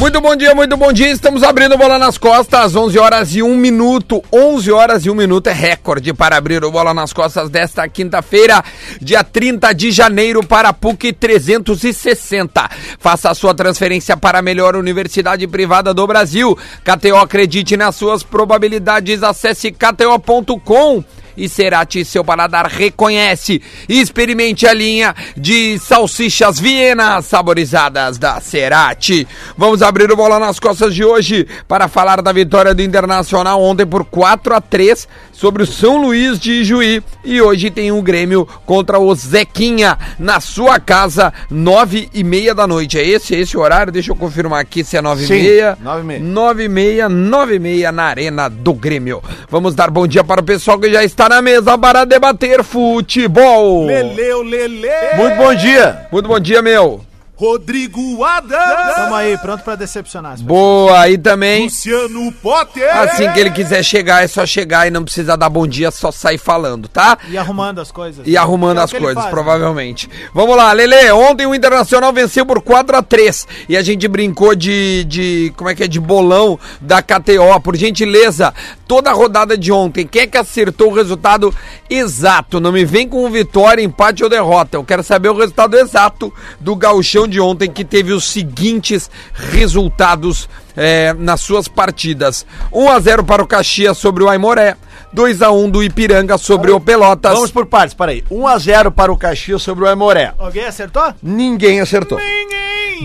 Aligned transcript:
Muito 0.00 0.20
bom 0.20 0.36
dia, 0.36 0.54
muito 0.54 0.76
bom 0.76 0.92
dia. 0.92 1.10
Estamos 1.10 1.42
abrindo 1.42 1.76
bola 1.76 1.98
nas 1.98 2.16
costas, 2.16 2.76
11 2.76 2.96
horas 3.00 3.34
e 3.34 3.42
1 3.42 3.56
minuto. 3.56 4.22
11 4.32 4.70
horas 4.70 5.04
e 5.04 5.10
1 5.10 5.14
minuto 5.14 5.48
é 5.48 5.52
recorde 5.52 6.14
para 6.14 6.36
abrir 6.36 6.62
o 6.62 6.70
bola 6.70 6.94
nas 6.94 7.12
costas 7.12 7.50
desta 7.50 7.88
quinta-feira, 7.88 8.62
dia 9.00 9.24
30 9.24 9.72
de 9.72 9.90
janeiro 9.90 10.46
para 10.46 10.72
PUC 10.72 11.12
360. 11.12 12.70
Faça 13.00 13.28
a 13.28 13.34
sua 13.34 13.52
transferência 13.52 14.16
para 14.16 14.38
a 14.38 14.42
melhor 14.42 14.76
universidade 14.76 15.44
privada 15.48 15.92
do 15.92 16.06
Brasil. 16.06 16.56
KTO 16.84 17.16
acredite 17.16 17.76
nas 17.76 17.96
suas 17.96 18.22
probabilidades. 18.22 19.24
Acesse 19.24 19.72
kto.com 19.72 21.02
e 21.38 21.48
Cerati, 21.48 22.04
seu 22.04 22.24
paladar 22.24 22.66
reconhece. 22.66 23.62
Experimente 23.88 24.66
a 24.66 24.74
linha 24.74 25.14
de 25.36 25.78
salsichas 25.78 26.58
Viena 26.58 27.22
saborizadas 27.22 28.18
da 28.18 28.40
Cerati. 28.40 29.26
Vamos 29.56 29.80
abrir 29.82 30.10
o 30.10 30.16
bola 30.16 30.38
nas 30.38 30.58
costas 30.58 30.94
de 30.94 31.04
hoje 31.04 31.46
para 31.68 31.88
falar 31.88 32.20
da 32.20 32.32
vitória 32.32 32.74
do 32.74 32.82
Internacional 32.82 33.62
ontem 33.62 33.86
por 33.86 34.04
4 34.04 34.54
a 34.54 34.60
3 34.60 35.06
sobre 35.32 35.62
o 35.62 35.66
São 35.66 35.96
Luís 35.96 36.38
de 36.38 36.64
Juí. 36.64 37.02
E 37.24 37.40
hoje 37.40 37.70
tem 37.70 37.92
um 37.92 38.02
Grêmio 38.02 38.48
contra 38.66 38.98
o 38.98 39.14
Zequinha 39.14 39.96
na 40.18 40.40
sua 40.40 40.80
casa, 40.80 41.32
nove 41.50 42.08
e 42.12 42.24
meia 42.24 42.54
da 42.54 42.66
noite. 42.66 42.98
É 42.98 43.06
esse, 43.06 43.34
é 43.34 43.40
esse 43.40 43.56
o 43.56 43.60
horário? 43.60 43.92
Deixa 43.92 44.10
eu 44.10 44.16
confirmar 44.16 44.60
aqui 44.60 44.82
se 44.82 44.96
é 44.96 45.02
nove 45.02 45.24
e 45.24 45.28
meia. 45.28 45.78
nove 45.80 46.00
e 46.00 46.04
meia. 46.04 46.20
Nove 46.20 46.64
e 46.64 46.68
meia, 46.68 47.08
nove 47.08 47.54
e 47.54 47.58
meia 47.58 47.92
na 47.92 48.04
Arena 48.04 48.48
do 48.48 48.72
Grêmio. 48.72 49.22
Vamos 49.48 49.74
dar 49.74 49.90
bom 49.90 50.06
dia 50.06 50.24
para 50.24 50.40
o 50.40 50.44
pessoal 50.44 50.78
que 50.78 50.90
já 50.90 51.04
está 51.04 51.27
na 51.28 51.42
mesa 51.42 51.76
para 51.76 52.04
debater 52.04 52.62
futebol. 52.62 53.86
Leleu, 53.86 54.42
Lele. 54.42 54.88
Muito 55.16 55.36
bom 55.36 55.54
dia. 55.54 56.06
Muito 56.10 56.28
bom 56.28 56.38
dia, 56.40 56.62
meu. 56.62 57.07
Rodrigo 57.38 58.24
Adams. 58.24 58.94
Tamo 58.96 59.14
aí, 59.14 59.38
pronto 59.38 59.62
pra 59.62 59.76
decepcionar. 59.76 60.36
Boa, 60.42 60.98
aí 60.98 61.16
também. 61.16 61.66
Luciano 61.66 62.32
Potter. 62.32 62.96
Assim 62.98 63.30
que 63.30 63.38
ele 63.38 63.52
quiser 63.52 63.80
chegar, 63.84 64.24
é 64.24 64.26
só 64.26 64.44
chegar 64.44 64.88
e 64.88 64.90
não 64.90 65.04
precisa 65.04 65.36
dar 65.36 65.48
bom 65.48 65.64
dia, 65.64 65.92
só 65.92 66.10
sair 66.10 66.36
falando, 66.36 66.88
tá? 66.88 67.16
E 67.28 67.38
arrumando 67.38 67.80
as 67.80 67.92
coisas. 67.92 68.26
E 68.26 68.36
arrumando 68.36 68.80
É 68.80 68.82
as 68.82 68.90
coisas, 68.90 69.14
faz, 69.14 69.26
né? 69.26 69.30
provavelmente. 69.30 70.10
Vamos 70.34 70.56
lá, 70.56 70.72
Lele. 70.72 71.12
Ontem 71.12 71.46
o 71.46 71.54
Internacional 71.54 72.12
venceu 72.12 72.44
por 72.44 72.60
4 72.60 72.96
a 72.96 73.02
3 73.02 73.46
e 73.68 73.76
a 73.76 73.82
gente 73.82 74.08
brincou 74.08 74.56
de, 74.56 75.04
de. 75.04 75.52
Como 75.56 75.70
é 75.70 75.76
que 75.76 75.84
é? 75.84 75.86
De 75.86 76.00
bolão 76.00 76.58
da 76.80 77.00
KTO. 77.00 77.60
Por 77.62 77.76
gentileza, 77.76 78.52
toda 78.88 79.10
a 79.10 79.14
rodada 79.14 79.56
de 79.56 79.70
ontem, 79.70 80.04
quem 80.04 80.22
é 80.22 80.26
que 80.26 80.36
acertou 80.36 80.90
o 80.90 80.94
resultado 80.94 81.54
exato? 81.88 82.58
Não 82.58 82.72
me 82.72 82.84
vem 82.84 83.08
com 83.08 83.30
vitória, 83.30 83.80
empate 83.80 84.24
ou 84.24 84.28
derrota. 84.28 84.76
Eu 84.76 84.82
quero 84.82 85.04
saber 85.04 85.28
o 85.28 85.36
resultado 85.36 85.76
exato 85.78 86.34
do 86.58 86.74
gauchão 86.74 87.27
de 87.28 87.40
ontem, 87.40 87.70
que 87.70 87.84
teve 87.84 88.12
os 88.12 88.24
seguintes 88.24 89.10
resultados 89.34 90.48
eh, 90.76 91.14
nas 91.18 91.40
suas 91.40 91.68
partidas: 91.68 92.44
1 92.72 92.88
a 92.90 92.98
0 93.00 93.24
para 93.24 93.42
o 93.42 93.46
Caxias 93.46 93.96
sobre 93.98 94.22
o 94.24 94.28
Aimoré. 94.28 94.76
2 95.10 95.40
a 95.40 95.50
1 95.50 95.70
do 95.70 95.82
Ipiranga 95.82 96.36
sobre 96.36 96.70
o 96.70 96.78
Pelotas. 96.78 97.32
Vamos 97.32 97.50
por 97.50 97.64
partes, 97.64 97.94
peraí. 97.94 98.22
1x0 98.30 98.90
para 98.90 99.10
o 99.10 99.16
Caxias 99.16 99.62
sobre 99.62 99.84
o 99.84 99.88
Aimoré. 99.88 100.34
Alguém 100.38 100.66
acertou? 100.66 101.14
Ninguém 101.22 101.80
acertou. 101.80 102.18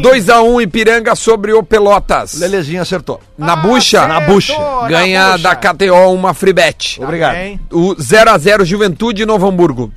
2x1 0.02 0.64
Ipiranga 0.64 1.16
sobre 1.16 1.54
o 1.54 1.64
Pelotas. 1.64 2.34
Lelezinho 2.40 2.82
acertou. 2.82 3.22
Na 3.38 3.56
bucha, 3.56 4.06
Na 4.06 4.20
bucha. 4.20 4.54
ganha 4.90 5.30
na 5.30 5.32
bucha. 5.38 5.44
da 5.44 5.56
KTO 5.56 6.12
uma 6.14 6.34
free 6.34 6.52
bet. 6.52 7.00
Obrigado. 7.02 7.38
O 7.72 7.96
0x0 7.96 8.66
Juventude 8.66 9.24
e 9.24 9.26
Novo 9.26 9.48
Hamburgo. 9.48 9.90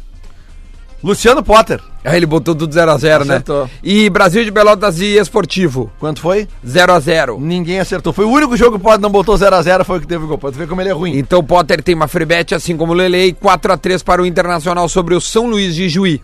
Luciano 1.02 1.42
Potter. 1.42 1.80
Aí 2.06 2.18
ele 2.18 2.26
botou 2.26 2.54
tudo 2.54 2.72
0x0, 2.72 3.24
né? 3.24 3.34
Acertou. 3.34 3.68
E 3.82 4.08
Brasil 4.08 4.44
de 4.44 4.52
Pelotas 4.52 5.00
e 5.00 5.16
Esportivo. 5.18 5.90
Quanto 5.98 6.20
foi? 6.20 6.46
0x0. 6.64 7.40
Ninguém 7.40 7.80
acertou. 7.80 8.12
Foi 8.12 8.24
o 8.24 8.30
único 8.30 8.56
jogo 8.56 8.72
que 8.72 8.76
o 8.76 8.80
Potter 8.80 9.00
não 9.00 9.10
botou 9.10 9.34
0x0, 9.34 9.84
foi 9.84 9.98
o 9.98 10.00
que 10.00 10.06
teve 10.06 10.24
o 10.24 10.28
gol. 10.28 10.38
Pode 10.38 10.56
ver 10.56 10.68
como 10.68 10.80
ele 10.80 10.90
é 10.90 10.92
ruim. 10.92 11.18
Então 11.18 11.40
o 11.40 11.42
Potter 11.42 11.82
tem 11.82 11.96
uma 11.96 12.06
free 12.06 12.24
bet, 12.24 12.54
assim 12.54 12.76
como 12.76 12.92
o 12.92 12.94
Lele, 12.94 13.26
e 13.26 13.32
4x3 13.32 14.04
para 14.04 14.22
o 14.22 14.26
Internacional 14.26 14.88
sobre 14.88 15.16
o 15.16 15.20
São 15.20 15.48
Luís 15.48 15.74
de 15.74 15.88
Juí. 15.88 16.22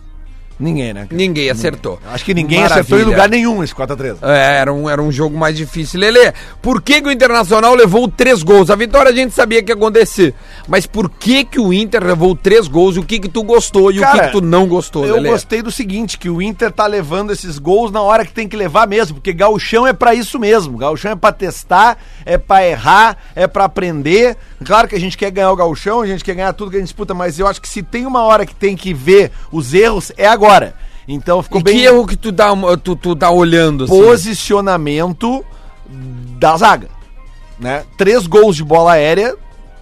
Ninguém, 0.59 0.93
né? 0.93 1.01
cara? 1.05 1.15
Ninguém 1.15 1.49
acertou. 1.49 1.99
Acho 2.11 2.23
que 2.23 2.33
ninguém 2.33 2.63
acertou 2.63 2.97
em 2.97 3.01
Maravilha. 3.01 3.15
lugar 3.15 3.29
nenhum 3.29 3.63
esse 3.63 3.73
4x3. 3.73 4.17
É, 4.21 4.59
era 4.59 4.71
um, 4.73 4.89
era 4.89 5.01
um 5.01 5.11
jogo 5.11 5.37
mais 5.37 5.55
difícil. 5.57 5.99
Lele, 5.99 6.33
por 6.61 6.81
que, 6.81 7.01
que 7.01 7.07
o 7.07 7.11
Internacional 7.11 7.73
levou 7.75 8.07
três 8.07 8.43
gols? 8.43 8.69
A 8.69 8.75
vitória 8.75 9.11
a 9.11 9.15
gente 9.15 9.33
sabia 9.33 9.61
que 9.63 9.71
ia 9.71 9.75
acontecer. 9.75 10.33
Mas 10.67 10.85
por 10.85 11.09
que, 11.09 11.43
que 11.43 11.59
o 11.59 11.73
Inter 11.73 12.03
levou 12.03 12.35
três 12.35 12.67
gols? 12.67 12.95
E 12.95 12.99
o 12.99 13.03
que, 13.03 13.19
que 13.19 13.29
tu 13.29 13.43
gostou 13.43 13.91
e 13.91 13.95
o 13.99 14.01
que, 14.01 14.07
Cara, 14.07 14.25
que 14.27 14.31
tu 14.31 14.41
não 14.41 14.67
gostou, 14.67 15.05
Eu 15.05 15.15
Lelê? 15.15 15.29
gostei 15.29 15.61
do 15.61 15.71
seguinte, 15.71 16.17
que 16.17 16.29
o 16.29 16.41
Inter 16.41 16.71
tá 16.71 16.85
levando 16.87 17.31
esses 17.31 17.57
gols 17.57 17.91
na 17.91 18.01
hora 18.01 18.25
que 18.25 18.31
tem 18.31 18.47
que 18.47 18.55
levar 18.55 18.87
mesmo, 18.87 19.15
porque 19.15 19.33
gauchão 19.33 19.85
é 19.87 19.93
pra 19.93 20.13
isso 20.13 20.39
mesmo. 20.39 20.77
Gauchão 20.77 21.11
é 21.11 21.15
pra 21.15 21.31
testar, 21.31 21.97
é 22.25 22.37
pra 22.37 22.65
errar, 22.65 23.17
é 23.35 23.47
pra 23.47 23.65
aprender. 23.65 24.37
Claro 24.63 24.87
que 24.87 24.95
a 24.95 24.99
gente 24.99 25.17
quer 25.17 25.31
ganhar 25.31 25.51
o 25.51 25.55
gauchão, 25.55 26.01
a 26.01 26.07
gente 26.07 26.23
quer 26.23 26.35
ganhar 26.35 26.53
tudo 26.53 26.71
que 26.71 26.77
a 26.77 26.79
gente 26.79 26.87
disputa, 26.87 27.13
mas 27.13 27.37
eu 27.39 27.47
acho 27.47 27.61
que 27.61 27.67
se 27.67 27.81
tem 27.83 28.05
uma 28.05 28.21
hora 28.23 28.45
que 28.45 28.55
tem 28.55 28.75
que 28.75 28.93
ver 28.93 29.31
os 29.51 29.73
erros, 29.73 30.11
é 30.17 30.27
agora. 30.27 30.42
Então 31.07 31.43
ficou 31.43 31.59
E 31.59 31.63
bem 31.63 31.77
que 31.77 31.83
erro 31.83 32.07
que 32.07 32.15
tu 32.15 32.31
tá, 32.31 32.47
tu, 32.81 32.95
tu 32.95 33.15
tá 33.15 33.29
olhando? 33.29 33.83
assim? 33.83 34.01
posicionamento 34.03 35.43
da 36.39 36.55
zaga, 36.57 36.87
né? 37.59 37.83
Três 37.97 38.25
gols 38.27 38.55
de 38.55 38.63
bola 38.63 38.93
aérea 38.93 39.35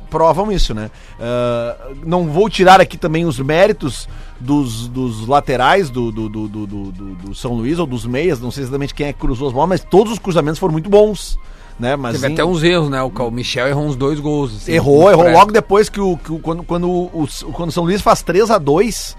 provam 0.10 0.52
isso, 0.52 0.74
né? 0.74 0.90
Ah, 1.20 1.76
não 2.06 2.28
vou 2.28 2.50
tirar 2.50 2.82
aqui 2.82 2.98
também 2.98 3.26
os 3.26 3.40
méritos 3.40 4.10
dos, 4.40 4.88
dos 4.88 5.28
laterais 5.28 5.90
do, 5.90 6.12
do, 6.12 6.28
do, 6.28 6.48
do, 6.48 7.36
São 7.36 7.54
Luís 7.54 7.78
ou 7.80 7.86
dos 7.86 8.06
meias, 8.06 8.40
não 8.42 8.50
sei 8.52 8.64
exatamente 8.64 8.94
quem 8.94 9.08
é 9.08 9.14
que 9.14 9.20
cruzou 9.20 9.48
as 9.48 9.54
bolas, 9.54 9.70
mas 9.70 9.84
todos 9.84 10.14
os 10.14 10.20
cruzamentos 10.20 10.60
foram 10.60 10.74
muito 10.74 10.90
bons, 10.90 11.38
né? 11.80 11.96
Mas 11.96 12.14
Teve 12.20 12.30
em- 12.30 12.34
até 12.34 12.44
uns 12.44 12.64
erros, 12.64 12.90
né? 12.90 13.02
O 13.04 13.32
Michel 13.32 13.68
errou 13.68 13.86
uns 13.86 13.96
dois 13.96 14.20
gols. 14.20 14.56
assim, 14.58 14.72
Errou, 14.74 15.10
errou 15.12 15.24
pré. 15.26 15.34
logo 15.34 15.52
depois 15.52 15.88
que 15.88 16.02
o, 16.02 16.18
que 16.18 16.32
o- 16.34 16.40
quando, 16.40 16.64
quando, 16.64 16.90
o, 16.90 17.28
quando 17.54 17.72
São 17.72 17.84
Luís 17.84 18.02
faz 18.02 18.22
3 18.24 18.50
a 18.50 18.58
2 18.58 19.16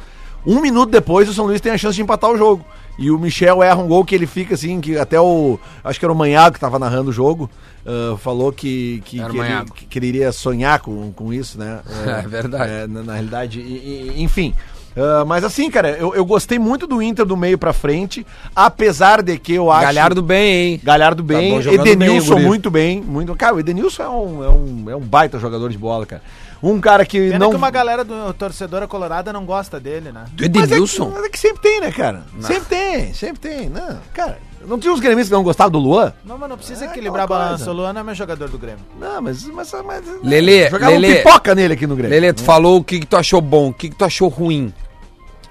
um 0.46 0.60
minuto 0.60 0.90
depois 0.90 1.28
o 1.28 1.34
São 1.34 1.46
Luís 1.46 1.60
tem 1.60 1.72
a 1.72 1.78
chance 1.78 1.96
de 1.96 2.02
empatar 2.02 2.30
o 2.30 2.36
jogo. 2.36 2.64
E 2.98 3.10
o 3.10 3.18
Michel 3.18 3.62
erra 3.62 3.80
um 3.82 3.88
gol 3.88 4.04
que 4.04 4.14
ele 4.14 4.26
fica 4.26 4.54
assim, 4.54 4.80
que 4.80 4.98
até 4.98 5.18
o. 5.18 5.58
Acho 5.82 5.98
que 5.98 6.04
era 6.04 6.12
o 6.12 6.16
Manhago 6.16 6.54
que 6.54 6.60
tava 6.60 6.78
narrando 6.78 7.08
o 7.10 7.12
jogo. 7.12 7.48
ah, 7.86 8.16
falou 8.18 8.52
que, 8.52 9.02
que, 9.06 9.16
que, 9.18 9.38
ele, 9.38 9.64
que 9.88 9.98
ele 9.98 10.06
iria 10.08 10.30
sonhar 10.30 10.78
com, 10.80 11.10
com 11.12 11.32
isso, 11.32 11.58
né? 11.58 11.80
É 12.22 12.28
verdade. 12.28 12.70
é, 12.70 12.86
na, 12.86 13.02
na 13.02 13.12
realidade, 13.14 13.60
e- 13.60 14.12
e- 14.18 14.22
enfim. 14.22 14.54
Ah, 14.94 15.24
mas 15.26 15.42
assim, 15.42 15.70
cara, 15.70 15.92
eu, 15.96 16.14
eu 16.14 16.22
gostei 16.22 16.58
muito 16.58 16.86
do 16.86 17.00
Inter 17.00 17.24
do 17.24 17.34
meio 17.34 17.56
pra 17.56 17.72
frente, 17.72 18.26
apesar 18.54 19.22
de 19.22 19.38
que 19.38 19.54
eu 19.54 19.72
acho. 19.72 19.84
Galhardo 19.86 20.20
bem, 20.22 20.72
hein? 20.72 20.80
Galhardo 20.84 21.22
bem, 21.22 21.50
bom, 21.54 21.62
jogando 21.62 21.86
Edenilson 21.86 22.34
bem, 22.34 22.44
muito 22.44 22.70
bem, 22.70 23.00
muito. 23.00 23.34
Cara, 23.34 23.54
o 23.54 23.60
Edenilson 23.60 24.02
é 24.02 24.08
um, 24.10 24.44
é 24.44 24.48
um, 24.50 24.90
é 24.90 24.96
um 24.96 25.00
baita 25.00 25.38
jogador 25.38 25.70
de 25.70 25.78
bola, 25.78 26.04
cara. 26.04 26.22
Um 26.62 26.80
cara 26.80 27.04
que 27.04 27.18
Pena 27.18 27.38
não. 27.40 27.50
que 27.50 27.56
uma 27.56 27.70
galera 27.70 28.04
do 28.04 28.32
torcedora 28.34 28.86
colorada 28.86 29.32
não 29.32 29.44
gosta 29.44 29.80
dele, 29.80 30.12
né? 30.12 30.26
Do 30.32 30.42
Mas 30.44 30.48
é, 30.48 30.50
que, 30.50 30.58
Edenilson? 30.58 31.10
mas 31.12 31.24
é 31.24 31.28
que 31.28 31.38
sempre 31.38 31.60
tem, 31.62 31.80
né, 31.80 31.90
cara? 31.90 32.22
Sempre 32.40 32.64
tem, 32.66 33.14
sempre 33.14 33.40
tem. 33.40 33.68
Não, 33.68 33.98
cara, 34.14 34.38
não 34.64 34.78
tinha 34.78 34.92
uns 34.92 35.00
gremistas 35.00 35.28
que 35.28 35.34
não 35.34 35.42
gostavam 35.42 35.72
do 35.72 35.78
Luan? 35.80 36.12
Não, 36.24 36.38
mas 36.38 36.48
não 36.48 36.56
precisa 36.56 36.84
É 36.84 36.88
equilibrar 36.88 37.24
a 37.24 37.26
balança. 37.26 37.68
O 37.70 37.74
Luan 37.74 37.92
não 37.92 38.02
é 38.02 38.04
meu 38.04 38.14
jogador 38.14 38.48
do 38.48 38.58
Grêmio. 38.58 38.84
Não, 38.98 39.20
mas. 39.20 39.44
mas, 39.46 39.72
mas 39.84 40.04
Lelê, 40.22 40.70
jogava 40.70 40.92
Lelê. 40.92 41.16
pipoca 41.16 41.54
nele 41.54 41.74
aqui 41.74 41.86
no 41.86 41.96
Grêmio. 41.96 42.10
Lele, 42.10 42.32
tu 42.32 42.42
falou 42.44 42.78
o 42.78 42.84
que, 42.84 43.00
que 43.00 43.06
tu 43.06 43.16
achou 43.16 43.40
bom, 43.40 43.70
o 43.70 43.74
que, 43.74 43.90
que 43.90 43.96
tu 43.96 44.04
achou 44.04 44.28
ruim. 44.28 44.72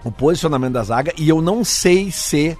O 0.04 0.12
posicionamento 0.12 0.74
da 0.74 0.84
zaga, 0.84 1.14
e 1.18 1.28
eu 1.30 1.42
não 1.42 1.64
sei 1.64 2.10
se 2.10 2.58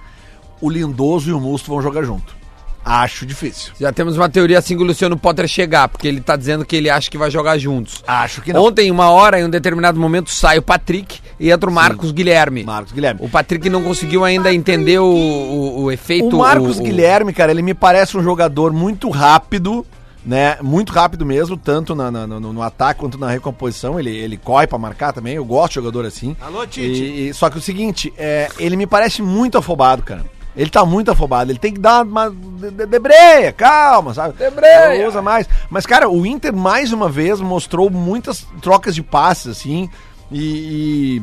o 0.60 0.70
Lindoso 0.70 1.30
e 1.30 1.32
o 1.32 1.40
Musto 1.40 1.70
vão 1.70 1.82
jogar 1.82 2.04
junto. 2.04 2.41
Acho 2.84 3.24
difícil. 3.24 3.72
Já 3.78 3.92
temos 3.92 4.16
uma 4.16 4.28
teoria 4.28 4.58
assim 4.58 4.76
que 4.76 4.82
o 4.82 4.86
Luciano 4.86 5.16
Potter 5.16 5.46
chegar, 5.46 5.88
porque 5.88 6.08
ele 6.08 6.20
tá 6.20 6.34
dizendo 6.36 6.64
que 6.64 6.74
ele 6.74 6.90
acha 6.90 7.08
que 7.10 7.16
vai 7.16 7.30
jogar 7.30 7.56
juntos. 7.58 8.02
Acho 8.06 8.40
que 8.42 8.52
não. 8.52 8.64
Ontem, 8.64 8.90
uma 8.90 9.08
hora, 9.10 9.40
em 9.40 9.44
um 9.44 9.50
determinado 9.50 10.00
momento, 10.00 10.30
sai 10.30 10.58
o 10.58 10.62
Patrick 10.62 11.20
e 11.38 11.50
entra 11.50 11.70
o 11.70 11.72
Marcos 11.72 12.10
Guilherme. 12.10 12.64
Marcos 12.64 12.92
Guilherme. 12.92 13.20
O 13.22 13.28
Patrick 13.28 13.70
não 13.70 13.82
conseguiu 13.84 14.24
ainda 14.24 14.52
entender 14.52 14.98
o, 14.98 15.04
o, 15.06 15.82
o 15.84 15.92
efeito. 15.92 16.34
O 16.36 16.38
Marcos 16.40 16.78
o- 16.78 16.82
Guilherme, 16.82 17.32
cara, 17.32 17.52
ele 17.52 17.62
me 17.62 17.72
parece 17.74 18.16
um 18.16 18.22
jogador 18.22 18.72
muito 18.72 19.08
rápido, 19.10 19.86
né? 20.26 20.56
Muito 20.60 20.92
rápido 20.92 21.24
mesmo, 21.24 21.56
tanto 21.56 21.94
na- 21.94 22.10
na- 22.10 22.26
no, 22.26 22.52
no 22.52 22.62
ataque 22.62 22.98
quanto 23.00 23.16
na 23.16 23.30
recomposição. 23.30 23.98
Ele, 23.98 24.10
ele 24.10 24.36
corre 24.36 24.66
pra 24.66 24.76
marcar 24.78 25.12
também. 25.12 25.34
Eu 25.34 25.44
gosto 25.44 25.68
de 25.70 25.74
jogador 25.76 26.04
assim. 26.04 26.36
Alô, 26.40 26.66
Tite. 26.66 26.80
E- 27.02 27.28
e- 27.28 27.34
só 27.34 27.48
que 27.48 27.58
o 27.58 27.60
seguinte, 27.62 28.12
é, 28.18 28.48
ele 28.58 28.76
me 28.76 28.86
parece 28.86 29.22
muito 29.22 29.56
afobado, 29.56 30.02
cara. 30.02 30.24
Ele 30.56 30.68
tá 30.68 30.84
muito 30.84 31.10
afobado, 31.10 31.50
ele 31.50 31.58
tem 31.58 31.72
que 31.72 31.80
dar 31.80 32.04
uma 32.04 32.28
de- 32.30 32.70
de- 32.70 32.86
debreia, 32.86 33.52
calma, 33.52 34.12
sabe? 34.12 34.34
Debreia. 34.36 35.00
Não 35.02 35.08
usa 35.08 35.22
mais. 35.22 35.48
Mas, 35.70 35.86
cara, 35.86 36.10
o 36.10 36.26
Inter 36.26 36.52
mais 36.54 36.92
uma 36.92 37.08
vez 37.08 37.40
mostrou 37.40 37.88
muitas 37.88 38.46
trocas 38.60 38.94
de 38.94 39.02
passes, 39.02 39.46
assim, 39.58 39.88
e- 40.30 41.18
e 41.18 41.22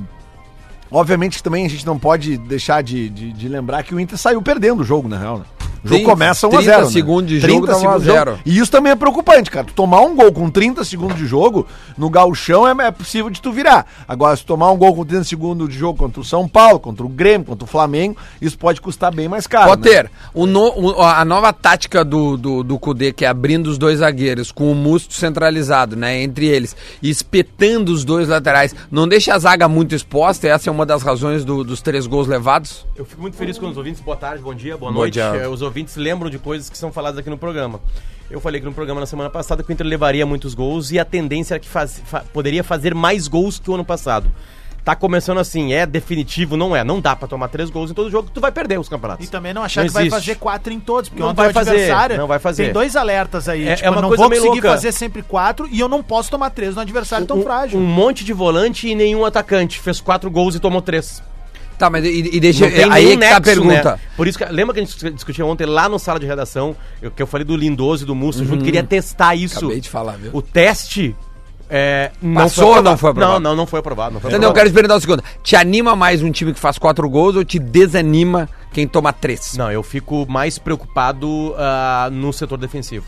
Obviamente 0.91 1.37
que 1.37 1.43
também 1.43 1.67
a 1.67 1.69
gente 1.69 1.85
não 1.85 1.99
pode 1.99 2.35
deixar 2.35 2.81
de, 2.81 3.09
de, 3.09 3.31
de 3.31 3.47
lembrar 3.47 3.83
que 3.83 3.93
o 3.93 3.99
Inter 3.99 4.17
saiu 4.17 4.41
perdendo 4.41 4.79
o 4.81 4.83
jogo, 4.83 5.07
na 5.07 5.19
real, 5.19 5.37
né? 5.37 5.45
O 5.83 5.87
jogo 5.87 6.03
começa 6.03 6.47
1 6.47 6.49
a 6.49 6.57
30 6.57 6.71
0 6.71 6.85
né? 6.85 6.91
segundos 6.91 7.27
de 7.29 7.39
jogo, 7.39 7.65
30 7.65 7.67
tava 7.67 7.77
1 7.77 7.79
a 7.79 7.81
segundos 7.99 8.03
jogo. 8.05 8.17
0. 8.17 8.39
E 8.45 8.57
isso 8.59 8.71
também 8.71 8.91
é 8.91 8.95
preocupante, 8.95 9.49
cara. 9.51 9.65
Tu 9.65 9.73
tomar 9.73 10.01
um 10.01 10.15
gol 10.15 10.31
com 10.31 10.49
30 10.49 10.83
segundos 10.83 11.17
de 11.17 11.25
jogo, 11.25 11.65
no 11.97 12.09
gauchão 12.09 12.67
é, 12.67 12.87
é 12.87 12.91
possível 12.91 13.29
de 13.29 13.41
tu 13.41 13.51
virar. 13.51 13.85
Agora, 14.07 14.35
se 14.35 14.43
tu 14.43 14.47
tomar 14.47 14.71
um 14.71 14.77
gol 14.77 14.95
com 14.95 15.05
30 15.05 15.23
segundos 15.23 15.69
de 15.69 15.77
jogo 15.77 15.97
contra 15.97 16.19
o 16.19 16.23
São 16.23 16.47
Paulo, 16.47 16.79
contra 16.79 17.05
o 17.05 17.09
Grêmio, 17.09 17.45
contra 17.47 17.63
o 17.63 17.67
Flamengo, 17.67 18.17
isso 18.41 18.57
pode 18.57 18.81
custar 18.81 19.13
bem 19.13 19.27
mais 19.27 19.47
caro. 19.47 19.69
né? 19.71 19.75
Potter, 19.77 20.11
o 20.33 20.45
no- 20.45 20.73
o- 20.97 21.01
a 21.01 21.23
nova 21.23 21.51
tática 21.53 22.03
do, 22.03 22.35
do, 22.37 22.63
do 22.63 22.77
Kudê, 22.79 23.11
que 23.13 23.23
é 23.25 23.27
abrindo 23.27 23.67
os 23.67 23.77
dois 23.77 23.99
zagueiros, 23.99 24.51
com 24.51 24.71
o 24.71 24.75
musto 24.75 25.13
centralizado, 25.13 25.95
né, 25.95 26.21
entre 26.21 26.45
eles, 26.47 26.75
e 27.01 27.09
espetando 27.09 27.91
os 27.93 28.03
dois 28.03 28.27
laterais, 28.27 28.75
não 28.91 29.07
deixa 29.07 29.33
a 29.33 29.39
zaga 29.39 29.67
muito 29.67 29.95
exposta, 29.95 30.47
essa 30.47 30.69
é 30.69 30.71
uma 30.71 30.85
das 30.85 31.01
razões 31.03 31.45
do- 31.45 31.63
dos 31.63 31.81
três 31.81 32.05
gols 32.07 32.27
levados? 32.27 32.85
Eu 32.95 33.05
fico 33.05 33.21
muito 33.21 33.37
feliz 33.37 33.57
quando 33.57 33.71
os 33.71 33.77
ouvintes, 33.77 34.01
boa 34.01 34.17
tarde, 34.17 34.41
bom 34.43 34.53
dia, 34.53 34.77
boa 34.77 34.91
Bom 34.91 34.99
noite. 34.99 35.13
dia. 35.13 35.23
Eh, 35.23 35.47
Os 35.47 35.61
ouvintes 35.69 35.95
lembram 35.95 36.30
de 36.30 36.38
coisas 36.38 36.69
que 36.69 36.77
são 36.77 36.92
faladas 36.92 37.19
aqui 37.19 37.30
no 37.30 37.38
programa. 37.38 37.80
Eu 38.30 38.39
falei 38.39 38.60
que 38.62 38.66
no 38.68 38.74
programa 38.74 39.00
na 39.00 39.06
semana 39.07 39.30
passada 39.30 39.63
que 39.63 39.71
o 39.71 39.74
Inter 39.74 39.88
levaria 39.88 40.25
muitos 40.25 40.54
gols 40.54 40.92
e 40.92 41.00
a 41.00 41.06
tendência 41.06 41.54
era 41.56 41.60
que 41.60 41.68
faz- 41.68 42.01
fa- 42.06 42.24
poderia 42.33 42.63
fazer 42.63 42.94
mais 42.94 43.27
gols 43.27 43.57
que 43.57 43.71
o 43.71 43.74
ano 43.74 43.86
passado. 43.86 44.30
Tá 44.86 44.95
começando 44.95 45.39
assim, 45.39 45.74
é 45.74 45.86
definitivo, 45.86 46.56
não 46.56 46.75
é. 46.75 46.83
Não 46.83 47.01
dá 47.01 47.16
pra 47.16 47.27
tomar 47.27 47.48
três 47.50 47.69
gols 47.69 47.92
em 47.92 47.94
todo 47.94 48.10
jogo 48.10 48.30
tu 48.33 48.39
vai 48.39 48.51
perder 48.51 48.80
os 48.80 48.88
campeonatos. 48.88 49.25
E 49.27 49.30
também 49.30 49.54
não 49.54 49.62
achar 49.63 49.81
Não 49.81 49.88
que 49.88 49.94
vai 49.94 50.04
existe. 50.04 50.19
fazer 50.19 50.36
quatro 50.39 50.71
em 50.71 50.80
todos, 50.80 51.10
porque 51.10 51.21
Não 51.21 51.33
vai 51.33 51.51
fazer, 51.51 51.72
adversário 51.72 52.18
não 52.18 52.27
vai 52.27 52.39
fazer. 52.39 52.65
tem 52.65 52.74
dois 52.74 52.95
alertas 52.95 53.50
aí. 53.50 53.68
É- 53.68 53.75
tipo, 53.75 53.88
é 53.88 53.89
uma 53.92 53.98
eu 53.98 54.01
não 54.04 54.10
coisa 54.10 54.24
vou 54.24 54.30
conseguir 54.31 54.50
louca. 54.51 54.69
fazer 54.69 54.92
sempre 54.92 55.22
quatro 55.22 55.68
e 55.69 55.80
eu 55.80 55.89
não 55.89 56.01
posso 56.01 56.31
tomar 56.31 56.50
três 56.51 56.75
no 56.75 56.81
adversário 56.81 57.25
tão 57.27 57.39
um, 57.39 57.44
frágil. 57.44 57.80
um 57.80 57.83
monte 57.86 58.24
de 58.24 58.31
volante 58.31 58.88
e 58.88 58.95
nenhum 58.95 59.25
atacante. 59.25 59.80
Fez 59.80 60.00
quatro 60.00 60.30
gols 60.31 60.56
e 60.56 60.60
tomou 60.60 60.81
três. 60.81 61.22
Tá, 61.79 61.89
mas 61.89 62.03
e, 62.03 62.29
e 62.33 62.39
deixa, 62.41 62.65
aí 62.65 63.13
é 63.13 63.15
que 63.15 63.17
tá 63.17 63.27
a 63.27 63.39
nexo, 63.39 63.41
pergunta. 63.41 63.91
né? 63.93 63.99
Por 64.17 64.27
isso 64.27 64.37
que, 64.37 64.43
lembra 64.45 64.73
que 64.73 64.81
a 64.81 64.83
gente 64.83 65.11
discutiu 65.11 65.47
ontem 65.47 65.65
lá 65.65 65.87
no 65.87 65.97
sala 65.97 66.19
de 66.19 66.25
redação, 66.25 66.75
eu, 67.01 67.09
que 67.09 67.23
eu 67.23 67.25
falei 67.25 67.45
do 67.45 67.55
Lindoso 67.55 68.03
e 68.03 68.05
do 68.05 68.13
Musto 68.13 68.43
junto, 68.43 68.65
queria 68.65 68.83
testar 68.83 69.33
isso. 69.33 69.59
Uhum. 69.59 69.67
Acabei 69.67 69.81
de 69.81 69.89
falar, 69.89 70.17
viu? 70.17 70.31
O 70.33 70.41
teste 70.41 71.15
é, 71.69 72.11
não 72.21 72.41
Passou 72.41 72.67
foi 72.67 72.77
ou 72.77 72.83
não 72.83 72.97
foi 72.97 73.11
aprovado? 73.11 73.33
Não, 73.35 73.39
não, 73.51 73.55
não 73.55 73.65
foi 73.65 73.79
aprovado. 73.79 74.13
Não 74.13 74.19
foi 74.19 74.29
Entendeu? 74.29 74.47
Eu 74.47 74.51
aprovado. 74.51 74.55
quero 74.55 74.67
experimentar 74.67 74.97
o 74.97 75.01
segundo. 75.01 75.23
Te 75.41 75.55
anima 75.55 75.95
mais 75.95 76.21
um 76.21 76.31
time 76.31 76.51
que 76.53 76.59
faz 76.59 76.77
quatro 76.77 77.09
gols 77.09 77.37
ou 77.37 77.45
te 77.45 77.59
desanima 77.59 78.49
quem 78.73 78.85
toma 78.85 79.13
três? 79.13 79.55
Não, 79.55 79.71
eu 79.71 79.81
fico 79.81 80.25
mais 80.27 80.59
preocupado 80.59 81.55
ah, 81.57 82.09
no 82.11 82.33
setor 82.33 82.57
defensivo. 82.57 83.05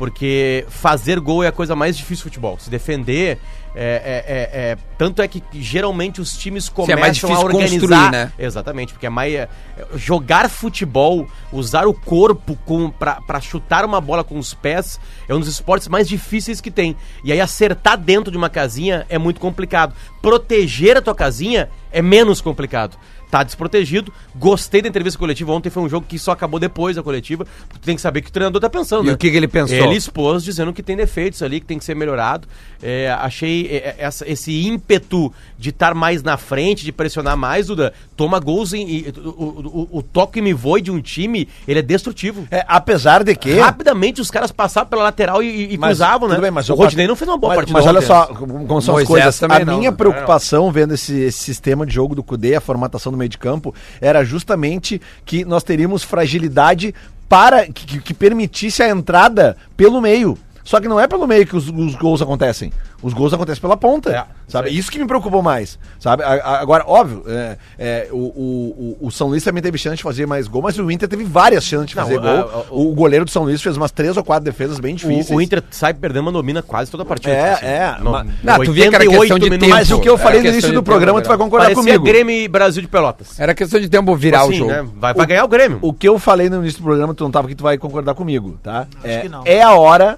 Porque 0.00 0.64
fazer 0.70 1.20
gol 1.20 1.44
é 1.44 1.48
a 1.48 1.52
coisa 1.52 1.76
mais 1.76 1.94
difícil 1.94 2.22
do 2.22 2.28
futebol. 2.30 2.58
Se 2.58 2.70
defender, 2.70 3.38
é, 3.74 4.24
é- 4.26 4.58
é- 4.58 4.70
é- 4.70 4.78
tanto 4.96 5.20
é 5.20 5.28
que 5.28 5.42
geralmente 5.52 6.22
os 6.22 6.34
times 6.38 6.70
começam 6.70 6.98
mais 6.98 7.16
difícil 7.16 7.36
a 7.36 7.40
organizar. 7.44 7.80
construir, 7.80 8.10
né? 8.10 8.32
Exatamente, 8.38 8.94
porque 8.94 9.04
é 9.04 9.10
mais. 9.10 9.34
é- 9.34 9.46
é- 9.76 9.86
jogar 9.98 10.48
futebol, 10.48 11.26
usar 11.52 11.86
o 11.86 11.92
corpo 11.92 12.56
com, 12.64 12.88
pra 12.90 13.40
chutar 13.42 13.84
uma 13.84 14.00
bola 14.00 14.24
com 14.24 14.38
os 14.38 14.54
pés, 14.54 14.98
é 15.28 15.34
um 15.34 15.38
dos 15.38 15.50
esportes 15.50 15.86
mais 15.86 16.08
difíceis 16.08 16.62
que 16.62 16.70
tem. 16.70 16.96
E 17.22 17.30
aí 17.30 17.38
acertar 17.38 17.98
dentro 17.98 18.30
de 18.30 18.38
uma 18.38 18.48
casinha 18.48 19.04
é 19.10 19.18
muito 19.18 19.38
complicado. 19.38 19.94
Proteger 20.22 20.96
a 20.96 21.02
tua 21.02 21.14
casinha 21.14 21.68
é 21.92 22.00
menos 22.00 22.40
complicado. 22.40 22.96
Tá 23.30 23.42
desprotegido. 23.42 24.12
Gostei 24.34 24.82
da 24.82 24.88
entrevista 24.88 25.18
coletiva. 25.18 25.52
Ontem 25.52 25.70
foi 25.70 25.82
um 25.82 25.88
jogo 25.88 26.04
que 26.08 26.18
só 26.18 26.32
acabou 26.32 26.58
depois 26.58 26.96
da 26.96 27.02
coletiva. 27.02 27.46
Tu 27.72 27.78
tem 27.80 27.94
que 27.94 28.02
saber 28.02 28.20
o 28.20 28.22
que 28.22 28.28
o 28.28 28.32
treinador 28.32 28.60
tá 28.60 28.68
pensando. 28.68 29.04
E 29.04 29.08
né? 29.08 29.12
o 29.12 29.16
que 29.16 29.30
que 29.30 29.36
ele 29.36 29.46
pensou? 29.46 29.76
Ele 29.76 29.94
expôs 29.94 30.42
dizendo 30.42 30.72
que 30.72 30.82
tem 30.82 30.96
defeitos 30.96 31.42
ali, 31.42 31.60
que 31.60 31.66
tem 31.66 31.78
que 31.78 31.84
ser 31.84 31.94
melhorado. 31.94 32.48
É, 32.82 33.10
achei 33.20 33.66
é, 33.68 33.76
é, 33.76 33.96
essa- 33.98 34.28
esse 34.28 34.66
ímpeto 34.66 35.32
de 35.58 35.68
estar 35.70 35.94
mais 35.94 36.22
na 36.22 36.36
frente, 36.36 36.84
de 36.84 36.90
pressionar 36.90 37.36
mais, 37.36 37.68
Duda. 37.68 37.92
Toma 38.16 38.40
gols 38.40 38.72
em. 38.72 38.88
e- 38.88 39.14
o, 39.16 39.28
o, 39.28 39.88
o, 39.92 39.98
o 39.98 40.02
toque 40.02 40.40
me 40.42 40.52
voe 40.52 40.80
de 40.80 40.90
um 40.90 41.00
time, 41.00 41.46
ele 41.68 41.78
é 41.78 41.82
destrutivo. 41.82 42.48
É, 42.50 42.64
apesar 42.66 43.22
de 43.22 43.36
que. 43.36 43.58
Rapidamente 43.60 44.20
os 44.20 44.30
caras 44.30 44.50
passavam 44.50 44.88
pela 44.90 45.04
lateral 45.04 45.42
e, 45.42 45.74
e 45.74 45.78
Mas, 45.78 45.98
cruzavam, 45.98 46.28
né? 46.28 46.38
bem, 46.38 46.50
mas 46.50 46.68
o 46.68 46.74
Rodinei 46.74 47.06
não 47.06 47.14
fez 47.14 47.28
uma 47.28 47.36
boa 47.38 47.50
mas, 47.50 47.56
partida. 47.58 47.78
Mas 47.78 47.86
olha 47.86 48.00
só 48.00 48.26
como 48.26 48.80
são 48.82 48.96
as 48.96 49.04
coisas. 49.06 49.38
também 49.38 49.58
a 49.58 49.64
não, 49.64 49.78
minha 49.78 49.90
né? 49.90 49.96
preocupação 49.96 50.72
vendo 50.72 50.94
esse, 50.94 51.14
esse 51.20 51.38
sistema 51.38 51.86
de 51.86 51.94
jogo 51.94 52.14
do 52.14 52.22
Cudê, 52.22 52.54
a 52.54 52.60
formatação 52.60 53.12
do 53.12 53.18
meio 53.20 53.28
de 53.28 53.38
campo, 53.38 53.72
era 54.00 54.24
justamente 54.24 55.00
que 55.24 55.44
nós 55.44 55.62
teríamos 55.62 56.02
fragilidade 56.02 56.94
para 57.28 57.66
que, 57.66 58.00
que- 58.00 58.14
permitisse 58.14 58.82
a 58.82 58.88
entrada 58.88 59.56
pelo 59.76 60.00
meio. 60.00 60.36
Só 60.70 60.80
que 60.80 60.86
não 60.86 61.00
é 61.00 61.08
pelo 61.08 61.26
meio 61.26 61.44
que 61.44 61.56
os, 61.56 61.66
os 61.68 61.96
gols 61.96 62.22
acontecem. 62.22 62.72
Os 63.02 63.12
gols 63.12 63.34
acontecem 63.34 63.60
pela 63.60 63.76
ponta. 63.76 64.08
É, 64.14 64.24
sabe? 64.46 64.70
isso 64.70 64.88
que 64.88 65.00
me 65.00 65.04
preocupou 65.04 65.42
mais. 65.42 65.76
Sabe? 65.98 66.22
A- 66.22 66.28
a- 66.34 66.60
Agora, 66.60 66.84
óbvio, 66.86 67.24
é, 67.26 67.56
é, 67.76 68.08
o, 68.12 68.16
o, 68.16 68.96
o- 69.00 69.06
o 69.08 69.10
São 69.10 69.26
Luís 69.26 69.42
também 69.42 69.60
teve 69.60 69.76
chance 69.78 69.96
de 69.96 70.02
fazer 70.04 70.26
mais 70.26 70.46
gol, 70.46 70.62
mas 70.62 70.78
o 70.78 70.88
Inter 70.88 71.08
teve 71.08 71.24
várias 71.24 71.64
chances 71.64 71.88
de 71.88 71.96
Não, 71.96 72.04
fazer 72.04 72.18
a- 72.18 72.20
gol. 72.20 72.30
a- 72.60 72.64
o, 72.70 72.94
goleiro 72.94 73.24
do 73.24 73.32
São 73.32 73.42
Luís 73.42 73.60
fez 73.60 73.76
umas 73.76 73.90
três 73.90 74.16
ou 74.16 74.22
quatro 74.22 74.44
defesas 74.44 74.78
bem 74.78 74.94
difíceis. 74.94 75.30
O, 75.30 75.34
o 75.38 75.40
Inter 75.42 75.60
sai 75.72 75.92
perdendo, 75.92 76.22
mas 76.26 76.34
domina 76.34 76.62
quase 76.62 76.88
toda 76.88 77.02
a 77.02 77.06
partida. 77.06 77.32
É, 77.34 77.50
assim. 77.54 77.66
é, 77.66 77.96
No- 77.98 78.12
mas- 78.12 78.26
Não, 78.40 78.58
tu 78.62 78.72
via 78.72 78.88
que 78.88 78.94
era 78.94 79.02
88 79.04 79.20
questão 79.22 79.38
de 79.40 79.44
minutos. 79.50 79.66
tempo. 79.66 79.76
Mas 79.76 79.90
o 79.90 79.98
que 80.00 80.08
eu 80.08 80.16
falei 80.18 80.40
no 80.40 80.46
início 80.50 80.68
do 80.70 80.74
tempo, 80.74 80.84
programa, 80.84 81.20
tu 81.20 81.26
vai 81.26 81.36
Gabriel. 81.36 81.46
concordar 81.46 81.64
Parecia 81.74 81.82
comigo. 81.82 82.04
Grêmio 82.04 82.32
e 82.36 82.46
Brasil 82.46 82.80
de 82.80 82.86
Pelotas. 82.86 83.40
Era 83.40 83.56
questão 83.56 83.80
de 83.80 83.88
tempo 83.88 84.14
virar 84.14 84.44
o 84.44 84.50
Assim, 84.50 84.58
jogo. 84.58 84.70
né? 84.70 84.86
Vai, 84.96 85.14
vai 85.14 85.26
ganhar 85.26 85.44
o 85.44 85.48
Grêmio. 85.48 85.80
O 85.82 85.92
que 85.92 86.06
eu 86.08 86.16
falei 86.16 86.48
no 86.48 86.58
início 86.60 86.78
do 86.80 86.84
programa, 86.84 87.12
tu 87.12 87.24
não 87.24 87.30
tava 87.32 87.48
aqui, 87.48 87.56
tu 87.56 87.64
vai 87.64 87.76
concordar 87.76 88.14
comigo, 88.14 88.56
tá? 88.62 88.86
É, 89.02 89.22
que 89.22 89.28
não. 89.28 89.42
é 89.44 89.60
a 89.62 89.72
hora 89.74 90.16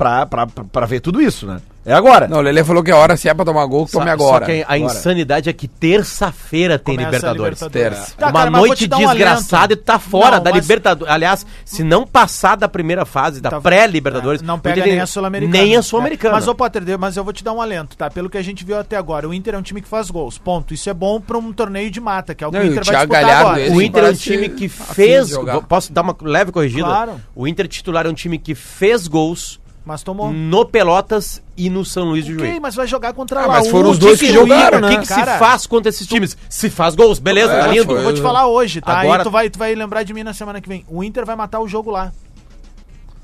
pra, 0.00 0.26
pra, 0.26 0.46
pra, 0.46 0.64
pra 0.64 0.86
ver 0.86 1.00
tudo 1.00 1.20
isso, 1.20 1.46
né? 1.46 1.60
É 1.84 1.94
agora. 1.94 2.28
Não, 2.28 2.38
o 2.38 2.40
Lelê 2.42 2.62
falou 2.62 2.82
que 2.82 2.90
a 2.90 2.96
hora 2.96 3.16
se 3.16 3.26
é 3.28 3.32
pra 3.32 3.42
tomar 3.44 3.64
gol, 3.64 3.86
Só- 3.86 3.98
tome 4.00 4.10
agora. 4.10 4.44
Só 4.44 4.52
que 4.52 4.62
a 4.62 4.74
Agora. 4.74 4.78
insanidade 4.92 5.48
é 5.48 5.52
que 5.52 5.66
terça-feira 5.66 6.78
tem 6.78 6.94
Começa 6.96 7.10
Libertadores. 7.16 7.60
Libertadores. 7.60 7.98
Terça. 7.98 8.14
Tá, 8.18 8.26
Uma 8.28 8.38
cara, 8.40 8.50
noite 8.50 8.84
um 8.84 8.98
desgraçada 8.98 9.72
e 9.72 9.76
tu 9.76 9.82
tá 9.84 9.98
fora 9.98 10.36
Não, 10.36 10.42
da 10.44 10.50
mas- 10.50 10.60
Libertadores. 10.62 11.12
Aliás, 11.14 11.46
se 11.64 11.82
não 11.82 12.06
passar 12.06 12.56
da 12.56 12.68
primeira 12.68 13.06
fase, 13.06 13.40
da 13.40 13.48
Tá- 13.50 13.60
pré-Libertadores, 13.62 14.42
É, 14.42 14.44
Não 14.44 14.58
pega 14.58 14.80
Inter 14.80 14.92
nem 14.92 15.00
a 15.00 15.06
Sul-Americana. 15.06 15.58
Nem 15.64 15.76
a 15.76 15.78
É. 15.78 15.82
Sul-Americana. 15.82 16.34
Mas, 16.34 16.48
ô 16.48 16.54
Potter, 16.54 16.98
mas 16.98 17.16
eu 17.16 17.24
vou 17.24 17.32
te 17.32 17.42
dar 17.42 17.52
um 17.52 17.62
alento, 17.62 17.96
tá? 17.96 18.10
Pelo 18.10 18.28
que 18.28 18.36
a 18.38 18.42
gente 18.42 18.64
viu 18.64 18.78
até 18.78 18.96
agora, 18.96 19.26
o 19.28 19.32
Inter 19.32 19.54
é 19.54 19.58
um 19.58 19.62
time 19.62 19.80
que 19.80 19.88
faz 19.88 20.10
gols. 20.10 20.36
Ponto. 20.36 20.74
Isso 20.74 20.88
é 20.90 20.94
bom 20.94 21.18
pra 21.20 21.38
um 21.38 21.50
torneio 21.52 21.90
de 21.90 21.98
mata, 22.00 22.34
que 22.34 22.44
é 22.44 22.46
o 22.46 22.50
que 22.50 22.56
Não, 22.58 22.64
o 22.64 22.66
e 22.66 22.68
o 22.68 22.72
Inter 22.72 22.84
vai 22.84 22.94
Thiago 22.94 23.12
disputar 23.12 23.22
Galhardo, 23.40 23.60
agora. 23.62 23.72
O 23.76 23.82
Inter 23.82 24.04
é 24.04 24.10
um 24.10 24.14
time 24.14 24.48
que 24.50 24.68
fez. 24.68 25.30
Posso 25.68 25.92
dar 25.92 26.02
uma 26.02 26.14
leve 26.22 26.52
corrigida? 26.52 26.84
Claro. 26.84 27.20
O 27.34 27.46
Inter 27.48 27.66
titular 27.68 28.06
é 28.06 28.08
um 28.08 28.14
time 28.14 28.38
que 28.38 28.54
fez 28.54 29.06
gols 29.08 29.59
Mas 29.84 30.02
tomou. 30.02 30.30
no 30.32 30.64
Pelotas 30.64 31.42
e 31.56 31.70
no 31.70 31.84
São 31.84 32.04
Luís 32.10 32.24
de 32.24 32.32
Juiz. 32.34 32.48
Ok, 32.48 32.60
mas 32.60 32.74
vai 32.74 32.86
jogar 32.86 33.12
contra 33.14 33.40
Ah, 33.40 33.44
a 33.44 33.48
mas 33.48 33.68
foram 33.68 33.90
os 33.90 33.96
O 33.96 34.00
dois 34.00 34.20
que 34.20 34.26
que 34.26 34.32
jogaram, 34.32 34.78
O 34.78 34.80
né? 34.82 34.88
que, 34.96 35.02
que 35.02 35.08
Cara, 35.08 35.32
se 35.32 35.38
faz 35.38 35.66
contra 35.66 35.88
esses 35.88 36.06
times? 36.06 36.36
Se 36.48 36.68
faz 36.70 36.94
gols, 36.94 37.18
beleza, 37.18 37.52
É, 37.52 37.60
tá 37.60 37.66
lindo. 37.68 37.86
vou 38.02 38.12
te 38.12 38.20
falar 38.20 38.46
hoje, 38.46 38.80
tá? 38.80 38.98
Agora- 39.00 39.18
Aí 39.22 39.24
tu 39.24 39.30
vai, 39.30 39.50
tu 39.50 39.58
vai 39.58 39.74
lembrar 39.74 40.02
de 40.02 40.12
mim 40.12 40.22
na 40.22 40.34
semana 40.34 40.60
que 40.60 40.68
vem. 40.68 40.84
O 40.88 41.02
Inter 41.02 41.24
vai 41.24 41.34
matar 41.34 41.60
o 41.60 41.66
jogo 41.68 41.90
lá. 41.90 42.12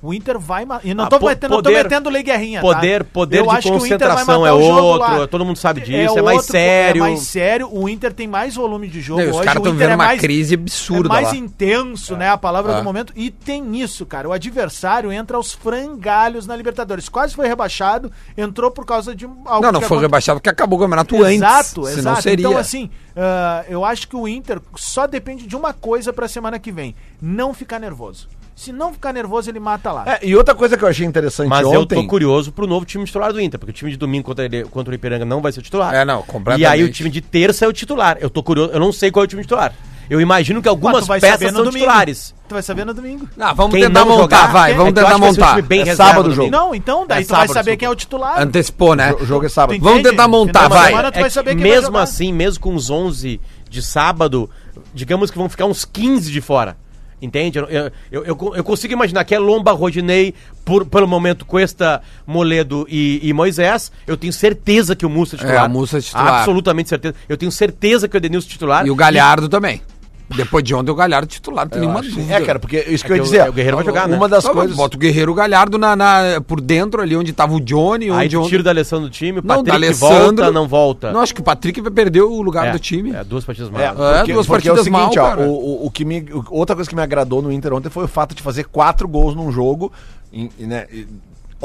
O 0.02 0.12
Inter 0.12 0.38
vai. 0.38 0.64
E 0.84 0.93
não 0.94 1.04
Ah, 1.04 1.08
tô, 1.08 1.19
po- 1.19 1.26
metendo, 1.26 1.54
não 1.54 1.62
tô 1.62 1.70
poder- 1.70 1.82
metendo 1.84 2.10
lei 2.10 2.22
guerrinha, 2.22 2.60
Poder, 2.60 3.02
tá? 3.02 3.10
poder 3.12 3.38
Eu 3.38 3.46
de 3.46 3.69
concentração 3.69 4.46
é 4.46 4.52
outro, 4.52 4.98
lá. 5.20 5.26
todo 5.26 5.44
mundo 5.44 5.56
sabe 5.58 5.81
disso, 5.81 6.19
é, 6.19 6.22
mais 6.22 6.37
outro- 6.38 6.52
sério. 6.52 6.98
É 7.04 7.08
mais 7.08 7.20
sério. 7.20 7.69
O 7.72 7.88
Inter 7.88 8.12
tem 8.12 8.28
mais 8.28 8.54
volume 8.54 8.88
de 8.88 9.00
jogo 9.00 9.20
Não, 9.20 9.26
e 9.26 9.31
os 9.31 9.37
hoje. 9.37 9.44
caras 9.46 9.60
estão 9.60 9.72
vivendo 9.72 9.90
é 9.90 9.94
uma 9.94 10.04
mais, 10.04 10.20
crise 10.20 10.54
absurda 10.54 11.08
é 11.08 11.12
mais 11.12 11.28
lá. 11.28 11.37
intenso, 11.37 12.14
né? 12.16 12.28
A 12.28 12.37
palavra 12.37 12.72
É. 12.75 12.76
do 12.76 12.84
momento. 12.84 13.12
E 13.16 13.31
tem 13.31 13.81
isso, 13.81 14.04
cara. 14.06 14.28
O 14.28 14.32
adversário 14.32 15.10
entra 15.10 15.37
aos 15.38 15.52
frangalhos 15.52 16.47
na 16.47 16.54
Libertadores. 16.54 17.09
Quase 17.09 17.35
foi 17.35 17.49
rebaixado, 17.49 18.12
entrou 18.37 18.71
por 18.71 18.85
causa 18.85 19.14
de 19.14 19.25
algo 19.25 19.62
Não, 19.62 19.73
não 19.73 19.80
foi 19.80 19.99
rebaixado 19.99 20.38
porque 20.38 20.50
acabou 20.50 20.78
o 20.78 20.82
campeonato 20.82 21.16
antes. 21.16 21.37
Exato, 21.37 21.88
exato. 21.88 22.23
seria. 22.23 22.47
Então, 22.47 22.59
assim, 22.59 22.90
ah, 23.16 23.64
eu 23.68 23.85
acho 23.85 24.06
que 24.09 24.14
o 24.16 24.28
Inter 24.28 24.61
só 24.76 25.06
depende 25.06 25.47
de 25.47 25.56
uma 25.56 25.73
coisa 25.73 26.12
pra 26.12 26.28
semana 26.28 26.59
que 26.59 26.71
vem: 26.71 26.94
não 27.21 27.52
ficar 27.54 27.78
nervoso. 27.78 28.28
Se 28.56 28.72
não 28.72 28.90
ficar 28.90 29.12
nervoso, 29.12 29.50
ele 29.50 29.60
mata 29.60 29.92
lá. 29.92 30.04
É, 30.06 30.18
e 30.26 30.34
outra 30.34 30.54
coisa 30.54 30.78
que 30.78 30.82
eu 30.82 30.88
achei 30.88 31.06
interessante 31.06 31.46
Mas 31.46 31.60
eu 31.60 31.82
ontem. 31.82 31.94
tô 31.94 32.06
curioso 32.08 32.50
pro 32.50 32.66
novo 32.66 32.86
time 32.86 33.04
titular 33.04 33.30
do 33.30 33.38
Inter, 33.38 33.60
porque 33.60 33.70
o 33.70 33.75
time 33.75 33.90
de 33.90 33.98
domingo 33.98 34.25
contra, 34.25 34.46
ele, 34.46 34.64
contra 34.64 34.90
o 34.90 34.94
Ipiranga 34.94 35.26
não 35.26 35.42
vai 35.42 35.52
ser 35.52 35.60
o 35.60 35.62
titular. 35.62 35.94
É, 35.94 36.06
não, 36.06 36.22
completamente. 36.22 36.62
E 36.62 36.66
aí 36.66 36.82
o 36.82 36.90
time 36.90 37.10
de 37.10 37.20
terça 37.20 37.66
é 37.66 37.68
o 37.68 37.72
titular. 37.72 38.16
Eu 38.18 38.30
tô 38.30 38.42
curioso, 38.42 38.72
eu 38.72 38.80
não 38.80 38.92
sei 38.92 39.10
qual 39.10 39.25
é 39.25 39.26
o 39.26 39.28
time 39.28 39.42
titular. 39.42 39.75
Eu 40.08 40.22
imagino 40.22 40.62
que 40.62 40.68
Mas 40.68 40.70
algumas 40.70 41.06
peças 41.06 41.30
saber 41.32 41.50
no 41.50 41.56
são 41.56 41.64
domingo. 41.64 41.84
titulares. 41.84 42.34
Tu 42.48 42.52
vai 42.54 42.62
saber 42.62 42.86
no 42.86 42.94
domingo. 42.94 43.28
Ah, 43.38 43.52
vamos 43.52 43.72
Quem 43.72 43.82
tentar 43.82 44.00
não 44.00 44.08
montar, 44.08 44.36
jogar, 44.40 44.52
vai, 44.52 44.70
é 44.70 44.75
vamos 44.75 44.88
eu 44.88 44.94
tentar 44.94 45.18
montar. 45.18 45.62
bem 45.62 45.82
É 45.82 45.94
sábado 45.94 46.30
o 46.30 46.32
jogo. 46.32 46.50
Não, 46.50 46.75
então 46.75 47.06
daí 47.06 47.25
É 47.25 47.26
tu 47.26 47.34
vai 47.34 47.48
saber 47.48 47.76
quem 47.76 47.86
é 47.86 47.90
o 47.90 47.94
titular. 47.94 48.40
Antecipou, 48.40 48.94
né? 48.94 49.12
O 49.20 49.26
jogo 49.26 49.44
é 49.44 49.48
sábado. 49.50 49.78
Vamos 49.80 50.02
tentar 50.02 50.28
montar, 50.28 50.68
vai. 50.68 50.88
semana 50.88 51.12
tu 51.12 51.18
É 51.18 51.28
vai 51.28 51.54
mesmo 51.56 51.98
assim, 51.98 52.32
mesmo 52.32 52.60
com 52.60 52.75
os 52.75 52.88
11 52.88 53.38
de 53.68 53.82
sábado, 53.82 54.48
digamos 54.94 55.30
que 55.30 55.36
vão 55.36 55.48
ficar 55.48 55.66
uns 55.66 55.84
15 55.84 56.30
de 56.32 56.40
fora. 56.40 56.76
Entende? 57.20 57.58
Eu, 57.58 57.66
eu, 57.68 57.92
eu, 58.11 58.52
eu 58.56 58.64
consigo 58.64 58.92
imaginar 58.92 59.25
que 59.25 59.35
é 59.35 59.38
Lomba, 59.38 59.73
Rodinei, 59.73 60.35
por, 60.64 60.85
pelo 60.85 61.08
momento 61.08 61.46
Cuesta, 61.46 62.02
Moledo 62.26 62.87
e, 62.90 63.20
e 63.23 63.32
Moisés. 63.32 63.90
Eu 64.06 64.16
tenho 64.16 64.32
certeza 64.32 64.94
que 64.94 65.06
o 65.06 65.08
Mussa 65.11 65.37
é 65.37 65.38
titular. 65.38 65.64
É, 65.64 65.66
o 65.66 65.70
Mussa 65.70 65.99
é 65.99 66.00
titular. 66.00 66.35
Absolutamente 66.40 66.88
certeza. 66.88 67.14
Eu 67.28 67.37
tenho 67.37 67.50
certeza 67.50 68.06
que 68.06 68.16
o 68.16 68.18
Edenilson 68.18 68.49
é 68.49 68.50
titular. 68.50 68.87
E 68.87 68.90
o 68.90 68.94
Galhardo 68.94 69.49
também. 69.49 69.80
Depois 70.28 70.64
de 70.64 70.75
ontem 70.75 70.90
o 70.90 70.95
Galhardo 70.95 71.28
titular, 71.28 71.64
não 71.66 71.71
tem 71.71 71.80
nenhuma 71.80 72.02
dúvida. 72.02 72.35
É, 72.35 72.40
cara, 72.40 72.59
porque 72.59 72.78
isso 72.88 73.04
que 73.04 73.12
É 73.12 73.14
eu 73.14 73.16
ia 73.18 73.23
que 73.23 73.28
dizer. 73.30 73.47
o- 73.47 73.50
o 73.50 73.52
Guerreiro 73.52 73.76
vai 73.76 73.87
jogar, 73.87 74.09
né? 74.09 74.16
Uma 74.16 74.28
das 74.28 74.42
Só 74.42 74.52
coisas. 74.52 74.76
Bota 74.76 74.97
o 74.97 74.99
Guerreiro 74.99 75.33
Galhardo 75.33 75.78
na, 75.78 75.95
na- 75.95 76.40
por 76.47 76.61
dentro 76.61 77.00
ali 77.00 77.14
onde 77.16 77.33
tava 77.33 77.54
o 77.54 77.61
Johnny. 77.61 78.11
Aí 78.11 78.26
Onde 78.26 78.37
ontem- 78.37 78.49
tira 78.49 78.62
da 78.64 78.71
Alessandro 78.71 79.09
do 79.09 79.11
time, 79.12 79.38
o 79.38 79.42
Não, 79.42 79.56
Patrick 79.62 79.71
D'Alessandro- 79.71 80.18
volta, 80.45 80.50
não 80.50 80.66
volta. 80.66 81.12
Não, 81.12 81.21
acho 81.21 81.33
que 81.33 81.40
o 81.40 81.45
Patrick 81.45 81.80
vai 81.80 81.92
perder 81.92 82.23
o 82.23 82.42
lugar 82.42 82.66
é, 82.66 82.73
do 82.73 82.78
time. 82.80 83.12
É, 83.14 83.23
duas 83.23 83.45
partidas 83.45 83.68
É, 83.71 83.73
mais. 83.73 83.85
É, 83.85 84.25
duas 84.33 84.47
porque 84.47 84.68
partidas 84.68 84.88
mal, 84.88 85.12
cara. 85.12 85.42
ó, 85.42 85.45
o, 85.45 85.50
o- 85.85 85.87
o 85.87 85.90
que 85.92 86.04
me, 86.04 86.21
o- 86.33 86.45
outra 86.50 86.75
coisa 86.75 86.90
que 86.90 86.97
me 86.97 87.02
agradou 87.02 87.40
no 87.40 87.52
Inter 87.52 87.73
ontem 87.73 87.88
foi 87.88 88.04
o 88.04 88.09
fato 88.09 88.35
de 88.35 88.42
fazer 88.42 88.64
quatro 88.64 89.06
gols 89.06 89.35
num 89.37 89.52
jogo, 89.52 89.92
em- 90.33 90.50
e, 90.59 90.66
né, 90.66 90.87
e, 90.92 91.06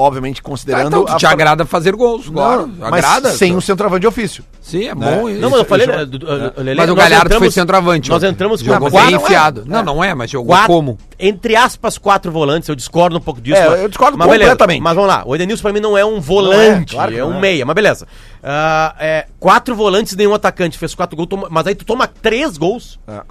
obviamente 0.02 0.40
Ah, 0.40 0.44
considerando 0.44 0.88
então, 0.88 1.06
tu 1.06 1.16
te 1.18 1.22
fra- 1.22 1.32
agrada 1.32 1.66
fazer 1.66 1.96
gols, 1.96 2.28
claro. 2.30 2.68
Não, 2.68 2.90
mas 2.90 3.04
agrada. 3.06 3.32
sem 3.32 3.56
o 3.56 3.62
centroavante 3.62 4.02
de 4.02 4.08
ofício. 4.08 4.44
Sim, 4.62 4.88
é 4.90 4.96
Né? 4.96 5.16
bom 5.16 5.30
isso. 5.30 5.40
Não, 5.42 5.50
mas 5.50 5.60
eu 5.60 5.66
falei, 5.66 5.88
isso- 5.88 5.96
né, 5.96 6.52
Lelê, 6.58 6.76
Mas 6.76 6.90
o 6.90 6.96
Galhardo 6.96 7.30
foi 7.30 7.36
entramos- 7.38 7.54
centroavante. 7.54 8.10
Nós 8.10 8.24
entramos 8.24 8.62
com 8.62 8.68
Jogou 8.68 8.90
quatro- 8.92 9.06
bem 9.08 9.16
não 9.16 9.20
é. 9.22 9.24
enfiado. 9.24 9.62
É. 9.62 9.70
Não, 9.70 9.84
não 9.84 10.04
é, 10.04 10.14
mas 10.14 10.30
jogou 10.30 10.48
quatro, 10.56 10.68
como? 10.68 10.98
entre 11.20 11.56
aspas, 11.56 11.98
quatro 11.98 12.32
volantes. 12.32 12.68
Eu 12.70 12.76
discordo 12.76 13.18
um 13.18 13.22
pouco 13.22 13.40
disso. 13.42 13.58
É, 13.62 13.70
mas- 13.70 13.80
eu 13.82 13.88
discordo 13.90 14.18
mas 14.18 14.28
beleza. 14.30 14.52
completamente. 14.52 14.82
Mas 14.82 14.96
vamos 14.96 15.10
lá. 15.10 15.24
O 15.26 15.36
Edenilson 15.36 15.62
pra 15.62 15.74
mim 15.74 15.80
não 15.80 15.98
é 15.98 16.04
um 16.06 16.20
volante, 16.20 16.94
claro 16.96 17.12
que 17.12 17.18
é 17.18 17.22
não 17.22 17.30
um 17.32 17.38
é. 17.38 17.40
meia. 17.42 17.66
Mas 17.66 17.76
beleza. 17.76 18.08
Ah, 18.44 18.96
é, 19.00 19.26
quatro 19.40 19.76
volantes 19.76 20.16
nenhum 20.16 20.34
atacante. 20.34 20.78
Fez 20.78 20.94
quatro 20.96 21.16
gols, 21.16 21.30
toma- 21.30 21.48
mas 21.50 21.68
aí 21.68 21.76
tu 21.76 21.86
toma 21.86 22.08
três 22.08 22.58
gols. 22.58 23.00
É 23.08 23.22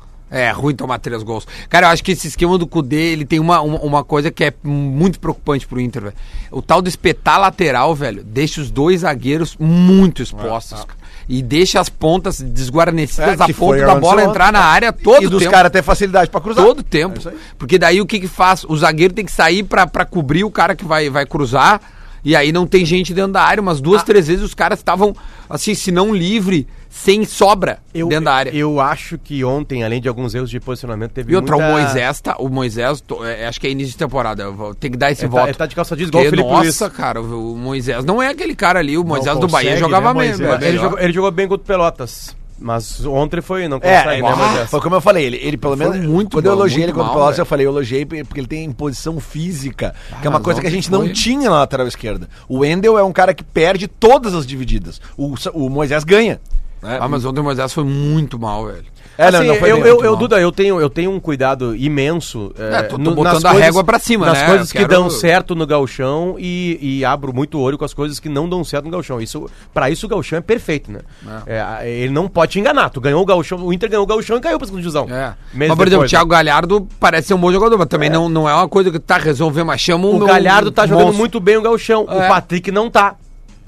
ruim 0.52 0.74
tomar 0.74 0.98
três 0.98 1.22
gols. 1.22 1.46
Cara, 1.68 1.86
eu 1.86 1.90
acho 1.90 2.04
que 2.04 2.12
esse 2.12 2.28
esquema 2.28 2.56
do 2.56 2.66
Cudê, 2.66 3.12
ele 3.12 3.24
tem 3.24 3.40
uma, 3.40 3.60
uma, 3.60 3.78
uma 3.80 4.04
coisa 4.04 4.30
que 4.30 4.44
é 4.44 4.52
muito 4.62 5.18
preocupante 5.18 5.66
pro 5.66 5.80
Inter, 5.80 6.02
velho. 6.02 6.14
O 6.50 6.62
tal 6.62 6.80
do 6.80 6.88
espetar 6.88 7.40
lateral, 7.40 7.94
velho, 7.94 8.22
deixa 8.22 8.60
os 8.60 8.70
dois 8.70 9.00
zagueiros 9.00 9.56
muito 9.58 10.22
expostos, 10.22 10.84
cara. 10.84 11.00
E 11.28 11.42
deixa 11.42 11.78
as 11.80 11.88
pontas 11.88 12.40
desguarnecidas 12.40 13.40
É, 13.40 13.52
foi 13.52 13.78
ponta 13.78 13.86
da 13.86 13.94
bola 13.94 14.24
entrar 14.24 14.52
na 14.52 14.60
área 14.64 14.92
todo 14.92 15.22
e 15.24 15.28
dos 15.28 15.40
tempo. 15.40 15.52
caras 15.52 15.70
ter 15.70 15.82
facilidade 15.82 16.28
pra 16.30 16.40
cruzar. 16.40 16.64
Todo 16.64 16.82
tempo. 16.82 17.28
É. 17.28 17.32
Porque 17.56 17.78
daí 17.78 18.00
o 18.00 18.06
que 18.06 18.18
que 18.18 18.26
faz? 18.28 18.64
O 18.64 18.76
zagueiro 18.76 19.14
tem 19.14 19.24
que 19.24 19.30
sair 19.32 19.62
pra, 19.62 19.86
pra 19.86 20.04
cobrir 20.04 20.42
o 20.44 20.50
cara 20.50 20.74
que 20.74 20.84
vai, 20.84 21.08
vai 21.08 21.24
cruzar. 21.26 21.80
E 22.24 22.36
aí 22.36 22.52
não 22.52 22.66
tem 22.66 22.84
gente 22.84 23.14
dentro 23.14 23.32
da 23.32 23.42
área. 23.42 23.60
Umas 23.62 23.78
Ah. 23.78 23.82
duas, 23.82 24.02
três 24.02 24.26
vezes 24.28 24.42
os 24.44 24.54
caras 24.54 24.78
estavam, 24.78 25.14
assim, 25.48 25.74
se 25.74 25.90
não 25.90 26.14
livre, 26.14 26.66
sem 26.88 27.24
sobra 27.24 27.78
dentro 27.94 28.20
da 28.24 28.32
área. 28.34 28.50
Eu 28.50 28.80
acho 28.80 29.16
que 29.18 29.42
ontem, 29.44 29.82
além 29.84 30.00
de 30.00 30.08
alguns 30.08 30.34
erros 30.34 30.50
de 30.50 30.58
posicionamento, 30.60 31.12
teve 31.12 31.32
E 31.32 31.36
outra, 31.36 31.56
muita... 31.56 31.68
o 31.70 31.72
Moisés, 31.72 32.20
tá, 32.20 32.36
o 32.38 32.48
Moisés, 32.48 33.00
tô- 33.00 33.24
é, 33.24 33.46
acho 33.46 33.60
que 33.60 33.66
é 33.66 33.70
início 33.70 33.92
de 33.92 33.98
temporada, 33.98 34.42
eu 34.42 34.54
vou 34.54 34.74
ter 34.74 34.90
que 34.90 34.96
dar 34.96 35.10
esse 35.12 35.22
tá- 35.22 35.28
voto. 35.28 35.46
ele 35.48 35.54
tá 35.54 35.66
de 35.66 35.74
calça 35.74 35.96
jeans 35.96 36.08
igual 36.08 36.24
o 36.24 36.28
Felipe 36.30 36.48
nossa, 36.48 36.84
Luiz. 36.86 36.96
cara, 36.96 37.20
o 37.22 37.56
Moisés 37.56 38.04
não 38.04 38.20
é 38.22 38.28
aquele 38.28 38.54
cara 38.54 38.80
ali, 38.80 38.98
o 38.98 39.04
Moisés 39.04 39.34
do 39.36 39.42
consegue, 39.42 39.52
Bahia 39.52 39.70
né, 39.72 39.76
jogava 39.78 40.12
Moisés? 40.12 40.38
mesmo. 40.40 40.64
Ele 40.64 40.78
jogou, 40.78 40.98
ele 40.98 41.12
jogou 41.12 41.30
bem 41.30 41.48
contra 41.48 41.62
o 41.62 41.66
Pelotas. 41.66 42.36
Mas 42.60 43.04
ontem 43.06 43.40
foi, 43.40 43.66
não 43.68 43.78
É, 43.78 43.80
consegue, 43.80 44.18
é, 44.18 44.22
né, 44.22 44.28
ah, 44.30 44.36
Moisés? 44.36 44.70
foi 44.70 44.80
como 44.82 44.94
eu 44.96 45.00
falei, 45.00 45.24
ele, 45.24 45.38
ele 45.38 45.56
pelo 45.56 45.76
Foi 45.76 45.88
menos. 45.88 46.06
muito 46.06 46.36
quando 46.36 46.44
eu 46.46 46.52
elogiei 46.52 46.82
ele 46.84 46.92
muito 46.92 46.96
contra 46.98 47.02
o 47.04 47.14
mal, 47.14 47.14
Pelotas, 47.14 47.36
velho. 47.36 47.42
eu 47.42 47.46
falei, 47.46 47.66
eu 47.66 47.70
elogiei 47.70 48.04
porque 48.04 48.38
ele 48.40 48.46
tem 48.46 48.64
imposição 48.64 49.18
física, 49.18 49.94
que 50.20 50.26
é 50.26 50.30
uma 50.30 50.40
coisa 50.40 50.60
que 50.60 50.66
a 50.66 50.70
gente 50.70 50.90
não 50.92 51.10
tinha 51.10 51.48
na 51.48 51.56
lateral 51.60 51.86
esquerda. 51.86 52.28
O 52.48 52.58
Wendel 52.58 52.98
é 52.98 53.02
um 53.02 53.12
cara 53.12 53.32
que 53.32 53.42
perde 53.42 53.88
todas 53.88 54.34
as 54.34 54.46
divididas. 54.46 55.00
O, 55.16 55.34
o 55.54 55.70
Moisés 55.70 56.04
ganha. 56.04 56.38
né? 56.82 56.98
Ah, 57.00 57.08
mas 57.08 57.24
ontem 57.24 57.40
o 57.40 57.44
Moisés 57.44 57.72
foi 57.72 57.84
muito 57.84 58.38
mal, 58.38 58.66
velho. 58.66 58.84
É, 59.20 59.30
não, 59.30 59.38
Assim, 59.40 59.48
não 59.48 59.54
foi 59.56 59.70
eu, 59.70 59.76
bem, 59.82 59.86
eu, 59.90 60.04
eu. 60.04 60.16
Duda, 60.16 60.40
eu 60.40 60.50
tenho, 60.50 60.80
eu 60.80 60.88
tenho 60.88 61.10
um 61.10 61.20
cuidado 61.20 61.76
imenso. 61.76 62.52
É, 62.58 62.82
tô- 62.82 62.96
tô 62.96 63.02
no- 63.02 63.14
botando 63.14 63.34
nas 63.34 63.44
a 63.44 63.52
régua 63.52 63.84
pra 63.84 63.98
cima, 63.98 64.24
nas 64.26 64.38
né? 64.38 64.46
coisas 64.46 64.68
Eu 64.68 64.72
que 64.72 64.78
quero- 64.78 64.88
dão 64.88 65.10
certo 65.10 65.54
no 65.54 65.66
galchão 65.66 66.36
e, 66.38 66.78
e 66.80 67.04
abro 67.04 67.32
muito 67.34 67.58
o 67.58 67.60
olho 67.60 67.76
com 67.76 67.84
as 67.84 67.92
coisas 67.92 68.18
que 68.18 68.28
não 68.28 68.48
dão 68.48 68.64
certo 68.64 68.86
no 68.86 68.90
galchão. 68.90 69.20
Isso, 69.20 69.48
pra 69.74 69.90
isso 69.90 70.06
o 70.06 70.08
galchão 70.08 70.38
é 70.38 70.40
perfeito, 70.40 70.90
né? 70.90 71.00
É, 71.46 71.60
a- 71.60 71.86
ele 71.86 72.12
não 72.12 72.28
pode 72.28 72.52
te 72.52 72.60
enganar. 72.60 72.88
Tu 72.90 73.00
ganhou 73.00 73.20
o 73.22 73.26
galchão, 73.26 73.58
o 73.64 73.72
Inter 73.72 73.90
ganhou 73.90 74.04
o 74.04 74.06
galchão 74.06 74.38
e 74.38 74.40
caiu 74.40 74.56
pra 74.58 74.66
segunda 74.66 74.80
divisão. 74.82 75.06
É. 75.10 75.34
Mas, 75.52 75.74
por 75.74 75.86
exemplo, 75.86 76.00
o 76.00 76.04
né? 76.04 76.08
Thiago 76.08 76.30
Galhardo 76.30 76.88
parece 76.98 77.28
ser 77.28 77.34
um 77.34 77.38
bom 77.38 77.52
jogador, 77.52 77.76
mas 77.76 77.88
também 77.88 78.08
não, 78.08 78.28
não 78.28 78.48
é 78.48 78.54
uma 78.54 78.68
coisa 78.68 78.90
que 78.90 78.98
tá 78.98 79.18
resolvendo, 79.18 79.66
mas 79.66 79.80
chama 79.80 80.06
O 80.08 80.18
meu 80.18 80.26
Galhardo 80.26 80.70
tá 80.70 80.86
jogando 80.86 81.04
monstro. 81.06 81.18
muito 81.18 81.40
bem 81.40 81.56
o 81.56 81.62
galchão. 81.62 82.06
É. 82.08 82.14
O 82.24 82.28
Patrick 82.28 82.70
não 82.72 82.88
tá. 82.90 83.16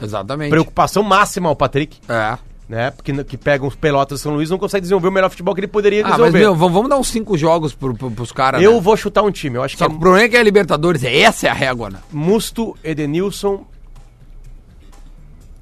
Exatamente. 0.00 0.50
Preocupação 0.50 1.02
máxima 1.02 1.49
ao 1.49 1.54
Patrick. 1.56 1.99
É. 2.09 2.37
Né? 2.69 2.90
Porque 2.90 3.25
que 3.25 3.37
pega 3.37 3.66
os 3.66 3.75
pelotas 3.75 4.21
São 4.21 4.35
Luís 4.35 4.49
não 4.49 4.57
consegue 4.57 4.83
desenvolver 4.83 5.09
o 5.09 5.12
melhor 5.12 5.28
futebol 5.28 5.54
que 5.54 5.61
ele 5.61 5.66
poderia 5.69 6.00
Ah, 6.00 6.11
mas, 6.11 6.33
desenvolver. 6.33 6.38
meu, 6.38 6.54
vamos 6.54 6.88
dar 6.88 6.97
uns 6.97 7.09
cinco 7.09 7.37
jogos 7.37 7.75
pro, 7.75 7.92
pro, 7.95 8.11
pros 8.11 8.33
caras, 8.33 8.62
eu 8.62 8.75
né? 8.75 8.81
vou 8.81 8.97
chutar 8.97 9.23
um 9.23 9.31
time. 9.31 9.57
Eu 9.57 9.62
acho 9.62 9.76
Só 9.76 9.85
que 9.85 9.90
que 9.90 9.95
é 9.95 9.97
o 9.97 10.00
problema 10.00 10.25
é 10.25 10.28
que 10.28 10.37
é 10.37 10.40
a 10.40 10.42
Libertadores, 10.42 11.04
essa 11.04 11.49
é 11.49 11.50
a 11.50 11.52
régua, 11.54 11.90
né? 11.90 11.99
Musto, 12.11 12.76
Edenilson, 12.83 13.66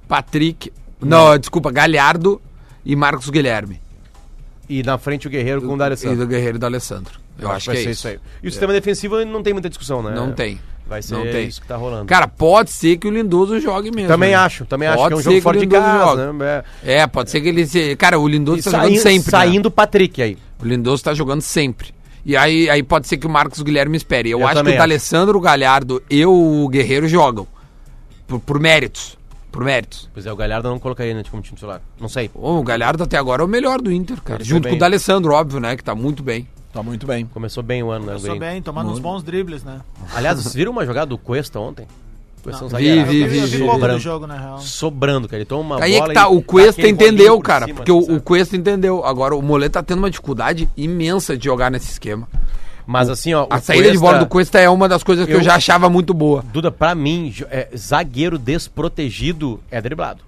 Patrick, 0.07 0.73
não, 1.01 1.37
desculpa, 1.39 1.71
Galhardo 1.71 2.41
e 2.85 2.95
Marcos 2.97 3.31
Guilherme. 3.31 3.81
E 4.69 4.83
na 4.83 4.99
frente 4.99 5.27
o 5.27 5.31
Guerreiro 5.31 5.63
com 5.63 5.73
o 5.73 5.75
E 5.75 5.79
D'Alessandro. 5.79 6.17
do 6.19 6.27
Guerreiro 6.27 6.57
e 6.57 6.61
do 6.61 6.67
Alessandro. 6.67 7.19
Eu, 7.39 7.51
acho 7.51 7.71
que 7.71 7.77
vai 7.77 7.81
é 7.81 7.85
ser 7.85 7.91
isso. 7.91 8.09
aí. 8.09 8.21
E 8.43 8.49
o 8.49 8.51
sistema 8.51 8.73
defensivo 8.73 9.25
não 9.25 9.43
tem 9.43 9.53
muita 9.53 9.69
discussão, 9.69 10.03
né? 10.03 10.13
Não 10.15 10.33
tem. 10.33 10.61
Vai 10.91 11.03
ser 11.03 11.15
Não 11.15 11.23
tem. 11.23 11.47
isso 11.47 11.61
que 11.61 11.69
tá 11.69 11.77
rolando. 11.77 12.07
Cara, 12.07 12.27
pode 12.27 12.73
ser 12.73 12.97
que 12.97 13.07
o 13.07 13.13
Lindoso 13.13 13.61
jogue 13.61 13.93
mesmo. 13.93 14.09
também 14.09 14.31
né? 14.31 14.35
acho, 14.35 14.65
também 14.65 14.89
acho 14.89 14.99
Pode 14.99 15.09
que 15.09 15.15
é 15.15 15.17
um 15.19 15.23
jogo 15.23 15.41
fora 15.41 15.59
de 15.61 15.67
casa, 15.69 16.33
né? 16.33 16.65
É. 16.85 16.95
É, 16.97 17.07
pode 17.07 17.31
ser 17.31 17.41
que 17.41 17.49
ele 17.49 17.65
se... 17.65 17.95
Cara, 17.95 18.19
o 18.19 18.27
Lindoso 18.27 18.59
E 18.59 18.63
tá 18.65 18.73
saindo, 18.73 18.87
jogando 18.89 19.03
sempre, 19.03 19.33
né? 19.33 19.39
saindo 19.39 19.67
o 19.67 19.71
Patrick 19.71 20.21
aí. 20.21 20.37
O 20.61 20.67
Lindoso 20.67 21.05
tá 21.05 21.15
jogando 21.15 21.43
sempre. 21.43 21.95
E 22.27 22.37
aí, 22.37 22.69
aí 22.69 22.83
pode 22.83 23.07
ser 23.07 23.19
que 23.19 23.27
o 23.27 23.31
Marcos 23.31 23.63
Guilherme 23.63 23.97
espere. 23.97 24.31
Eu, 24.31 24.41
Eu 24.41 24.49
acho 24.49 24.65
que 24.65 24.67
o 24.67 24.69
acho. 24.69 24.79
D'Alessandro, 24.79 25.39
o 25.39 25.41
Galhardo 25.41 26.03
e 26.11 26.27
o 26.27 26.69
Guerreiro 26.69 27.07
jogam. 27.07 27.47
Por, 28.27 28.41
por 28.41 28.59
méritos. 28.59 29.17
Por 29.53 29.63
méritos. 29.63 30.09
Pois 30.13 30.27
é, 30.27 30.33
o 30.33 30.37
Galhardo 30.37 30.67
eu 30.67 30.73
não 30.73 30.81
colocaria 30.81 31.13
ele 31.13 31.23
como 31.31 31.41
time 31.41 31.55
titular. 31.55 31.81
Não 32.01 32.09
sei. 32.09 32.29
Pô, 32.29 32.59
o 32.59 32.63
Galhardo 32.65 33.05
até 33.05 33.17
agora 33.17 33.43
é 33.43 33.45
o 33.45 33.49
melhor 33.49 33.81
do 33.81 33.93
Inter, 33.93 34.21
cara. 34.23 34.41
Ele 34.43 34.49
Junto 34.49 34.69
com 34.69 34.75
o. 34.75 34.79
D'Alessandro, 34.79 35.33
óbvio, 35.33 35.61
né? 35.61 35.77
Que 35.77 35.85
tá 35.85 35.95
muito 35.95 36.21
bem. 36.21 36.49
Tá 36.73 36.83
muito 36.83 37.07
bem. 37.07 37.27
Começou 37.27 37.63
bem 37.63 37.83
o 37.83 37.91
ano, 37.91 38.07
né? 38.07 38.17
Guri? 38.19 38.39
bem, 38.39 38.63
tomando 38.63 38.91
uns 38.91 38.99
bons 39.01 39.23
dribles, 39.23 39.65
né? 39.65 39.81
Aliás, 40.15 40.41
vocês 40.41 40.55
viram 40.55 40.71
uma 40.73 40.87
jogada 40.87 41.07
do 41.07 41.19
Cuesta 41.19 41.59
ontem? 41.59 41.87
Cuesta 42.43 42.65
é 42.65 42.67
um 42.67 42.71
Não. 42.71 42.79
Vi, 42.79 43.05
vi, 43.05 43.27
vi, 43.27 43.41
vi 43.41 43.59
Sobrando. 43.59 43.95
do 43.95 43.99
jogo, 44.01 44.27
na 44.27 44.39
real. 44.39 44.59
Sobrando, 44.61 45.29
cara. 45.29 45.39
Ele 45.39 45.45
toma 45.45 45.77
uma 45.77 45.85
Aí 45.85 45.95
é 45.95 46.01
que 46.01 46.15
tá, 46.15 46.29
o 46.29 46.41
Cuesta 46.43 46.89
entendeu, 46.89 47.39
cara. 47.41 47.67
cima, 47.67 47.77
porque 47.77 47.93
o? 47.93 48.21
Cuesta 48.21 48.57
entendeu. 48.57 49.05
Agora, 49.05 49.35
o 49.37 49.43
Moleto 49.43 49.73
tá 49.75 49.83
tendo 49.83 49.99
uma 49.99 50.09
dificuldade 50.11 50.69
imensa 50.77 51.37
de 51.37 51.45
jogar 51.45 51.71
nesse 51.71 51.91
esquema. 51.91 52.27
Mas 52.87 53.11
assim, 53.11 53.35
ó. 53.35 53.47
A 53.51 53.61
saída 53.61 53.85
de 53.91 53.99
Cuesta- 53.99 54.07
bola 54.07 54.19
do 54.21 54.27
Cuesta 54.27 54.59
é 54.59 54.69
uma 54.71 54.89
das 54.89 55.03
coisas 55.03 55.27
que 55.27 55.33
eu, 55.33 55.39
Eu- 55.39 55.43
já 55.45 55.57
achava 55.57 55.91
muito 55.91 56.15
boa. 56.15 56.43
Duda, 56.53 56.71
pra 56.71 56.95
mim, 56.95 57.35
é, 57.51 57.69
zagueiro 57.77 58.39
desprotegido 58.39 59.61
é 59.71 59.81
driblado. 59.81 60.21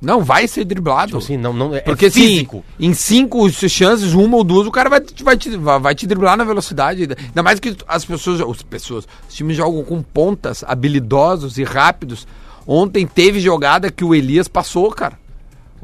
Não, 0.00 0.22
vai 0.22 0.46
ser 0.46 0.64
driblado. 0.64 1.06
Tipo 1.06 1.18
assim, 1.18 1.36
não, 1.36 1.52
não, 1.52 1.74
é 1.74 1.80
Porque 1.80 2.06
assim, 2.06 2.20
físico. 2.20 2.64
em 2.78 2.92
cinco 2.92 3.48
chances, 3.50 4.12
uma 4.12 4.36
ou 4.36 4.44
duas, 4.44 4.66
o 4.66 4.70
cara 4.70 4.90
vai, 4.90 5.00
te- 5.00 5.24
vai, 5.24 5.36
te, 5.36 5.56
vai 5.56 5.80
vai 5.80 5.94
te 5.94 6.06
driblar 6.06 6.36
na 6.36 6.44
velocidade. 6.44 7.02
Ainda 7.02 7.42
mais 7.42 7.58
que 7.58 7.74
as 7.88 8.04
pessoas, 8.04 8.40
as 8.40 8.62
pessoas, 8.62 9.08
os 9.28 9.34
times 9.34 9.56
jogam 9.56 9.82
com 9.84 10.02
pontas 10.02 10.62
habilidosos 10.66 11.56
e 11.58 11.64
rápidos. 11.64 12.26
Ontem 12.66 13.06
teve 13.06 13.40
jogada 13.40 13.90
que 13.90 14.04
o 14.04 14.14
Elias 14.14 14.48
passou, 14.48 14.90
cara. 14.90 15.18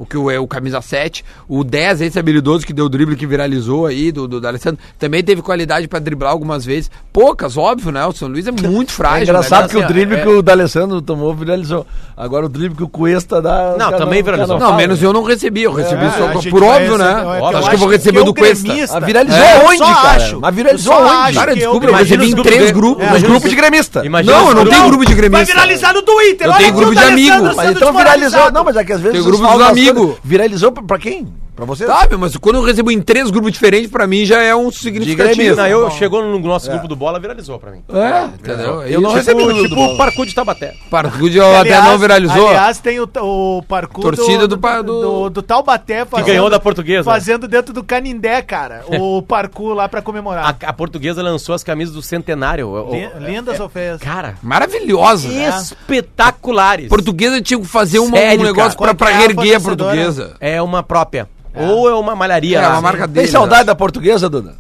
O 0.02 0.04
que 0.04 0.16
o, 0.18 0.28
é 0.28 0.40
o 0.40 0.48
camisa 0.48 0.80
7, 0.82 1.24
o 1.48 1.62
10, 1.62 2.00
esse 2.00 2.18
habilidoso 2.18 2.66
que 2.66 2.72
deu 2.72 2.86
o 2.86 2.88
drible 2.88 3.14
que 3.14 3.24
viralizou 3.24 3.86
aí, 3.86 4.10
do, 4.10 4.26
do, 4.26 4.40
do 4.40 4.48
Alessandro, 4.48 4.80
também 4.98 5.22
teve 5.22 5.40
qualidade 5.42 5.86
pra 5.86 6.00
driblar 6.00 6.32
algumas 6.32 6.64
vezes. 6.64 6.90
Poucas, 7.12 7.56
óbvio, 7.56 7.92
né? 7.92 8.04
O 8.04 8.12
São 8.12 8.26
Luís 8.26 8.48
é 8.48 8.50
muito 8.50 8.90
frágil. 8.90 9.20
É 9.20 9.22
engraçado 9.22 9.62
né? 9.62 9.68
que 9.68 9.76
o 9.76 9.84
assim, 9.84 9.92
drible 9.92 10.16
é- 10.16 10.22
que 10.22 10.28
o 10.28 10.42
D'Alessandro 10.42 11.00
tomou 11.00 11.32
viralizou. 11.34 11.86
Agora 12.16 12.46
o 12.46 12.48
drible 12.48 12.76
que 12.76 12.82
o 12.82 12.88
Cuesta 12.88 13.40
dá. 13.40 13.76
Não, 13.78 13.92
também 13.92 14.22
viralizou. 14.24 14.58
Não, 14.58 14.76
menos 14.76 15.00
eu 15.00 15.12
não 15.12 15.22
recebi, 15.22 15.62
eu 15.62 15.72
recebi 15.72 16.04
É, 16.04 16.10
só 16.10 16.26
por 16.50 16.60
vai 16.64 16.82
óbvio, 16.82 16.98
né? 16.98 17.10
é 17.12 17.14
que 17.14 17.22
eu 17.22 17.56
acho 17.58 17.68
que 17.68 17.74
eu 17.74 17.78
vou 17.78 17.88
receber 17.88 18.18
que 18.18 18.24
do 18.24 18.30
o 18.30 18.34
Cuesta. 18.34 18.66
gremista- 18.68 18.96
Ah, 18.96 19.00
viralizou 19.00 19.38
É, 19.40 19.56
eu 19.62 19.66
onde, 19.68 19.78
só 19.78 19.94
cara? 19.94 20.08
acho. 20.16 20.40
Mas 20.40 20.54
viralizou 20.54 20.94
Eu 20.94 21.00
onde? 21.06 21.34
Cara, 21.34 21.54
desculpa, 21.54 21.86
eu 21.86 21.90
eu 21.90 21.96
recebi 21.96 22.30
em 22.30 22.34
três 22.42 22.70
grupos. 22.72 23.22
Grupos 23.22 23.44
os- 23.44 23.50
de 23.50 23.56
gremista. 23.56 24.04
Imagina 24.04 24.36
Não, 24.36 24.48
eu 24.48 24.54
não 24.56 24.66
tenho 24.66 24.86
grupo 24.88 25.04
de 25.06 25.14
Vai 25.14 25.28
gremista. 25.28 25.54
viralizar 25.54 25.92
no 25.94 26.02
Twitter. 26.02 26.46
Eu 26.48 26.52
tenho 26.54 26.68
aqui 26.70 26.76
grupo 26.76 26.94
de 26.94 27.02
amigo. 27.04 27.54
Mas 27.54 27.70
então 27.70 27.92
viralizou. 27.92 28.50
Não, 28.52 28.64
mas 28.64 28.76
é 28.76 28.84
que 28.84 28.92
às 28.92 29.00
vezes. 29.00 29.18
Tem 29.18 29.26
grupo 29.26 29.46
dos 29.46 29.62
amigos. 29.68 29.91
Viralizou 30.22 30.72
pra 30.72 30.98
quem? 30.98 31.26
Pra 31.54 31.66
você? 31.66 31.86
Sabe, 31.86 32.16
mas 32.16 32.34
quando 32.36 32.56
eu 32.56 32.62
recebo 32.62 32.90
em 32.90 33.00
três 33.00 33.30
grupos 33.30 33.52
diferentes, 33.52 33.90
pra 33.90 34.06
mim 34.06 34.24
já 34.24 34.40
é 34.42 34.56
um 34.56 34.70
significativo. 34.72 35.54
Não, 35.54 35.66
eu, 35.66 35.84
Bom. 35.84 35.90
chegou 35.90 36.24
no 36.24 36.38
nosso 36.38 36.70
grupo 36.70 36.88
do 36.88 36.96
bola, 36.96 37.20
viralizou 37.20 37.58
pra 37.58 37.70
mim. 37.70 37.82
É, 37.92 38.24
entendeu? 38.24 38.82
Eu 38.84 39.00
não 39.02 39.12
recebi 39.12 39.44
no 39.44 39.52
Tipo, 39.54 39.68
tipo 39.68 39.84
o 39.84 39.96
Parcu 39.98 40.24
de 40.24 40.34
Tabaté. 40.34 40.74
Parcude 40.90 41.38
até 41.38 41.80
não 41.82 41.98
viralizou. 41.98 42.48
Aliás, 42.48 42.78
tem 42.78 42.98
o, 43.00 43.08
o 43.20 43.62
parkour 43.68 44.02
Torcida 44.02 44.48
do 44.48 44.56
do, 44.56 44.82
do, 44.82 44.82
do- 44.82 45.30
do, 45.30 45.42
Taubaté 45.42 46.06
fazendo, 46.06 46.26
ganhou 46.26 46.48
da 46.48 46.58
Portuguesa. 46.58 47.04
Fazendo 47.04 47.46
dentro 47.46 47.74
do 47.74 47.84
Canindé, 47.84 48.40
cara. 48.40 48.82
O 48.88 49.20
parkour 49.26 49.74
lá 49.74 49.88
pra 49.88 50.00
comemorar. 50.00 50.56
A, 50.62 50.68
a 50.68 50.72
portuguesa 50.72 51.22
lançou 51.22 51.54
as 51.54 51.62
camisas 51.62 51.94
do 51.94 52.00
centenário. 52.02 52.72
Lindas 53.20 53.60
ou 53.60 53.68
feias? 53.68 54.00
Cara, 54.00 54.36
Maravilhosa. 54.42 55.28
espetaculares. 55.28 56.88
Portuguesa 56.88 57.40
tinha 57.40 57.60
que 57.60 57.66
fazer 57.66 57.98
uma- 57.98 58.16
Sério, 58.16 58.40
um 58.40 58.44
negócio 58.44 58.78
cara? 58.78 58.94
pra, 58.94 59.06
pra 59.06 59.16
que 59.18 59.22
é 59.22 59.26
a 59.26 59.30
erguer 59.30 59.54
a 59.56 59.60
fornecedora? 59.60 59.90
portuguesa. 59.96 60.36
É 60.40 60.62
uma 60.62 60.82
própria. 60.82 61.28
Ou 61.54 61.88
é 61.88 61.94
uma 61.94 62.14
malharia. 62.14 62.58
É, 62.58 62.62
lá. 62.62 62.74
uma 62.74 62.80
marca 62.80 63.06
dele. 63.06 63.26
Tem 63.26 63.32
saudade 63.32 63.64
da 63.64 63.74
portuguesa, 63.74 64.28
Duda? 64.28 64.54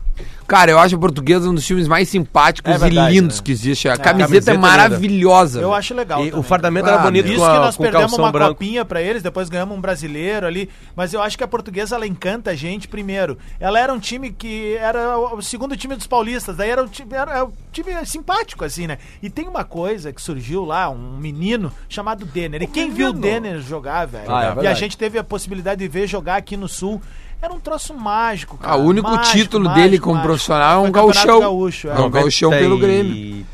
Cara, 0.46 0.70
eu 0.70 0.78
acho 0.78 0.94
a 0.94 0.98
portuguesa 0.98 1.48
um 1.48 1.54
dos 1.54 1.64
times 1.66 1.88
mais 1.88 2.08
simpáticos 2.08 2.72
É 2.74 2.78
verdade, 2.78 3.16
e 3.16 3.20
lindos 3.20 3.38
né? 3.38 3.42
que 3.44 3.52
existe. 3.52 3.88
A 3.88 3.94
a 3.94 3.96
camiseta, 3.96 4.28
camiseta 4.28 4.50
é 4.50 4.54
é 4.54 4.58
maravilhosa. 4.58 5.60
Eu 5.60 5.72
acho 5.74 5.94
legal. 5.94 6.24
E 6.24 6.32
o 6.32 6.42
fardamento 6.42 6.88
Ah, 6.88 6.92
era 6.94 7.02
bonito. 7.02 7.26
Isso 7.28 7.38
com, 7.38 7.44
que 7.44 7.56
a, 7.56 7.60
nós 7.60 7.76
com 7.76 7.82
perdemos 7.82 8.10
calção 8.10 8.24
uma 8.24 8.32
branco. 8.32 8.54
copinha 8.54 8.84
pra 8.84 9.00
eles, 9.00 9.22
depois 9.22 9.48
ganhamos 9.48 9.76
um 9.76 9.80
brasileiro 9.80 10.46
ali. 10.46 10.68
Mas 10.94 11.12
eu 11.14 11.22
acho 11.22 11.36
que 11.38 11.44
a 11.44 11.48
portuguesa 11.48 11.94
ela 11.96 12.06
encanta 12.06 12.50
a 12.50 12.54
gente 12.54 12.88
primeiro. 12.88 13.38
Ela 13.58 13.78
era 13.78 13.92
um 13.92 13.98
time 13.98 14.30
que 14.32 14.74
era 14.76 15.16
o 15.18 15.40
segundo 15.42 15.76
time 15.76 15.94
dos 15.96 16.06
paulistas, 16.06 16.56
daí 16.56 16.70
era 16.70 16.82
um 16.82 16.88
time, 16.88 17.14
era 17.14 17.44
um 17.44 17.52
time 17.70 17.92
simpático, 18.04 18.64
assim, 18.64 18.86
né? 18.86 18.98
E 19.22 19.30
tem 19.30 19.48
uma 19.48 19.64
coisa 19.64 20.12
que 20.12 20.20
surgiu 20.20 20.64
lá, 20.64 20.90
um 20.90 21.16
menino 21.16 21.72
chamado 21.88 22.24
Denner. 22.24 22.62
E 22.62 22.66
quem 22.66 22.90
viu 22.90 23.08
o 23.08 23.12
Denner 23.12 23.60
jogar, 23.60 24.06
velho? 24.06 24.30
Ah, 24.30 24.56
é 24.58 24.64
e 24.64 24.66
a 24.66 24.74
gente 24.74 24.96
teve 24.96 25.18
a 25.18 25.24
possibilidade 25.24 25.80
de 25.80 25.88
ver 25.88 26.06
jogar 26.06 26.36
aqui 26.36 26.56
no 26.56 26.68
Sul. 26.68 27.00
Era 27.42 27.52
um 27.52 27.58
troço 27.60 27.92
mágico, 27.92 28.56
cara. 28.56 28.74
Ah, 28.74 28.76
o 28.76 28.84
único 28.84 29.10
Mágico, 29.10 29.36
título 29.36 29.64
mágico, 29.64 29.82
dele 29.82 29.98
como 29.98 30.14
mágico. 30.14 30.28
profissional 30.28 30.84
é 30.84 30.88
um 30.88 30.92
gauchão. 30.92 31.40
Gaúcho, 31.40 31.88
é. 31.90 31.94
Não, 31.94 32.08
gauchão 32.08 32.50
pelo 32.50 32.78
Grêmio. 32.78 33.44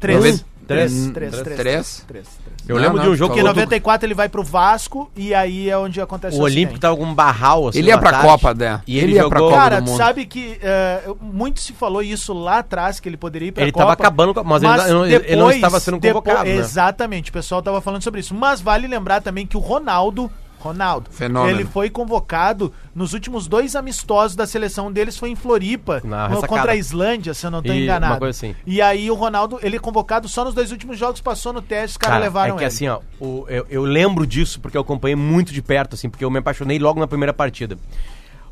Três. 0.00 0.16
Noven- 0.18 0.40
Três, 0.66 0.92
Hum, 0.92 1.12
três, 1.12 1.30
três, 1.30 1.44
três? 1.44 1.56
três, 1.56 2.04
três. 2.08 2.26
Eu 2.68 2.74
Não, 2.74 2.82
lembro 2.82 2.96
não, 2.96 3.04
de 3.04 3.10
um 3.10 3.14
jogo 3.14 3.28
Porque 3.28 3.40
que 3.40 3.46
em 3.46 3.48
o, 3.48 3.54
94 3.54 4.04
ele 4.04 4.14
vai 4.14 4.28
pro 4.28 4.42
Vasco 4.42 5.08
e 5.14 5.32
aí 5.32 5.70
é 5.70 5.78
onde 5.78 6.00
acontece 6.00 6.36
o 6.36 6.40
Olímpico 6.40 6.62
acidente. 6.72 6.80
tava 6.80 6.96
com 6.96 7.04
um 7.04 7.14
barral 7.14 7.68
assim. 7.68 7.78
Ele 7.78 7.86
ia 7.90 7.96
pra 7.98 8.08
ataque, 8.10 8.26
Copa, 8.26 8.52
né? 8.52 8.80
E 8.84 8.96
Ele 8.98 9.06
ele, 9.06 9.14
ia 9.14 9.28
pra 9.28 9.38
jogou. 9.38 9.52
Copa 9.52 9.62
Cara, 9.62 9.80
do 9.80 9.86
Mundo. 9.86 9.96
sabe 9.96 10.26
que 10.26 10.58
eu- 11.06 11.16
muito 11.22 11.60
se 11.60 11.72
falou 11.72 12.02
isso 12.02 12.32
lá 12.34 12.58
atrás, 12.58 12.98
que 12.98 13.08
ele 13.08 13.16
poderia 13.16 13.46
ir 13.46 13.52
pra 13.52 13.62
Ele 13.62 13.70
Copa. 13.70 13.84
tava 13.84 13.92
acabando 13.92 14.34
com 14.34 14.40
a- 14.40 14.42
mas 14.42 14.60
ele 14.64 14.92
não- 14.92 15.06
ele 15.06 15.36
não 15.36 15.52
estava 15.52 15.78
sendo 15.78 16.00
depois- 16.00 16.24
convocado, 16.24 16.48
né? 16.50 16.56
Exatamente, 16.56 17.30
o 17.30 17.32
pessoal 17.32 17.62
tava 17.62 17.80
falando 17.80 18.02
sobre 18.02 18.18
isso. 18.18 18.34
Mas 18.34 18.60
vale 18.60 18.88
lembrar 18.88 19.20
também 19.22 19.46
que 19.46 19.56
o 19.56 19.60
Ronaldo, 19.60 20.28
Ronaldo, 20.66 21.10
Fenômeno. 21.10 21.56
ele 21.58 21.64
foi 21.64 21.88
convocado 21.90 22.72
nos 22.94 23.12
últimos 23.12 23.46
dois 23.46 23.74
amistosos 23.76 24.36
da 24.36 24.46
seleção 24.46 24.90
deles, 24.92 25.16
foi 25.16 25.30
em 25.30 25.34
Floripa, 25.36 26.00
Na 26.04 26.28
no- 26.28 26.46
contra 26.46 26.72
a 26.72 26.76
Islândia, 26.76 27.34
se 27.34 27.46
eu 27.46 27.50
não 27.50 27.62
tô 27.62 27.72
E 27.72 27.84
enganado. 27.84 28.12
uma 28.14 28.18
coisa 28.18 28.36
assim. 28.36 28.54
E 28.66 28.80
aí 28.82 29.10
o 29.10 29.14
Ronaldo, 29.14 29.58
ele 29.62 29.76
é 29.76 29.78
convocado 29.78 30.28
só 30.28 30.44
nos 30.44 30.54
dois 30.54 30.70
últimos 30.72 30.98
jogos, 30.98 31.20
passou 31.20 31.52
no 31.52 31.62
teste, 31.62 31.92
os 31.92 31.96
caras 31.96 32.14
Cara, 32.14 32.24
levaram 32.24 32.54
é 32.54 32.58
que 32.58 32.62
ele. 32.64 32.68
assim, 32.68 32.88
ó, 32.88 33.00
o- 33.20 33.44
eu, 33.48 33.66
eu 33.68 33.82
lembro 33.84 34.26
disso 34.26 34.60
porque 34.60 34.76
eu 34.76 34.80
acompanhei 34.82 35.16
muito 35.16 35.52
de 35.52 35.60
perto, 35.62 35.94
assim, 35.94 36.08
porque 36.10 36.24
eu 36.24 36.30
me 36.30 36.38
apaixonei 36.38 36.78
logo 36.78 36.98
na 37.00 37.06
primeira 37.06 37.32
partida. 37.32 37.78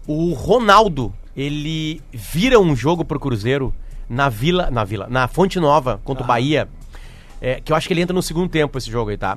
O 0.07 0.33
Ronaldo, 0.35 1.13
ele 1.37 2.01
vira 2.13 2.61
um 2.61 2.77
jogo 2.77 3.05
pro 3.05 3.19
Cruzeiro 3.19 3.75
na 4.09 4.29
Vila, 4.29 4.71
na 4.71 4.85
Vila, 4.85 5.07
na 5.09 5.27
Fonte 5.27 5.59
Nova 5.59 6.01
contra 6.05 6.23
o 6.23 6.27
Bahia. 6.27 6.69
É, 7.47 7.61
que 7.63 7.71
eu 7.71 7.77
acho 7.77 7.87
que 7.87 7.93
ele 7.93 8.01
entra 8.01 8.15
no 8.15 8.23
segundo 8.23 8.49
tempo 8.49 8.79
esse 8.79 8.91
jogo 8.91 9.11
aí, 9.11 9.19
tá? 9.19 9.37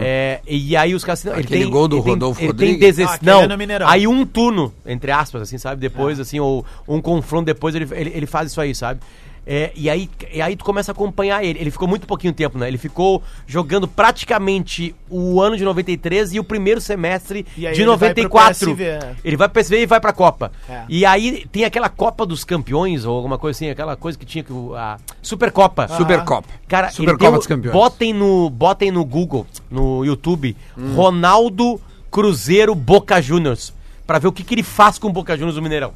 É, 0.00 0.40
e 0.44 0.76
aí 0.76 0.92
os 0.92 1.04
caras. 1.04 1.24
assim, 1.24 1.38
Aquele 1.40 1.62
tem- 1.62 1.70
gol 1.70 1.86
do 1.86 1.96
ele 1.96 2.02
tem- 2.02 2.12
Rodolfo 2.14 2.40
ele 2.40 2.52
tem 2.52 2.68
Rodrigues? 2.68 2.80
deze- 2.96 3.04
Ah, 3.04 3.14
aquele 3.14 3.30
não, 3.30 3.42
é 3.42 3.78
aí 3.86 4.06
um 4.08 4.26
turno, 4.26 4.74
entre 4.84 5.12
aspas, 5.12 5.42
assim, 5.42 5.56
sabe? 5.56 5.80
Depois, 5.80 6.18
assim, 6.18 6.40
ou 6.40 6.66
um 6.88 7.00
confronto 7.00 7.44
depois, 7.46 7.72
ele, 7.76 7.86
ele, 7.92 8.10
ele 8.12 8.26
faz 8.26 8.50
isso 8.50 8.60
aí, 8.60 8.74
sabe? 8.74 9.00
É, 9.46 9.72
e, 9.76 9.90
aí, 9.90 10.08
e 10.32 10.40
aí 10.40 10.56
tu 10.56 10.64
começa 10.64 10.90
a 10.90 10.94
acompanhar 10.94 11.44
ele. 11.44 11.58
Ele 11.58 11.70
ficou 11.70 11.86
muito 11.86 12.06
pouquinho 12.06 12.32
tempo, 12.32 12.56
né? 12.56 12.66
Ele 12.66 12.78
ficou 12.78 13.22
jogando 13.46 13.86
praticamente 13.86 14.94
o 15.10 15.40
ano 15.40 15.56
de 15.56 15.64
93 15.64 16.32
e 16.34 16.40
o 16.40 16.44
primeiro 16.44 16.80
semestre 16.80 17.46
E 17.56 17.60
de 17.60 17.66
ele 17.66 17.84
vai 17.96 18.14
pro 18.14 18.22
94. 18.22 18.54
PSV, 18.70 18.84
é. 18.84 19.14
Ele 19.22 19.36
vai 19.36 19.48
pro 19.48 19.60
PSV 19.62 19.82
e 19.82 19.86
vai 19.86 20.00
pra 20.00 20.12
Copa. 20.12 20.50
É. 20.68 20.84
E 20.88 21.04
aí 21.04 21.46
tem 21.52 21.64
aquela 21.64 21.88
Copa 21.88 22.24
dos 22.24 22.42
Campeões, 22.44 23.04
ou 23.04 23.14
alguma 23.16 23.36
coisa 23.38 23.56
assim, 23.56 23.68
aquela 23.70 23.96
coisa 23.96 24.18
que 24.18 24.24
tinha 24.24 24.42
que. 24.42 24.52
o- 24.52 24.74
A 24.74 24.96
Supercopa. 25.20 25.88
Supercopa. 25.88 26.48
Cara, 26.66 26.90
Supercopa 26.90 27.36
dos 27.36 27.46
Campeões. 27.46 27.72
Botem 27.74 28.12
no, 28.14 28.48
botem 28.48 28.90
no 28.90 29.04
Google, 29.04 29.46
no 29.70 30.04
YouTube, 30.04 30.56
Hum. 30.76 30.94
Ronaldo 30.94 31.80
Cruzeiro 32.10 32.74
Boca 32.74 33.20
Juniors. 33.20 33.72
Pra 34.06 34.18
ver 34.18 34.28
o 34.28 34.32
que, 34.32 34.42
que 34.44 34.54
ele 34.54 34.62
faz 34.62 34.98
com 34.98 35.08
o 35.08 35.12
Boca 35.12 35.34
Juniors 35.36 35.56
no 35.56 35.62
Mineirão. 35.62 35.92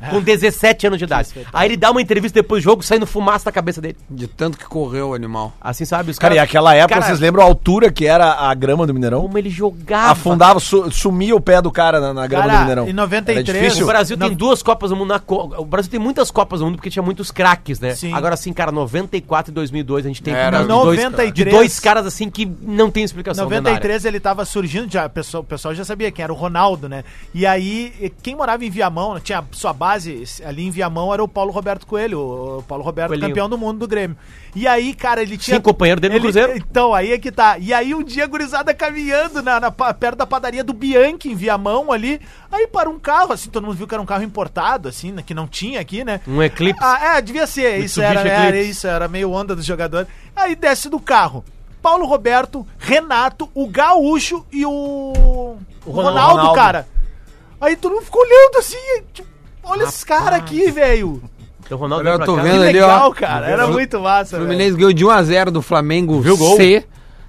Com 0.10 0.20
17 0.20 0.86
anos 0.86 0.98
de 0.98 1.04
idade. 1.04 1.28
Aí 1.52 1.68
ele 1.68 1.76
dá 1.76 1.90
uma 1.90 2.00
entrevista 2.02 2.40
depois 2.40 2.62
do 2.62 2.64
jogo, 2.64 2.82
saindo 2.82 3.06
fumaça 3.06 3.46
da 3.46 3.52
cabeça 3.52 3.80
dele. 3.80 3.96
De 4.10 4.26
tanto 4.26 4.58
que 4.58 4.64
correu 4.64 5.10
o 5.10 5.14
animal. 5.14 5.52
Assim, 5.60 5.84
sabe? 5.84 6.10
Os 6.10 6.18
Cara, 6.18 6.34
e 6.34 6.36
caras- 6.36 6.48
aquela 6.50 6.74
época, 6.74 6.94
Cara, 6.94 7.06
vocês 7.06 7.20
lembram 7.20 7.42
a 7.42 7.46
altura 7.46 7.90
que 7.90 8.06
era 8.06 8.32
a 8.34 8.54
grama 8.54 8.86
do 8.86 8.92
Mineirão? 8.94 9.22
Como 9.22 9.36
ele 9.38 9.50
jogava. 9.50 10.12
Afundava, 10.12 10.60
su- 10.60 10.90
sumia 10.90 11.34
o 11.34 11.40
pé 11.40 11.60
do 11.62 11.70
cara 11.70 12.00
na, 12.00 12.12
na 12.14 12.26
grama 12.26 12.44
Cara, 12.46 12.56
do 12.56 12.60
Mineirão. 12.60 12.88
em 12.88 12.92
93, 12.92 13.74
Era 13.76 13.84
O. 13.84 13.86
Brasil 13.86 14.16
tem 14.16 14.34
duas 14.34 14.62
Copas 14.62 14.90
do 14.90 14.96
Mundo 14.96 15.08
na 15.08 15.18
co... 15.18 15.54
O 15.58 15.64
Brasil 15.64 15.90
tem 15.90 16.00
muitas 16.00 16.30
Copas 16.30 16.60
do 16.60 16.66
Mundo 16.66 16.76
porque 16.76 16.90
tinha 16.90 17.02
muitos 17.02 17.30
craques, 17.30 17.80
né? 17.80 17.94
Sim. 17.94 18.12
Agora 18.12 18.36
sim, 18.36 18.52
cara, 18.52 18.70
94 18.72 19.50
e 19.50 19.54
2002 19.54 20.04
a 20.04 20.08
gente 20.08 20.22
tem 20.22 20.34
Era. 20.34 20.60
de 20.62 20.68
dois, 20.68 20.98
93. 21.02 21.32
de 21.34 21.44
dois 21.44 21.80
caras 21.80 22.06
assim 22.06 22.28
que 22.30 22.46
não 22.62 22.90
tem 22.90 23.02
explicação. 23.04 23.46
dentro 23.48 23.64
da 23.64 23.70
área. 23.70 23.80
93 23.80 24.04
ele 24.04 24.20
tava 24.20 24.44
surgindo, 24.44 24.90
já, 24.92 25.06
o 25.06 25.10
pessoal, 25.10 25.42
o 25.42 25.46
pessoal 25.46 25.74
já 25.74 25.84
sabia 25.84 26.10
quem 26.10 26.22
era 26.22 26.32
o 26.32 26.36
Ronaldo, 26.36 26.88
né? 26.88 27.04
E 27.34 27.46
aí, 27.46 27.92
e 28.00 28.10
quem 28.10 28.34
morava 28.36 28.64
em 28.64 28.70
Viamão, 28.70 29.18
tinha 29.20 29.42
sua 29.52 29.72
base 29.72 29.85
ali 30.44 30.64
em 30.64 30.70
Viamão, 30.70 31.12
era 31.12 31.22
o 31.22 31.28
Paulo 31.28 31.50
Roberto 31.52 31.86
Coelho, 31.86 32.18
o 32.58 32.62
Paulo 32.62 32.82
Roberto, 32.82 33.08
Coelhinho. 33.08 33.28
campeão 33.28 33.48
do 33.48 33.56
mundo 33.56 33.78
do 33.78 33.88
Grêmio. 33.88 34.16
E 34.54 34.66
aí, 34.66 34.94
cara, 34.94 35.22
ele 35.22 35.36
tinha. 35.38 35.56
Sim, 35.56 35.62
companheiro 35.62 36.00
dele 36.00 36.14
no 36.14 36.16
ele- 36.16 36.22
Cruzeiro. 36.22 36.56
Então, 36.56 36.92
aí 36.94 37.12
é 37.12 37.18
que 37.18 37.30
tá. 37.30 37.58
E 37.58 37.72
aí, 37.74 37.94
um 37.94 38.02
dia, 38.02 38.24
a 38.24 38.26
gurizada 38.26 38.72
caminhando 38.74 39.42
na, 39.42 39.60
na 39.60 39.70
perto 39.70 40.16
da 40.16 40.26
padaria 40.26 40.64
do 40.64 40.72
Bianchi, 40.72 41.28
em 41.30 41.34
Viamão 41.34 41.92
ali. 41.92 42.20
Aí 42.50 42.66
para 42.66 42.88
um 42.88 42.98
carro, 42.98 43.32
assim, 43.32 43.50
todo 43.50 43.64
mundo 43.64 43.76
viu 43.76 43.86
que 43.86 43.94
era 43.94 44.02
um 44.02 44.06
carro 44.06 44.22
importado, 44.22 44.88
assim, 44.88 45.12
né, 45.12 45.22
que 45.24 45.34
não 45.34 45.46
tinha 45.46 45.80
aqui, 45.80 46.04
né? 46.04 46.20
Um 46.26 46.42
Eclipse. 46.42 46.82
Ah, 46.82 47.16
é, 47.16 47.20
devia 47.22 47.46
ser. 47.46 47.78
Isso 47.78 48.00
era, 48.00 48.20
era 48.20 48.60
isso, 48.60 48.86
era 48.86 49.08
meio 49.08 49.30
onda 49.30 49.54
dos 49.54 49.64
jogadores. 49.64 50.08
Aí 50.34 50.54
desce 50.56 50.88
do 50.88 50.98
carro. 50.98 51.44
Paulo 51.82 52.06
Roberto, 52.06 52.66
Renato, 52.78 53.48
o 53.54 53.68
Gaúcho 53.68 54.44
e 54.50 54.64
o. 54.66 55.56
O 55.84 55.90
Ronaldo, 55.92 56.36
Ronaldo. 56.38 56.54
cara. 56.54 56.88
Aí 57.60 57.76
todo 57.76 57.92
mundo 57.92 58.04
ficou 58.04 58.22
olhando 58.22 58.58
assim, 58.58 58.76
tipo, 59.14 59.28
olha 59.66 59.84
esses 59.84 60.04
caras 60.04 60.38
aqui, 60.38 60.70
velho. 60.70 61.22
Então, 61.64 61.76
Ronaldo 61.78 62.08
Olha, 62.08 62.14
eu 62.22 62.24
tô 62.24 62.36
cá. 62.36 62.42
vendo 62.42 62.52
Que 62.60 62.68
ali, 62.68 62.72
legal, 62.74 63.08
ó. 63.10 63.14
cara. 63.14 63.46
Era 63.48 63.66
muito 63.66 63.98
massa, 64.00 64.36
O 64.36 64.38
velho. 64.38 64.48
Fluminense 64.50 64.76
ganhou 64.76 64.92
de 64.92 65.04
1x0 65.04 65.50
do 65.50 65.60
Flamengo 65.60 66.20
Viu 66.20 66.34
o 66.34 66.36
gol? 66.36 66.56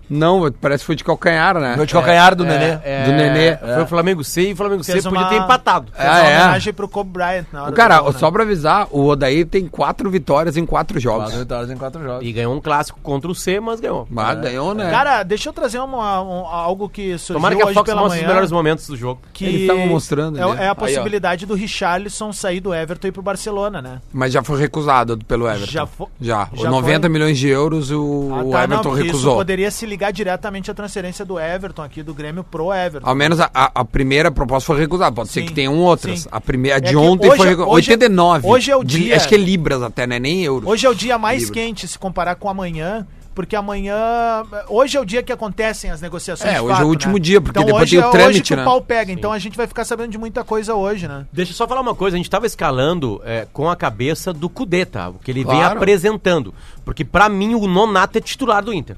Não, 0.09 0.51
parece 0.51 0.81
que 0.83 0.85
foi 0.87 0.95
de 0.95 1.03
calcanhar, 1.03 1.59
né? 1.59 1.75
Meu 1.75 1.85
de 1.85 1.93
calcanhar 1.93 2.35
do 2.35 2.45
Nenê. 2.45 2.77
É, 2.83 3.03
Do 3.05 3.11
Nenê. 3.11 3.57
Foi 3.57 3.83
o 3.83 3.87
Flamengo 3.87 4.23
C 4.23 4.49
e 4.49 4.53
o 4.53 4.55
Flamengo 4.55 4.83
C 4.83 4.93
Fez 4.93 5.03
podia 5.03 5.19
uma- 5.19 5.29
ter 5.29 5.35
empatado. 5.37 5.91
Fez 5.91 6.07
Ah, 6.07 6.11
uma 6.11 6.29
é? 6.29 6.37
homenagem 6.43 6.73
pro 6.73 6.87
Kobe 6.87 7.09
Bryant 7.11 7.45
na 7.51 7.63
hora 7.63 7.71
O 7.71 7.75
cara, 7.75 7.99
gol, 7.99 8.13
né? 8.13 8.19
só 8.19 8.31
pra 8.31 8.43
avisar, 8.43 8.87
o 8.91 9.05
Odair 9.05 9.45
tem 9.45 9.67
quatro 9.67 10.09
vitórias 10.09 10.55
em 10.57 10.65
quatro 10.65 10.99
jogos. 10.99 11.25
Quatro 11.25 11.39
vitórias 11.39 11.71
em 11.71 11.77
quatro 11.77 12.01
jogos. 12.03 12.25
E 12.25 12.31
ganhou 12.31 12.55
um 12.55 12.61
clássico 12.61 12.99
contra 13.03 13.29
o 13.29 13.35
C, 13.35 13.59
mas 13.59 13.79
ganhou. 13.79 14.07
Mas 14.09 14.39
ganhou, 14.39 14.73
né? 14.73 14.89
Cara, 14.89 15.23
deixa 15.23 15.49
eu 15.49 15.53
trazer 15.53 15.79
uma, 15.79 16.21
um- 16.21 16.45
algo 16.47 16.87
que 16.87 17.17
surgiu 17.17 17.35
Tomara 17.35 17.55
que 17.55 17.61
a 17.61 17.73
Fox 17.73 17.93
mostre 17.93 18.19
os 18.21 18.27
melhores 18.27 18.51
momentos 18.51 18.87
do 18.87 18.95
jogo. 18.95 19.19
que 19.33 19.45
Eles 19.45 19.61
estavam 19.61 19.87
mostrando 19.87 20.37
é, 20.37 20.41
é 20.41 20.61
Aí, 20.63 20.67
a 20.69 20.75
possibilidade 20.75 21.45
do 21.45 21.53
Richarlison 21.53 22.31
sair 22.31 22.59
do 22.59 22.73
Everton 22.73 23.07
e 23.07 23.09
ir 23.09 23.11
pro 23.11 23.21
Barcelona, 23.21 23.81
né? 23.81 23.99
Mas 24.13 24.31
já 24.33 24.41
foi 24.43 24.59
recusado 24.59 25.17
pelo 25.27 25.47
Everton. 25.47 25.71
Já 25.71 25.85
fo- 25.85 26.09
Já. 26.19 26.47
já 26.53 26.63
Os 26.63 26.69
90 26.69 27.01
foi? 27.01 27.09
milhões 27.09 27.37
de 27.37 27.47
euros 27.49 27.91
o, 27.91 28.29
Ah, 28.33 28.43
o 28.43 28.51
tá, 28.51 28.63
Everton 28.63 28.93
recusou. 28.93 29.35
poderia 29.35 29.69
se 29.71 29.85
ligar 29.85 29.96
diretamente 30.11 30.69
à 30.69 30.73
transferência 30.73 31.25
do 31.25 31.39
Everton 31.39 31.81
aqui 31.81 32.01
do 32.03 32.13
Grêmio 32.13 32.43
pro 32.43 32.73
Everton. 32.73 33.07
Ao 33.07 33.15
menos 33.15 33.39
a, 33.39 33.49
a- 33.53 33.71
a 33.75 33.85
primeira 33.85 34.29
proposta 34.31 34.67
foi 34.67 34.79
recusada. 34.79 35.13
Pode 35.15 35.29
ser 35.29 35.41
Sim, 35.41 35.47
que 35.47 35.53
tenham 35.53 35.75
outras. 35.77 36.21
sim. 36.21 36.29
A 36.31 36.39
primeira 36.39 36.77
a 36.77 36.79
de 36.79 36.93
É 36.93 36.97
ontem 36.97 37.27
hoje- 37.27 37.37
foi 37.37 37.47
recusada. 37.49 37.71
hoje- 37.71 37.89
89. 37.91 38.47
hoje 38.47 38.71
é 38.71 38.75
o 38.75 38.83
De- 38.83 38.97
dia- 38.99 39.15
Acho 39.17 39.27
que 39.27 39.35
é 39.35 39.37
libras 39.37 39.81
até, 39.81 40.05
né? 40.07 40.19
Nem 40.19 40.43
euros. 40.43 40.69
Hoje 40.69 40.85
é 40.85 40.89
o 40.89 40.95
dia 40.95 41.17
mais 41.17 41.43
Livre. 41.43 41.53
quente 41.55 41.87
se 41.87 41.97
comparar 41.97 42.35
com 42.35 42.49
amanhã, 42.49 43.05
porque 43.35 43.55
amanhã. 43.55 44.43
Hoje 44.67 44.97
é 44.97 44.99
o 44.99 45.05
dia 45.05 45.21
que 45.23 45.31
acontecem 45.31 45.91
as 45.91 46.01
negociações. 46.01 46.49
É, 46.51 46.55
de 46.55 46.61
hoje 46.61 46.71
é 46.71 46.73
o 46.73 46.77
fato, 46.77 46.87
último 46.87 47.13
né? 47.13 47.19
dia, 47.19 47.39
porque 47.41 47.59
então, 47.59 47.65
depois 47.71 47.89
tem 47.89 47.99
o 47.99 48.01
é 48.01 48.09
trâmite, 48.11 48.29
hoje 48.31 48.41
que 48.43 48.55
né? 48.55 48.61
o 48.61 48.65
pau 48.65 48.81
pega, 48.81 49.11
então 49.11 49.31
a 49.31 49.39
gente 49.39 49.55
vai 49.55 49.67
ficar 49.67 49.85
sabendo 49.85 50.09
de 50.11 50.17
muita 50.17 50.43
coisa 50.43 50.73
hoje, 50.75 51.07
né? 51.07 51.25
Deixa 51.31 51.51
eu 51.51 51.55
só 51.55 51.67
falar 51.67 51.81
uma 51.81 51.93
coisa, 51.95 52.15
a 52.15 52.19
gente 52.19 52.29
tava 52.29 52.45
escalando 52.47 53.21
é, 53.23 53.47
com 53.53 53.69
a 53.69 53.75
cabeça 53.75 54.33
do 54.33 54.49
Cudê, 54.49 54.85
tá? 54.85 55.09
O 55.09 55.13
que 55.15 55.29
ele 55.31 55.43
vem 55.43 55.53
Claro. 55.55 55.77
apresentando. 55.77 56.53
Porque 56.83 57.05
pra 57.05 57.29
mim 57.29 57.53
o 57.55 57.67
Nonato 57.67 58.17
é 58.17 58.21
titular 58.21 58.63
do 58.63 58.73
Inter. 58.73 58.95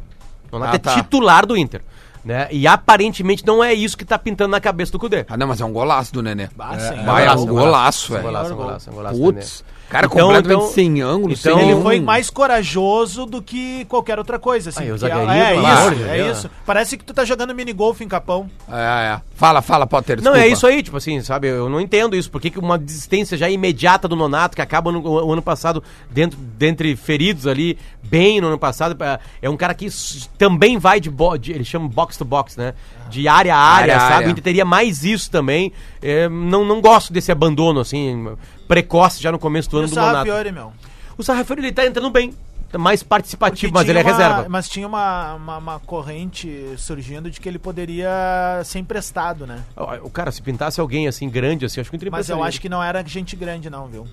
O 0.51 0.59
Nonato 0.59 0.73
Ah, 0.73 0.75
é 0.75 0.79
tá. 0.79 0.93
titular 0.95 1.45
do 1.45 1.55
Inter. 1.57 1.81
Né? 2.23 2.47
E 2.51 2.67
aparentemente 2.67 3.45
não 3.47 3.63
é 3.63 3.73
isso 3.73 3.97
que 3.97 4.03
tá 4.03 4.19
pintando 4.19 4.51
na 4.51 4.59
cabeça 4.59 4.91
do 4.91 4.99
Cudê. 4.99 5.25
Ah, 5.29 5.37
não, 5.37 5.47
mas 5.47 5.61
é 5.61 5.65
um 5.65 5.71
golaço 5.71 6.11
do 6.13 6.21
Nenê. 6.21 6.49
Ah, 6.59 6.75
É, 6.75 6.87
é 6.87 7.03
golaço, 7.03 7.45
um 7.45 7.47
é 7.47 7.51
um 7.51 7.55
golaço, 7.55 8.05
É 8.05 8.09
um 8.09 8.21
velho. 8.21 8.23
golaço, 8.27 8.49
é 8.49 8.53
um 8.53 8.57
golaço, 8.57 8.89
é 8.89 8.91
um 8.91 8.95
golaço. 8.95 9.19
Putz. 9.19 9.63
Cara, 9.89 10.05
Então, 10.05 10.27
completamente 10.27 10.59
então- 10.61 10.71
sem 10.73 11.01
ângulo, 11.01 11.33
então- 11.33 11.53
sem 11.53 11.61
Ele 11.63 11.71
nenhum- 11.71 11.81
foi 11.81 11.99
mais 11.99 12.29
corajoso 12.29 13.25
do 13.25 13.41
que 13.41 13.85
qualquer 13.85 14.19
outra 14.19 14.37
coisa, 14.37 14.69
assim. 14.69 14.83
Aí, 14.83 14.91
o 14.91 14.97
porque 14.97 15.07
zagueirinho, 15.11 15.43
é, 15.43 15.49
pelo 15.53 15.61
isso, 15.63 15.71
amor 15.77 15.95
de 15.95 16.03
é 16.03 16.31
isso. 16.31 16.49
Parece 16.65 16.97
que 16.97 17.03
tu 17.03 17.13
tá 17.13 17.25
jogando 17.25 17.55
minigolf 17.55 17.99
em 18.01 18.07
Capão. 18.07 18.49
É, 18.71 19.13
é. 19.15 19.21
Fala, 19.35 19.61
fala, 19.61 19.87
Potter, 19.87 20.17
Não, 20.17 20.33
desculpa. 20.33 20.39
é 20.39 20.47
isso 20.47 20.67
aí, 20.67 20.83
tipo 20.83 20.97
assim, 20.97 21.21
sabe? 21.21 21.47
Eu 21.47 21.69
não 21.69 21.79
entendo 21.81 22.15
isso. 22.15 22.29
Por 22.29 22.39
que 22.39 22.49
que 22.51 22.59
uma 22.59 22.77
desistência 22.77 23.35
já 23.37 23.49
imediata 23.49 24.07
do 24.07 24.15
Nonato, 24.15 24.55
que 24.55 24.61
acaba 24.61 24.91
no 24.91 25.01
o 25.01 25.31
ano 25.33 25.41
passado, 25.41 25.83
dentro, 26.11 26.37
dentre 26.37 26.95
feridos 26.95 27.47
ali, 27.47 27.77
bem 28.03 28.39
no 28.41 28.47
ano 28.47 28.59
passado, 28.59 28.95
é- 29.03 29.19
é 29.41 29.49
um 29.49 29.57
cara 29.57 29.73
que 29.73 29.87
também 30.37 30.77
vai 30.77 30.99
de, 30.99 31.09
bo 31.09 31.35
de 31.37 31.51
ele 31.51 31.63
chama 31.63 31.87
box 31.87 32.15
to 32.17 32.25
box, 32.25 32.57
né? 32.57 32.73
De 33.09 33.27
área 33.27 33.55
a 33.55 33.57
área, 33.57 33.93
Área 33.93 33.97
a 33.97 33.99
sabe? 33.99 34.13
área. 34.15 34.27
O 34.27 34.31
Inter 34.31 34.43
teria 34.43 34.65
mais 34.65 35.03
isso 35.03 35.29
também. 35.31 35.71
É, 36.01 36.29
não, 36.29 36.63
não 36.65 36.79
gosto 36.81 37.11
desse 37.11 37.31
abandono, 37.31 37.79
assim, 37.79 38.29
precoce 38.67 39.21
já 39.21 39.31
no 39.31 39.39
começo 39.39 39.69
do 39.69 39.77
E 39.77 39.79
ano 39.79 39.87
o 39.87 39.89
do 39.89 39.95
Nonato. 39.95 40.13
Sarrafiore, 40.15 40.51
meu. 40.51 40.73
O 41.17 41.23
Sarrafiori, 41.23 41.61
ele 41.61 41.71
tá 41.71 41.85
entrando 41.85 42.09
bem. 42.09 42.33
Tá 42.71 42.77
mais 42.77 43.01
participativo, 43.01 43.73
mas 43.73 43.89
ele 43.89 43.97
é 43.97 44.03
tinha 44.03 44.13
uma- 44.13 44.23
reserva. 44.27 44.47
Mas 44.47 44.69
tinha 44.69 44.87
uma, 44.87 45.33
uma, 45.33 45.57
uma 45.57 45.79
corrente 45.79 46.75
surgindo 46.77 47.31
de 47.31 47.39
que 47.39 47.49
ele 47.49 47.57
poderia 47.57 48.61
ser 48.63 48.77
emprestado, 48.77 49.47
né? 49.47 49.63
O 50.03 50.09
cara, 50.11 50.31
se 50.31 50.39
pintasse 50.39 50.79
alguém 50.79 51.07
assim, 51.07 51.27
grande, 51.27 51.65
assim, 51.65 51.81
acho 51.81 51.89
que 51.89 51.97
o 51.97 52.11
Mas 52.11 52.29
eu 52.29 52.43
acho 52.43 52.61
que 52.61 52.69
não 52.69 52.83
era 52.83 53.03
gente 53.03 53.35
grande, 53.35 53.71
não, 53.71 53.87
viu? 53.87 54.05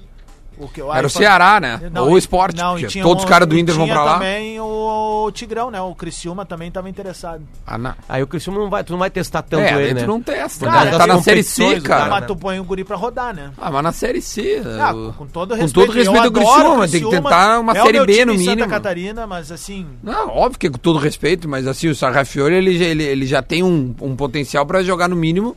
O 0.58 0.68
que, 0.68 0.80
Era 0.80 1.06
o 1.06 1.10
Ceará, 1.10 1.60
né? 1.60 1.80
Ou 1.96 2.12
o 2.12 2.18
Sport. 2.18 2.56
Não, 2.56 2.76
tinha 2.78 3.02
todos 3.02 3.24
os 3.24 3.28
caras 3.28 3.46
do 3.48 3.58
Inter 3.58 3.74
vão 3.74 3.86
pra 3.86 4.02
lá. 4.02 4.14
também 4.14 4.58
o 4.60 5.30
Tigrão, 5.32 5.70
né? 5.70 5.80
O 5.80 5.94
Criciúma 5.94 6.46
também 6.46 6.70
tava 6.70 6.88
interessado. 6.88 7.42
Ah, 7.66 7.76
não. 7.76 7.94
Aí 8.08 8.22
o 8.22 8.26
Cristiano 8.26 8.60
não 8.60 8.70
vai, 8.70 8.82
tu 8.82 8.92
não 8.92 8.98
vai 8.98 9.10
testar 9.10 9.42
tanto 9.42 9.62
É, 9.64 9.82
ele, 9.82 9.94
né? 9.94 10.00
tu 10.00 10.06
não 10.06 10.20
testa. 10.22 10.64
Por 10.66 10.72
né? 10.72 10.90
tá 10.96 11.06
na 11.06 11.20
Série 11.20 11.42
C, 11.42 11.80
cara. 11.80 12.00
cara, 12.04 12.10
mas 12.10 12.26
tu 12.26 12.34
põe 12.36 12.58
o 12.58 12.64
guri 12.64 12.84
pra 12.84 12.96
rodar, 12.96 13.34
né? 13.34 13.50
Ah, 13.58 13.70
mas 13.70 13.82
na 13.82 13.92
Série 13.92 14.22
C. 14.22 14.62
Ah, 14.80 14.92
com 15.16 15.26
todo 15.26 15.50
com 15.50 15.60
respeito. 15.62 15.86
todo 15.86 15.94
respeito 15.94 16.24
ao 16.24 16.32
Criciúma, 16.32 16.76
mas 16.76 16.90
tem 16.90 17.00
que 17.00 17.06
Criciúma, 17.06 17.30
tentar 17.30 17.60
uma 17.60 17.72
é 17.76 17.82
Série 17.82 18.06
B 18.06 18.24
no 18.24 18.32
mínimo. 18.34 18.50
Santa 18.50 18.66
Catarina, 18.68 19.26
mas 19.26 19.52
assim... 19.52 19.86
Não, 20.02 20.28
óbvio 20.30 20.58
que 20.58 20.70
com 20.70 20.78
todo 20.78 20.98
respeito, 20.98 21.48
mas 21.48 21.66
assim, 21.66 21.88
o 21.88 21.94
Sarrafiore, 21.94 22.54
ele, 22.54 22.78
já- 22.78 22.84
ele, 22.86 23.02
ele 23.04 23.26
já 23.26 23.42
tem 23.42 23.62
um, 23.62 23.94
um 24.00 24.16
potencial 24.16 24.64
pra 24.64 24.82
jogar 24.82 25.08
no 25.08 25.16
mínimo 25.16 25.56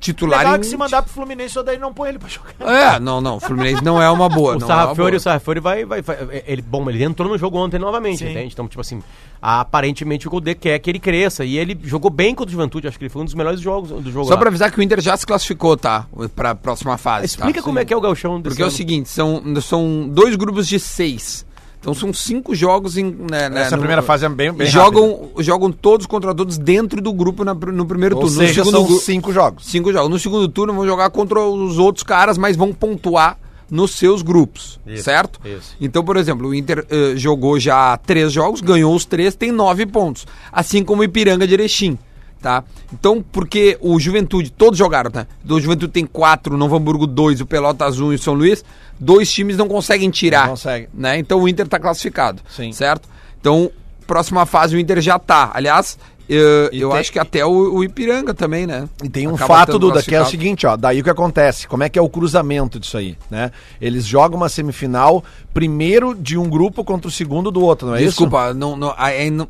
titular 0.00 0.38
Legal 0.40 0.56
em- 0.56 0.60
que 0.60 0.66
se 0.66 0.76
mandar 0.78 1.02
pro 1.02 1.12
Fluminense, 1.12 1.58
ou 1.58 1.64
daí 1.64 1.78
não 1.78 1.92
põe 1.92 2.08
ele 2.08 2.18
pra 2.18 2.28
jogar. 2.28 2.54
É, 2.96 2.98
não, 2.98 3.20
não, 3.20 3.36
o 3.36 3.40
Fluminense 3.40 3.84
não 3.84 4.00
é 4.00 4.10
uma 4.10 4.28
boa. 4.34 4.54
O 4.54 4.56
é 4.56 4.60
Sarrafiori, 4.60 5.16
o 5.16 5.20
Sarrafiori 5.20 5.60
vai, 5.60 5.84
vai, 5.84 6.02
vai- 6.02 6.42
ele, 6.46 6.62
bom, 6.62 6.88
ele 6.90 7.02
entrou 7.04 7.28
no 7.30 7.38
jogo 7.38 7.56
ontem 7.58 7.78
novamente, 7.78 8.18
Sim. 8.18 8.30
entende? 8.30 8.52
Então, 8.52 8.66
tipo 8.68 8.80
assim, 8.80 9.02
aparentemente 9.40 10.26
o 10.26 10.30
Godê 10.30 10.54
quer 10.54 10.78
que 10.78 10.90
ele 10.90 10.98
cresça 10.98 11.44
e 11.44 11.56
ele 11.58 11.78
jogou 11.84 12.10
bem 12.10 12.34
contra 12.34 12.48
o 12.48 12.52
Juventude, 12.52 12.88
acho 12.88 12.98
que 12.98 13.04
ele 13.04 13.10
foi 13.10 13.22
um 13.22 13.24
dos 13.24 13.34
melhores 13.34 13.60
jogos 13.60 13.90
do 13.90 14.10
jogo 14.10 14.26
Só 14.26 14.32
lá. 14.34 14.38
pra 14.40 14.48
avisar 14.48 14.70
que 14.70 14.78
o 14.78 14.82
Inter 14.82 15.00
já 15.00 15.16
se 15.16 15.26
classificou, 15.26 15.76
tá? 15.76 16.06
Pra 16.34 16.54
próxima 16.54 16.96
fase. 16.96 17.26
Explica 17.26 17.60
tá? 17.60 17.64
como 17.64 17.78
é 17.78 17.84
que 17.84 17.92
é 17.92 17.96
o 17.96 18.00
gauchão 18.00 18.40
desse 18.40 18.50
Porque 18.50 18.62
é 18.62 18.64
o 18.64 18.68
ano. 18.68 18.76
seguinte, 18.76 19.08
são, 19.08 19.42
são 19.60 20.08
dois 20.08 20.34
grupos 20.36 20.66
de 20.66 20.80
seis. 20.80 21.44
Então 21.80 21.92
são 21.92 22.14
cinco 22.14 22.54
jogos 22.54 22.96
em. 22.96 23.04
né, 23.30 23.50
né, 23.50 23.60
Essa 23.60 23.76
no- 23.76 23.82
primeira 23.82 24.00
fase 24.00 24.24
é 24.24 24.28
bem, 24.30 24.50
bem 24.50 24.66
jogam, 24.66 25.28
jogam 25.40 25.70
todos 25.70 26.06
contra 26.06 26.34
todos 26.34 26.56
dentro 26.56 26.98
do 27.02 27.12
grupo 27.12 27.44
na- 27.44 27.52
no 27.52 27.84
primeiro 27.84 28.14
rápida. 28.16 28.30
Ou 28.32 28.34
turno. 28.34 28.48
seja, 28.48 28.64
no 28.64 28.70
são 28.70 28.80
segundo, 28.80 28.88
gru- 28.94 29.00
cinco 29.04 29.32
jogos. 29.34 29.66
cinco 29.66 29.92
jogos. 29.92 30.08
No 30.08 30.18
segundo 30.18 30.48
turno 30.48 30.72
vão 30.72 30.86
jogar 30.86 31.10
contra 31.10 31.38
os 31.42 31.76
outros 31.76 32.02
caras, 32.02 32.38
mas 32.38 32.56
vão 32.56 32.72
pontuar 32.72 33.36
nos 33.70 33.92
seus 33.92 34.22
grupos, 34.22 34.78
Isso, 34.86 35.04
certo? 35.04 35.40
isso. 35.44 35.74
Então, 35.80 36.04
por 36.04 36.16
exemplo, 36.16 36.48
o 36.48 36.54
Inter 36.54 36.86
eh, 36.90 37.14
jogou 37.16 37.58
já 37.58 37.96
três 37.96 38.32
jogos, 38.32 38.60
ganhou 38.60 38.94
os 38.94 39.04
três, 39.04 39.34
tem 39.34 39.50
nove 39.50 39.86
pontos. 39.86 40.26
Assim 40.52 40.84
como 40.84 41.00
o 41.02 41.04
Ipiranga 41.04 41.46
de 41.46 41.54
Erechim, 41.54 41.98
tá? 42.40 42.62
Então, 42.92 43.24
porque 43.32 43.78
o 43.80 43.98
Juventude, 43.98 44.50
todos 44.50 44.78
jogaram, 44.78 45.10
tá? 45.10 45.26
O 45.48 45.58
Juventude 45.60 45.92
tem 45.92 46.04
quatro, 46.06 46.54
o 46.54 46.58
Novo 46.58 46.76
Hamburgo 46.76 47.06
dois, 47.06 47.40
o 47.40 47.46
Pelotas 47.46 47.98
um 48.00 48.12
e 48.12 48.16
o 48.16 48.18
São 48.18 48.34
Luís, 48.34 48.64
dois 49.00 49.32
times 49.32 49.56
não 49.56 49.66
conseguem 49.66 50.10
tirar. 50.10 50.42
Não 50.42 50.50
consegue. 50.50 50.88
Né? 50.92 51.18
Então 51.18 51.40
o 51.40 51.48
Inter 51.48 51.66
tá 51.66 51.78
classificado, 51.80 52.42
Sim. 52.48 52.70
certo? 52.72 53.08
Então, 53.40 53.70
próxima 54.06 54.44
fase 54.46 54.76
o 54.76 54.78
Inter 54.78 55.00
já 55.00 55.18
tá. 55.18 55.50
Aliás, 55.54 55.98
eh, 56.28 56.70
E 56.72 56.80
eu 56.80 56.90
tem- 56.90 56.98
acho 57.00 57.12
que 57.12 57.18
até 57.18 57.44
o, 57.44 57.50
o 57.74 57.84
Ipiranga 57.84 58.32
também, 58.32 58.66
né? 58.66 58.88
E 59.02 59.08
tem 59.08 59.26
um 59.28 59.34
Acaba 59.34 59.54
fato, 59.54 59.78
Duda, 59.78 60.02
que 60.02 60.14
é 60.14 60.20
o 60.20 60.26
seguinte, 60.26 60.66
ó, 60.66 60.76
daí 60.76 61.00
o 61.00 61.04
que 61.04 61.10
acontece, 61.10 61.66
como 61.68 61.82
é 61.82 61.88
que 61.88 61.98
é 61.98 62.02
o 62.02 62.08
cruzamento 62.08 62.78
disso 62.80 62.96
aí, 62.96 63.16
né? 63.30 63.50
Eles 63.80 64.06
jogam 64.06 64.36
uma 64.38 64.48
semifinal, 64.48 65.22
primeiro 65.52 66.14
de 66.14 66.36
um 66.38 66.48
grupo 66.48 66.82
contra 66.84 67.08
o 67.08 67.10
segundo 67.10 67.50
do 67.50 67.60
outro, 67.62 67.88
não 67.88 67.94
é 67.94 67.98
Desculpa, 67.98 68.54
não, 68.54 68.76
não, 68.76 68.94
aí 68.96 69.30
não- 69.30 69.48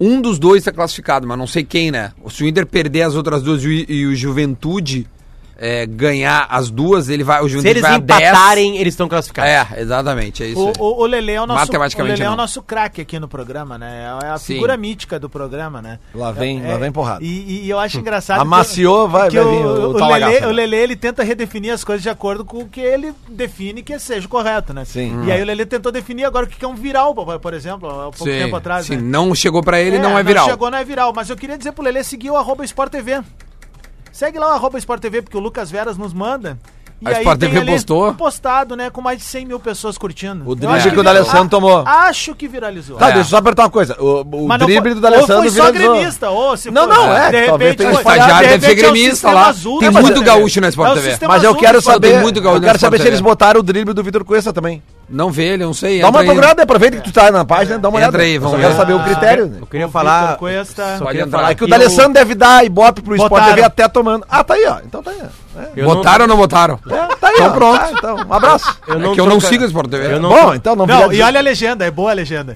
um 0.00 0.20
dos 0.20 0.38
dois 0.38 0.58
está 0.62 0.72
classificado, 0.72 1.26
mas 1.28 1.38
não 1.38 1.46
sei 1.46 1.62
quem, 1.64 1.90
né? 1.90 2.12
Se 2.28 2.42
o 2.42 2.46
Inter 2.48 2.66
perder 2.66 3.02
as 3.02 3.14
outras 3.14 3.42
duas 3.42 3.62
e, 3.64 3.86
e 3.88 4.06
o 4.06 4.14
Juventude 4.16 5.06
é, 5.56 5.86
ganhar 5.86 6.46
as 6.50 6.70
duas, 6.70 7.08
ele 7.08 7.22
vai. 7.24 7.42
O 7.42 7.48
Se 7.48 7.66
eles 7.68 7.82
vai 7.82 7.94
a 7.94 7.98
10. 7.98 8.20
empatarem, 8.20 8.76
eles 8.78 8.92
estão 8.94 9.08
classificados. 9.08 9.50
É, 9.50 9.80
exatamente, 9.80 10.42
é 10.42 10.46
isso. 10.48 10.60
O, 10.60 10.72
o, 10.78 11.02
o 11.02 11.06
Lele 11.06 11.32
é 11.32 11.40
o 11.40 11.46
nosso, 11.46 11.60
Matematicamente 11.60 12.12
o 12.12 12.14
Lelê 12.14 12.24
é 12.24 12.28
o 12.28 12.30
não. 12.30 12.36
nosso 12.38 12.62
craque 12.62 13.00
aqui 13.00 13.18
no 13.18 13.28
programa, 13.28 13.78
né? 13.78 14.08
É 14.22 14.26
a 14.28 14.38
Sim. 14.38 14.54
figura 14.54 14.76
mítica 14.76 15.18
do 15.18 15.28
programa, 15.28 15.80
né? 15.82 15.98
Lá 16.14 16.32
vem- 16.32 16.64
É- 16.64 16.72
lá 16.72 16.78
vem 16.78 16.90
porrada. 16.90 17.22
E, 17.24 17.64
e 17.64 17.70
eu 17.70 17.78
acho 17.78 17.98
engraçado. 17.98 18.36
que- 18.38 18.42
Amaciou, 18.42 19.08
vai- 19.08 19.28
que 19.30 19.36
vai 19.36 19.44
o, 19.44 19.50
vir 19.50 19.64
o 19.66 19.90
o, 19.90 20.08
Lelê, 20.08 20.40
né? 20.40 20.46
o 20.46 20.50
Lelê, 20.50 20.76
ele 20.78 20.96
tenta 20.96 21.22
redefinir 21.22 21.72
as 21.72 21.84
coisas 21.84 22.02
de 22.02 22.08
acordo 22.10 22.44
com 22.44 22.58
o 22.58 22.68
que 22.68 22.80
ele 22.80 23.12
define 23.28 23.82
que 23.82 23.98
seja 23.98 24.26
o 24.26 24.30
correto, 24.30 24.72
né? 24.72 24.84
Sim. 24.84 25.24
E 25.26 25.32
aí 25.32 25.40
o 25.42 25.44
Lelê 25.44 25.64
tentou 25.66 25.92
definir 25.92 26.24
agora 26.24 26.46
o 26.46 26.48
que 26.48 26.64
é 26.64 26.68
um 26.68 26.74
viral, 26.74 27.14
por- 27.14 27.54
exemplo, 27.54 27.88
há 27.88 28.02
pouco 28.04 28.18
Sim, 28.24 28.30
tempo 28.38 28.56
atrás, 28.56 28.86
sim, 28.86 28.96
né? 28.96 29.02
não 29.02 29.34
chegou 29.34 29.62
pra 29.62 29.80
ele, 29.80 29.98
não 29.98 30.18
é 30.18 30.22
viral. 30.22 30.46
chegou, 30.48 30.70
não 30.70 30.78
é 30.78 30.84
viral. 30.84 31.12
Mas 31.14 31.28
eu 31.30 31.36
queria 31.36 31.56
dizer 31.58 31.72
pro 31.72 31.84
Lelê 31.84 32.02
seguir 32.02 32.30
o 32.30 32.36
arroba 32.36 32.64
Sport 32.64 32.90
TV. 32.90 33.20
Segue 34.12 34.38
lá 34.38 34.48
o 34.48 34.52
arroba 34.52 34.78
Sport 34.78 35.00
TV, 35.00 35.22
porque 35.22 35.36
o 35.36 35.40
Lucas 35.40 35.70
Veras 35.70 35.96
nos 35.96 36.12
manda. 36.12 36.58
E 37.00 37.08
A 37.08 37.12
Sport 37.18 37.40
TV 37.40 37.64
postou? 37.64 38.14
postado, 38.14 38.76
né? 38.76 38.88
Com 38.88 39.00
mais 39.00 39.18
de 39.18 39.24
100 39.24 39.46
mil 39.46 39.58
pessoas 39.58 39.98
curtindo. 39.98 40.48
O 40.48 40.54
drible 40.54 40.76
acho 40.76 40.88
que 40.88 41.00
o 41.00 41.02
D'Alessandro 41.02 41.48
tomou. 41.48 41.82
Acho 41.84 42.32
que 42.32 42.46
viralizou. 42.46 42.96
Tá, 42.96 43.06
É. 43.08 43.12
deixa 43.14 43.26
eu 43.26 43.30
só 43.30 43.36
apertar 43.38 43.64
uma 43.64 43.70
coisa. 43.70 43.96
O, 44.00 44.20
o 44.20 44.58
drible 44.58 44.94
do 44.94 45.00
D'Alessandro 45.00 45.34
ou 45.36 45.42
foi 45.42 45.50
só 45.50 45.64
viralizou. 45.72 45.94
gremista, 45.96 46.30
ou 46.30 46.56
se 46.56 46.70
Não, 46.70 46.86
não, 46.86 47.12
é, 47.12 47.30
de 47.32 47.46
talvez 47.46 47.70
repente 47.72 47.76
tenha 47.78 47.94
foi- 47.94 48.02
foi- 48.04 48.12
estagiário 48.12 48.48
de 48.48 48.54
deve 48.58 48.66
ser 48.66 48.70
é 48.70 48.88
o 48.88 48.92
gremista 48.92 49.32
lá. 49.32 49.46
azul 49.48 49.78
Tem 49.80 49.90
muito 49.90 50.22
gaúcho 50.22 50.60
na 50.60 50.66
É 50.68 50.70
Sport 50.70 50.90
o 50.92 50.94
TV. 50.94 51.26
Mas 51.26 51.42
eu 51.42 51.54
quero 51.56 51.82
saber, 51.82 52.22
eu 52.22 52.42
gaúcho 52.42 52.60
quero 52.60 52.78
saber 52.78 53.00
se 53.00 53.08
eles 53.08 53.20
botaram 53.20 53.58
o 53.58 53.62
drible 53.64 53.92
do 53.94 54.04
Vitor 54.04 54.24
Cuesta 54.24 54.52
também. 54.52 54.80
Não 55.12 55.30
vê 55.30 55.44
ele, 55.44 55.64
não 55.64 55.74
sei. 55.74 56.00
Dá 56.00 56.08
uma 56.08 56.24
procurada, 56.24 56.62
aproveita 56.62 56.96
que 56.96 57.02
tu 57.02 57.12
tá 57.12 57.30
na 57.30 57.44
página, 57.44 57.78
dá 57.78 57.88
uma 57.88 57.98
Entra 58.00 58.08
olhada. 58.12 58.22
aí, 58.24 58.34
Eu 58.36 58.40
vamos 58.40 58.56
só 58.56 58.62
quero 58.62 58.76
saber 58.76 58.92
o 58.94 59.04
critério. 59.04 59.46
né? 59.46 59.58
Eu 59.60 59.66
queria 59.66 59.88
falar. 59.88 60.36
Cuesta- 60.38 60.96
só 60.98 61.04
queria 61.06 61.26
falar 61.26 61.50
É 61.50 61.54
que 61.54 61.62
o 61.62 61.66
eu- 61.66 61.68
D'Alessandro 61.68 62.14
deve 62.14 62.34
dar 62.34 62.64
ibope 62.64 63.02
pro 63.02 63.14
Sport 63.14 63.28
Botaram. 63.30 63.54
TV 63.54 63.62
até 63.66 63.86
tomando. 63.88 64.24
Ah, 64.28 64.42
tá 64.42 64.54
aí, 64.54 64.66
ó. 64.66 64.78
Então 64.84 65.02
tá 65.02 65.10
aí. 65.10 65.18
É. 65.54 65.68
eu 65.76 65.86
não- 65.86 65.96
Botaram 65.96 66.22
ou 66.22 66.28
não 66.28 66.36
botaram? 66.38 66.78
É, 66.90 66.96
tá 67.16 67.28
aí, 67.28 67.34
Então 67.34 67.46
ó. 67.46 67.50
pronto. 67.50 67.78
Tá, 67.78 67.90
então, 67.92 68.16
um 68.26 68.32
abraço. 68.32 68.78
Eu 68.88 68.94
é 68.94 68.98
que 69.14 69.20
eu 69.20 69.26
não 69.26 69.38
troca- 69.38 69.48
sigo 69.48 69.64
o 69.64 69.66
Sport 69.66 69.90
TV. 69.90 70.14
Eu 70.14 70.20
não 70.20 70.30
Bom, 70.30 70.54
então 70.54 70.74
não 70.74 70.86
Não, 70.86 71.12
e 71.12 71.20
olha 71.20 71.38
a 71.40 71.42
legenda, 71.42 71.84
é 71.84 71.90
boa 71.90 72.10
a 72.10 72.14
legenda. 72.14 72.54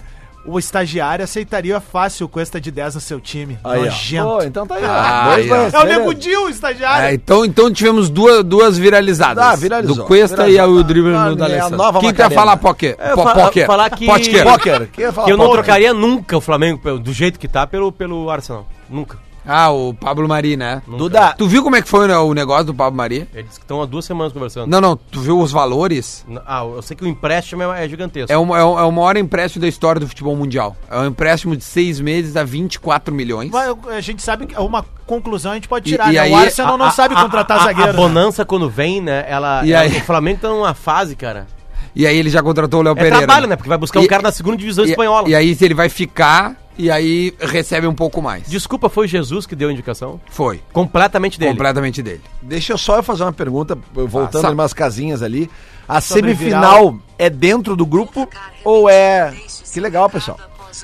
O 0.49 0.59
estagiário 0.59 1.25
aceitaria 1.25 1.81
fácil 1.81 2.27
o 2.27 2.29
Cuesta 2.29 2.61
de 2.61 2.71
10 2.71 2.95
no 2.95 3.01
seu 3.01 3.21
time. 3.21 3.59
Aí. 3.65 3.81
Nojento. 3.85 4.27
Pô, 4.29 4.43
então 4.43 4.67
tá 4.67 4.77
aí. 4.77 4.85
Ah, 4.85 5.35
aí, 5.35 5.51
ó. 5.51 5.55
lances, 5.57 5.75
É 5.75 5.79
o 5.79 5.83
beleza. 5.83 5.99
Nego 6.01 6.15
Dil, 6.15 6.45
o 6.45 6.49
estagiário. 6.49 7.07
É, 7.09 7.15
então, 7.15 7.45
então 7.45 7.73
tivemos 7.73 8.09
duas, 8.09 8.45
duas 8.45 8.79
viralizadas. 8.79 9.43
Ah, 9.45 9.57
viralizou. 9.57 9.97
Do 9.97 10.05
Cuesta 10.05 10.45
Viralizou. 10.47 10.77
e 10.77 10.81
o 10.81 10.85
drible 10.85 11.15
Ah, 11.15 11.71
nova 11.71 11.99
Quem 12.01 12.11
Macarena. 12.11 12.35
falar, 12.35 12.57
Poké? 12.59 12.97
É, 12.99 13.15
Po- 13.15 13.23
fa- 13.25 13.35
Poké. 13.35 13.67
falar 13.67 13.91
que-. 13.91 14.07
Poker. 14.07 14.89
Que 14.93 15.03
eu 15.03 15.13
não 15.37 15.47
poker? 15.47 15.53
trocaria 15.65 15.93
nunca 15.93 16.37
o 16.37 16.41
Flamengo 16.41 16.99
do 16.99 17.13
jeito 17.13 17.39
que 17.39 17.49
tá 17.49 17.67
pelo, 17.67 17.91
pelo 17.91 18.31
Arsenal. 18.31 18.67
Nunca. 18.89 19.19
Ah, 19.47 19.71
o 19.71 19.95
Pablo 19.95 20.27
Mari, 20.29 20.57
né? 20.57 20.83
Duda, 20.87 21.35
Tu 21.39 21.47
viu 21.47 21.63
como 21.63 21.77
é 21.77 21.83
que 21.83 21.89
foi 21.89 22.09
né, 22.09 22.17
o 22.19 22.35
negócio 22.35 22.65
do 22.65 22.75
Pablo 22.75 22.97
Mari? 22.97 23.29
Eles 23.35 23.57
que 23.57 23.65
estão 23.65 23.81
há 23.81 23.87
duas 23.87 24.05
semanas 24.05 24.33
conversando. 24.33 24.69
Não, 24.69 24.81
não, 24.81 24.97
tu 24.97 25.21
viu 25.21 25.39
os 25.39 25.53
valores? 25.53 26.25
Ah, 26.47 26.63
eu 26.65 26.83
sei 26.83 26.97
que 26.97 27.05
o 27.05 27.07
empréstimo 27.07 27.63
é, 27.63 27.85
é 27.85 27.89
gigantesco. 27.89 28.33
É 28.33 28.37
o, 28.37 28.57
é, 28.57 28.65
o, 28.65 28.79
é 28.79 28.83
o 28.83 28.91
maior 28.93 29.17
empréstimo 29.17 29.63
da 29.63 29.69
história 29.69 30.01
do 30.01 30.09
futebol 30.09 30.35
mundial. 30.35 30.77
É 30.91 30.99
um 30.99 31.07
empréstimo 31.07 31.57
de 31.57 31.63
seis 31.65 32.01
meses 32.01 32.37
a 32.37 32.45
24 32.45 33.15
milhões. 33.15 33.51
Vai, 33.51 33.69
A 33.97 34.01
gente 34.01 34.23
sabe 34.23 34.47
que 34.47 34.59
uma 34.59 34.85
conclusão 35.07 35.53
a 35.53 35.55
gente 35.55 35.69
pode 35.69 35.89
E- 35.89 35.93
tirar, 35.93 36.11
e 36.11 36.15
né? 36.15 36.21
aí, 36.21 36.33
o 36.33 36.37
Arsenal 36.37 36.75
A- 36.75 36.79
não 36.79 36.87
a- 36.87 36.91
sabe 36.91 37.15
a- 37.15 37.23
contratar 37.23 37.59
a- 37.61 37.65
zagueiro. 37.65 37.91
A 37.91 37.93
né? 37.93 37.99
bonança 37.99 38.45
quando 38.45 38.69
vem, 38.69 39.01
né? 39.01 39.25
Ela, 39.29 39.65
E 39.65 39.73
ela- 39.73 39.83
aí? 39.85 39.97
O 39.99 40.01
Flamengo 40.05 40.41
tá 40.41 40.49
numa 40.49 40.75
fase, 40.75 41.15
cara. 41.15 41.47
E 41.95 42.07
aí 42.07 42.17
ele 42.19 42.29
já 42.29 42.43
contratou 42.43 42.81
o 42.81 42.83
Léo 42.83 42.93
É 42.93 42.95
Pereira. 42.97 43.19
trabalho, 43.19 43.47
né? 43.47 43.57
Porque 43.57 43.69
vai 43.69 43.79
buscar 43.79 44.01
um 44.01 44.03
E- 44.03 44.09
cara 44.09 44.23
na 44.23 44.33
segunda 44.33 44.57
divisão 44.57 44.85
E, 44.85 44.91
espanhola. 44.91 45.29
e 45.29 45.35
aí 45.35 45.57
ele 45.61 45.73
vai 45.75 45.89
ficar 45.89 46.55
e 46.79 46.91
aí 46.91 47.35
recebe 47.41 47.87
um 47.87 47.95
pouco 47.95 48.21
mais. 48.21 48.49
Desculpa, 48.49 48.89
foi 48.89 49.09
Jesus 49.09 49.47
que 49.47 49.57
deu 49.57 49.69
a 49.69 49.73
indicação? 49.73 50.21
Foi. 50.31 50.61
Completamente 50.73 51.39
dele. 51.39 51.53
Completamente 51.53 52.03
dele. 52.03 52.21
deixa 52.43 52.73
eu 52.73 52.79
só 52.79 53.03
fazer 53.03 53.23
uma 53.23 53.33
pergunta, 53.33 53.79
voltando 53.93 54.49
em 54.49 54.55
umas 54.55 54.73
casinhas 54.73 55.23
ali. 55.23 55.51
A 55.89 56.01
Sobre 56.01 56.35
semifinal 56.35 56.99
é 57.17 57.31
dentro 57.31 57.77
do 57.77 57.87
grupo 57.87 58.29
ou 58.65 58.91
é... 58.91 59.35
Que 59.73 59.81
legal, 59.81 60.11
pessoal. 60.11 60.39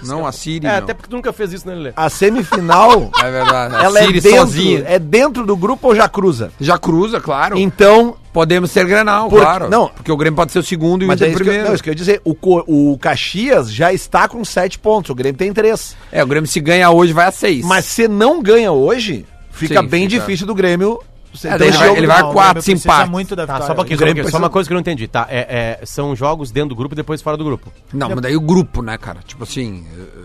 Não, 0.04 0.26
a 0.26 0.32
Siri. 0.32 0.66
É, 0.66 0.70
não. 0.70 0.78
até 0.78 0.94
porque 0.94 1.08
tu 1.10 1.16
nunca 1.16 1.32
fez 1.32 1.52
isso, 1.52 1.66
né, 1.66 1.74
Lelê? 1.74 1.92
A 1.96 2.08
semifinal, 2.08 3.10
É 3.22 3.30
verdade. 3.30 3.74
A 3.76 3.82
ela 3.84 3.98
é 4.00 4.06
Siri 4.06 4.20
dentro, 4.20 4.38
sozinha. 4.38 4.84
é 4.86 4.98
dentro 4.98 5.44
do 5.46 5.56
grupo 5.56 5.88
ou 5.88 5.94
já 5.94 6.08
cruza? 6.08 6.50
Já 6.60 6.78
cruza, 6.78 7.20
claro. 7.20 7.58
Então, 7.58 8.16
Podemos 8.32 8.70
ser 8.70 8.86
Grenal, 8.86 9.28
Porque- 9.28 9.44
claro. 9.44 9.68
não. 9.68 9.88
Porque 9.88 10.10
o 10.10 10.16
Grêmio 10.16 10.36
pode 10.36 10.52
ser 10.52 10.58
o 10.58 10.62
segundo 10.62 11.02
e 11.02 11.04
o 11.04 11.08
mas 11.08 11.20
é 11.20 11.26
Inter 11.26 11.34
isso 11.34 11.36
que, 11.36 11.42
eu, 11.42 11.44
primeiro. 11.52 11.68
não, 11.68 11.74
isso 11.74 11.82
que 11.82 11.90
eu 11.90 11.92
ia 11.92 11.96
dizer, 11.96 12.22
o, 12.24 12.34
o 12.92 12.96
Caxias 12.98 13.70
já 13.70 13.92
está 13.92 14.26
com 14.26 14.42
sete 14.42 14.78
pontos, 14.78 15.10
o 15.10 15.14
Grêmio 15.14 15.36
tem 15.36 15.52
três. 15.52 15.94
É, 16.10 16.24
o 16.24 16.26
Grêmio 16.26 16.48
se 16.48 16.58
ganha 16.58 16.88
hoje 16.90 17.12
vai 17.12 17.26
a 17.26 17.30
seis. 17.30 17.62
Mas 17.62 17.84
se 17.84 18.08
não 18.08 18.42
ganha 18.42 18.72
hoje, 18.72 19.26
fica 19.50 19.82
Sim, 19.82 19.86
bem 19.86 20.08
fica. 20.08 20.20
difícil 20.20 20.46
do 20.46 20.54
Grêmio. 20.54 20.98
Você 21.32 21.48
É, 21.48 21.54
ele 21.54 21.70
vai- 21.70 21.72
jogo- 21.86 21.96
ele 21.98 22.06
vai 22.06 22.20
a 22.20 22.24
quatro, 22.24 22.62
se 22.62 22.72
empate. 22.72 23.10
muito 23.10 23.34
da 23.34 23.46
Tá, 23.46 23.54
vitória. 23.54 23.66
só 23.66 23.72
um 23.72 23.76
pouquinho, 23.76 23.94
O 23.96 23.98
só, 23.98 24.02
um 24.02 24.06
Grêmio 24.06 24.14
pouquinho. 24.22 24.24
precisa- 24.24 24.38
só 24.38 24.42
uma 24.44 24.50
coisa 24.50 24.68
que 24.68 24.72
eu 24.72 24.74
não 24.74 24.80
entendi, 24.80 25.08
tá? 25.08 25.26
É, 25.30 25.78
é, 25.80 25.86
são 25.86 26.14
jogos 26.14 26.50
dentro 26.50 26.70
do 26.70 26.76
grupo 26.76 26.94
e 26.94 26.96
depois 26.96 27.22
fora 27.22 27.36
do 27.36 27.44
grupo. 27.44 27.72
Não, 27.92 28.08
mas 28.10 28.20
daí 28.20 28.36
o 28.36 28.40
grupo, 28.40 28.82
né, 28.82 28.98
cara? 28.98 29.20
Tipo 29.26 29.44
assim, 29.44 29.86
eh, 29.98 30.24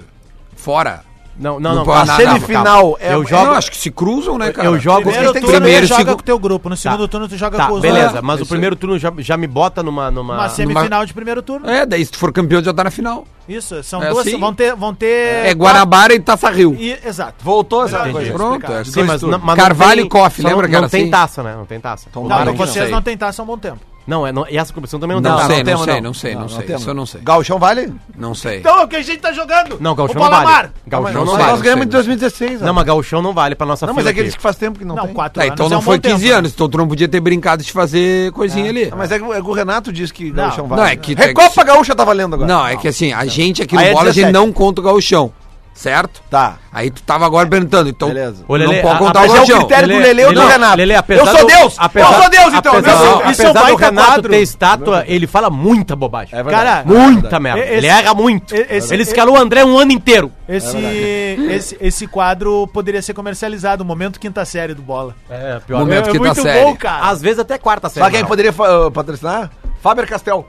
fora. 0.55 1.03
Não, 1.39 1.59
Não 1.59 1.75
não, 1.75 1.81
A 1.93 2.03
Não, 2.03 2.05
não, 2.05 2.15
semifinal 2.15 2.97
é... 2.99 3.13
Eu 3.13 3.21
é- 3.21 3.25
jogo- 3.27 3.45
Não, 3.45 3.51
acho 3.53 3.69
que 3.69 3.77
se 3.77 3.91
cruzam, 3.91 4.37
né, 4.39 4.51
cara? 4.51 4.67
Eu 4.67 4.79
jogo- 4.79 5.03
Primeiro 5.03 5.33
turno 5.33 5.47
primeiro, 5.51 5.85
joga 5.85 5.99
segundo- 5.99 6.15
com 6.15 6.21
o 6.21 6.25
teu 6.25 6.39
grupo, 6.39 6.69
no 6.69 6.75
segundo 6.75 7.01
Tá. 7.03 7.07
turno 7.07 7.27
tu 7.27 7.37
joga 7.37 7.57
Tá, 7.57 7.67
com 7.67 7.73
os 7.75 7.81
beleza, 7.81 8.17
É, 8.17 8.21
mas 8.21 8.39
o 8.39 8.43
isso 8.43 8.49
primeiro 8.49 8.75
turno 8.75 8.97
já, 8.97 9.13
já 9.19 9.37
me 9.37 9.45
bota 9.45 9.83
numa. 9.83 10.09
numa... 10.09 10.33
Uma 10.33 10.49
semifinal 10.49 11.05
de 11.05 11.13
primeiro 11.13 11.41
turno. 11.43 11.69
É, 11.69 11.85
daí 11.85 12.03
se 12.03 12.11
tu 12.11 12.17
for 12.17 12.31
campeão 12.33 12.63
já 12.63 12.73
tá 12.73 12.83
na 12.83 12.89
final. 12.91 13.23
Isso, 13.47 13.81
são 13.83 14.01
É 14.03 14.09
duas. 14.09 14.25
assim? 14.27 14.37
Vão 14.39 14.53
ter. 14.53 14.75
Vão 14.75 14.93
ter 14.95 15.45
É, 15.45 15.53
Guanabara 15.53 16.13
e 16.13 16.19
Taça 16.19 16.49
Rio. 16.49 16.75
E, 16.77 16.97
exato. 17.05 17.35
Voltou 17.43 17.85
essa 17.85 17.99
Melhor 17.99 18.13
coisa. 18.13 18.33
Pronto, 18.33 18.71
é. 18.71 18.83
Sim, 18.83 19.03
mas, 19.03 19.21
mas 19.21 19.55
Carvalho 19.55 19.97
tem- 19.97 20.05
e 20.05 20.09
Koff, 20.09 20.41
só 20.41 20.47
lembra 20.47 20.67
era 20.67 20.81
não 20.81 20.89
tem 20.89 21.01
assim? 21.03 21.11
taça, 21.11 21.43
né? 21.43 21.55
Não 21.55 21.65
tem 21.65 21.79
taça. 21.79 22.07
Então, 22.09 22.23
Não, 22.27 22.53
vocês 22.55 22.89
não 22.89 23.01
têm 23.01 23.15
taça 23.15 23.41
há 23.41 23.43
um 23.43 23.47
bom 23.47 23.57
tempo. 23.57 23.79
Não, 24.07 24.25
é, 24.25 24.31
não, 24.31 24.45
e 24.49 24.57
essa 24.57 24.71
competição 24.73 24.99
também 25.01 25.19
não, 25.19 25.29
Não, 25.31 25.37
tem. 25.39 25.47
sei, 25.47 25.57
não 25.57 25.63
temos, 25.65 25.83
sei, 25.85 26.01
não 26.01 26.13
sei, 26.13 26.35
não 26.35 26.47
sei. 26.49 26.61
temos. 26.63 26.81
Isso 26.81 26.89
eu 26.89 26.93
não 26.93 27.05
sei. 27.05 27.19
Gauchão 27.21 27.59
vale? 27.59 27.93
Não 28.17 28.33
sei. 28.33 28.59
Então, 28.59 28.81
o 28.83 28.87
que 28.87 28.95
a 28.95 29.01
gente 29.01 29.19
tá 29.19 29.33
jogando? 29.33 29.77
Não, 29.81 29.91
O 29.91 29.95
Gauchão 29.95 30.21
não 30.21 30.29
vale. 30.29 30.45
Mar. 30.45 30.71
Gauchão 30.87 31.13
não 31.13 31.25
não 31.25 31.33
vale. 31.37 31.51
Nós 31.51 31.61
ganhamos 31.61 31.85
em 31.85 31.89
2016. 31.89 32.61
Não, 32.61 32.73
mas 32.73 32.85
Gauchão 32.85 33.21
não 33.21 33.33
vale 33.33 33.53
pra 33.53 33.67
nossa 33.67 33.85
Não, 33.85 33.93
mas 33.93 34.05
fila 34.07 34.17
é 34.19 34.23
diz 34.23 34.35
que 34.35 34.41
faz 34.41 34.55
tempo 34.55 34.79
que 34.79 34.85
não, 34.85 34.95
Não, 34.95 35.05
tem. 35.07 35.13
quatro 35.13 35.41
Tá, 35.41 35.41
anos 35.45 35.53
então 35.53 35.65
é 35.65 35.69
não 35.69 35.79
um 35.79 35.81
foi 35.81 35.97
bom 35.97 36.01
tempo, 36.01 36.15
15 36.15 36.29
né? 36.29 36.35
anos, 36.35 36.53
então 36.53 36.69
tu 36.69 36.77
não 36.77 36.87
podia 36.87 37.07
ter 37.09 37.19
brincado 37.19 37.61
de 37.61 37.71
fazer 37.71 38.31
coisinha 38.31 38.69
ali. 38.69 38.89
Ah, 38.91 38.95
Mas 38.95 39.11
é 39.11 39.19
que 39.19 39.25
é 39.25 39.41
que 39.41 39.47
o 39.49 39.51
Renato 39.53 39.91
diz 39.91 40.09
que 40.11 40.31
Gauchão 40.31 40.67
vale. 40.67 40.81
Não, 40.81 40.87
é 40.87 40.95
que- 40.95 41.13
Recopa 41.13 41.63
Gaúcha 41.65 41.93
tá 41.93 42.05
valendo 42.05 42.35
agora. 42.35 42.47
Não, 42.47 42.65
é 42.65 42.77
que 42.77 42.87
assim, 42.87 43.11
a 43.11 43.25
gente 43.25 43.61
aqui 43.61 43.75
no 43.75 43.81
é 43.81 43.91
bola, 43.91 44.03
a 44.09 44.13
gente 44.13 44.25
17. 44.31 44.33
não 44.33 44.53
conta 44.53 44.79
o 44.79 44.83
gauchão, 44.85 45.33
certo? 45.77 46.21
Tá. 46.29 46.57
Aí 46.73 46.89
tu 46.91 47.01
tava 47.03 47.25
agora 47.25 47.47
perguntando, 47.47 47.89
então 47.89 48.09
Beleza. 48.09 48.43
Ô, 48.47 48.55
Lelê, 48.55 48.75
não 48.75 48.81
pode 48.81 48.99
contar 48.99 49.19
o 49.25 49.27
Mas 49.27 49.49
é 49.49 49.53
o 49.55 49.57
critério 49.59 49.87
do 49.87 49.93
Lelê, 49.95 50.07
Lelê 50.13 50.25
ou 50.25 50.33
do 50.33 50.47
Renato? 50.47 50.77
Lelê, 50.77 50.95
apesar 50.95 51.21
eu 51.21 51.27
sou 51.27 51.39
do- 51.41 51.47
Deus! 51.47 51.75
apesar- 51.77 52.07
eu 52.13 52.21
sou 52.21 52.29
Deus, 52.29 52.53
então! 52.53 52.73
Apesar, 52.77 52.95
do, 52.97 53.03
é 53.05 53.07
um 53.15 53.19
apesar 53.19 53.47
do 53.47 53.53
baita 53.53 53.85
Renato 53.85 54.07
quadro. 54.11 54.31
ter 54.31 54.41
estátua, 54.41 55.03
ele 55.07 55.27
fala 55.27 55.49
muita 55.49 55.95
bobagem. 55.95 56.37
É 56.37 56.43
verdade. 56.43 56.65
Cara, 56.65 56.83
Muita 56.85 57.35
É 57.35 57.39
merda. 57.39 57.59
Esse- 57.61 57.73
ele 57.73 57.87
erra 57.87 58.13
muito. 58.13 58.53
esse- 58.55 58.93
ele 58.93 59.03
escalou 59.03 59.35
o 59.35 59.39
André 59.39 59.63
um 59.63 59.77
ano 59.77 59.91
inteiro. 59.91 60.31
Esse, 60.49 60.77
esse, 61.49 61.77
esse 61.81 62.07
quadro 62.07 62.67
poderia 62.67 63.01
ser 63.01 63.13
comercializado, 63.13 63.83
o 63.83 63.85
momento 63.85 64.19
quinta 64.19 64.43
série 64.45 64.73
do 64.73 64.81
Bola. 64.81 65.15
É, 65.29 65.59
Momento 65.69 66.09
é 66.09 66.11
quinta 66.11 66.19
muito 66.19 66.41
série. 66.41 66.63
bom, 66.63 66.75
cara. 66.75 67.09
Às 67.09 67.21
vezes 67.21 67.39
até 67.39 67.57
quarta 67.57 67.89
série. 67.89 68.03
Sabe 68.03 68.11
quem 68.13 68.21
não. 68.21 68.27
poderia 68.29 68.53
patrocinar? 68.93 69.49
Faber 69.81 70.07
Castell. 70.07 70.47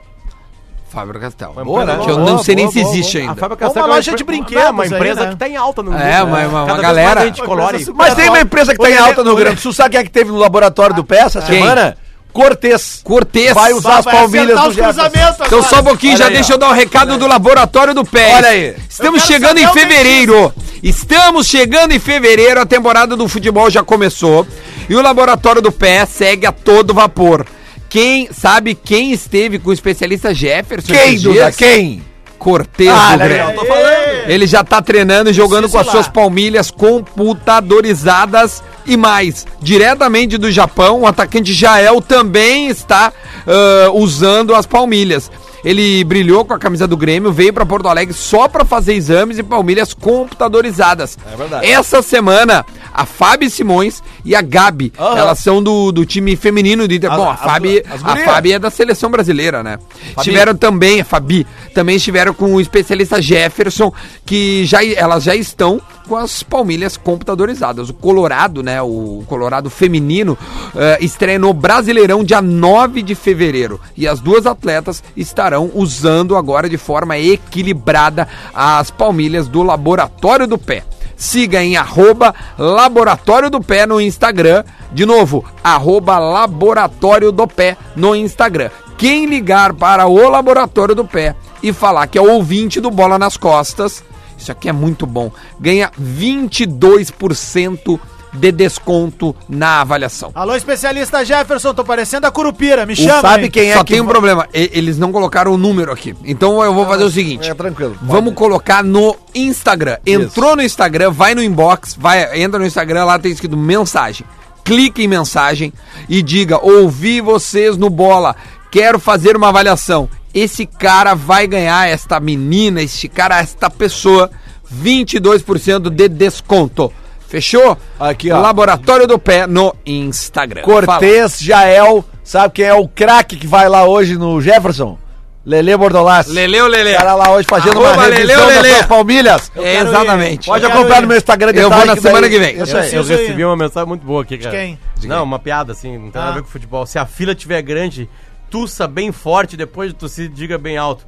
Fábio 0.89 1.19
Castel. 1.19 1.53
Boa, 1.63 1.85
né? 1.85 1.99
Que 2.03 2.09
eu 2.09 2.15
Boa, 2.17 2.29
não 2.31 2.37
sei 2.43 2.55
nem 2.55 2.65
boa, 2.65 2.73
se 2.73 2.81
boa, 2.81 2.93
existe 2.93 3.17
A 3.17 3.21
ainda. 3.21 3.31
Ou 3.45 3.55
Castell 3.57 3.83
uma 3.83 3.93
é 3.93 3.95
loja 3.95 4.15
de 4.15 4.23
brinquedos 4.23 4.69
uma 4.71 4.83
aí, 4.83 4.89
empresa 4.89 5.23
né? 5.25 5.29
que 5.29 5.35
tá 5.37 5.47
em 5.47 5.55
alta 5.55 5.83
no 5.83 5.91
É, 5.91 6.19
mundo, 6.19 6.31
mas 6.31 6.41
né? 6.41 6.47
uma- 6.47 6.63
uma 6.63 6.77
galera- 6.77 7.15
mais 7.15 7.17
a 7.21 7.25
gente 7.27 7.41
colore. 7.43 7.85
Mas 7.93 8.15
tem 8.15 8.27
uma 8.29 8.41
empresa 8.41 8.71
que 8.73 8.79
tá 8.81 8.89
em 8.89 8.97
alta 8.97 9.23
no 9.23 9.29
Rio. 9.31 9.39
Grande 9.39 9.55
do 9.57 9.61
Sul. 9.61 9.73
Sabe 9.73 9.91
quem 9.91 9.99
é 9.99 10.03
que 10.03 10.09
teve 10.09 10.31
no 10.31 10.37
laboratório 10.37 10.95
do 10.95 11.03
pé 11.03 11.19
essa 11.19 11.41
Quem? 11.41 11.61
semana? 11.61 11.95
Cortez. 12.31 13.01
Cortez. 13.03 13.53
Vai 13.53 13.73
usar 13.73 13.97
as 13.99 14.05
Vai 14.05 14.13
palmilhas 14.15 14.57
acertar 14.57 14.69
do 14.69 14.75
cruzamentos 14.83 15.47
Então 15.47 15.63
só 15.63 15.79
um 15.79 15.83
pouquinho, 15.83 16.13
Olha 16.13 16.19
já 16.23 16.27
aí, 16.27 16.33
deixa 16.33 16.53
ó. 16.53 16.55
eu 16.55 16.59
dar 16.59 16.69
o 16.69 16.73
recado 16.73 17.17
do 17.17 17.27
Laboratório 17.27 17.93
do 17.93 18.05
Pé. 18.05 18.35
Olha 18.35 18.47
aí. 18.49 18.75
Estamos 18.87 19.23
chegando 19.23 19.57
em 19.57 19.67
fevereiro. 19.73 20.53
Estamos 20.83 21.47
chegando 21.47 21.91
em 21.91 21.99
fevereiro, 21.99 22.61
a 22.61 22.65
temporada 22.65 23.15
do 23.17 23.27
futebol 23.27 23.69
já 23.69 23.83
começou. 23.83 24.45
E 24.87 24.95
o 24.95 25.01
Laboratório 25.01 25.61
do 25.61 25.71
Pé 25.71 26.05
segue 26.05 26.45
a 26.45 26.51
todo 26.51 26.93
vapor. 26.93 27.45
Quem 27.89 28.29
sabe 28.31 28.75
quem 28.75 29.11
esteve 29.11 29.57
com 29.59 29.71
o 29.71 29.73
especialista 29.73 30.33
Jefferson? 30.33 30.93
Quem, 30.93 31.19
Duda? 31.19 31.51
Quem? 31.51 32.03
Cortez 32.37 32.89
Ah, 32.89 33.17
do 33.17 33.23
Grêmio. 33.25 33.53
tô 33.55 33.65
falando. 33.65 34.29
Ele 34.29 34.47
já 34.47 34.63
tá 34.63 34.81
treinando 34.81 35.29
e 35.29 35.33
jogando 35.33 35.63
Preciso 35.63 35.73
com 35.73 35.79
as 35.79 35.87
lá. 35.87 35.91
suas 35.93 36.07
palmilhas 36.07 36.71
computadorizadas 36.71 38.63
e 38.85 38.95
mais. 38.95 39.45
Diretamente 39.61 40.37
do 40.37 40.51
Japão, 40.51 41.01
o 41.01 41.07
atacante 41.07 41.53
Jael 41.53 41.99
também 42.01 42.67
está 42.69 43.11
ah, 43.45 43.89
usando 43.93 44.55
as 44.55 44.65
palmilhas. 44.65 45.29
Ele 45.63 46.03
brilhou 46.03 46.45
com 46.45 46.53
a 46.53 46.59
camisa 46.59 46.87
do 46.87 46.95
Grêmio, 46.95 47.31
veio 47.31 47.51
para 47.53 47.65
Porto 47.65 47.87
Alegre 47.87 48.13
só 48.13 48.47
para 48.47 48.63
fazer 48.63 48.93
exames 48.93 49.37
e 49.37 49.43
palmilhas 49.43 49.93
computadorizadas. 49.93 51.17
É 51.31 51.35
verdade. 51.35 51.65
Essa 51.67 52.01
semana, 52.01 52.65
a 52.93 53.05
Fábio 53.05 53.49
Simões 53.49 54.01
e 54.23 54.35
a 54.35 54.41
Gabi, 54.41 54.93
Aham. 54.97 55.17
elas 55.17 55.39
são 55.39 55.61
do, 55.61 55.91
do 55.91 56.05
time 56.05 56.35
feminino 56.35 56.87
do 56.87 56.93
Inter. 56.93 57.09
Bom, 57.11 57.27
a 57.29 57.33
as- 57.33 57.39
Fábio, 57.41 57.83
a. 58.03 58.15
Fábio 58.17 58.53
é 58.53 58.59
da 58.59 58.69
seleção 58.69 59.11
brasileira, 59.11 59.61
né? 59.63 59.77
Estiveram 60.17 60.55
também, 60.55 61.01
a 61.01 61.05
Fabi, 61.05 61.45
também 61.73 61.97
estiveram 61.97 62.33
com 62.33 62.53
o 62.55 62.61
especialista 62.61 63.21
Jefferson, 63.21 63.91
que 64.25 64.65
já, 64.65 64.83
elas 64.85 65.23
já 65.23 65.35
estão 65.35 65.81
com 66.07 66.15
as 66.15 66.41
palmilhas 66.41 66.97
computadorizadas. 66.97 67.89
O 67.89 67.93
Colorado, 67.93 68.63
né? 68.63 68.81
O 68.81 69.23
Colorado 69.27 69.69
feminino 69.69 70.37
eh, 70.75 70.97
estreia 71.01 71.37
no 71.37 71.53
Brasileirão 71.53 72.23
dia 72.23 72.41
9 72.41 73.03
de 73.03 73.13
fevereiro. 73.13 73.79
E 73.95 74.07
as 74.07 74.19
duas 74.19 74.45
atletas 74.47 75.03
estarão 75.15 75.48
usando 75.57 76.35
agora 76.35 76.69
de 76.69 76.77
forma 76.77 77.17
equilibrada 77.17 78.27
as 78.53 78.91
palmilhas 78.91 79.47
do 79.47 79.63
Laboratório 79.63 80.45
do 80.45 80.57
Pé. 80.57 80.83
Siga 81.15 81.63
em 81.63 81.75
arroba 81.75 82.33
Laboratório 82.57 83.49
do 83.49 83.61
Pé 83.61 83.85
no 83.85 83.99
Instagram. 83.99 84.63
De 84.91 85.05
novo, 85.05 85.43
arroba 85.63 86.19
Laboratório 86.19 87.31
do 87.31 87.47
Pé 87.47 87.75
no 87.95 88.15
Instagram. 88.15 88.69
Quem 88.97 89.25
ligar 89.25 89.73
para 89.73 90.07
o 90.07 90.29
Laboratório 90.29 90.93
do 90.93 91.05
Pé 91.05 91.35
e 91.63 91.73
falar 91.73 92.07
que 92.07 92.17
é 92.17 92.21
ouvinte 92.21 92.79
do 92.81 92.91
Bola 92.91 93.17
nas 93.17 93.37
Costas, 93.37 94.03
isso 94.37 94.51
aqui 94.51 94.69
é 94.69 94.71
muito 94.71 95.05
bom, 95.05 95.31
ganha 95.59 95.91
22% 96.01 97.99
de 98.33 98.51
desconto 98.51 99.35
na 99.47 99.81
avaliação. 99.81 100.31
Alô, 100.35 100.55
especialista 100.55 101.25
Jefferson, 101.25 101.73
tô 101.73 101.83
parecendo 101.83 102.27
a 102.27 102.31
Curupira, 102.31 102.85
me 102.85 102.93
O 102.93 102.95
chama. 102.95 103.21
sabe 103.21 103.45
hein? 103.45 103.51
quem 103.51 103.71
é 103.71 103.73
Só 103.73 103.83
que 103.83 103.93
tem 103.93 104.01
um 104.01 104.05
problema, 104.05 104.47
e- 104.53 104.69
eles 104.73 104.97
não 104.97 105.11
colocaram 105.11 105.51
o 105.53 105.57
número 105.57 105.91
aqui. 105.91 106.15
Então 106.23 106.63
eu 106.63 106.73
vou 106.73 106.85
fazer 106.85 107.03
o 107.03 107.09
seguinte. 107.09 107.49
É 107.49 107.53
tranquilo. 107.53 107.97
Vamos 108.01 108.33
colocar 108.33 108.83
no 108.83 109.15
Instagram. 109.33 109.97
Entrou 110.05 110.55
no 110.55 110.61
Instagram, 110.61 111.11
vai 111.11 111.33
no 111.33 111.41
inbox, 111.43 111.95
vai, 111.97 112.39
entra 112.41 112.59
no 112.59 112.65
Instagram, 112.65 113.05
lá 113.05 113.17
tem 113.17 113.31
escrito 113.31 113.57
mensagem. 113.57 114.25
Clique 114.63 115.01
em 115.03 115.07
mensagem 115.07 115.73
e 116.07 116.21
diga: 116.21 116.63
ouvi 116.63 117.21
vocês 117.21 117.75
no 117.77 117.89
bola, 117.89 118.35
quero 118.69 118.99
fazer 118.99 119.35
uma 119.35 119.49
avaliação. 119.49 120.07
Esse 120.31 120.67
cara 120.67 121.15
vai 121.15 121.47
ganhar, 121.47 121.89
esta 121.89 122.19
menina, 122.19 122.79
este 122.83 123.07
cara, 123.07 123.39
esta 123.39 123.67
pessoa, 123.71 124.29
22% 124.71 125.89
de 125.89 126.07
desconto. 126.07 126.91
Fechou? 127.29 127.77
Aqui, 127.99 128.31
ó. 128.31 128.41
Laboratório 128.41 129.05
do 129.07 129.19
Pé 129.19 129.45
no 129.45 129.73
Instagram. 129.85 130.63
Cortez, 130.63 131.39
Jael, 131.39 132.03
sabe 132.23 132.55
quem 132.55 132.65
é 132.65 132.73
o 132.73 132.87
craque 132.87 133.35
que 133.37 133.45
vai 133.47 133.69
lá 133.69 133.85
hoje 133.85 134.17
no 134.17 134.41
Jefferson? 134.41 134.97
Lele 135.45 135.75
Bordolassi. 135.77 136.31
Leleu, 136.31 136.67
Lele. 136.67 136.93
O 136.93 136.97
cara 136.97 137.15
lá 137.15 137.31
hoje 137.31 137.47
fazendo 137.47 137.71
Arroba 137.79 137.93
uma 137.93 138.03
revisão 138.03 138.25
Leleu, 138.27 138.45
das 138.45 138.55
Lelê. 138.63 138.73
suas 138.75 138.85
palmilhas. 138.87 139.51
É, 139.55 139.77
exatamente. 139.77 140.45
Pode 140.47 140.65
acompanhar 140.65 140.97
ir. 140.97 141.01
no 141.01 141.07
meu 141.07 141.17
Instagram 141.17 141.51
Eu 141.55 141.69
vou 141.69 141.85
na 141.85 141.93
daí- 141.93 142.01
semana 142.01 142.29
que 142.29 142.39
vem. 142.39 142.61
Isso 142.61 142.75
Eu, 142.75 142.81
aí. 142.81 142.93
eu 142.93 143.03
recebi 143.03 143.45
uma 143.45 143.55
mensagem 143.55 143.87
muito 143.87 144.05
boa 144.05 144.21
aqui, 144.23 144.37
cara. 144.37 144.55
quem? 144.55 144.79
Não, 145.03 145.23
uma 145.23 145.39
piada, 145.39 145.71
assim, 145.71 145.97
não 145.97 146.11
tem 146.11 146.19
nada 146.21 146.25
a 146.25 146.29
Ah. 146.31 146.35
ver 146.35 146.41
com 146.43 146.49
futebol. 146.49 146.85
Se 146.85 146.99
a 146.99 147.05
fila 147.05 147.33
tiver 147.33 147.61
grande, 147.61 148.09
tussa 148.49 148.87
bem 148.87 149.11
forte, 149.11 149.55
depois 149.55 149.89
de 149.91 149.95
tossir, 149.95 150.29
diga 150.29 150.57
bem 150.57 150.77
alto. 150.77 151.05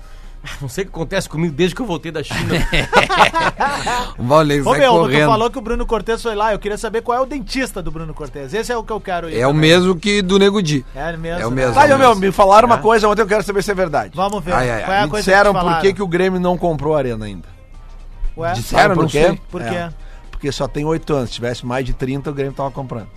Não 0.60 0.67
sei 0.67 0.84
o 0.84 0.88
que 0.88 0.91
acontece 0.93 1.30
comigo 1.30 1.54
desde 1.54 1.75
que 1.75 1.82
eu 1.82 1.86
voltei 1.86 2.12
da 2.12 2.23
China. 2.23 2.54
O 4.17 4.23
Ô, 4.23 4.43
meu, 4.43 4.63
tu 4.63 4.99
correndo. 5.01 5.27
falou 5.30 5.49
que 5.49 5.58
o 5.58 5.62
Bruno 5.62 5.86
Cortez 5.86 6.21
foi 6.21 6.36
lá. 6.36 6.51
Eu 6.54 6.60
queria 6.60 6.77
saber 6.77 7.01
qual 7.01 7.17
é 7.17 7.21
o 7.21 7.25
dentista 7.25 7.82
do 7.82 7.91
Bruno 7.91 8.13
Cortez. 8.13 8.54
Esse 8.54 8.71
é 8.71 8.77
o 8.77 8.84
que 8.84 8.91
eu 8.91 8.99
quero 8.99 9.30
ir. 9.30 9.38
É 9.38 9.45
o 9.45 9.49
também. 9.51 9.69
mesmo 9.69 9.95
que 9.95 10.21
do 10.21 10.38
Nego 10.39 10.62
Di. 10.62 10.86
É 10.95 11.15
mesmo. 11.15 11.41
É 11.41 11.47
o 11.47 11.51
mesmo. 11.51 11.73
Tá, 11.73 11.84
aí, 11.84 11.93
ô, 11.93 11.97
meu, 11.97 12.15
me 12.15 12.32
falaram 12.32 12.65
uma 12.67 12.77
coisa 12.80 13.08
ontem, 13.08 13.21
eu 13.21 13.27
quero 13.27 13.43
saber 13.43 13.63
se 13.63 13.71
é 13.71 13.75
verdade. 13.75 14.12
Vamos 14.15 14.43
ver. 14.43 14.54
Ai, 14.54 14.69
ai, 14.69 14.82
é 14.82 14.97
a 14.99 15.04
Me 15.04 15.10
coisa 15.10 15.23
disseram 15.23 15.54
por 15.54 15.80
que, 15.80 15.93
que 15.93 16.01
o 16.04 16.08
Grêmio 16.08 16.39
não 16.39 16.58
comprou 16.58 16.95
a 16.95 16.97
arena 16.99 17.25
ainda. 17.25 17.47
Ué? 18.38 18.54
Disseram, 18.54 18.95
por 18.95 19.08
quê? 19.08 19.38
Por 19.49 19.62
É, 19.62 19.69
quê? 19.89 19.95
Porque 20.32 20.51
só 20.51 20.67
tem 20.67 20.84
8 20.86 21.13
anos. 21.13 21.30
Se 21.30 21.36
tivesse 21.36 21.65
mais 21.65 21.86
de 21.86 21.93
30, 21.93 22.30
o 22.30 22.34
Grêmio 22.34 22.54
tava 22.54 22.71
comprando. 22.71 23.08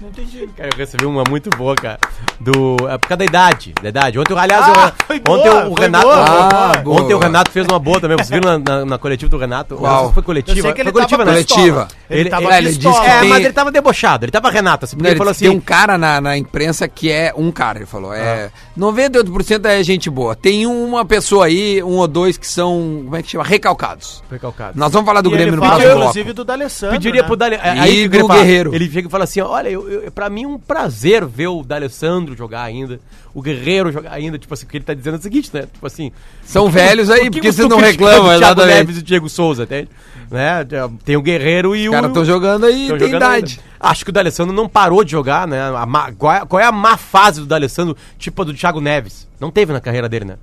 Não 0.00 0.08
entendi. 0.08 0.48
Cara, 0.56 0.70
eu 0.72 0.78
recebi 0.78 1.04
uma 1.04 1.22
muito 1.28 1.50
boa, 1.50 1.74
cara. 1.76 1.98
Do. 2.40 2.76
É 2.88 2.96
por 2.96 3.06
causa 3.08 3.18
da 3.18 3.24
idade. 3.24 3.74
Da 3.82 3.88
idade. 3.90 4.18
Ontem, 4.18 4.36
aliás, 4.38 4.64
Ah, 4.66 4.92
eu- 4.98 5.06
foi 5.06 5.20
boa, 5.20 5.38
ontem 5.38 5.50
o 5.70 5.74
Renato. 5.74 6.04
boa, 6.06 6.26
foi 6.72 6.82
boa. 6.82 7.02
ontem 7.02 7.14
o. 7.14 7.18
Renato 7.18 7.50
fez 7.50 7.66
uma 7.66 7.78
boa 7.78 8.00
também. 8.00 8.16
Vocês 8.16 8.30
viram 8.30 8.58
na, 8.58 8.58
na, 8.58 8.84
na 8.86 8.98
coletiva 8.98 9.28
do 9.30 9.36
Renato? 9.36 9.76
Qual? 9.76 10.12
Foi 10.12 10.22
coletiva. 10.22 10.58
Eu 10.58 10.62
sei 10.62 10.72
que 10.72 10.80
ele 10.80 10.90
foi 10.90 11.02
coletiva, 11.02 11.24
tava 11.24 11.36
né? 11.36 11.44
Coletiva. 11.44 11.88
Ele, 12.10 12.22
Ele- 12.22 12.30
tava 12.30 12.52
é, 12.52 12.58
ele 12.58 12.66
pistola. 12.70 12.94
disse 12.94 13.04
que 13.06 13.10
É, 13.10 13.20
tem- 13.20 13.28
mas 13.28 13.44
ele 13.44 13.52
tava 13.54 13.70
debochado. 13.70 14.24
Ele 14.24 14.32
tava 14.32 14.50
Renato, 14.50 14.84
assim, 14.84 14.96
porque 14.96 15.04
Não, 15.04 15.10
ele 15.10 15.18
falou 15.18 15.30
assim. 15.30 15.44
Tem 15.46 15.56
um 15.56 15.60
cara 15.60 15.96
na, 15.96 16.20
na 16.20 16.36
imprensa 16.36 16.88
que 16.88 17.08
é 17.10 17.32
um 17.36 17.52
cara, 17.52 17.78
ele 17.78 17.86
falou. 17.86 18.12
É, 18.12 18.50
98% 18.76 19.64
é 19.66 19.82
gente 19.84 20.10
boa. 20.10 20.34
Tem 20.34 20.66
uma 20.66 21.04
pessoa 21.04 21.46
aí, 21.46 21.82
um 21.82 21.98
ou 21.98 22.08
dois 22.08 22.36
que 22.36 22.46
são, 22.46 23.02
como 23.04 23.16
é 23.16 23.22
que 23.22 23.30
chama? 23.30 23.44
Recalcados. 23.44 24.22
Recalcado. 24.30 24.78
Nós 24.78 24.92
vamos 24.92 25.06
falar 25.06 25.20
do 25.20 25.28
E 25.28 25.32
Grêmio 25.32 25.50
ele 25.50 25.56
no 25.56 25.62
próximo 25.62 25.84
bloco. 25.86 26.00
inclusive, 26.00 26.32
do 26.32 26.44
D'Alessandro, 26.44 26.96
Pediria 26.96 27.22
né? 27.22 27.28
pro 27.28 27.44
é, 27.44 27.88
E 27.90 28.08
do 28.08 28.16
ele 28.16 28.26
fala- 28.26 28.40
Guerreiro. 28.40 28.74
Ele 28.74 28.90
chega 28.90 29.06
e 29.06 29.10
fala 29.10 29.24
assim: 29.24 29.40
olha, 29.40 29.68
eu, 29.68 29.88
eu, 29.88 30.10
pra 30.12 30.28
mim 30.28 30.44
é 30.44 30.48
um 30.48 30.58
prazer 30.58 31.24
ver 31.24 31.46
o 31.48 31.62
D'Alessandro 31.62 32.36
jogar 32.36 32.62
ainda, 32.62 32.98
o 33.32 33.40
Guerreiro 33.40 33.92
jogar 33.92 34.12
ainda. 34.12 34.38
Tipo 34.38 34.52
assim, 34.54 34.64
porque 34.66 34.78
ele 34.78 34.84
tá 34.84 34.94
dizendo 34.94 35.16
o 35.18 35.22
seguinte, 35.22 35.50
né? 35.52 35.62
Tipo 35.72 35.86
assim. 35.86 36.10
São 36.44 36.68
velhos 36.68 37.08
aí, 37.10 37.20
por 37.20 37.24
que 37.26 37.30
porque 37.38 37.52
você 37.52 37.58
vocês 37.58 37.68
não 37.68 37.78
reclamam, 37.78 38.22
o 38.22 38.38
Thiago 38.38 38.42
exatamente. 38.44 38.74
Neves 38.76 38.96
e 38.96 39.00
o 39.00 39.02
Diego 39.02 39.28
Souza, 39.28 39.62
entende? 39.62 39.88
Né? 40.30 40.64
Tem 41.04 41.16
o 41.16 41.22
Guerreiro 41.22 41.74
e 41.74 41.82
Os 41.82 41.88
o. 41.88 41.90
caras 41.90 42.08
estão 42.10 42.24
jogando 42.24 42.64
aí, 42.66 42.86
tão 42.86 42.98
tem 42.98 43.08
jogando 43.08 43.22
idade. 43.22 43.60
ainda. 43.60 43.70
Acho 43.80 44.04
que 44.04 44.10
o 44.10 44.12
D'Alessandro 44.12 44.54
não 44.54 44.68
parou 44.68 45.02
de 45.02 45.10
jogar, 45.10 45.46
né? 45.48 45.58
Má- 45.88 46.12
qual, 46.12 46.32
é, 46.32 46.46
qual 46.46 46.60
é 46.60 46.64
a 46.64 46.70
má 46.72 46.96
fase 46.96 47.40
do 47.40 47.46
D'Alessandro, 47.46 47.96
tipo 48.16 48.40
a 48.42 48.44
do 48.44 48.54
Thiago 48.54 48.80
Neves? 48.80 49.26
Não 49.40 49.50
teve 49.50 49.72
na 49.72 49.80
carreira 49.80 50.08
dele, 50.08 50.26
né? 50.26 50.34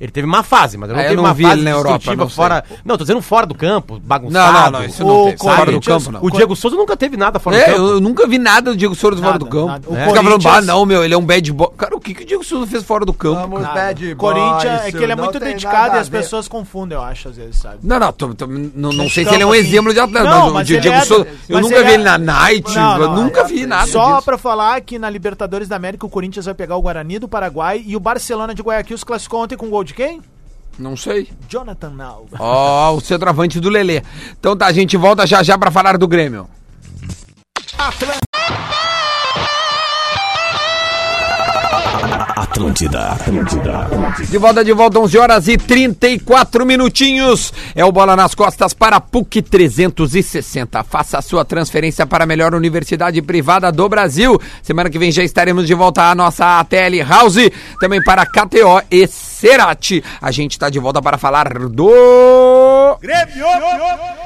Ele 0.00 0.12
teve 0.12 0.26
uma 0.26 0.42
fase, 0.42 0.76
mas 0.76 0.90
ele 0.90 0.96
não 0.96 1.00
Ah, 1.00 1.04
eu 1.04 1.08
teve 1.10 1.16
não 1.16 1.24
uma 1.24 1.34
vi 1.34 1.42
fase 1.44 1.54
ele 1.56 1.62
na 1.64 1.70
Europa, 1.70 2.16
não 2.16 2.28
sei. 2.28 2.36
fora. 2.36 2.64
Não, 2.84 2.96
tô 2.98 3.04
dizendo 3.04 3.22
fora 3.22 3.46
do 3.46 3.54
campo, 3.54 3.94
Não, 3.94 4.00
bagunçado. 4.00 4.70
não, 4.72 4.80
não, 4.80 4.86
isso 4.86 5.04
não 5.04 5.22
O 5.22 5.24
teve. 5.26 5.38
Fora 5.38 5.56
do 5.56 5.64
Corinthians- 5.64 6.04
campo, 6.04 6.12
não. 6.18 6.24
O 6.24 6.30
Diego 6.30 6.56
Souza 6.56 6.76
nunca 6.76 6.96
teve 6.96 7.16
nada 7.16 7.38
fora 7.38 7.56
do 7.56 7.62
É, 7.62 7.64
campo. 7.66 7.78
eu, 7.78 7.88
eu 7.94 8.00
nunca 8.00 8.26
vi 8.26 8.38
nada 8.38 8.70
do 8.72 8.76
Diego 8.76 8.94
Souza 8.94 9.16
fora 9.16 9.32
Nada, 9.32 9.38
do 9.38 9.46
campo. 9.46 9.66
nada. 9.66 9.88
O 9.88 9.94
É. 9.96 10.00
Fica 10.00 10.14
falando, 10.16 10.28
Corinthians- 10.42 10.54
ah, 10.56 10.60
não, 10.62 10.84
meu, 10.86 11.04
ele 11.04 11.14
é 11.14 11.16
um 11.16 11.24
bad 11.24 11.52
boy. 11.52 11.68
Cara, 11.76 11.96
o 11.96 12.00
que, 12.00 12.14
que 12.14 12.22
o 12.22 12.26
Diego 12.26 12.44
Souza 12.44 12.66
fez 12.66 12.82
fora 12.84 13.04
do 13.04 13.12
campo? 13.12 13.40
Vamos, 13.40 13.62
bad 13.62 14.12
O 14.12 14.16
Corinthians 14.16 14.62
boy, 14.80 14.88
é 14.88 14.92
que 14.92 14.96
ele 15.02 15.12
é 15.12 15.16
muito 15.16 15.40
não 15.40 15.46
dedicado 15.46 15.96
e 15.96 15.98
as 15.98 16.08
pessoas 16.08 16.46
confundem, 16.48 16.96
eu 16.96 17.02
acho, 17.02 17.28
às 17.28 17.36
vezes, 17.36 17.56
sabe? 17.56 17.78
Não, 17.82 17.98
não, 17.98 18.12
tô- 18.12 18.34
tô- 18.34 18.46
não, 18.46 18.90
não 18.92 19.08
sei 19.08 19.24
se 19.24 19.32
ele 19.34 19.42
é 19.42 19.46
um 19.46 19.50
assim. 19.52 19.60
exemplo 19.60 19.92
de 19.94 20.00
atleta, 20.00 20.24
Não, 20.28 20.52
mas, 20.52 20.68
o 20.68 20.80
Diego 20.80 21.04
Souza, 21.06 21.26
eu 21.48 21.60
nunca 21.60 21.82
vi 21.82 21.92
ele 21.92 22.04
na 22.04 22.18
night, 22.18 22.74
Não, 22.74 22.98
eu 23.00 23.08
não, 23.08 23.22
nunca 23.24 23.40
é- 23.40 23.44
vi 23.44 23.66
nada 23.66 23.86
Só 23.86 24.20
pra 24.20 24.36
falar 24.36 24.80
que 24.82 24.98
na 24.98 25.08
Libertadores 25.08 25.68
da 25.68 25.76
América 25.76 26.04
o 26.04 26.10
Corinthians 26.10 26.44
vai 26.44 26.54
pegar 26.54 26.76
o 26.76 26.82
Guarani 26.82 27.18
do 27.18 27.28
Paraguai 27.28 27.82
e 27.86 27.96
o 27.96 28.00
Barcelona 28.00 28.54
de 28.54 28.62
Guayaquil 28.62 28.98
se 28.98 29.04
classificou 29.04 29.42
ontem 29.42 29.56
com 29.56 29.68
gol 29.70 29.85
de 29.86 29.94
quem? 29.94 30.20
Não 30.78 30.96
sei. 30.96 31.30
Jonathan 31.48 31.90
Nalva. 31.90 32.36
Ó, 32.38 32.94
o 32.94 33.00
centroavante 33.00 33.58
do 33.58 33.70
Lelê. 33.70 34.02
Então 34.38 34.56
tá, 34.56 34.66
a 34.66 34.72
gente 34.72 34.96
volta 34.96 35.26
já 35.26 35.42
já 35.42 35.56
pra 35.56 35.70
falar 35.70 35.96
do 35.96 36.06
Grêmio. 36.06 36.48
Atlântida, 42.56 43.08
Atlântida. 43.10 43.86
De 44.30 44.38
volta, 44.38 44.64
de 44.64 44.72
volta, 44.72 44.98
11 44.98 45.18
horas 45.18 45.46
e 45.46 45.58
34 45.58 46.64
minutinhos. 46.64 47.52
É 47.74 47.84
o 47.84 47.92
Bola 47.92 48.16
nas 48.16 48.34
Costas 48.34 48.72
para 48.72 48.98
PUC 48.98 49.42
360. 49.42 50.82
Faça 50.84 51.18
a 51.18 51.22
sua 51.22 51.44
transferência 51.44 52.06
para 52.06 52.24
a 52.24 52.26
melhor 52.26 52.54
universidade 52.54 53.20
privada 53.20 53.70
do 53.70 53.86
Brasil. 53.90 54.40
Semana 54.62 54.88
que 54.88 54.98
vem 54.98 55.12
já 55.12 55.22
estaremos 55.22 55.66
de 55.66 55.74
volta 55.74 56.04
à 56.04 56.14
nossa 56.14 56.58
ATL 56.60 57.04
House. 57.06 57.50
Também 57.78 58.02
para 58.02 58.24
KTO 58.24 58.80
e 58.90 59.06
Cerati. 59.06 60.02
A 60.22 60.30
gente 60.30 60.52
está 60.52 60.70
de 60.70 60.78
volta 60.78 61.02
para 61.02 61.18
falar 61.18 61.58
do... 61.58 62.96
Grêmio! 63.02 63.46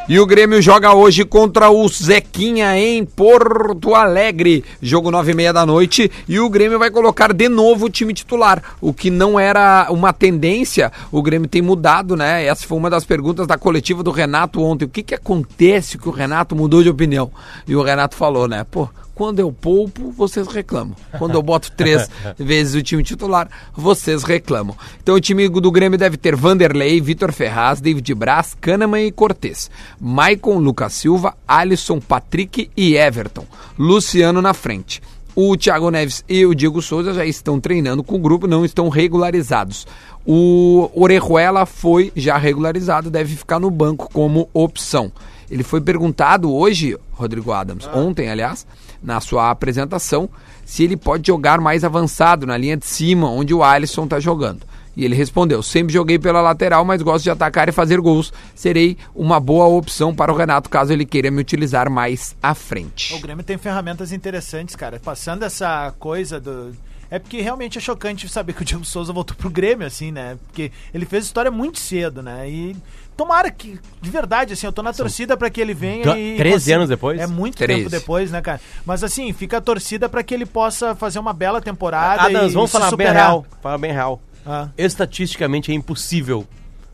E 0.09 0.19
o 0.19 0.27
Grêmio 0.27 0.63
joga 0.63 0.95
hoje 0.95 1.25
contra 1.25 1.71
o 1.71 1.89
Zequinha 1.89 2.77
em 2.77 3.05
Porto 3.05 3.95
Alegre. 3.95 4.65
Jogo 4.81 5.11
nove 5.11 5.33
e 5.33 5.35
meia 5.35 5.53
da 5.53 5.67
noite. 5.67 6.11
E 6.29 6.39
o 6.39 6.49
Grêmio 6.49 6.79
vai 6.79 6.91
colocar 6.91 7.33
de 7.33 7.49
novo 7.49 7.87
o 7.87 7.91
time 7.91 8.13
titular. 8.21 8.63
O 8.81 8.93
que 8.93 9.11
não 9.11 9.39
era 9.39 9.89
uma 9.91 10.13
tendência, 10.13 10.93
o 11.13 11.23
Grêmio 11.23 11.49
tem 11.49 11.63
mudado, 11.63 12.17
né? 12.17 12.45
Essa 12.45 12.67
foi 12.67 12.79
uma 12.79 12.91
das 12.91 13.05
perguntas 13.05 13.47
da 13.47 13.59
coletiva 13.59 14.03
do 14.03 14.11
Renato 14.11 14.63
ontem. 14.63 14.85
O 14.85 14.89
que 14.89 15.03
que 15.03 15.15
acontece 15.15 15.99
que 15.99 16.09
o 16.09 16.13
Renato 16.13 16.57
mudou 16.57 16.83
de 16.83 16.89
opinião? 16.89 17.31
E 17.67 17.77
o 17.77 17.83
Renato 17.83 18.17
falou, 18.17 18.49
né? 18.49 18.65
Pô, 18.71 18.89
quando 19.21 19.39
eu 19.39 19.53
poupo, 19.53 20.11
vocês 20.11 20.49
reclamam. 20.49 20.97
Quando 21.19 21.35
eu 21.35 21.43
boto 21.43 21.71
três 21.73 22.09
vezes 22.39 22.75
o 22.75 22.83
time 22.83 23.03
titular, 23.03 23.51
vocês 23.75 24.23
reclamam. 24.25 24.75
Então 25.03 25.15
o 25.15 25.21
time 25.21 25.47
do 25.47 25.71
Grêmio 25.71 25.99
deve 25.99 26.17
ter 26.17 26.35
Vanderlei, 26.35 27.03
Vitor 27.03 27.31
Ferraz, 27.31 27.83
David 27.83 28.15
Braz, 28.15 28.57
Kahneman 28.59 29.07
e 29.07 29.13
Cortez. 29.13 29.71
Maicon, 30.01 30.59
Lucas 30.59 30.95
Silva, 30.95 31.37
Alisson, 31.47 32.01
Patrick 32.01 32.71
e 32.75 32.97
Everton. 32.97 33.45
Luciano 33.79 34.41
na 34.41 34.55
frente. 34.55 35.03
O 35.35 35.57
Thiago 35.57 35.91
Neves 35.91 36.25
e 36.29 36.45
o 36.45 36.55
Diego 36.55 36.83
Souza 36.83 37.15
já 37.15 37.25
estão 37.25 37.61
treinando 37.61 38.03
com 38.03 38.17
o 38.17 38.21
grupo, 38.21 38.47
não 38.47 38.65
estão 38.65 38.89
regularizados. 38.89 39.87
O 40.27 40.91
Orejuela 40.95 41.65
foi 41.65 42.13
já 42.17 42.37
regularizado, 42.37 43.11
deve 43.11 43.37
ficar 43.37 43.59
no 43.59 43.71
banco 43.71 44.11
como 44.13 44.49
opção. 44.53 45.11
Ele 45.51 45.63
foi 45.63 45.81
perguntado 45.81 46.53
hoje, 46.53 46.97
Rodrigo 47.13 47.53
Adams, 47.53 47.89
ontem, 47.93 48.29
aliás, 48.29 48.67
na 49.03 49.21
sua 49.21 49.51
apresentação, 49.51 50.29
se 50.65 50.85
ele 50.85 50.97
pode 50.97 51.27
jogar 51.27 51.61
mais 51.61 51.85
avançado 51.85 52.47
na 52.47 52.57
linha 52.57 52.77
de 52.77 52.87
cima, 52.87 53.31
onde 53.31 53.55
o 53.55 53.63
Alisson 53.63 54.05
está 54.05 54.21
jogando. 54.21 54.61
E 54.97 55.05
ele 55.05 55.15
respondeu: 55.15 55.63
sempre 55.63 55.93
joguei 55.93 56.19
pela 56.19 56.41
lateral, 56.41 56.85
mas 56.85 57.01
gosto 57.03 57.23
de 57.25 57.31
atacar 57.31 57.69
e 57.69 57.73
fazer 57.73 58.01
gols. 58.01 58.33
Serei 58.55 58.97
uma 59.15 59.39
boa 59.39 59.67
opção 59.67 60.15
para 60.15 60.33
o 60.33 60.37
Renato 60.37 60.69
caso 60.69 60.93
ele 60.93 61.05
queira 61.07 61.31
me 61.31 61.41
utilizar 61.41 61.89
mais 61.91 62.35
à 62.43 62.55
frente. 62.55 63.15
O 63.15 63.21
Grêmio 63.21 63.45
tem 63.45 63.57
ferramentas 63.57 64.13
interessantes, 64.13 64.75
cara. 64.75 65.01
Passando 65.03 65.45
essa 65.45 65.95
coisa 65.99 66.41
do. 66.41 66.75
É 67.11 67.19
porque 67.19 67.41
realmente 67.41 67.77
é 67.77 67.81
chocante 67.81 68.29
saber 68.29 68.53
que 68.53 68.63
o 68.63 68.65
Diego 68.65 68.85
Souza 68.85 69.13
voltou 69.13 69.37
pro 69.37 69.51
Grêmio, 69.51 69.85
assim, 69.87 70.13
né? 70.13 70.39
Porque 70.47 70.71
ele 70.95 71.05
fez 71.05 71.25
história 71.25 71.51
muito 71.51 71.79
cedo, 71.81 72.23
né? 72.23 72.49
E 72.49 72.77
tomara 73.17 73.51
que, 73.51 73.81
de 74.01 74.11
verdade, 74.11 74.53
assim, 74.53 74.65
eu 74.67 74.73
tô 74.73 74.81
na 74.81 74.93
torcida 74.93 75.37
pra 75.37 75.51
que 75.51 75.61
ele 75.61 75.75
venha 75.75 76.05
do- 76.05 76.17
e. 76.17 76.37
13 76.37 76.55
consiga- 76.55 76.77
anos 76.77 76.89
depois? 76.89 77.21
É 77.21 77.27
muito 77.27 77.57
13. 77.57 77.81
tempo 77.81 77.91
depois, 77.91 78.31
né, 78.31 78.41
cara? 78.41 78.61
Mas 78.87 79.03
assim, 79.03 79.33
fica 79.33 79.57
a 79.57 79.61
torcida 79.61 80.09
pra 80.09 80.23
que 80.23 80.33
ele 80.33 80.47
possa 80.47 80.95
fazer 80.95 81.19
uma 81.19 81.33
bela 81.33 81.61
temporada. 81.61 82.23
Adams, 82.23 82.53
e 82.53 82.55
vamos 82.55 82.71
falar 82.71 82.95
bem 82.97 83.11
real. 83.11 83.45
Falar 83.61 83.79
bem 83.79 83.91
real. 83.93 84.23
Ah. 84.51 84.69
Estatisticamente 84.77 85.71
é 85.71 85.75
impossível. 85.75 86.47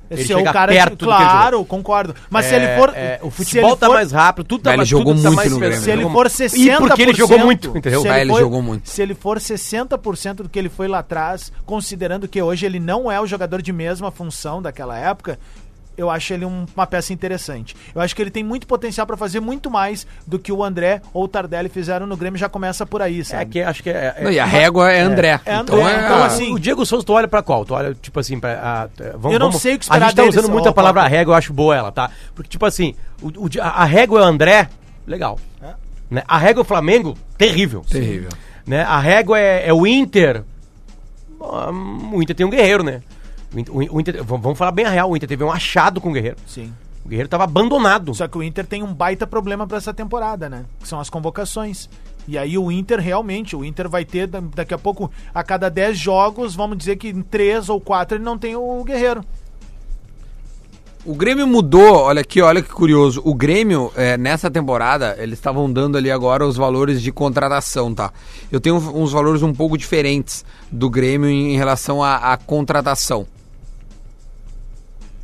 Ele 0.09 0.23
Esse 0.23 0.33
é 0.33 0.37
o 0.37 0.38
chegar 0.38 0.53
cara 0.53 0.71
perto 0.73 1.05
ele 1.05 1.11
jogou. 1.11 1.16
claro, 1.16 1.64
concordo. 1.64 2.14
Mas 2.31 2.47
se 2.47 2.55
É, 2.55 2.57
ele 2.59 2.79
for. 2.81 2.92
é, 2.95 3.19
o 3.23 3.25
se 3.29 3.37
futebol 3.38 3.71
ele 3.71 3.77
tá 3.77 3.87
for- 3.87 3.95
mais 3.95 4.12
rápido, 4.12 4.45
tudo 4.47 4.62
tá 4.62 4.71
Ele 4.71 4.77
mais 4.77 4.88
jogou 4.88 5.12
tudo 5.14 5.23
tá 5.25 5.29
muito 5.31 5.37
mais 5.37 5.51
no 5.51 5.59
Grêmio. 5.59 5.79
Se 5.81 5.90
ele 5.90 6.03
jogou 6.03 6.12
for 6.12 6.25
muito. 6.27 6.37
60%. 6.37 6.57
E 6.62 6.77
porque 6.88 7.03
ele 7.03 7.14
jogou 7.14 7.38
muito, 7.40 7.77
entendeu? 7.79 8.03
se 8.03 8.09
Ah, 8.09 8.21
ele 8.21 8.31
for- 8.31 8.38
jogou 8.38 8.62
muito. 8.62 8.88
Se 8.88 9.03
ele 9.03 9.14
for 9.16 9.40
60% 9.40 10.45
do 10.45 10.49
que 10.49 10.57
ele 10.61 10.69
foi 10.69 10.87
lá 10.87 11.01
atrás, 11.01 11.51
considerando 11.64 12.29
que 12.29 12.40
hoje 12.40 12.64
ele 12.66 12.79
não 12.79 13.11
é 13.11 13.21
o 13.21 13.27
jogador 13.27 13.61
de 13.61 13.73
mesma 13.73 14.12
função 14.12 14.62
daquela 14.62 14.97
época, 14.97 15.40
eu 15.97 16.11
acho 16.11 16.33
ele 16.35 16.45
um- 16.45 16.67
uma 16.77 16.87
peça 16.87 17.13
interessante. 17.13 17.75
Eu 17.95 18.01
acho 18.01 18.15
que 18.15 18.23
ele 18.23 18.31
tem 18.31 18.45
muito 18.45 18.67
potencial 18.67 19.07
pra 19.07 19.17
fazer 19.17 19.41
muito 19.41 19.71
mais 19.71 20.07
do 20.27 20.39
que 20.39 20.53
o 20.53 20.63
André 20.63 21.01
ou 21.13 21.25
o 21.25 21.29
Tardelli 21.29 21.69
fizeram 21.69 22.07
no 22.07 22.17
Grêmio, 22.17 22.39
já 22.39 22.49
começa 22.49 22.85
por 22.87 23.01
aí, 23.03 23.25
sabe? 23.25 23.43
É 23.43 23.45
que 23.47 23.61
acho 23.63 23.83
que 23.83 23.91
é. 23.91 24.15
é- 24.19 24.25
Não, 24.25 24.31
e 24.31 24.39
a 24.39 24.45
régua 24.45 24.91
é 24.93 25.01
André. 25.01 25.41
É 25.45 25.57
então 25.57 25.79
André, 25.79 25.93
é. 25.95 26.05
então, 26.05 26.23
a- 26.23 26.27
assim, 26.27 26.53
o 26.53 26.59
Diego 26.59 26.85
Souza, 26.85 27.05
tu 27.05 27.13
olha 27.13 27.29
pra 27.29 27.43
qual? 27.43 27.65
Tu 27.65 27.75
olha, 27.75 27.95
tipo 27.95 28.19
assim, 28.21 28.39
pra. 28.39 28.53
a- 28.53 28.89
vamos, 29.17 29.33
Eu 29.33 29.39
não 29.41 29.49
vamos- 29.49 29.63
sei 29.63 29.75
o 29.75 29.79
que 29.79 29.85
A 29.85 29.87
esperar 29.87 30.07
gente 30.09 30.17
tá 30.17 30.23
deles, 30.23 30.37
usando 30.37 30.53
muito 30.53 30.69
a 30.69 30.73
palavra 30.73 31.03
Paco. 31.03 31.15
régua, 31.15 31.33
eu 31.33 31.37
acho 31.39 31.53
boa 31.53 31.75
ela, 31.77 31.91
tá? 31.93 32.11
Porque, 32.35 32.49
tipo 32.51 32.67
assim, 32.67 32.95
o, 33.23 33.29
o 33.29 33.49
a, 33.61 33.83
a 33.83 33.85
régua 33.85 34.21
é 34.21 34.23
o 34.23 34.27
André, 34.27 34.69
legal. 35.07 35.39
É. 35.63 35.75
Né? 36.11 36.23
A 36.29 36.39
régua 36.39 36.61
é 36.61 36.63
o 36.63 36.65
Flamengo, 36.65 37.17
terrível. 37.39 37.85
Terrível. 37.91 38.31
Né? 38.67 38.83
A 38.83 38.99
régua 38.99 39.39
é, 39.39 39.69
é 39.69 39.73
o 39.73 39.87
Inter. 39.87 40.43
O 41.39 42.23
Inter 42.23 42.35
tem 42.35 42.47
um 42.47 42.51
guerreiro, 42.51 42.83
né? 42.83 43.01
O 43.55 43.59
Inter, 43.59 43.75
o 43.95 44.01
Inter- 44.01 44.25
vamos 44.25 44.59
falar 44.59 44.73
bem 44.73 44.85
a 44.85 44.91
real, 44.91 45.11
o 45.11 45.17
Inter 45.17 45.29
teve 45.29 45.45
um 45.45 45.51
achado 45.51 46.01
com 46.01 46.11
o 46.11 46.13
Guerreiro. 46.13 46.37
Sim. 46.47 46.73
O 47.05 47.09
Guerreiro 47.09 47.29
tava 47.29 47.45
abandonado. 47.45 48.15
Só 48.15 48.27
que 48.27 48.37
o 48.37 48.43
Inter 48.43 48.67
tem 48.67 48.83
um 48.83 48.93
baita 48.93 49.27
problema 49.27 49.67
pra 49.67 49.79
essa 49.79 49.95
temporada, 49.95 50.49
né? 50.49 50.65
Que 50.81 50.89
são 50.89 50.99
as 50.99 51.09
convocações. 51.09 51.89
E 52.29 52.37
aí 52.37 52.59
o 52.59 52.73
Inter 52.73 52.99
realmente, 52.99 53.55
o 53.55 53.65
Inter 53.65 53.89
vai 53.89 54.05
ter 54.05 54.27
da- 54.27 54.41
daqui 54.41 54.75
a 54.75 54.79
pouco, 54.79 55.09
a 55.33 55.45
cada 55.45 55.69
10 55.69 55.97
jogos, 55.97 56.57
vamos 56.57 56.77
dizer 56.77 56.97
que 56.97 57.09
em 57.09 57.23
3 57.23 57.69
ou 57.69 57.81
4 57.81 58.17
ele 58.17 58.25
não 58.25 58.37
tem 58.37 58.57
o 58.57 58.83
Guerreiro. 58.83 59.25
O 61.05 61.15
Grêmio 61.15 61.47
mudou, 61.47 61.99
olha 61.99 62.21
aqui, 62.21 62.43
olha 62.43 62.61
que 62.61 62.69
curioso. 62.69 63.23
O 63.25 63.33
Grêmio, 63.33 63.93
é, 63.95 64.17
nessa 64.17 64.51
temporada, 64.51 65.15
eles 65.21 65.39
estavam 65.39 65.73
dando 65.73 65.97
ali 65.97 66.11
agora 66.11 66.45
os 66.45 66.57
valores 66.57 67.01
de 67.01 67.13
contratação, 67.13 67.95
tá? 67.95 68.13
Eu 68.51 68.59
tenho 68.61 68.75
uns 68.75 69.13
valores 69.13 69.41
um 69.41 69.53
pouco 69.55 69.79
diferentes 69.79 70.45
do 70.73 70.91
Grêmio 70.91 71.31
em, 71.31 71.55
em 71.55 71.57
relação 71.57 72.03
à, 72.03 72.33
à 72.33 72.37
contratação. 72.37 73.25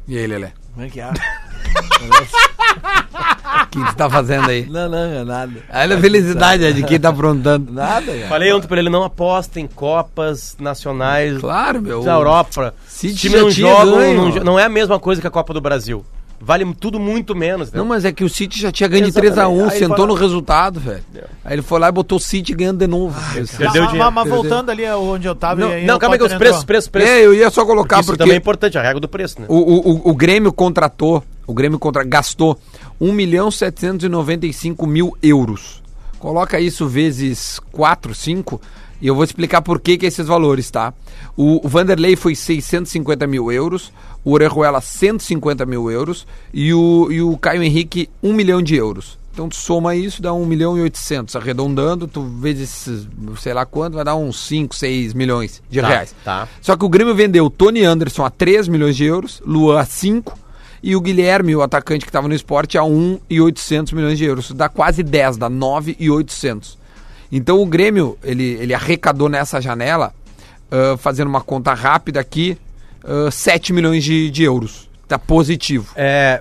E 0.09 0.19
aí, 0.19 0.27
Lelé? 0.27 0.53
Como 0.75 0.87
é 0.87 0.91
que 0.91 1.01
é? 1.01 1.09
O 1.09 1.12
que 3.71 3.79
você 3.79 3.95
tá 3.95 4.11
fazendo 4.11 4.51
aí? 4.51 4.67
Não, 4.67 4.88
não, 4.88 4.99
é 4.99 5.25
nada. 5.25 5.53
Olha 5.73 5.97
a 5.97 6.01
felicidade 6.01 6.65
é, 6.65 6.73
de 6.73 6.83
quem 6.83 6.99
tá 6.99 7.11
aprontando. 7.11 7.73
Nada, 7.73 8.12
cara. 8.12 8.29
Falei 8.29 8.53
ontem 8.53 8.67
pra 8.67 8.79
ele, 8.79 8.91
não 8.91 9.05
aposta 9.05 9.61
em 9.61 9.67
Copas 9.67 10.57
nacionais 10.59 11.38
Claro, 11.38 11.81
meu. 11.81 12.03
da 12.03 12.15
Europa. 12.15 12.75
Times 12.99 13.55
já 13.55 13.85
não 13.85 13.99
ganho. 13.99 14.35
não, 14.37 14.45
não 14.45 14.59
é 14.59 14.65
a 14.65 14.69
mesma 14.69 14.99
coisa 14.99 15.21
que 15.21 15.27
a 15.27 15.31
Copa 15.31 15.55
do 15.55 15.61
Brasil. 15.61 16.05
Vale 16.44 16.74
tudo 16.74 16.98
muito 16.98 17.37
menos. 17.37 17.70
Não, 17.70 17.83
Não, 17.85 17.88
mas 17.88 18.05
é 18.05 18.11
que 18.11 18.24
o 18.24 18.28
City 18.28 18.61
já 18.61 18.72
tinha 18.72 18.88
ganho 18.88 19.05
de 19.05 19.11
Exatamente. 19.11 19.37
3x1, 19.37 19.70
Aí 19.70 19.78
sentou 19.78 19.96
fala- 19.96 20.09
no 20.09 20.14
resultado, 20.14 20.81
velho. 20.81 21.05
Aí 21.44 21.55
ele 21.55 21.62
foi 21.62 21.78
lá 21.78 21.88
e 21.88 21.92
botou 21.92 22.18
o 22.18 22.20
City 22.20 22.52
ganhando 22.52 22.78
de 22.78 22.87
novo. 22.88 23.16
Esse- 23.38 23.57
Perdeu 23.57 23.83
mas, 23.83 23.92
dinheiro. 23.92 24.12
mas 24.12 24.24
Perdeu. 24.24 24.42
voltando 24.42 24.70
ali 24.70 24.85
onde 24.90 25.28
eu 25.28 25.35
tava. 25.37 25.61
não, 25.61 25.68
aí 25.68 25.87
não 25.87 25.98
calma 26.00 26.16
aí 26.16 26.22
os 26.22 26.35
preços, 26.35 26.64
preços, 26.64 26.88
preços. 26.88 27.11
É, 27.11 27.24
eu 27.24 27.33
ia 27.33 27.48
só 27.48 27.64
colocar 27.64 28.00
Isso 28.00 28.07
porque 28.07 28.18
também 28.18 28.35
é 28.35 28.38
importante, 28.38 28.76
a 28.76 28.83
regra 28.83 28.98
do 28.98 29.09
preço, 29.09 29.40
né? 29.40 29.46
o, 29.48 29.55
o, 29.57 29.90
o, 29.92 30.11
o 30.11 30.14
Grêmio 30.16 30.52
contratou, 30.52 31.22
o 31.46 31.55
Grêmio 31.55 31.78
contra, 31.78 32.02
gastou 32.02 32.59
1 33.00 33.12
milhão 33.12 33.48
795 33.50 34.87
mil 34.87 35.16
euros. 35.22 35.81
Coloca 36.18 36.59
isso 36.61 36.87
vezes 36.88 37.61
4, 37.70 38.14
5 38.14 38.61
e 39.03 39.07
eu 39.09 39.15
vou 39.15 39.25
explicar 39.25 39.61
por 39.61 39.81
que, 39.81 39.99
que 39.99 40.07
esses 40.07 40.27
valores, 40.27 40.71
tá? 40.71 40.95
O, 41.37 41.67
o 41.67 41.69
Vanderlei 41.69 42.15
foi 42.17 42.35
650 42.35 43.27
mil 43.27 43.51
euros, 43.53 43.93
o 44.25 44.33
Orejuela 44.33 44.81
150 44.81 45.67
mil 45.67 45.91
euros 45.91 46.27
e 46.55 46.73
o, 46.73 47.09
e 47.11 47.21
o 47.21 47.37
Caio 47.37 47.62
Henrique 47.62 48.09
1 48.23 48.33
milhão 48.33 48.62
de 48.62 48.77
euros. 48.77 49.19
Então 49.33 49.49
tu 49.49 49.57
soma 49.57 49.97
isso, 49.97 50.21
dá 50.23 50.33
1 50.33 50.45
milhão 50.47 50.79
e 50.79 50.83
800. 50.83 51.35
Arredondando, 51.37 52.07
tu 52.07 52.23
vezes 52.23 52.87
sei 53.41 53.53
lá 53.55 53.65
quanto, 53.67 53.95
vai 53.95 54.05
dar 54.05 54.15
uns 54.15 54.38
5, 54.47 54.75
6 54.77 55.15
milhões 55.15 55.62
de 55.69 55.81
Tá, 55.81 55.88
reais. 55.88 56.15
tá. 56.23 56.49
Só 56.61 56.77
que 56.77 56.85
o 56.85 56.88
Grêmio 56.88 57.15
vendeu 57.15 57.51
Tony 57.51 57.83
Anderson 57.85 58.25
a 58.25 58.31
3 58.31 58.69
milhões 58.69 58.95
de 58.95 59.05
euros, 59.05 59.43
Luan 59.45 59.81
a 59.81 59.85
5 59.85 60.38
e 60.83 60.95
o 60.95 61.01
Guilherme, 61.01 61.57
o 61.57 61.62
atacante 61.62 62.05
que 62.05 62.11
estava 62.11 62.29
no 62.29 62.35
esporte, 62.35 62.77
a 62.77 62.85
1 62.85 63.21
e 63.31 63.41
800 63.41 63.93
milhões 63.95 64.19
de 64.19 64.25
euros. 64.27 64.45
Isso 64.47 64.55
dá 64.55 64.69
quase 64.69 65.03
10, 65.03 65.38
dá 65.38 65.49
9 65.49 65.97
e 65.99 66.11
800. 66.11 66.77
Então 67.33 67.61
o 67.62 67.66
Grêmio, 67.66 68.18
ele, 68.23 68.45
ele 68.61 68.75
arrecadou 68.75 69.29
nessa 69.29 69.61
janela, 69.61 70.12
ah, 70.71 70.97
fazendo 70.99 71.29
uma 71.29 71.40
conta 71.40 71.73
rápida 71.73 72.21
aqui, 72.21 72.59
ah, 73.05 73.31
7 73.31 73.73
milhões 73.73 74.05
de, 74.05 74.31
de 74.31 74.42
euros. 74.42 74.90
Tá 75.09 75.18
positivo. 75.18 75.92
É, 75.95 76.40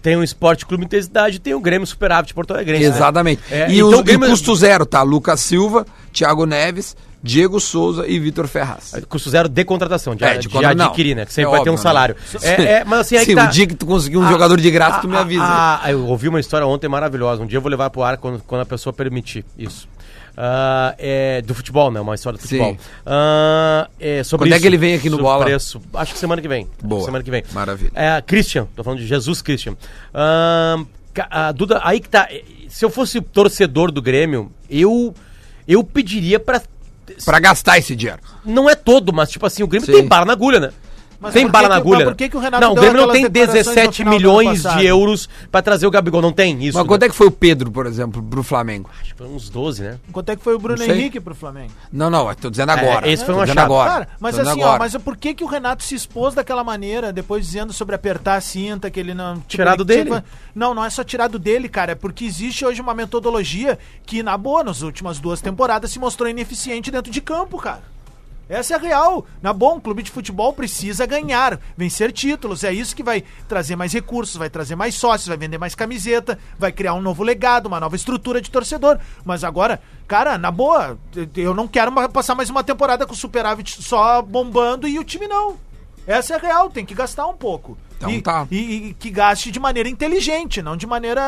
tem 0.00 0.16
o 0.16 0.22
Esporte 0.22 0.64
Clube 0.64 0.84
Intensidade, 0.84 1.38
tem 1.38 1.52
o 1.54 1.60
Grêmio 1.60 1.86
Superávit 1.86 2.32
Porto 2.32 2.52
Alegre. 2.52 2.82
Exatamente. 2.82 3.42
É, 3.50 3.68
e, 3.70 3.78
então 3.80 3.98
o 4.00 4.02
Grêmio- 4.02 4.26
e 4.26 4.30
custo 4.30 4.54
zero, 4.54 4.86
tá? 4.86 5.02
Lucas 5.02 5.40
Silva, 5.40 5.84
Thiago 6.14 6.46
Neves, 6.46 6.96
Diego 7.22 7.60
Souza 7.60 8.06
e 8.06 8.18
Vitor 8.18 8.46
Ferraz. 8.46 8.92
Custo 9.08 9.28
zero 9.28 9.50
de 9.50 9.64
contratação, 9.64 10.14
de, 10.14 10.24
É, 10.24 10.34
de 10.34 10.40
de 10.42 10.48
contra- 10.48 10.74
não. 10.74 10.86
adquirir, 10.86 11.14
né? 11.14 11.26
Que 11.26 11.32
sempre 11.34 11.48
É 11.48 11.54
vai 11.56 11.62
ter 11.62 11.68
um 11.68 11.72
óbvio, 11.74 11.82
salário. 11.82 12.16
né? 12.34 12.40
É, 12.42 12.62
é, 12.78 12.84
mas 12.84 13.00
assim, 13.00 13.16
aí 13.18 13.24
Sim, 13.26 13.34
tá... 13.34 13.44
o 13.44 13.48
dia 13.48 13.66
que 13.66 13.74
tu 13.74 13.84
conseguir 13.84 14.16
um 14.16 14.22
Ah, 14.22 14.30
jogador 14.30 14.58
de 14.58 14.70
graça, 14.70 15.00
tu 15.00 15.08
me 15.08 15.16
ah, 15.16 15.20
avisa. 15.20 15.42
ah, 15.42 15.80
ah, 15.82 15.90
eu 15.90 16.06
ouvi 16.06 16.28
uma 16.28 16.40
história 16.40 16.66
ontem 16.66 16.88
maravilhosa. 16.88 17.42
Um 17.42 17.46
dia 17.46 17.58
eu 17.58 17.62
vou 17.62 17.70
levar 17.70 17.90
pro 17.90 18.02
ar 18.02 18.16
quando, 18.16 18.40
quando 18.46 18.62
a 18.62 18.66
pessoa 18.66 18.94
permitir 18.94 19.44
isso. 19.58 19.86
Ah, 20.36 20.94
é, 20.98 21.40
do 21.42 21.54
futebol, 21.54 21.90
né? 21.90 21.98
Uma 22.00 22.14
história 22.14 22.38
do 22.38 22.42
Sim. 22.46 22.58
futebol. 22.58 22.76
Ah, 23.06 23.88
é, 23.98 24.22
sobre 24.22 24.44
Quando 24.46 24.52
é 24.52 24.56
isso, 24.56 24.62
que 24.62 24.68
ele 24.68 24.76
vem 24.76 24.94
aqui 24.94 25.08
no 25.08 25.18
Bola? 25.18 25.44
Preço. 25.44 25.80
Acho 25.94 26.12
que 26.12 26.18
semana 26.18 26.42
que 26.42 26.48
vem. 26.48 26.68
Boa. 26.82 27.04
Semana 27.04 27.24
que 27.24 27.30
vem. 27.30 27.42
Maravilha. 27.52 27.90
É, 27.94 28.20
Christian, 28.20 28.66
tô 28.76 28.84
falando 28.84 28.98
de 29.00 29.06
Jesus 29.06 29.40
Christian. 29.40 29.76
Ca- 31.14 31.28
a 31.30 31.52
Duda, 31.52 31.80
aí 31.82 32.00
que 32.00 32.08
tá. 32.08 32.28
Se 32.68 32.84
eu 32.84 32.90
fosse 32.90 33.20
torcedor 33.20 33.90
do 33.90 34.02
Grêmio, 34.02 34.52
eu, 34.68 35.14
eu 35.66 35.82
pediria 35.82 36.38
pra. 36.38 36.60
Pra 37.24 37.38
gastar 37.38 37.78
esse 37.78 37.94
dinheiro. 37.94 38.20
Não 38.44 38.68
é 38.68 38.74
todo, 38.74 39.12
mas 39.12 39.30
tipo 39.30 39.46
assim, 39.46 39.62
o 39.62 39.66
Grêmio 39.68 39.86
Sim. 39.86 39.92
tem 39.92 40.06
bala 40.06 40.24
na 40.26 40.32
agulha, 40.32 40.58
né? 40.58 40.70
Mas 41.20 41.32
tem 41.32 41.48
bala 41.48 41.64
que 41.64 41.70
na 41.70 41.76
agulha. 41.76 41.98
mas 41.98 42.04
né? 42.06 42.10
por 42.12 42.16
que 42.16 42.28
que 42.28 42.36
o 42.36 42.40
Renato 42.40 42.64
não, 42.64 42.72
o 42.72 42.74
Grêmio 42.74 43.06
não 43.06 43.12
tem 43.12 43.28
declarações 43.28 43.66
no 43.66 43.74
17 43.74 43.96
final 43.96 44.18
do 44.18 44.30
ano 44.30 44.40
milhões 44.40 44.62
de 44.62 44.86
euros 44.86 45.28
pra 45.50 45.62
trazer 45.62 45.86
o 45.86 45.90
Gabigol. 45.90 46.22
Não 46.22 46.32
tem 46.32 46.62
isso. 46.62 46.76
Mas 46.76 46.84
né? 46.84 46.88
quanto 46.88 47.02
é 47.04 47.08
que 47.08 47.14
foi 47.14 47.26
o 47.26 47.30
Pedro, 47.30 47.70
por 47.70 47.86
exemplo, 47.86 48.22
pro 48.22 48.42
Flamengo? 48.42 48.90
Acho 49.00 49.12
que 49.12 49.18
foi 49.18 49.26
uns 49.26 49.48
12, 49.48 49.82
né? 49.82 49.98
Quanto 50.12 50.30
é 50.30 50.36
que 50.36 50.42
foi 50.42 50.54
o 50.54 50.58
Bruno. 50.58 50.82
Henrique 50.82 51.20
pro 51.20 51.34
Flamengo? 51.34 51.72
Não, 51.92 52.10
não, 52.10 52.28
eu 52.28 52.34
tô 52.36 52.50
dizendo 52.50 52.70
agora. 52.70 53.08
É, 53.08 53.12
esse 53.12 53.24
foi 53.24 53.34
um 53.34 53.40
achado. 53.40 53.60
agora. 53.60 53.90
Cara, 53.90 54.08
mas 54.20 54.38
assim, 54.38 54.62
ó, 54.62 54.66
agora. 54.66 54.78
mas 54.78 54.96
por 54.96 55.16
que 55.16 55.34
que 55.34 55.44
o 55.44 55.46
Renato 55.46 55.82
se 55.82 55.94
expôs 55.94 56.34
daquela 56.34 56.62
maneira, 56.62 57.12
depois 57.12 57.44
dizendo 57.46 57.72
sobre 57.72 57.94
apertar 57.94 58.36
a 58.36 58.40
cinta, 58.40 58.90
que 58.90 59.00
ele 59.00 59.14
não... 59.14 59.36
tipo, 59.36 59.48
Tirado 59.48 59.82
ele 59.82 60.04
dele. 60.04 60.10
que- 60.10 60.26
Não, 60.54 60.74
não 60.74 60.84
é 60.84 60.90
só 60.90 61.02
tirado 61.02 61.38
dele, 61.38 61.68
cara, 61.68 61.92
é 61.92 61.94
porque 61.94 62.24
existe 62.24 62.64
hoje 62.64 62.80
uma 62.80 62.94
metodologia 62.94 63.78
que, 64.04 64.22
na 64.22 64.36
boa, 64.36 64.62
nas 64.62 64.82
últimas 64.82 65.18
duas 65.18 65.40
temporadas 65.40 65.90
se 65.90 65.98
mostrou 65.98 66.28
ineficiente 66.28 66.90
dentro 66.90 67.10
de 67.10 67.20
campo, 67.20 67.58
cara. 67.58 67.95
Essa 68.48 68.74
é 68.76 68.78
real. 68.78 69.26
Na 69.42 69.52
boa, 69.52 69.74
um 69.74 69.80
clube 69.80 70.02
de 70.02 70.10
futebol 70.10 70.52
precisa 70.52 71.04
ganhar, 71.04 71.58
vencer 71.76 72.12
títulos. 72.12 72.62
É 72.62 72.72
isso 72.72 72.94
que 72.94 73.02
vai 73.02 73.24
trazer 73.48 73.74
mais 73.74 73.92
recursos, 73.92 74.36
vai 74.36 74.48
trazer 74.48 74.76
mais 74.76 74.94
sócios, 74.94 75.26
vai 75.26 75.36
vender 75.36 75.58
mais 75.58 75.74
camiseta, 75.74 76.38
vai 76.58 76.70
criar 76.70 76.94
um 76.94 77.02
novo 77.02 77.24
legado, 77.24 77.66
uma 77.66 77.80
nova 77.80 77.96
estrutura 77.96 78.40
de 78.40 78.50
torcedor. 78.50 78.98
Mas 79.24 79.42
agora, 79.42 79.80
cara, 80.06 80.38
na 80.38 80.52
boa, 80.52 80.96
eu 81.36 81.54
não 81.54 81.66
quero 81.66 81.92
passar 82.10 82.36
mais 82.36 82.48
uma 82.48 82.62
temporada 82.62 83.04
com 83.04 83.14
o 83.14 83.16
superávit 83.16 83.82
só 83.82 84.22
bombando 84.22 84.86
e 84.86 84.98
o 84.98 85.04
time 85.04 85.26
não. 85.26 85.56
Essa 86.06 86.34
é 86.34 86.38
real, 86.38 86.70
tem 86.70 86.86
que 86.86 86.94
gastar 86.94 87.26
um 87.26 87.36
pouco. 87.36 87.76
Então 87.96 88.10
e, 88.10 88.20
tá. 88.20 88.46
e- 88.50 88.88
e 88.88 88.94
que 88.94 89.10
gaste 89.10 89.50
de 89.50 89.58
maneira 89.58 89.88
inteligente, 89.88 90.60
não 90.60 90.76
de 90.76 90.86
maneira 90.86 91.22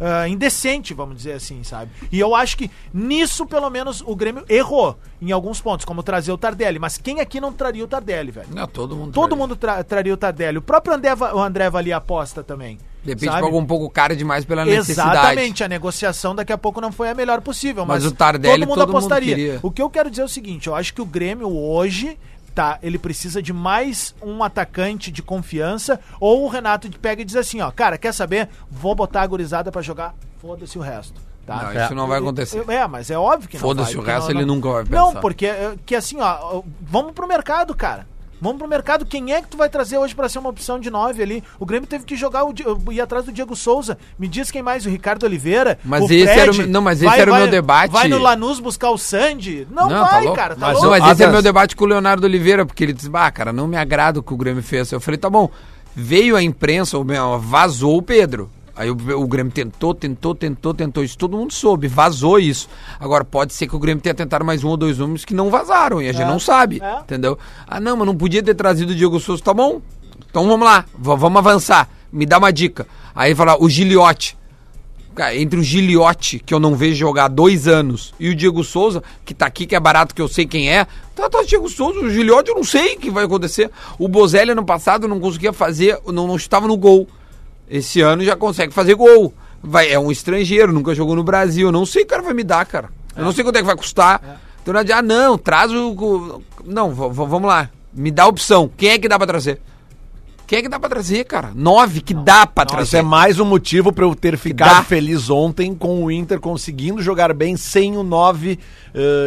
é, 0.00 0.24
é, 0.24 0.28
indecente, 0.28 0.94
vamos 0.94 1.16
dizer 1.16 1.32
assim, 1.32 1.62
sabe? 1.64 1.90
E 2.10 2.18
eu 2.20 2.34
acho 2.34 2.56
que 2.56 2.70
nisso, 2.92 3.44
pelo 3.46 3.68
menos, 3.70 4.02
o 4.06 4.14
Grêmio 4.14 4.44
errou 4.48 4.96
em 5.20 5.32
alguns 5.32 5.60
pontos, 5.60 5.84
como 5.84 6.02
trazer 6.02 6.32
o 6.32 6.38
Tardelli. 6.38 6.78
Mas 6.78 6.96
quem 6.98 7.20
aqui 7.20 7.40
não 7.40 7.52
traria 7.52 7.84
o 7.84 7.88
Tardelli, 7.88 8.30
velho? 8.30 8.48
Não, 8.54 8.66
todo 8.66 8.96
mundo. 8.96 9.12
Todo 9.12 9.28
traria. 9.30 9.36
mundo 9.42 9.56
tra- 9.56 9.84
traria 9.84 10.14
o 10.14 10.16
Tardelli. 10.16 10.58
O 10.58 10.62
próprio 10.62 10.94
André, 10.94 11.12
o 11.14 11.38
André 11.40 11.68
Valia 11.70 11.96
aposta 11.96 12.42
também. 12.42 12.78
De 13.02 13.10
repente 13.10 13.30
sabe? 13.30 13.42
pagou 13.42 13.60
um 13.60 13.66
pouco 13.66 13.90
caro 13.90 14.14
demais 14.14 14.44
pela 14.44 14.64
necessidade. 14.64 15.10
Exatamente, 15.10 15.64
a 15.64 15.68
negociação 15.68 16.36
daqui 16.36 16.52
a 16.52 16.58
pouco 16.58 16.80
não 16.80 16.92
foi 16.92 17.10
a 17.10 17.14
melhor 17.14 17.40
possível, 17.40 17.84
mas, 17.84 18.04
Mas 18.04 18.12
o 18.12 18.14
Tardelli 18.14 18.60
todo 18.60 18.68
mundo 18.68 18.78
todo 18.78 18.86
mundo 18.92 18.96
apostaria. 18.98 19.34
queria. 19.34 19.60
o 19.60 19.72
que 19.72 19.82
eu 19.82 19.90
quero 19.90 20.08
dizer 20.08 20.22
é 20.22 20.24
o 20.24 20.28
seguinte, 20.28 20.68
eu 20.68 20.74
acho 20.76 20.94
que 20.94 21.02
o 21.02 21.04
Grêmio 21.04 21.50
hoje 21.52 22.16
tá, 22.54 22.78
ele 22.82 22.98
precisa 22.98 23.42
de 23.42 23.52
mais 23.52 24.14
um 24.22 24.42
atacante 24.44 25.10
de 25.10 25.22
confiança 25.22 25.98
ou 26.20 26.44
o 26.44 26.48
Renato 26.48 26.88
pega 26.98 27.22
e 27.22 27.24
diz 27.24 27.36
assim, 27.36 27.60
ó, 27.60 27.70
cara, 27.70 27.96
quer 27.98 28.12
saber? 28.12 28.48
Vou 28.70 28.94
botar 28.94 29.22
a 29.22 29.26
gurizada 29.26 29.72
pra 29.72 29.82
jogar, 29.82 30.14
foda-se 30.40 30.78
o 30.78 30.80
resto. 30.80 31.20
Tá? 31.44 31.56
Não, 31.74 31.84
isso 31.84 31.94
não 31.96 32.06
vai 32.06 32.18
acontecer. 32.20 32.64
É, 32.70 32.86
mas 32.86 33.10
é 33.10 33.18
óbvio 33.18 33.48
que 33.48 33.56
não 33.56 33.62
Foda-se 33.62 33.96
o 33.98 34.00
resto, 34.02 34.26
não- 34.32 34.36
ele 34.38 34.46
não- 34.46 34.54
nunca 34.54 34.68
vai 34.70 34.84
Não, 34.88 35.08
pensar. 35.08 35.20
porque 35.20 35.46
é, 35.46 35.74
que 35.84 35.96
assim, 35.96 36.20
ó, 36.20 36.62
vamos 36.80 37.12
pro 37.12 37.26
mercado, 37.26 37.74
cara. 37.74 38.06
Vamos 38.42 38.58
pro 38.58 38.66
mercado. 38.66 39.06
Quem 39.06 39.32
é 39.32 39.40
que 39.40 39.46
tu 39.46 39.56
vai 39.56 39.68
trazer 39.68 39.96
hoje 39.98 40.16
pra 40.16 40.28
ser 40.28 40.40
uma 40.40 40.48
opção 40.48 40.80
de 40.80 40.90
nove 40.90 41.22
ali? 41.22 41.44
O 41.60 41.64
Grêmio 41.64 41.86
teve 41.86 42.04
que 42.04 42.16
jogar 42.16 42.42
o 42.44 42.52
ir 42.90 43.00
atrás 43.00 43.24
do 43.24 43.30
Diego 43.30 43.54
Souza. 43.54 43.96
Me 44.18 44.26
diz 44.26 44.50
quem 44.50 44.60
mais? 44.60 44.84
O 44.84 44.90
Ricardo 44.90 45.22
Oliveira? 45.22 45.78
Mas 45.84 46.10
esse 46.10 46.28
era 46.28 46.50
o 46.50 46.66
não, 46.66 46.82
mas 46.82 47.00
esse 47.00 47.20
era 47.20 47.32
o 47.32 47.36
meu 47.36 47.46
debate. 47.46 47.92
Vai 47.92 48.08
no 48.08 48.18
Lanús 48.18 48.58
buscar 48.58 48.90
o 48.90 48.98
Sandy? 48.98 49.68
Não, 49.70 49.88
Não, 49.88 50.04
vai, 50.04 50.24
tá 50.24 50.32
cara. 50.32 50.54
Tá 50.56 50.60
mas, 50.60 50.72
louco. 50.72 50.82
não, 50.82 50.90
mas 50.90 51.02
esse 51.12 51.22
é 51.22 51.26
Adams. 51.26 51.32
meu 51.34 51.42
debate 51.42 51.76
com 51.76 51.84
o 51.84 51.86
Leonardo 51.86 52.26
Oliveira, 52.26 52.66
porque 52.66 52.82
ele 52.82 52.92
disse, 52.92 53.08
bah, 53.08 53.30
cara, 53.30 53.52
não 53.52 53.68
me 53.68 53.76
agrada 53.76 54.18
o 54.18 54.22
que 54.24 54.34
o 54.34 54.36
Grêmio 54.36 54.60
fez. 54.60 54.90
Eu 54.90 55.00
falei, 55.00 55.18
tá 55.18 55.30
bom, 55.30 55.48
veio 55.94 56.34
a 56.34 56.42
imprensa, 56.42 56.98
o 56.98 57.04
meu, 57.04 57.38
vazou 57.38 57.96
o 57.96 58.02
Pedro. 58.02 58.50
Aí 58.74 58.90
o, 58.90 58.94
o 58.94 59.26
Grêmio 59.26 59.52
tentou, 59.52 59.94
tentou, 59.94 60.34
tentou, 60.34 60.72
tentou. 60.72 61.04
Isso 61.04 61.18
todo 61.18 61.36
mundo 61.36 61.52
soube, 61.52 61.88
vazou 61.88 62.38
isso. 62.38 62.68
Agora, 62.98 63.24
pode 63.24 63.52
ser 63.52 63.66
que 63.66 63.76
o 63.76 63.78
Grêmio 63.78 64.02
tenha 64.02 64.14
tentado 64.14 64.44
mais 64.44 64.64
um 64.64 64.68
ou 64.68 64.76
dois 64.76 64.98
números 64.98 65.24
que 65.24 65.34
não 65.34 65.50
vazaram 65.50 66.00
e 66.00 66.08
a 66.08 66.12
gente 66.12 66.22
É, 66.22 66.26
não 66.26 66.38
sabe, 66.38 66.80
é. 66.82 67.00
entendeu? 67.00 67.38
Ah, 67.66 67.78
não, 67.78 67.96
mas 67.96 68.06
não 68.06 68.16
podia 68.16 68.42
ter 68.42 68.54
trazido 68.54 68.92
o 68.92 68.94
Diego 68.94 69.20
Souza, 69.20 69.42
tá 69.42 69.52
bom? 69.52 69.82
Então 70.30 70.46
vamos 70.48 70.66
lá, 70.66 70.86
vamos 70.96 71.36
avançar. 71.36 71.88
Me 72.10 72.24
dá 72.24 72.38
uma 72.38 72.52
dica. 72.52 72.86
Aí 73.14 73.34
fala, 73.34 73.62
o 73.62 73.68
Giliote. 73.68 74.36
Cara, 75.14 75.36
entre 75.36 75.60
o 75.60 75.62
Giliote, 75.62 76.38
que 76.38 76.54
eu 76.54 76.58
não 76.58 76.74
vejo 76.74 76.94
jogar 76.96 77.26
há 77.26 77.28
dois 77.28 77.68
anos, 77.68 78.14
e 78.18 78.30
o 78.30 78.34
Diego 78.34 78.64
Souza, 78.64 79.02
que 79.26 79.34
tá 79.34 79.44
aqui, 79.44 79.66
que 79.66 79.76
é 79.76 79.80
barato, 79.80 80.14
que 80.14 80.22
eu 80.22 80.28
sei 80.28 80.46
quem 80.46 80.70
é. 80.72 80.86
Tá, 81.14 81.28
tá, 81.28 81.40
o 81.40 81.44
Diego 81.44 81.68
Souza, 81.68 82.00
o 82.00 82.08
Giliote, 82.08 82.48
eu 82.48 82.56
não 82.56 82.64
sei 82.64 82.94
o 82.94 82.98
que 82.98 83.10
vai 83.10 83.26
acontecer. 83.26 83.70
O 83.98 84.08
Bozelli, 84.08 84.52
ano 84.52 84.64
passado, 84.64 85.06
não 85.06 85.20
conseguia 85.20 85.52
fazer, 85.52 85.98
não, 86.06 86.26
não 86.26 86.36
estava 86.36 86.66
no 86.66 86.78
gol. 86.78 87.06
Esse 87.72 88.02
ano 88.02 88.22
já 88.22 88.36
consegue 88.36 88.70
fazer 88.70 88.94
gol. 88.94 89.32
Vai, 89.62 89.90
é 89.90 89.98
um 89.98 90.12
estrangeiro, 90.12 90.74
nunca 90.74 90.94
jogou 90.94 91.16
no 91.16 91.24
Brasil. 91.24 91.68
Eu 91.68 91.72
não 91.72 91.86
sei 91.86 92.02
o 92.02 92.06
cara 92.06 92.20
vai 92.20 92.34
me 92.34 92.44
dar, 92.44 92.66
cara. 92.66 92.90
Eu 93.16 93.24
não 93.24 93.32
sei 93.32 93.42
quanto 93.42 93.56
é 93.56 93.60
que 93.60 93.66
vai 93.66 93.76
custar. 93.76 94.20
Então 94.60 94.74
não 94.74 94.80
adianta, 94.80 94.98
ah, 94.98 95.02
não, 95.02 95.38
traz 95.38 95.72
o. 95.72 96.42
Não, 96.66 96.92
vamos 96.92 97.48
lá. 97.48 97.70
Me 97.90 98.10
dá 98.10 98.24
a 98.24 98.26
opção. 98.28 98.70
Quem 98.76 98.90
é 98.90 98.98
que 98.98 99.08
dá 99.08 99.16
pra 99.16 99.26
trazer? 99.26 99.58
Quem 100.52 100.58
é 100.58 100.62
que 100.64 100.68
dá 100.68 100.78
pra 100.78 100.90
trazer, 100.90 101.24
cara? 101.24 101.50
Nove 101.54 102.02
que 102.02 102.12
dá 102.12 102.46
pra 102.46 102.64
Isso 102.64 102.74
trazer. 102.74 102.98
é 102.98 103.02
mais 103.02 103.40
um 103.40 103.44
motivo 103.46 103.90
pra 103.90 104.04
eu 104.04 104.14
ter 104.14 104.36
ficado 104.36 104.84
feliz 104.84 105.30
ontem 105.30 105.74
com 105.74 106.04
o 106.04 106.10
Inter 106.10 106.38
conseguindo 106.40 107.00
jogar 107.00 107.32
bem 107.32 107.56
sem 107.56 107.96
o 107.96 108.02
9 108.02 108.58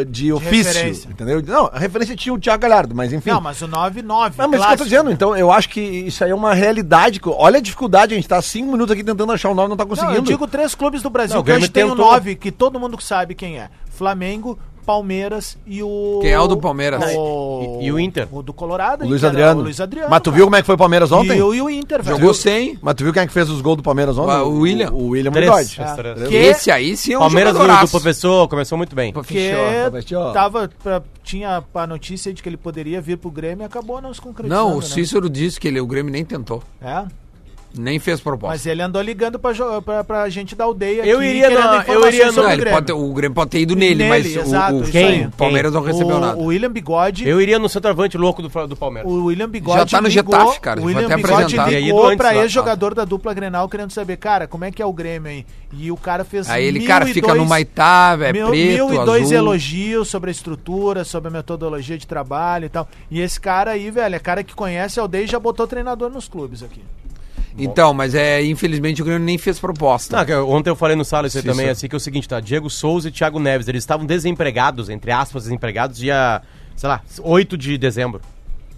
de 0.07 0.31
ofício. 0.31 0.71
referência. 0.71 1.09
Entendeu? 1.09 1.41
Não, 1.41 1.65
a 1.73 1.79
referência 1.79 2.15
tinha 2.15 2.31
o 2.31 2.37
Thiago 2.37 2.61
Galhardo, 2.61 2.93
mas 2.93 3.11
enfim. 3.11 3.31
Não, 3.31 3.41
mas 3.41 3.59
o 3.59 3.67
9-9. 3.67 4.33
Não, 4.37 4.47
mas 4.49 4.59
isso 4.59 4.67
que 4.67 4.73
eu 4.73 4.77
tô 4.77 4.83
dizendo, 4.83 5.11
então 5.11 5.35
eu 5.35 5.51
acho 5.51 5.67
que 5.69 5.81
isso 5.81 6.23
aí 6.23 6.29
é 6.29 6.35
uma 6.35 6.53
realidade. 6.53 7.19
Olha 7.25 7.57
a 7.57 7.61
dificuldade, 7.61 8.13
a 8.13 8.17
gente 8.17 8.27
tá 8.27 8.39
cinco 8.39 8.71
minutos 8.71 8.91
aqui 8.91 9.03
tentando 9.03 9.31
achar 9.31 9.49
o 9.49 9.55
9 9.55 9.67
não 9.69 9.75
tá 9.75 9.83
Não, 9.83 9.89
conseguindo. 9.89 10.17
eu 10.17 10.21
digo 10.21 10.45
três 10.47 10.75
clubes 10.75 11.01
do 11.01 11.09
Brasil 11.09 11.37
Não, 11.37 11.43
que 11.43 11.51
hoje 11.51 11.67
tem 11.69 11.85
o. 11.85 11.95
9, 11.95 12.35
que 12.35 12.51
todo 12.51 12.79
mundo 12.79 13.01
sabe 13.01 13.33
quem 13.33 13.57
é. 13.57 13.71
Flamengo, 13.89 14.59
Palmeiras 14.85 15.57
e 15.65 15.81
o. 15.81 16.19
Quem 16.21 16.31
é 16.31 16.39
o 16.39 16.47
do 16.47 16.57
Palmeiras? 16.57 17.03
O... 17.17 17.79
E- 17.81 17.85
e 17.87 17.91
o 17.91 17.99
Inter? 17.99 18.27
O 18.31 18.41
do 18.41 18.53
Colorado. 18.53 19.03
o 19.03 19.07
Luiz 19.07 19.23
Adriano. 19.23 19.61
O 19.61 19.63
Luiz 19.63 19.81
Adriano. 19.81 20.09
Mas 20.09 20.21
tu 20.21 20.31
viu 20.31 20.45
como 20.45 20.55
é 20.55 20.61
que 20.61 20.65
foi 20.65 20.75
o 20.75 20.77
Palmeiras 20.77 21.11
ontem? 21.11 21.37
E, 21.37 21.41
o- 21.41 21.53
e 21.53 21.61
o 21.61 21.69
Inter, 21.69 22.03
velho. 22.03 22.17
Jogou 22.17 22.33
sem. 22.33 22.77
Mas 22.81 22.93
tu 22.95 23.03
viu 23.03 23.11
quem 23.11 23.23
é 23.23 23.27
que 23.27 23.33
fez 23.33 23.49
os 23.49 23.61
gols 23.61 23.77
do 23.77 23.83
Palmeiras 23.83 24.17
ontem? 24.17 24.39
O 24.41 24.59
William. 24.59 24.91
O, 24.91 24.97
o 24.97 25.07
William 25.09 25.31
Três. 25.31 25.77
É. 25.79 26.27
Que- 26.27 26.35
Esse 26.35 26.69
aí 26.71 26.95
sim 26.95 27.13
é 27.13 27.17
um 27.17 27.21
Palmeiras 27.21 27.53
do, 27.53 27.59
do 27.67 27.87
professor 27.89 28.47
começou 28.47 28.77
muito 28.77 28.95
bem. 28.95 29.11
Porque 29.11 29.51
Fechou. 29.91 30.31
tava 30.31 30.69
pra- 30.83 31.01
tinha 31.23 31.63
a 31.73 31.87
notícia 31.87 32.31
de 32.31 32.43
que 32.43 32.47
ele 32.47 32.57
poderia 32.57 33.01
vir 33.01 33.17
pro 33.17 33.31
Grêmio 33.31 33.63
e 33.63 33.65
acabou 33.65 33.99
não 33.99 34.13
se 34.13 34.21
concretizando. 34.21 34.61
Não, 34.69 34.77
o 34.77 34.79
né? 34.79 34.85
Cícero 34.85 35.27
disse 35.29 35.59
que 35.59 35.67
ele, 35.67 35.79
o 35.81 35.87
Grêmio 35.87 36.11
nem 36.11 36.23
tentou. 36.23 36.61
É, 36.79 37.03
Nem 37.77 37.99
fez 37.99 38.19
proposta. 38.21 38.53
mas 38.53 38.65
ele 38.65 38.81
andou 38.81 39.01
ligando 39.01 39.37
pra, 39.37 39.51
pra, 39.81 40.03
pra 40.03 40.29
gente 40.29 40.55
da 40.55 40.63
aldeia 40.63 41.05
Eu 41.05 41.21
iria 41.21 41.49
querendo 41.49 41.63
na- 41.65 41.83
eu 41.87 42.07
iria 42.07 42.31
Não, 42.31 42.47
ele 42.47 42.55
Grêmio. 42.57 42.73
pode 42.73 42.85
ter- 42.87 42.93
o 42.93 43.13
Grêmio 43.13 43.35
pode 43.35 43.49
ter 43.51 43.59
ido 43.59 43.75
nele, 43.75 43.95
Nele, 43.95 44.09
mas 44.09 44.35
o- 44.35 44.39
exato, 44.39 44.75
o, 44.75 44.83
isso 44.83 44.97
aí. 44.97 45.25
o 45.25 45.31
Palmeiras 45.31 45.73
não 45.73 45.81
recebeu 45.81 46.15
o, 46.15 46.19
nada. 46.19 46.37
O 46.37 46.45
William 46.45 46.71
Bigode... 46.71 47.27
Eu 47.27 47.41
iria 47.41 47.59
no 47.59 47.67
centroavante 47.69 48.17
louco 48.17 48.41
do, 48.41 48.67
do 48.67 48.75
Palmeiras. 48.75 49.11
O 49.11 49.25
William 49.25 49.49
Bigode 49.49 49.79
Já 49.79 49.85
tá 49.85 50.01
no 50.01 50.09
Getafe, 50.09 50.59
cara, 50.59 50.79
O 50.79 50.83
já 50.83 50.85
foi 50.85 50.93
William 50.95 51.07
até 51.07 51.15
Bigode 51.17 51.33
apresentado. 51.43 51.71
Ido 51.71 51.79
ligou 51.85 52.05
antes 52.05 52.17
pra 52.17 52.31
lá. 52.31 52.35
ex-jogador 52.43 52.93
da 52.95 53.05
dupla 53.05 53.33
Grenal 53.33 53.67
querendo 53.69 53.91
saber, 53.91 54.17
cara, 54.17 54.47
como 54.47 54.63
é 54.65 54.71
que 54.71 54.81
é 54.81 54.85
o 54.85 54.93
Grêmio 54.93 55.29
aí? 55.31 55.45
E 55.77 55.91
o 55.91 55.97
cara 55.97 56.23
fez 56.23 56.49
Aí 56.49 56.63
ele, 56.65 56.79
mil 56.79 56.87
cara, 56.87 57.09
e 57.09 57.13
fica 57.13 57.27
dois- 57.27 57.39
no 57.41 57.45
Maitá, 57.45 58.17
é 58.21 58.31
mil, 58.31 58.47
preto, 58.49 58.87
mil 58.87 58.93
e 59.01 59.05
dois 59.05 59.23
azul. 59.25 59.37
elogios 59.37 60.07
sobre 60.07 60.29
a 60.29 60.31
estrutura, 60.31 61.03
sobre 61.03 61.27
a 61.27 61.31
metodologia 61.31 61.97
de 61.97 62.07
trabalho 62.07 62.65
e 62.65 62.69
tal. 62.69 62.87
E 63.11 63.19
esse 63.19 63.39
cara 63.39 63.71
aí, 63.71 63.91
velho, 63.91 64.15
é 64.15 64.19
cara 64.19 64.43
que 64.43 64.55
conhece 64.55 64.99
a 64.99 65.03
aldeia 65.03 65.23
e 65.23 65.27
já 65.27 65.39
botou 65.39 65.67
treinador 65.67 66.09
nos 66.09 66.27
clubes 66.29 66.63
aqui. 66.63 66.81
Então, 67.57 67.93
mas 67.93 68.13
é, 68.15 68.43
infelizmente 68.43 69.01
o 69.01 69.05
Grêmio 69.05 69.23
nem 69.25 69.37
fez 69.37 69.59
proposta. 69.59 70.17
Não, 70.17 70.25
que 70.25 70.31
eu- 70.31 70.49
ontem 70.49 70.69
eu 70.69 70.75
falei 70.75 70.95
no 70.95 71.05
sala 71.05 71.27
isso 71.27 71.37
aí 71.37 71.43
Sim, 71.43 71.49
também, 71.49 71.65
sim. 71.67 71.71
assim, 71.71 71.87
que 71.87 71.95
é 71.95 71.97
o 71.97 71.99
seguinte, 71.99 72.27
tá? 72.27 72.39
Diego 72.39 72.69
Souza 72.69 73.07
e 73.07 73.11
Thiago 73.11 73.39
Neves, 73.39 73.67
eles 73.67 73.83
estavam 73.83 74.05
desempregados, 74.05 74.89
entre 74.89 75.11
aspas, 75.11 75.43
desempregados, 75.43 75.97
dia, 75.97 76.41
sei 76.75 76.89
lá, 76.89 77.01
8 77.21 77.57
de 77.57 77.77
dezembro. 77.77 78.21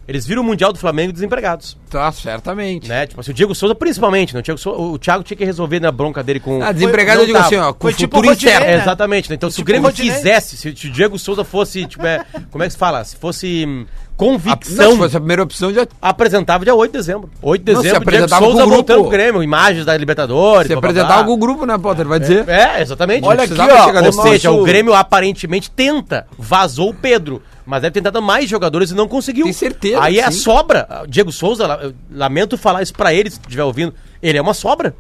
Eles 0.08 0.26
viram 0.26 0.42
o 0.42 0.46
Mundial 0.46 0.72
do 0.72 0.80
Flamengo 0.80 1.12
desempregados. 1.12 1.76
Tá, 1.90 2.10
certamente. 2.14 2.88
Né? 2.88 3.08
Tipo 3.08 3.20
assim, 3.20 3.32
o 3.32 3.34
Diego 3.34 3.54
Souza 3.54 3.76
principalmente, 3.76 4.34
né? 4.34 4.40
O, 4.40 4.44
Diego 4.44 4.58
Souza- 4.58 4.80
o 4.80 4.98
Thiago 4.98 5.24
tinha 5.24 5.36
que 5.38 5.44
resolver 5.44 5.80
na 5.82 5.92
bronca 5.92 6.24
dele 6.24 6.40
com. 6.40 6.62
Ah, 6.64 6.72
desempregado 6.72 7.18
não 7.18 7.24
eu 7.24 7.28
digo 7.28 7.38
assim, 7.40 7.58
ó, 7.58 7.74
com 7.74 7.82
Foi 7.82 7.94
tipo 7.94 8.16
futuro 8.16 8.34
incerto. 8.34 8.66
né? 8.66 8.74
É, 8.74 8.78
exatamente. 8.78 9.30
né? 9.30 9.36
Então, 9.36 9.50
se 9.50 9.56
o 9.56 9.58
Tipo 9.58 9.68
Grêmio 9.68 9.88
Rodinei. 9.90 10.12
quisesse, 10.14 10.56
se, 10.56 10.74
se 10.76 10.88
o 10.88 10.92
Diego 10.92 11.20
Souza 11.20 11.44
fosse, 11.44 11.86
tipo, 11.86 12.06
é, 12.06 12.24
como 12.50 12.64
é 12.64 12.68
que 12.68 12.74
se 12.74 12.80
fala? 12.80 13.04
Se 13.04 13.18
fosse 13.18 13.66
hum, 13.68 13.86
convicção, 14.16 14.86
não, 14.86 14.92
se 14.94 14.98
fosse 14.98 15.18
a 15.18 15.20
primeira 15.20 15.44
opção, 15.44 15.74
já 15.74 15.86
apresentava 16.02 16.64
dia 16.64 16.74
8 16.74 16.92
de 16.92 16.98
dezembro. 16.98 17.30
8 17.42 17.64
de 17.64 17.74
Não, 17.74 17.82
se 17.82 17.88
dezembro, 17.88 18.10
Diego 18.10 18.24
apresentava 18.26 18.46
com 18.46 18.52
Souza 18.52 18.66
o 18.66 18.70
voltando 18.70 19.02
pro 19.02 19.10
Grêmio, 19.12 19.44
imagens 19.44 19.86
da 19.86 19.96
Libertadores. 19.98 20.68
se 20.68 20.74
blá, 20.74 20.80
apresentar 20.80 21.08
blá. 21.08 21.18
algum 21.18 21.38
grupo, 21.38 21.66
né, 21.66 21.78
Potter? 21.78 22.08
Vai 22.08 22.20
dizer. 22.20 22.48
É, 22.48 22.82
exatamente. 22.82 23.26
Olha 23.26 23.46
Não 23.46 23.66
aqui, 23.66 23.74
ó, 23.74 24.02
o 24.02 24.06
Ou 24.06 24.12
seja, 24.12 24.52
o 24.52 24.64
Grêmio 24.64 24.94
aparentemente 24.94 25.70
tenta, 25.70 26.26
vazou 26.38 26.90
o 26.90 26.94
Pedro. 26.94 27.42
Mas 27.68 27.82
deve 27.82 27.92
ter 27.94 28.00
tentado 28.00 28.22
mais 28.22 28.50
jogadores 28.50 28.92
e 28.92 28.96
não 28.96 29.10
conseguiu. 29.10 29.44
Tem 29.44 29.52
certeza 29.52 30.02
Aí 30.02 30.20
é 30.20 30.24
a 30.24 30.32
sobra. 30.32 30.88
Diego 31.08 31.34
Souza, 31.34 31.94
lamento 32.10 32.58
falar 32.58 32.82
isso 32.82 32.94
pra 32.94 33.14
ele, 33.14 33.30
se 33.30 33.40
estiver 33.42 33.64
ouvindo. 33.64 33.94
Ele 34.24 34.38
é 34.38 34.42
uma 34.42 34.54
sobra. 34.54 34.96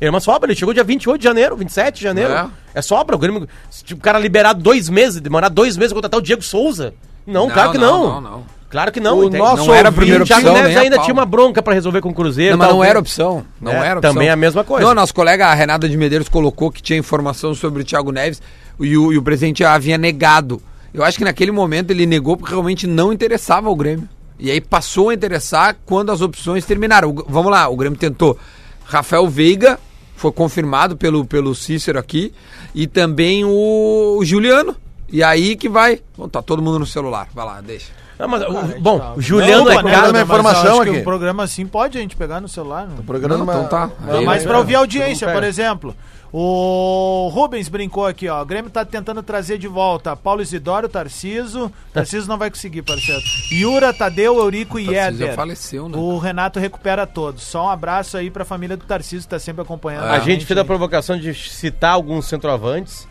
Ele 0.00 0.08
é 0.08 0.10
uma 0.10 0.18
sobra. 0.18 0.50
Ele 0.50 0.58
chegou 0.58 0.74
dia 0.74 0.82
28 0.82 1.20
de 1.20 1.24
janeiro, 1.24 1.56
27 1.56 1.94
de 1.94 2.02
janeiro. 2.02 2.32
É. 2.32 2.48
É, 2.74 2.82
sobra. 2.82 3.14
O 3.14 3.18
Grêmio. 3.20 3.48
Se 3.70 3.94
o 3.94 3.96
cara 3.98 4.18
liberar 4.18 4.52
dois 4.52 4.88
meses, 4.88 5.20
demorar 5.20 5.48
dois 5.48 5.76
meses 5.76 5.92
pra 5.92 5.98
contratar 5.98 6.18
o 6.18 6.22
Diego 6.22 6.42
Souza. 6.42 6.92
Não, 7.24 7.46
Não, 7.46 7.54
claro 7.54 7.70
que 7.70 7.78
não, 7.78 7.98
não. 7.98 8.20
não, 8.20 8.30
não. 8.30 8.58
Claro 8.68 8.92
que 8.92 9.00
não. 9.00 9.18
O 9.18 9.24
entende? 9.24 9.38
nosso 9.38 9.64
Não 9.66 9.74
era 9.74 9.88
a 9.88 9.92
primeira 9.92 10.24
o 10.24 10.26
Thiago 10.26 10.48
opção, 10.48 10.62
Neves 10.62 10.76
ainda 10.76 10.98
tinha 10.98 11.12
uma 11.14 11.24
bronca 11.24 11.62
pra 11.62 11.72
resolver 11.72 12.00
com 12.00 12.10
o 12.10 12.14
Cruzeiro. 12.14 12.56
Não, 12.56 12.66
mas 12.66 12.74
não 12.74 12.84
era 12.84 12.98
opção. 12.98 13.44
Não 13.60 13.72
É, 13.72 13.86
era 13.86 13.98
opção. 13.98 14.12
também 14.12 14.28
é 14.28 14.32
a 14.32 14.36
mesma 14.36 14.62
coisa. 14.62 14.86
Não, 14.86 14.94
nosso 14.94 15.14
colega 15.14 15.46
a 15.46 15.54
Renata 15.54 15.88
de 15.88 15.96
Medeiros 15.96 16.28
colocou 16.28 16.70
que 16.70 16.82
tinha 16.82 16.98
informação 16.98 17.54
sobre 17.54 17.82
o 17.82 17.84
Thiago 17.84 18.12
Neves 18.12 18.42
e 18.78 18.96
o, 18.98 19.12
e 19.12 19.16
o 19.18 19.22
presidente 19.22 19.64
havia 19.64 19.96
negado. 19.96 20.60
Eu 20.92 21.04
acho 21.04 21.18
que 21.18 21.24
naquele 21.24 21.50
momento 21.52 21.90
ele 21.90 22.06
negou 22.06 22.36
porque 22.36 22.52
realmente 22.52 22.86
não 22.86 23.12
interessava 23.12 23.68
ao 23.68 23.76
Grêmio. 23.76 24.08
E 24.38 24.50
aí 24.50 24.60
passou 24.60 25.10
a 25.10 25.14
interessar 25.14 25.76
quando 25.84 26.10
as 26.12 26.20
opções 26.20 26.64
terminaram. 26.64 27.10
O- 27.10 27.24
vamos 27.28 27.50
lá, 27.50 27.68
o 27.68 27.76
Grêmio 27.76 27.98
tentou 27.98 28.38
Rafael 28.84 29.26
Veiga, 29.28 29.78
foi 30.16 30.32
confirmado 30.32 30.96
pelo, 30.96 31.24
pelo 31.24 31.54
Cícero 31.54 31.98
aqui, 31.98 32.32
e 32.74 32.86
também 32.86 33.44
o, 33.44 34.16
o 34.18 34.24
Juliano. 34.24 34.74
E 35.10 35.22
aí 35.22 35.56
que 35.56 35.68
vai. 35.68 36.00
Bom, 36.16 36.28
tá 36.28 36.40
todo 36.42 36.62
mundo 36.62 36.78
no 36.78 36.86
celular. 36.86 37.28
Vai 37.34 37.44
lá, 37.44 37.60
deixa. 37.60 37.86
Não, 38.18 38.26
mas, 38.28 38.42
o- 38.42 38.80
bom, 38.80 39.14
o 39.16 39.20
Juliano 39.22 39.64
Não, 39.64 39.70
é 39.70 39.74
né, 39.76 39.80
uma 39.82 39.92
mas 39.92 40.14
eu 40.14 40.22
informação 40.22 40.72
acho 40.74 40.82
que 40.82 40.90
aqui. 40.90 40.98
um 41.00 41.04
programa 41.04 41.42
assim 41.44 41.66
pode 41.66 41.98
a 41.98 42.00
gente 42.00 42.16
pegar 42.16 42.40
no 42.40 42.48
celular. 42.48 42.86
Não? 42.88 43.02
Programa, 43.04 43.44
Não, 43.44 43.52
então 43.54 43.68
tá. 43.68 43.90
Aí 44.08 44.24
Mas 44.24 44.42
vai- 44.42 44.48
pra 44.48 44.58
ouvir 44.58 44.74
a 44.74 44.78
audiência, 44.80 45.32
por 45.32 45.44
exemplo, 45.44 45.94
o 46.32 47.28
Rubens 47.32 47.68
brincou 47.68 48.06
aqui, 48.06 48.28
ó. 48.28 48.42
O 48.42 48.44
Grêmio 48.44 48.70
tá 48.70 48.84
tentando 48.84 49.22
trazer 49.22 49.58
de 49.58 49.66
volta 49.68 50.14
Paulo 50.14 50.42
Isidoro, 50.42 50.88
Tarciso. 50.88 51.72
Tarciso 51.92 52.28
não 52.28 52.36
vai 52.36 52.50
conseguir, 52.50 52.82
parceiro. 52.82 53.22
Yura, 53.52 53.92
Tadeu, 53.92 54.38
Eurico 54.38 54.78
e 54.78 54.94
Éder. 54.94 55.34
faleceu, 55.34 55.88
né? 55.88 55.96
O 55.96 56.18
Renato 56.18 56.58
recupera 56.60 57.06
todos. 57.06 57.42
Só 57.44 57.66
um 57.66 57.70
abraço 57.70 58.16
aí 58.16 58.30
pra 58.30 58.44
família 58.44 58.76
do 58.76 58.84
Tarciso 58.84 59.24
que 59.24 59.30
tá 59.30 59.38
sempre 59.38 59.62
acompanhando. 59.62 60.04
A 60.04 60.18
gente 60.20 60.44
fez 60.44 60.58
a 60.58 60.64
provocação 60.64 61.18
de 61.18 61.32
citar 61.34 61.92
alguns 61.92 62.26
centroavantes. 62.26 63.06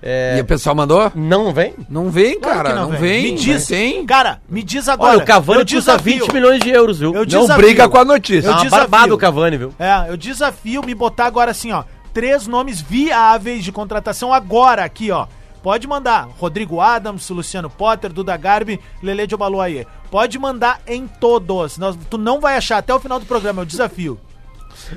É, 0.00 0.36
E 0.38 0.40
o 0.40 0.44
pessoal 0.44 0.76
mandou? 0.76 1.10
Não 1.12 1.52
vem? 1.52 1.74
Não 1.90 2.08
vem, 2.08 2.38
Claro 2.38 2.56
cara. 2.58 2.68
que 2.70 2.74
não, 2.76 2.90
vem. 2.90 3.32
Me 3.32 3.34
diz, 3.34 3.62
Não 3.68 3.76
tem. 3.76 4.06
Cara, 4.06 4.40
me 4.48 4.62
diz 4.62 4.88
agora. 4.88 5.14
Olha, 5.16 5.24
o 5.24 5.26
Cavani 5.26 5.58
eu 5.62 5.66
custa 5.66 5.76
desafio. 5.96 6.20
20 6.20 6.32
milhões 6.32 6.60
de 6.60 6.70
euros, 6.70 7.00
viu? 7.00 7.08
Eu 7.12 7.20
Não 7.20 7.26
desafio. 7.26 7.56
briga 7.56 7.88
com 7.88 7.98
a 7.98 8.04
notícia. 8.04 8.46
Eu 8.46 8.52
Tá 8.52 8.58
uma 8.58 8.64
desafio. 8.64 8.88
barbada 8.88 9.14
o 9.14 9.18
Cavani, 9.18 9.56
viu? 9.56 9.74
É, 9.76 10.04
eu 10.08 10.16
desafio 10.16 10.84
me 10.86 10.94
botar 10.94 11.26
agora 11.26 11.50
assim, 11.50 11.72
ó. 11.72 11.82
Três 12.12 12.46
nomes 12.46 12.80
viáveis 12.80 13.62
de 13.64 13.70
contratação 13.72 14.32
agora 14.32 14.84
aqui, 14.84 15.10
ó. 15.10 15.26
Pode 15.62 15.86
mandar. 15.86 16.28
Rodrigo 16.38 16.80
Adams, 16.80 17.28
Luciano 17.30 17.68
Potter, 17.68 18.12
Duda 18.12 18.36
Garbi, 18.36 18.80
Lele 19.02 19.26
de 19.26 19.34
Obaluaie. 19.34 19.86
Pode 20.10 20.38
mandar 20.38 20.80
em 20.86 21.06
todos. 21.06 21.76
Nós- 21.78 21.98
tu 22.08 22.16
não 22.16 22.40
vai 22.40 22.56
achar 22.56 22.78
até 22.78 22.94
o 22.94 23.00
final 23.00 23.18
do 23.18 23.26
programa, 23.26 23.62
é 23.62 23.64
o 23.64 23.66
desafio. 23.66 24.18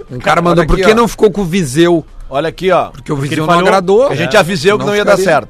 Um 0.09 0.19
cara 0.19 0.41
mandou, 0.41 0.61
Olha 0.61 0.67
por 0.67 0.73
aqui, 0.75 0.83
que 0.85 0.91
ó. 0.91 0.95
não 0.95 1.07
ficou 1.07 1.31
com 1.31 1.41
o 1.41 1.45
Viseu? 1.45 2.05
Olha 2.29 2.47
aqui, 2.49 2.71
ó. 2.71 2.91
Porque 2.91 3.11
o 3.11 3.15
Viseu 3.17 3.39
não 3.39 3.47
falhou. 3.47 3.61
agradou. 3.67 4.07
A 4.07 4.15
gente 4.15 4.35
É. 4.37 4.39
avisou 4.39 4.77
que 4.79 4.85
não 4.85 4.95
ia 4.95 5.03
dar 5.03 5.17
ficaria. 5.17 5.39
certo. 5.41 5.49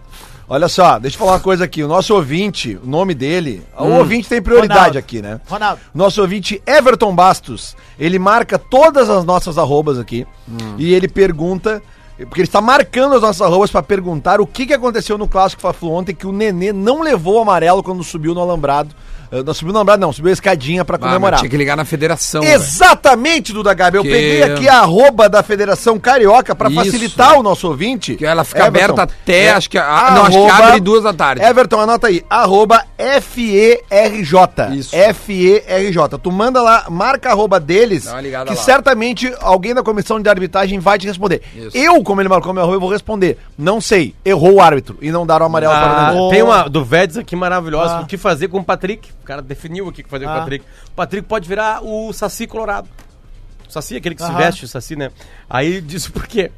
Olha 0.53 0.67
só, 0.67 0.99
deixa 0.99 1.15
eu 1.15 1.19
falar 1.19 1.31
uma 1.31 1.39
coisa 1.39 1.63
aqui. 1.63 1.81
O 1.81 1.87
nosso 1.87 2.13
ouvinte, 2.13 2.77
o 2.83 2.85
nome 2.85 3.13
dele, 3.13 3.63
o 3.77 3.85
Hum. 3.85 3.97
ouvinte 3.99 4.27
tem 4.27 4.41
prioridade 4.41 4.79
Ronaldo. 4.79 4.97
aqui, 4.97 5.21
né? 5.21 5.39
Ronaldo. 5.49 5.79
Nosso 5.95 6.19
ouvinte 6.21 6.61
Everton 6.67 7.15
Bastos, 7.15 7.73
ele 7.97 8.19
marca 8.19 8.59
todas 8.59 9.09
as 9.09 9.23
nossas 9.23 9.57
arrobas 9.57 9.97
aqui 9.97 10.27
Hum. 10.49 10.75
e 10.77 10.93
ele 10.93 11.07
pergunta, 11.07 11.81
porque 12.17 12.41
ele 12.41 12.47
está 12.49 12.59
marcando 12.59 13.15
as 13.15 13.21
nossas 13.21 13.41
arrobas 13.41 13.71
para 13.71 13.81
perguntar 13.81 14.41
o 14.41 14.45
que, 14.45 14.65
que 14.65 14.73
aconteceu 14.73 15.17
no 15.17 15.25
clássico 15.25 15.61
Fla-Flu 15.61 15.89
ontem 15.89 16.13
que 16.13 16.27
o 16.27 16.33
Nenê 16.33 16.73
não 16.73 17.01
levou 17.01 17.35
o 17.37 17.41
amarelo 17.43 17.81
quando 17.81 18.03
subiu 18.03 18.33
no 18.33 18.41
alambrado. 18.41 18.93
Não 19.45 19.53
subiu 19.53 19.73
alambrado, 19.73 20.01
não, 20.01 20.11
subiu 20.11 20.29
a 20.29 20.33
escadinha 20.33 20.83
para 20.83 20.97
Ah, 20.97 20.99
comemorar. 20.99 21.39
tinha 21.39 21.49
que 21.49 21.55
ligar 21.55 21.77
na 21.77 21.85
federação. 21.85 22.43
Exatamente, 22.43 23.53
Duda 23.53 23.73
Gabi. 23.73 23.97
Eu 23.97 24.03
Que- 24.03 24.09
peguei 24.09 24.43
aqui 24.43 24.67
a 24.67 24.79
arroba 24.79 25.29
da 25.29 25.41
Federação 25.41 25.97
Carioca 25.97 26.53
para 26.53 26.69
Isso. 26.69 26.77
facilitar 26.83 27.39
o 27.39 27.43
nosso 27.43 27.67
ouvinte. 27.67 28.15
Que 28.15 28.25
ela 28.25 28.43
fica 28.43 28.65
Everton, 28.67 28.93
aberta 28.93 29.03
até, 29.03 29.43
é 29.45 29.51
acho 29.51 29.69
que. 29.69 29.77
a- 29.77 30.11
não, 30.15 30.25
acho 30.25 30.37
que 30.45 30.49
abre 30.51 30.79
duas 30.81 31.03
da 31.03 31.13
tarde. 31.13 31.41
Everton, 31.43 31.79
anota 31.79 32.07
aí. 32.07 32.23
Arroba 32.29 32.83
FERJ. 32.97 34.35
Isso. 34.77 34.95
FERJ. 35.13 36.17
Tu 36.21 36.31
manda 36.31 36.61
lá, 36.61 36.85
marca 36.89 37.29
a 37.29 37.31
arroba 37.31 37.59
deles, 37.59 38.07
que 38.07 38.29
lá. 38.31 38.55
certamente 38.55 39.33
alguém 39.39 39.73
da 39.73 39.81
comissão 39.83 40.19
de 40.21 40.29
arbitragem 40.29 40.79
vai 40.79 40.97
te 40.97 41.07
responder. 41.07 41.41
Isso. 41.55 41.75
Eu, 41.77 42.03
como 42.03 42.21
ele 42.21 42.29
marcou 42.29 42.53
meu 42.53 42.63
arroba, 42.63 42.75
eu 42.75 42.81
vou 42.81 42.89
responder. 42.91 43.37
Não 43.57 43.79
sei. 43.79 44.13
Errou 44.25 44.55
o 44.55 44.61
árbitro 44.61 44.97
e 45.01 45.11
não 45.11 45.25
deram 45.25 45.43
o 45.43 45.45
amarelo 45.45 45.73
para 45.73 46.13
o 46.15 46.27
Ah, 46.27 46.29
tem 46.31 46.43
uma 46.43 46.69
do 46.69 46.83
Vedes 46.83 47.17
aqui 47.17 47.35
maravilhosa. 47.35 47.95
Ah. 47.97 48.01
O 48.01 48.05
que 48.05 48.17
fazer 48.17 48.47
com 48.47 48.59
o 48.59 48.63
Patrick? 48.63 49.09
O 49.21 49.25
cara 49.25 49.41
definiu 49.41 49.87
aqui 49.87 50.01
o 50.01 50.03
que 50.03 50.09
fazer 50.09 50.25
com 50.25 50.31
Ah. 50.31 50.35
o 50.37 50.39
Patrick. 50.39 50.65
O 50.87 50.91
Patrick 50.95 51.27
pode 51.27 51.47
virar 51.47 51.83
o 51.83 52.11
Saci 52.13 52.47
Colorado. 52.47 52.89
O 53.67 53.71
Saci, 53.71 53.95
aquele 53.95 54.15
que 54.15 54.23
se 54.23 54.31
veste, 54.33 54.65
o 54.65 54.67
Saci, 54.67 54.95
né? 54.95 55.11
Aí 55.49 55.79
diz 55.81 56.07
por 56.07 56.27
quê? 56.27 56.51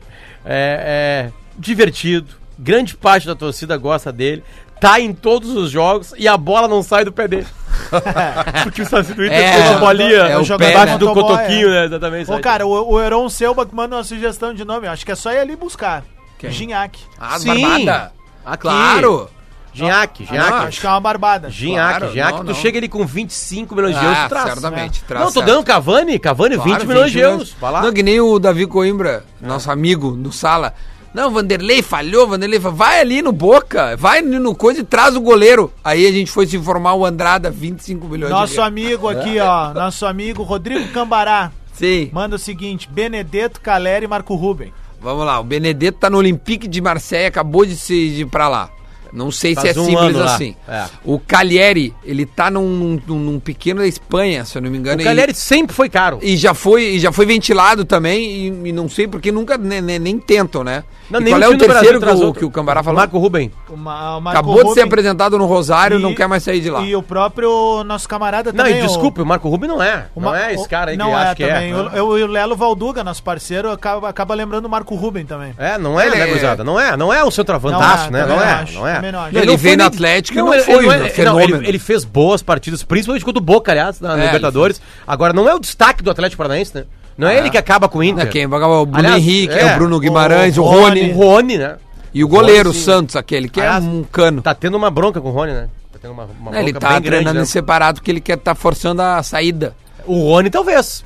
É, 0.46 1.30
é 1.30 1.32
divertido. 1.58 2.28
Grande 2.58 2.96
parte 2.96 3.28
da 3.28 3.36
torcida 3.36 3.76
gosta 3.78 4.12
dele. 4.12 4.44
Tá 4.80 5.00
em 5.00 5.14
todos 5.14 5.52
os 5.56 5.72
jogos 5.72 6.14
e 6.18 6.28
a 6.28 6.36
bola 6.36 6.68
não 6.68 6.84
sai 6.84 7.06
do 7.06 7.12
pé 7.12 7.28
dele. 7.28 7.48
Porque 8.64 8.82
o 8.82 8.86
Saci 8.86 9.14
do 9.14 9.26
Inter 9.26 9.38
É, 9.40 9.52
tem 9.62 9.70
uma 9.72 9.80
bolinha 9.80 10.10
é 10.10 10.38
o 10.38 10.58
pé, 10.58 10.72
embaixo 10.72 10.94
né? 10.94 10.98
do 10.98 11.06
Motoboy, 11.08 11.36
cotoquinho, 11.38 11.68
é. 11.70 11.72
né? 11.72 11.86
Exatamente. 11.86 12.32
Ô, 12.32 12.40
cara, 12.40 12.66
o, 12.66 12.92
o 12.94 13.00
Heron 13.02 13.30
Selba 13.30 13.66
que 13.66 13.74
manda 13.76 13.96
uma 13.96 14.04
sugestão 14.04 14.54
de 14.54 14.66
nome. 14.66 14.88
Acho 14.88 15.06
que 15.06 15.12
é 15.12 15.16
só 15.16 15.32
ir 15.32 15.40
ali 15.40 15.56
buscar. 15.56 16.04
Quem? 16.38 16.52
Ginhaque. 16.52 17.02
Ah, 17.20 17.40
Sim. 17.40 17.48
barbada. 17.62 18.12
Aqui. 18.46 18.62
Claro. 18.62 19.30
Ginhaque, 19.74 20.24
Ah, 20.28 20.32
Ginhaque. 20.32 20.68
Acho 20.68 20.82
que 20.82 20.88
é 20.88 20.90
uma 20.90 21.00
barbada. 21.00 21.50
Ginhaque, 21.50 21.98
Claro, 22.00 22.14
Ginhaque, 22.14 22.32
não, 22.38 22.46
tu 22.46 22.48
não. 22.48 22.54
chega 22.56 22.78
ele 22.78 22.88
com 22.90 23.06
25 23.06 23.76
milhões 23.76 23.98
de 23.98 24.04
euros, 24.04 24.18
Ah, 24.20 24.26
tu 24.26 24.30
traz. 24.30 24.46
certamente. 24.54 25.02
É. 25.04 25.08
traz 25.08 25.20
Não, 25.26 25.32
tô 25.32 25.40
certo. 25.40 25.46
dando 25.48 25.64
Cavani, 25.64 26.20
Cavani, 26.20 26.56
Claro, 26.56 26.70
20 26.72 26.88
milhões 26.88 27.12
de 27.12 27.20
euros. 27.20 27.56
Vai 27.60 27.72
lá. 27.72 27.82
Não, 27.82 27.92
que 27.94 28.04
nem 28.04 28.20
o 28.22 28.38
Davi 28.40 28.66
Coimbra, 28.68 29.24
nosso 29.42 29.70
amigo 29.72 30.12
no 30.12 30.32
sala. 30.32 30.74
Não, 31.14 31.30
Vanderlei 31.30 31.84
falhou, 31.84 32.28
Vanderlei 32.28 32.60
falhou. 32.60 32.76
Vai 32.76 33.00
ali 33.00 33.22
no 33.22 33.32
Boca, 33.32 33.96
vai 33.98 34.22
no 34.22 34.56
coisa 34.56 34.80
e 34.82 34.84
traz 34.84 35.16
o 35.16 35.22
goleiro. 35.22 35.72
Aí 35.84 36.08
a 36.08 36.12
gente 36.12 36.32
foi 36.32 36.48
se 36.48 36.58
informar 36.58 36.96
o 36.96 37.06
Andrada, 37.06 37.52
25 37.52 38.08
milhões 38.08 38.32
Nosso 38.32 38.54
de 38.56 38.62
amigo 38.62 39.08
aqui, 39.08 39.40
ó. 39.40 39.74
Nosso 39.74 40.06
amigo 40.08 40.42
Rodrigo 40.42 40.88
Cambará. 40.92 41.52
Sim. 41.74 42.10
Manda 42.12 42.36
o 42.36 42.40
seguinte: 42.40 42.90
Benedetto, 42.90 43.62
Caleri 43.62 44.06
e 44.06 44.08
Marco 44.08 44.34
Ruben. 44.36 44.74
Vamos 45.00 45.26
lá, 45.26 45.40
o 45.40 45.44
Benedetto 45.44 46.00
tá 46.00 46.10
no 46.10 46.18
Olympique 46.18 46.68
de 46.68 46.80
Marseille, 46.82 47.26
acabou 47.28 47.66
de 47.66 47.76
se 47.76 47.94
de 48.12 48.22
ir 48.22 48.26
pra 48.26 48.48
lá. 48.48 48.70
Não 49.14 49.30
sei 49.32 49.54
Faz 49.54 49.72
se 49.74 49.78
é 49.78 49.82
um 49.82 49.86
simples 49.86 50.18
assim. 50.18 50.56
É. 50.68 50.86
O 51.06 51.20
Cagliari, 51.20 51.94
ele 52.04 52.26
tá 52.26 52.50
num, 52.50 53.00
num, 53.08 53.20
num 53.20 53.40
pequeno 53.40 53.82
da 53.82 53.88
Espanha, 53.88 54.44
se 54.44 54.58
eu 54.58 54.62
não 54.62 54.72
me 54.72 54.78
engano. 54.78 54.98
O 54.98 55.02
e- 55.02 55.06
Cagliari 55.06 55.34
sempre 55.36 55.76
foi 55.76 55.88
caro. 55.88 56.18
E 56.22 56.36
já 56.36 56.54
foi, 56.56 56.96
e 56.96 57.00
já 57.00 57.12
foi 57.12 57.26
ventilado 57.26 57.86
também, 57.86 58.32
e, 58.64 58.70
e 58.70 58.72
não 58.72 58.90
sei 58.90 59.08
porque 59.08 59.32
nunca 59.32 59.56
ne- 59.58 59.82
ne- 59.82 60.00
nem, 60.00 60.18
tentam, 60.18 60.64
né? 60.64 60.84
Não, 61.12 61.20
E 61.20 61.24
nem 61.26 61.34
qual 61.34 61.44
é 61.44 61.48
o 61.50 61.58
terceiro 61.58 62.00
que 62.00 62.08
o, 62.10 62.34
que 62.34 62.46
o 62.46 62.50
Cambará 62.50 62.82
falou? 62.82 63.00
Marco 63.00 63.20
Ruben. 63.20 63.52
O 63.70 63.78
Ma- 63.78 64.18
o 64.18 64.22
Marco 64.22 64.40
Acabou 64.40 64.56
de 64.56 64.62
ser 64.62 64.68
Ruben 64.70 64.84
apresentado 64.86 65.38
no 65.38 65.46
Rosário, 65.46 66.00
e- 66.00 66.02
não 66.02 66.16
quer 66.16 66.28
mais 66.28 66.42
sair 66.42 66.60
de 66.62 66.72
lá. 66.72 66.82
E 66.82 66.96
o 66.96 67.04
próprio 67.04 67.84
nosso 67.84 68.10
camarada 68.10 68.52
Não, 68.52 68.64
também. 68.66 68.80
e 68.80 68.88
desculpe, 68.88 69.22
o 69.22 69.26
Marco 69.26 69.48
Ruben 69.48 69.70
não 69.70 69.84
é. 69.84 70.08
o 70.16 70.22
Não 70.22 70.32
Ma- 70.32 70.42
é 70.44 70.54
esse 70.56 70.68
cara 70.68 70.92
aí 70.92 70.98
não 70.98 71.08
que 71.08 71.12
é 71.12 71.16
acha 71.16 71.36
que 71.36 71.46
também. 71.46 71.72
é. 71.72 71.76
O, 71.76 71.88
eu- 71.90 72.08
o 72.08 72.28
Lelo 72.28 72.56
Valduga, 72.56 73.04
nosso 73.04 73.22
parceiro, 73.22 73.70
acaba, 73.72 74.10
acaba 74.10 74.34
lembrando 74.34 74.66
o 74.66 74.70
Marco 74.70 74.96
Ruben 74.96 75.24
também. 75.26 75.54
É, 75.58 75.78
não 75.78 76.00
é, 76.00 76.08
Ele 76.08 76.16
né, 76.16 76.30
é-? 76.32 76.64
Não 76.64 76.80
é, 76.80 76.98
não 76.98 77.14
é 77.14 77.24
o 77.24 77.30
centroavantaço, 77.30 78.12
Não 78.12 78.20
é, 78.20 78.22
né? 78.22 78.28
Não 78.28 78.42
é, 78.42 78.66
não 78.74 78.88
é. 78.88 79.03
Não. 79.12 79.28
Ele 79.28 79.46
não 79.46 79.58
veio 79.58 79.78
no 79.78 79.84
Atlético 79.84 80.38
e 80.38 80.42
não 80.42 80.54
ele- 80.54 80.64
foi 80.64 80.74
ele 80.76 80.88
um 80.88 80.92
é- 80.92 80.98
não, 81.00 81.10
fenômeno. 81.10 81.56
ele, 81.58 81.68
ele 81.70 81.80
fez 81.80 82.04
boas 82.04 82.42
partidas, 82.42 82.84
principalmente 82.84 83.24
contra 83.26 83.40
o 83.42 83.44
Boca, 83.46 83.72
aliás, 83.72 84.00
na 84.00 84.18
É, 84.18 84.26
Libertadores. 84.26 84.82
Agora, 85.08 85.34
não 85.34 85.48
é 85.50 85.54
o 85.56 85.60
destaque 85.60 86.02
do 86.04 86.10
Atlético 86.12 86.38
Paranaense, 86.38 86.76
né? 86.76 86.86
Não 87.18 87.28
é, 87.28 87.36
É. 87.36 87.38
ele 87.40 87.50
que 87.50 87.58
acaba 87.58 87.88
com 87.88 88.00
o 88.00 88.04
Inter. 88.04 88.26
Né, 88.26 88.32
Quem? 88.32 88.46
O 88.46 88.50
Bruno 88.50 88.90
Aliás, 88.94 89.18
Henrique, 89.18 89.54
é, 89.54 89.62
é, 89.62 89.74
o 89.74 89.78
Bruno 89.78 90.00
Guimarães, 90.00 90.58
o, 90.58 90.64
o 90.64 90.66
Rony. 90.66 91.12
O 91.12 91.16
Rony, 91.16 91.58
né? 91.58 91.76
E 92.14 92.24
o 92.24 92.28
goleiro, 92.28 92.70
o 92.70 92.72
Rony. 92.74 92.84
Santos, 92.84 93.16
aquele 93.16 93.48
que 93.50 93.60
Aliás, 93.62 93.84
é 93.84 93.88
um 93.88 94.04
cano. 94.04 94.42
Tá 94.42 94.54
tendo 94.56 94.76
uma 94.78 94.90
bronca 94.90 95.20
com 95.22 95.30
o 95.30 95.32
Rony, 95.32 95.52
né? 95.54 95.68
Tá 95.92 96.00
tendo 96.02 96.12
uma, 96.12 96.28
uma 96.40 96.56
É, 96.56 96.62
ele 96.62 96.72
bronca 96.72 96.88
tá 96.88 96.94
bem 96.94 97.02
treinando 97.04 97.24
grande, 97.26 97.38
em 97.38 97.42
né? 97.42 97.46
separado 97.46 98.00
porque 98.00 98.10
ele 98.12 98.22
quer 98.22 98.38
tá 98.38 98.56
forçando 98.56 99.02
a 99.02 99.22
saída. 99.22 99.76
O 100.06 100.20
Rony 100.30 100.50
talvez. 100.50 101.04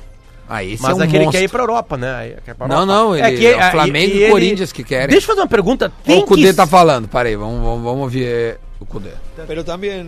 Aí 0.48 0.72
esse 0.74 0.82
Mas 0.82 0.92
é 0.98 1.00
um 1.00 1.04
é 1.04 1.06
que 1.06 1.16
ele 1.16 1.28
quer 1.28 1.42
ir 1.42 1.48
pra 1.50 1.62
Europa, 1.62 1.96
né? 1.96 2.36
Pra 2.56 2.66
Não, 2.66 2.80
Europa. 2.80 2.86
não, 2.86 3.16
ele- 3.16 3.46
é 3.46 3.68
o 3.68 3.70
Flamengo 3.70 4.16
e 4.16 4.30
Corinthians 4.30 4.72
que 4.72 4.82
querem. 4.82 5.08
Deixa 5.08 5.24
eu 5.24 5.28
fazer 5.28 5.40
uma 5.42 5.46
pergunta. 5.48 5.92
Tem 6.04 6.18
o 6.18 6.24
Cudê 6.24 6.48
que... 6.48 6.54
tá 6.54 6.66
falando, 6.66 7.06
parei, 7.06 7.36
vamos, 7.36 7.60
vamos, 7.62 7.84
vamos 7.84 8.00
ouvir 8.04 8.24
é, 8.26 8.56
o 8.80 8.86
Cudê. 8.86 9.10
Pero 9.46 9.62
también 9.62 10.06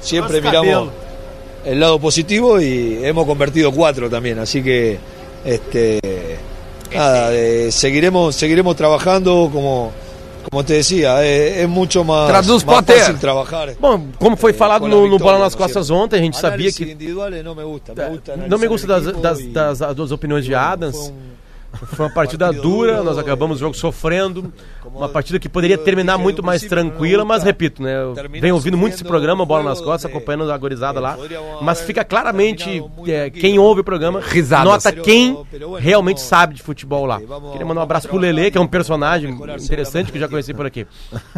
siempre 0.00 0.40
Nosso 0.40 0.62
miramos, 0.62 0.92
el 1.64 1.78
lado 1.78 1.98
positivo 2.00 2.60
y 2.60 3.04
hemos 3.04 3.26
convertido 3.26 3.70
cuatro 3.70 4.08
también, 4.08 4.38
así 4.38 4.62
que 4.62 4.98
este 5.44 6.00
nada, 6.94 7.34
eh, 7.34 7.70
seguiremos 7.70 8.34
seguiremos 8.34 8.74
trabajando 8.76 9.48
como 9.52 9.92
como 10.52 10.62
te 10.66 10.74
decía, 10.74 11.24
eh, 11.24 11.62
es 11.62 11.68
mucho 11.68 12.04
más, 12.04 12.28
Traduz, 12.28 12.62
Potter. 12.62 12.98
fácil 12.98 13.18
trabajar. 13.18 13.74
Bom, 13.80 14.08
como 14.18 14.36
foi 14.36 14.52
falado 14.52 14.80
com 14.80 14.86
a 14.86 14.90
no, 14.90 15.08
no 15.08 15.18
Bola 15.18 15.38
nas 15.38 15.56
¿no 15.56 15.64
es 15.64 15.72
Costas 15.72 15.88
ontem, 15.88 16.16
a 16.16 16.22
gente 16.22 16.36
sabia 16.36 16.70
que 16.70 16.94
no 17.42 17.54
me 17.54 17.64
gusta, 17.64 17.94
me 17.94 18.08
gusta 18.10 18.36
não 18.36 18.58
me 18.58 18.68
gusta 18.68 18.86
das, 18.86 19.04
das, 19.22 19.46
das, 19.50 19.78
das 19.78 20.10
opiniões 20.10 20.44
de 20.44 20.54
Adams. 20.54 21.10
Foi 21.72 22.04
um- 22.06 22.08
uma 22.08 22.14
partida 22.14 22.52
dura, 22.52 22.92
duro, 22.96 23.04
nós 23.04 23.18
acabamos 23.18 23.56
o 23.56 23.60
jogo 23.60 23.74
sofrendo. 23.76 24.52
Uma 24.94 25.08
partida 25.08 25.38
que 25.38 25.48
poderia 25.48 25.78
terminar 25.78 26.18
muito 26.18 26.42
mais 26.42 26.62
tranquila, 26.62 27.18
não 27.18 27.26
mas 27.26 27.40
tá. 27.40 27.46
repito, 27.46 27.82
né? 27.82 28.02
Eu 28.02 28.14
venho 28.40 28.54
ouvindo 28.54 28.76
muito 28.76 28.94
esse 28.94 29.04
programa, 29.04 29.44
Bola 29.46 29.62
nas 29.62 29.80
Costas, 29.80 30.10
de- 30.10 30.16
acompanhando 30.16 30.50
a 30.52 30.58
gorizada 30.58 31.00
lá. 31.00 31.14
podríamos 31.14 31.62
Mas 31.62 31.80
fica 31.80 32.04
claramente, 32.04 32.84
é, 33.06 33.30
quem 33.30 33.58
ouve 33.58 33.80
o 33.80 33.84
programa, 33.84 34.20
Risadas. 34.20 34.64
nota 34.66 34.92
quem 34.92 35.38
realmente 35.78 36.20
sabe 36.20 36.54
de 36.54 36.62
futebol 36.62 37.06
lá. 37.06 37.18
Queria 37.52 37.64
mandar 37.66 37.80
um 37.80 37.84
abraço 37.84 38.08
pro 38.08 38.18
Lele, 38.18 38.50
que 38.50 38.58
é 38.58 38.60
um 38.60 38.66
personagem 38.66 39.30
interessante 39.62 40.12
que 40.12 40.18
eu 40.18 40.20
já 40.22 40.28
conheci 40.28 40.52
por 40.52 40.66
aqui. 40.66 40.86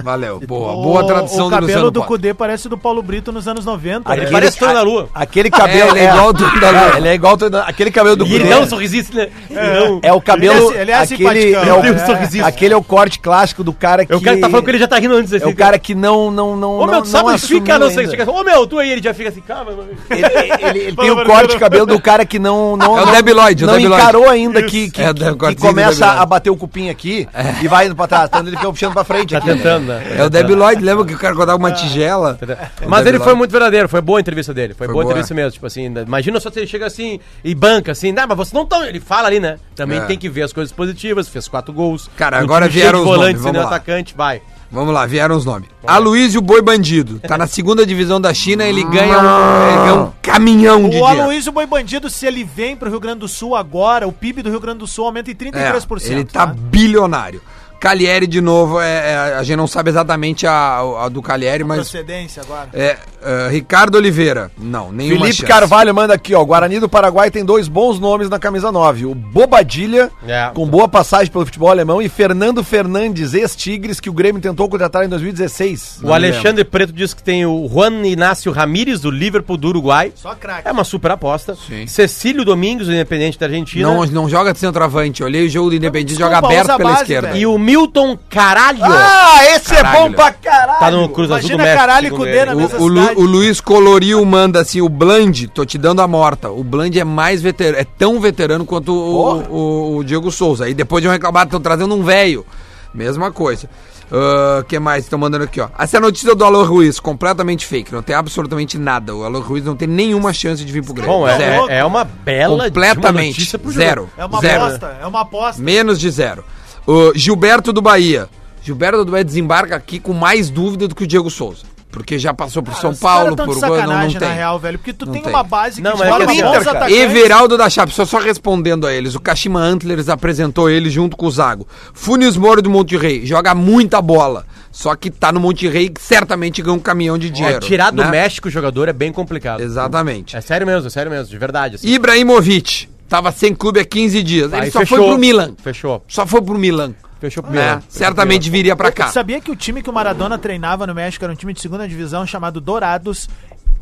Valeu. 0.02 0.40
Boa, 0.46 0.72
O- 0.72 0.82
boa 0.82 1.06
tradução 1.06 1.46
O 1.46 1.48
do 1.48 1.50
cabelo 1.50 1.66
Luciano 1.66 1.90
do. 1.90 2.02
Cudê 2.02 2.34
parece 2.34 2.68
do 2.68 2.76
Paulo 2.76 3.02
Brito 3.02 3.30
nos 3.32 3.46
anos 3.46 3.64
90. 3.64 4.12
Ele 4.12 4.24
né? 4.24 4.30
parece 4.30 4.58
Tony 4.58 4.74
da 4.74 4.82
Lua. 4.82 5.08
Aquele 5.14 5.50
cabelo. 5.50 5.96
É, 5.96 6.04
é 6.06 6.10
igual 6.10 6.28
o 6.28 6.34
Tony 6.34 6.60
da 6.60 6.70
Lua. 6.70 6.94
É, 6.94 6.96
ele 6.98 7.08
é 7.08 7.14
igual 7.14 7.34
o 7.34 7.56
Aquele 7.66 7.90
cabelo 7.90 8.16
do 8.16 8.26
E 8.26 8.34
ele 8.34 8.44
Cudê 8.44 8.54
dá 8.54 8.60
um 8.60 8.66
sorrisinho, 8.66 9.04
né? 9.14 9.28
Não. 9.50 10.00
É 10.02 10.12
o 10.12 10.20
cabelo. 10.24 10.70
Ele 10.70 10.78
é- 10.78 10.82
ele 10.82 10.90
é 10.90 10.94
aquele, 10.94 11.52
é 11.54 11.74
o, 11.74 12.06
sorrisinho. 12.06 12.44
aquele 12.46 12.74
é 12.74 12.76
o 12.76 12.82
corte 12.82 13.18
clássico 13.20 13.62
do 13.62 13.72
cara 13.72 14.04
que. 14.04 14.12
É 14.12 14.16
o 14.16 14.20
cara 14.20 14.36
que 14.36 14.42
tá 14.42 14.48
falando 14.50 14.64
que 14.64 14.70
ele 14.70 14.78
já 14.78 14.88
tá 14.88 14.98
rindo 14.98 15.14
antes 15.14 15.32
assim. 15.32 15.44
É 15.44 15.48
o 15.48 15.54
cara 15.54 15.78
que 15.78 15.94
não. 15.94 16.30
não, 16.30 16.56
não 16.56 16.78
Ô 16.78 16.86
meu, 16.86 17.02
tu 17.02 17.08
sabe 17.08 17.28
onde 17.30 17.42
fica? 17.46 17.78
Não 17.78 17.90
sei. 17.90 18.06
Ô 18.26 18.42
meu, 18.42 18.66
tu 18.66 18.78
aí, 18.78 18.90
ele 18.90 19.02
já 19.02 19.14
fica 19.14 19.28
assim, 19.28 19.40
calma. 19.40 19.72
meu. 19.72 19.84
Ele, 20.10 20.24
ele- 20.68 20.80
ele 20.86 20.96
tem 20.96 21.10
o 21.10 21.24
corte 21.24 21.52
de 21.52 21.58
cabelo 21.58 21.86
do 21.86 22.00
cara 22.00 22.24
que 22.24 22.38
não. 22.38 22.76
não 22.76 22.98
É 22.98 23.02
o 23.02 23.06
não, 23.06 23.12
Debi 23.12 23.32
Lloyd, 23.32 23.64
o 23.64 23.66
não 23.66 23.78
encarou 23.78 24.28
ainda 24.28 24.62
que, 24.62 24.90
que, 24.90 25.02
É 25.02 25.12
que- 25.14 25.56
começa 25.56 26.06
a 26.06 26.26
bater 26.26 26.50
o 26.50 26.56
cupim 26.56 26.88
aqui 26.90 27.28
e 27.62 27.68
vai 27.68 27.86
indo 27.86 27.94
pra 27.96 28.06
trás. 28.06 28.28
Então 28.28 28.40
ele 28.40 28.56
fica 28.56 28.70
puxando 28.70 28.92
pra 28.92 29.04
frente 29.04 29.30
Tá 29.32 29.38
aqui. 29.38 29.48
né? 29.48 29.54
tentando, 29.56 29.86
né? 29.86 30.16
É 30.18 30.24
o 30.24 30.30
Debi 30.30 30.54
Lloyd, 30.54 30.82
lembra 30.82 31.04
que 31.04 31.14
o 31.14 31.18
cara 31.18 31.34
cortava 31.34 31.58
uma 31.58 31.72
tigela? 31.72 32.38
Mas 32.86 33.04
Debi 33.04 33.16
ele 33.16 33.24
foi 33.24 33.34
muito 33.34 33.50
verdadeiro, 33.50 33.88
foi 33.88 34.00
boa 34.00 34.18
a 34.18 34.20
entrevista 34.20 34.52
dele. 34.54 34.74
Foi, 34.74 34.86
boa 34.88 35.02
a 35.02 35.04
entrevista 35.04 35.34
mesmo. 35.34 35.50
Tipo 35.52 35.66
assim, 35.66 35.84
imagina 35.86 36.40
só 36.40 36.50
se 36.50 36.58
ele 36.60 36.66
chega 36.66 36.86
assim 36.86 37.20
e 37.44 37.54
banca 37.54 37.92
assim, 37.92 38.12
não, 38.12 38.26
mas 38.26 38.36
você 38.36 38.54
não 38.56 38.64
tá. 38.66 38.86
Ele 38.88 39.00
fala 39.00 39.28
ali, 39.28 39.40
né? 39.40 39.58
Também 39.76 39.98
É. 39.98 40.06
tem 40.14 40.18
que 40.18 40.28
ver 40.28 40.42
as 40.42 40.52
coisas 40.52 40.72
positivas, 40.72 41.28
fez 41.28 41.48
quatro 41.48 41.72
gols. 41.72 42.08
Cara, 42.16 42.38
agora 42.38 42.68
vieram 42.68 43.00
os 43.00 43.04
volante, 43.04 43.38
nomes, 43.38 43.42
vamos 43.42 43.60
lá. 43.60 43.66
atacante, 43.66 44.14
vai. 44.16 44.40
Vamos 44.70 44.92
lá, 44.92 45.06
vieram 45.06 45.36
os 45.36 45.44
nomes. 45.44 45.68
Aloysio 45.86 46.40
Boi 46.40 46.60
Bandido. 46.60 47.20
Tá 47.20 47.38
na 47.38 47.46
segunda 47.46 47.86
divisão 47.86 48.20
da 48.20 48.32
China, 48.32 48.64
ele 48.64 48.82
ganha 48.84 49.18
um, 49.18 49.68
ele 49.68 49.76
ganha 49.76 49.94
um 49.94 50.12
caminhão 50.22 50.88
de 50.88 50.96
O. 50.96 51.04
Aloysio 51.04 51.52
Boi 51.52 51.66
Bandido, 51.66 52.08
se 52.10 52.26
ele 52.26 52.42
vem 52.42 52.76
pro 52.76 52.90
Rio 52.90 52.98
Grande 52.98 53.20
do 53.20 53.28
Sul 53.28 53.54
agora, 53.54 54.06
o 54.08 54.12
PIB 54.12 54.42
do 54.42 54.50
Rio 54.50 54.60
Grande 54.60 54.78
do 54.78 54.86
Sul 54.86 55.06
aumenta 55.06 55.30
em 55.30 55.34
33%. 55.34 56.08
É, 56.08 56.12
ele 56.12 56.24
tá 56.24 56.46
bilionário. 56.46 57.40
Calieri, 57.84 58.26
de 58.26 58.40
novo, 58.40 58.80
é, 58.80 59.12
é, 59.12 59.16
a 59.38 59.42
gente 59.42 59.58
não 59.58 59.66
sabe 59.66 59.90
exatamente 59.90 60.46
a, 60.46 60.78
a 61.04 61.08
do 61.10 61.20
Calieri, 61.20 61.64
mas. 61.64 61.80
Procedência 61.80 62.42
agora. 62.42 62.70
É, 62.72 62.96
é, 63.22 63.48
Ricardo 63.50 63.96
Oliveira. 63.96 64.50
Não, 64.56 64.90
nenhuma 64.90 65.26
Felipe 65.26 65.36
chance. 65.40 65.46
Carvalho 65.52 65.94
manda 65.94 66.14
aqui, 66.14 66.34
ó. 66.34 66.42
Guarani 66.42 66.80
do 66.80 66.88
Paraguai 66.88 67.30
tem 67.30 67.44
dois 67.44 67.68
bons 67.68 68.00
nomes 68.00 68.30
na 68.30 68.38
camisa 68.38 68.72
9. 68.72 69.04
O 69.04 69.14
Bobadilha, 69.14 70.10
É. 70.26 70.50
com 70.54 70.66
boa 70.66 70.88
passagem 70.88 71.30
pelo 71.30 71.44
futebol 71.44 71.68
alemão, 71.68 72.00
e 72.00 72.08
Fernando 72.08 72.64
Fernandes, 72.64 73.34
ex-Tigres, 73.34 74.00
que 74.00 74.08
o 74.08 74.14
Grêmio 74.14 74.40
tentou 74.40 74.66
contratar 74.66 75.04
em 75.04 75.08
2016. 75.10 75.98
O 76.02 76.10
Alexandre 76.10 76.64
Preto 76.64 76.90
diz 76.90 77.12
que 77.12 77.22
tem 77.22 77.44
o 77.44 77.68
Juan 77.70 78.06
Inácio 78.06 78.50
Ramírez, 78.50 79.00
do 79.00 79.10
Liverpool 79.10 79.58
do 79.58 79.68
Uruguai. 79.68 80.10
Só 80.14 80.34
craque. 80.34 80.66
É 80.66 80.72
uma 80.72 80.84
super 80.84 81.10
aposta. 81.10 81.54
Sim. 81.54 81.86
Cecílio 81.86 82.46
Domingos, 82.46 82.86
do 82.86 82.94
Independente 82.94 83.38
da 83.38 83.44
Argentina. 83.44 83.86
Não, 83.86 84.06
não 84.06 84.26
joga 84.26 84.54
de 84.54 84.58
centroavante. 84.58 85.22
Olhei 85.22 85.44
o 85.46 85.50
jogo 85.50 85.68
do 85.68 85.76
Independente, 85.76 86.14
Desculpa, 86.14 86.34
joga 86.34 86.46
aberto 86.46 86.70
a 86.70 86.76
pela 86.78 86.88
base, 86.90 87.02
esquerda. 87.02 87.28
velho. 87.28 87.40
E 87.40 87.46
o 87.46 87.58
Milton 87.78 88.16
Caralho. 88.30 88.78
Ah, 88.82 89.40
esse 89.56 89.74
Caralho. 89.74 89.96
é 89.96 90.00
bom 90.08 90.12
pra 90.12 90.32
caralho! 90.32 90.78
tá 90.78 90.90
no 90.90 91.08
Cruz 91.08 91.30
Azul 91.30 91.40
do 91.48 91.54
Imagina 91.54 91.62
México. 91.64 91.80
caralho 91.80 92.06
e 92.06 92.10
Cudê 92.10 92.30
ele. 92.30 92.44
na 92.46 92.52
O, 92.52 92.56
mesma 92.56 92.78
o, 92.78 92.86
Lu- 92.86 93.00
cidade. 93.02 93.20
o 93.20 93.24
Luiz 93.24 93.60
Coloriu 93.60 94.24
manda 94.24 94.60
assim, 94.60 94.80
o 94.80 94.88
Bland, 94.88 95.48
tô 95.48 95.64
te 95.64 95.76
dando 95.76 96.00
a 96.00 96.06
morta. 96.08 96.50
O 96.50 96.62
Bland 96.62 96.98
é 96.98 97.04
mais 97.04 97.42
veterano, 97.42 97.78
é 97.78 97.84
tão 97.84 98.20
veterano 98.20 98.64
quanto 98.64 98.92
o, 98.92 99.42
o- 99.50 99.96
o 99.98 100.04
Diego 100.04 100.30
Souza. 100.30 100.64
Aí 100.66 100.74
depois 100.74 101.02
de 101.02 101.08
um 101.08 101.12
reclamado, 101.12 101.46
estão 101.48 101.60
trazendo 101.60 101.94
um 101.94 102.02
velho. 102.02 102.46
Mesma 102.94 103.32
coisa. 103.32 103.68
O 104.12 104.62
que 104.64 104.78
mais 104.78 105.02
estão 105.04 105.18
mandando 105.18 105.44
aqui, 105.44 105.60
ó? 105.60 105.68
Essa 105.76 105.96
é 105.96 105.98
a 105.98 106.00
notícia 106.00 106.34
do 106.34 106.44
Alô 106.44 106.62
Ruiz, 106.62 107.00
completamente 107.00 107.66
fake. 107.66 107.92
Não 107.92 108.02
tem 108.02 108.14
absolutamente 108.14 108.78
nada. 108.78 109.12
O 109.16 109.24
Alô 109.24 109.40
Ruiz 109.40 109.64
não 109.64 109.74
tem 109.74 109.88
nenhuma 109.88 110.32
chance 110.32 110.64
de 110.64 110.70
vir 110.70 110.84
pro 110.84 110.94
Grêmio. 110.94 111.12
Bom, 111.12 111.26
é, 111.26 111.66
é, 111.68 111.78
é 111.78 111.84
uma 111.84 112.04
bela 112.04 112.70
de 112.70 112.78
uma 112.78 112.86
Completamente. 112.86 113.28
notícia 113.38 113.58
pro 113.58 113.72
Zero. 113.72 114.08
É 114.16 114.24
uma 114.24 114.40
Zero. 114.40 114.64
aposta, 114.64 114.96
é 115.02 115.06
uma 115.06 115.20
aposta. 115.22 115.60
Menos 115.60 115.98
de 115.98 116.08
zero. 116.10 116.44
O 116.86 117.12
Gilberto 117.14 117.72
do 117.72 117.80
Bahia. 117.82 118.28
Gilberto 118.62 119.04
do 119.04 119.12
Bahia 119.12 119.24
desembarca 119.24 119.76
aqui 119.76 119.98
com 119.98 120.12
mais 120.12 120.50
dúvida 120.50 120.88
do 120.88 120.94
que 120.94 121.04
o 121.04 121.06
Diego 121.06 121.30
Souza. 121.30 121.64
Porque 121.90 122.18
já 122.18 122.34
passou 122.34 122.60
por 122.60 122.72
Cara, 122.72 122.80
São 122.80 122.94
Paulo, 122.96 123.36
por 123.36 123.50
Uruguai, 123.50 123.70
não, 123.70 123.76
não 123.76 123.82
sacanagem, 123.86 124.18
tem. 124.18 124.28
na 124.28 124.34
real, 124.34 124.58
velho. 124.58 124.78
Porque 124.78 124.92
tu 124.92 125.06
Não 125.06 125.12
tem, 125.12 125.22
tem. 125.22 125.32
uma 125.32 125.44
base 125.44 125.80
Não, 125.80 125.92
que 125.92 125.98
mas 125.98 126.28
é 126.28 126.34
Inter, 126.34 126.64
cara. 126.64 126.90
Everaldo 126.90 127.56
da 127.56 127.70
Chape, 127.70 127.92
só, 127.94 128.04
só 128.04 128.18
respondendo 128.18 128.84
a 128.84 128.92
eles. 128.92 129.14
O 129.14 129.20
Kashima 129.20 129.60
Antlers 129.60 130.08
apresentou 130.08 130.68
ele 130.68 130.90
junto 130.90 131.16
com 131.16 131.26
o 131.26 131.30
Zago. 131.30 131.68
Funes 131.92 132.36
Moro 132.36 132.60
do 132.60 132.68
Monte 132.68 132.96
Rei, 132.96 133.24
joga 133.24 133.54
muita 133.54 134.02
bola. 134.02 134.44
Só 134.72 134.96
que 134.96 135.08
tá 135.08 135.30
no 135.30 135.38
Monte 135.38 135.68
Rei 135.68 135.88
que 135.88 136.02
certamente 136.02 136.60
ganha 136.60 136.74
um 136.74 136.80
caminhão 136.80 137.16
de 137.16 137.28
É, 137.28 137.30
dinheiro. 137.30 137.60
tirar 137.60 137.92
do 137.92 138.02
né? 138.02 138.10
México 138.10 138.48
o 138.48 138.50
jogador 138.50 138.88
é 138.88 138.92
bem 138.92 139.12
complicado. 139.12 139.60
Exatamente. 139.60 140.36
É 140.36 140.40
sério 140.40 140.66
mesmo, 140.66 140.88
é 140.88 140.90
sério 140.90 141.12
mesmo, 141.12 141.28
de 141.30 141.38
verdade. 141.38 141.76
Assim. 141.76 141.86
Ibrahimovic, 141.88 142.88
tava 143.14 143.30
sem 143.30 143.54
clube 143.54 143.78
há 143.78 143.84
15 143.84 144.22
dias. 144.24 144.52
Ele 144.52 144.62
Aí 144.62 144.70
só 144.72 144.84
foi 144.84 144.98
pro 144.98 145.16
Milan. 145.18 145.54
Fechou. 145.62 146.02
Só 146.08 146.26
foi 146.26 146.42
pro 146.42 146.58
Milan. 146.58 146.94
Fechou 147.20 147.42
pro? 147.44 147.52
Milan. 147.52 147.80
Certamente 147.88 148.50
viria 148.50 148.74
pra 148.74 148.90
cá. 148.90 149.08
Sabia 149.08 149.40
que 149.40 149.50
o 149.52 149.56
time 149.56 149.80
que 149.82 149.88
o 149.88 149.92
Maradona 149.92 150.36
treinava 150.36 150.84
no 150.86 150.94
México 150.94 151.24
era 151.24 151.32
um 151.32 151.36
time 151.36 151.52
de 151.52 151.60
segunda 151.60 151.86
divisão 151.86 152.26
chamado 152.26 152.60
Dourados? 152.60 153.28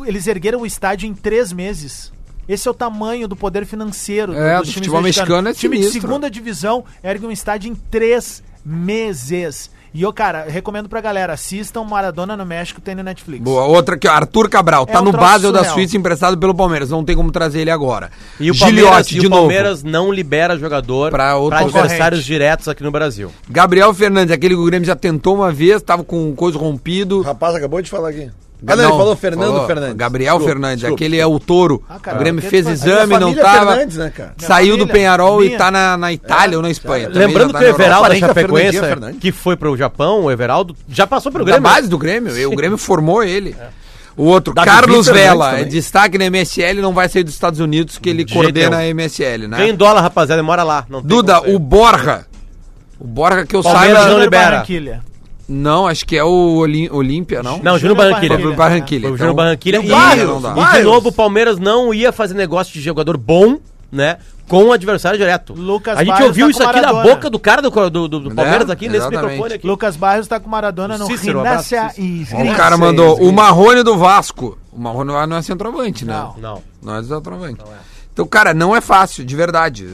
Eles 0.04 0.26
ergueram 0.26 0.60
o 0.60 0.66
estádio 0.66 1.08
em 1.08 1.14
três 1.14 1.50
meses. 1.52 2.12
Esse 2.46 2.68
é 2.68 2.70
o 2.70 2.74
tamanho 2.74 3.26
do 3.26 3.34
poder 3.36 3.64
financeiro 3.64 4.34
É, 4.34 4.58
do 4.60 4.66
futebol 4.70 5.00
mexicano 5.00 5.48
é 5.48 5.52
O 5.52 5.54
time 5.54 5.76
de 5.76 5.84
sinistro. 5.84 6.02
segunda 6.02 6.30
divisão 6.30 6.84
ergue 7.02 7.24
um 7.24 7.30
estádio 7.30 7.70
em 7.70 7.74
três 7.74 8.42
meses. 8.64 9.70
E 9.94 10.02
eu, 10.02 10.12
cara, 10.12 10.46
recomendo 10.48 10.88
pra 10.88 11.00
galera, 11.02 11.34
assistam 11.34 11.84
Maradona 11.84 12.34
no 12.36 12.46
México, 12.46 12.80
tem 12.80 12.94
no 12.94 13.02
Netflix. 13.02 13.42
Boa, 13.42 13.64
outra 13.64 13.96
aqui, 13.96 14.08
ó, 14.08 14.12
Arthur 14.12 14.48
Cabral, 14.48 14.86
É 14.88 14.92
tá 14.92 15.00
um 15.00 15.04
no 15.04 15.12
Basel 15.12 15.52
da. 15.52 15.64
Suíça 15.64 15.96
emprestado 15.96 16.36
pelo 16.38 16.54
Palmeiras, 16.54 16.90
não 16.90 17.04
tem 17.04 17.14
como 17.14 17.30
trazer 17.30 17.60
ele 17.60 17.70
agora. 17.70 18.10
E 18.40 18.50
o 18.50 18.58
Palmeiras, 18.58 19.06
Giliotti, 19.06 19.16
e 19.16 19.26
o 19.26 19.30
novo. 19.30 19.42
Palmeiras 19.42 19.82
não 19.82 20.12
libera 20.12 20.58
jogador 20.58 21.10
Pra 21.10 21.24
para 21.24 21.36
outro 21.36 21.58
adversários 21.58 22.24
diretos 22.24 22.68
aqui 22.68 22.82
no 22.82 22.90
Brasil. 22.90 23.30
Gabriel 23.48 23.92
Fernandes, 23.94 24.32
aquele 24.34 24.54
que 24.54 24.60
o 24.60 24.64
Grêmio 24.64 24.86
já 24.86 24.96
tentou 24.96 25.34
uma 25.34 25.52
vez, 25.52 25.82
tava 25.82 26.02
com 26.02 26.34
coisa 26.34 26.58
rompido. 26.58 27.18
O 27.18 27.22
rapaz 27.22 27.54
acabou 27.54 27.80
de 27.80 27.90
falar 27.90 28.08
aqui. 28.10 28.30
Ah, 28.66 28.76
não, 28.76 28.84
ele 28.84 28.92
falou 28.92 29.16
Fernando 29.16 29.46
falou 29.52 29.66
Fernandes. 29.66 29.96
Gabriel 29.96 30.34
Desculpa, 30.36 30.52
Fernandes, 30.52 30.78
desculpa. 30.80 30.94
aquele 31.04 31.18
é 31.18 31.26
o 31.26 31.38
touro. 31.40 31.82
Ah, 31.88 31.98
cara, 31.98 32.16
o 32.16 32.20
Grêmio 32.20 32.40
porque 32.42 32.50
fez 32.62 32.66
exame, 32.68 33.12
não 33.14 33.20
família 33.34 33.42
tava. 33.42 33.70
Fernandes, 33.72 33.96
né, 33.96 34.12
Saiu 34.38 34.76
do 34.76 34.86
Penharol 34.86 35.42
e 35.42 35.46
minha. 35.46 35.58
tá 35.58 35.70
na, 35.70 35.96
na 35.96 36.12
Itália 36.12 36.56
ou 36.58 36.62
na 36.62 36.70
Espanha. 36.70 37.08
Também 37.10 37.26
Lembrando 37.26 37.48
já 37.48 37.52
tá 37.54 37.58
que 37.58 37.64
o 37.64 37.68
na. 37.68 37.74
Everaldo 37.74 38.08
da 38.08 38.14
da 38.14 38.26
Chapecoense, 38.28 38.78
Fernandes. 38.80 39.20
que 39.20 39.32
foi 39.32 39.56
pro 39.56 39.76
Japão, 39.76 40.22
o 40.24 40.30
Everaldo, 40.30 40.76
já 40.88 41.06
passou 41.06 41.32
pelo 41.32 41.44
Da 41.44 41.52
Grêmio. 41.52 41.70
base 41.70 41.88
do 41.88 41.98
Grêmio. 41.98 42.36
e 42.38 42.46
O 42.46 42.50
Grêmio 42.54 42.78
formou 42.78 43.22
ele. 43.24 43.56
O 44.16 44.24
outro, 44.24 44.52
Davi 44.52 44.68
Carlos 44.68 45.06
Vela, 45.06 45.50
também. 45.50 45.62
é 45.62 45.64
destaque 45.64 46.18
na 46.18 46.26
MSL, 46.26 46.82
não 46.82 46.92
vai 46.92 47.08
sair 47.08 47.24
dos 47.24 47.32
Estados 47.32 47.58
Unidos, 47.60 47.96
que 47.98 48.10
ele 48.10 48.24
De 48.24 48.34
coordena 48.34 48.76
a 48.78 48.86
MSL, 48.86 49.48
né? 49.48 49.56
Vem 49.56 49.70
em 49.70 49.74
dólar, 49.74 50.02
rapaziada, 50.02 50.42
mora 50.42 50.62
lá. 50.62 50.84
Duda, 51.02 51.40
o 51.50 51.58
Borja. 51.58 52.26
O 53.00 53.06
Borja 53.06 53.46
que 53.46 53.56
eu 53.56 53.62
Palmeiras 53.62 53.98
saiba. 54.02 54.12
não 54.14 54.20
libera. 54.22 54.50
Barranquilha. 54.50 55.02
Não, 55.52 55.86
acho 55.86 56.06
que 56.06 56.16
é 56.16 56.24
o 56.24 56.56
Olim- 56.56 56.88
Olímpia, 56.90 57.42
não? 57.42 57.58
Não, 57.58 57.78
Júnior 57.78 57.96
Barranquilha. 57.98 58.38
Foi 58.38 58.46
o 58.50 58.54
então- 58.54 59.16
Júnior 59.16 59.34
Barranquilha. 59.34 59.76
E 59.78 59.86
E, 59.86 59.86
o 59.86 59.90
Barrios, 59.90 60.28
não 60.28 60.40
dá. 60.40 60.54
e 60.56 60.78
de 60.78 60.82
novo, 60.82 61.08
o 61.10 61.12
Palmeiras 61.12 61.58
não 61.58 61.92
ia 61.92 62.10
fazer 62.12 62.34
negócio 62.34 62.72
de 62.72 62.80
jogador 62.80 63.16
bom, 63.16 63.58
né? 63.90 64.16
Com 64.48 64.64
o 64.64 64.72
adversário 64.72 65.18
direto. 65.18 65.54
Lucas 65.54 65.96
a 65.96 66.00
gente 66.00 66.08
Barrios 66.08 66.28
ouviu 66.28 66.46
tá 66.46 66.50
isso 66.50 66.62
aqui 66.62 66.80
na 66.80 66.92
boca 67.02 67.30
do 67.30 67.38
cara 67.38 67.62
do, 67.62 67.70
do, 67.70 68.08
do- 68.08 68.20
do 68.20 68.34
Palmeiras, 68.34 68.68
aqui, 68.70 68.86
nesse 68.86 68.98
exatamente. 69.06 69.24
microfone 69.30 69.54
aqui. 69.54 69.66
Lucas 69.66 69.96
Barrios 69.96 70.26
tá 70.26 70.40
com 70.40 70.48
Maradona 70.50 70.98
no 70.98 71.06
Cícero, 71.06 71.38
Rinácia 71.38 71.92
e 71.96 72.26
O 72.32 72.56
cara 72.56 72.76
mandou 72.76 73.20
o 73.22 73.32
Marrone 73.32 73.82
do 73.82 73.96
Vasco. 73.96 74.58
O 74.72 74.80
Marrone 74.80 75.12
não 75.28 75.36
é 75.36 75.42
centroavante, 75.42 76.04
né? 76.04 76.12
Não. 76.12 76.34
Não. 76.40 76.62
Não 76.82 76.96
é 76.96 77.02
centroavante. 77.02 77.60
Então, 78.12 78.26
cara, 78.26 78.52
não 78.52 78.76
é 78.76 78.80
fácil, 78.82 79.24
de 79.24 79.34
verdade. 79.34 79.84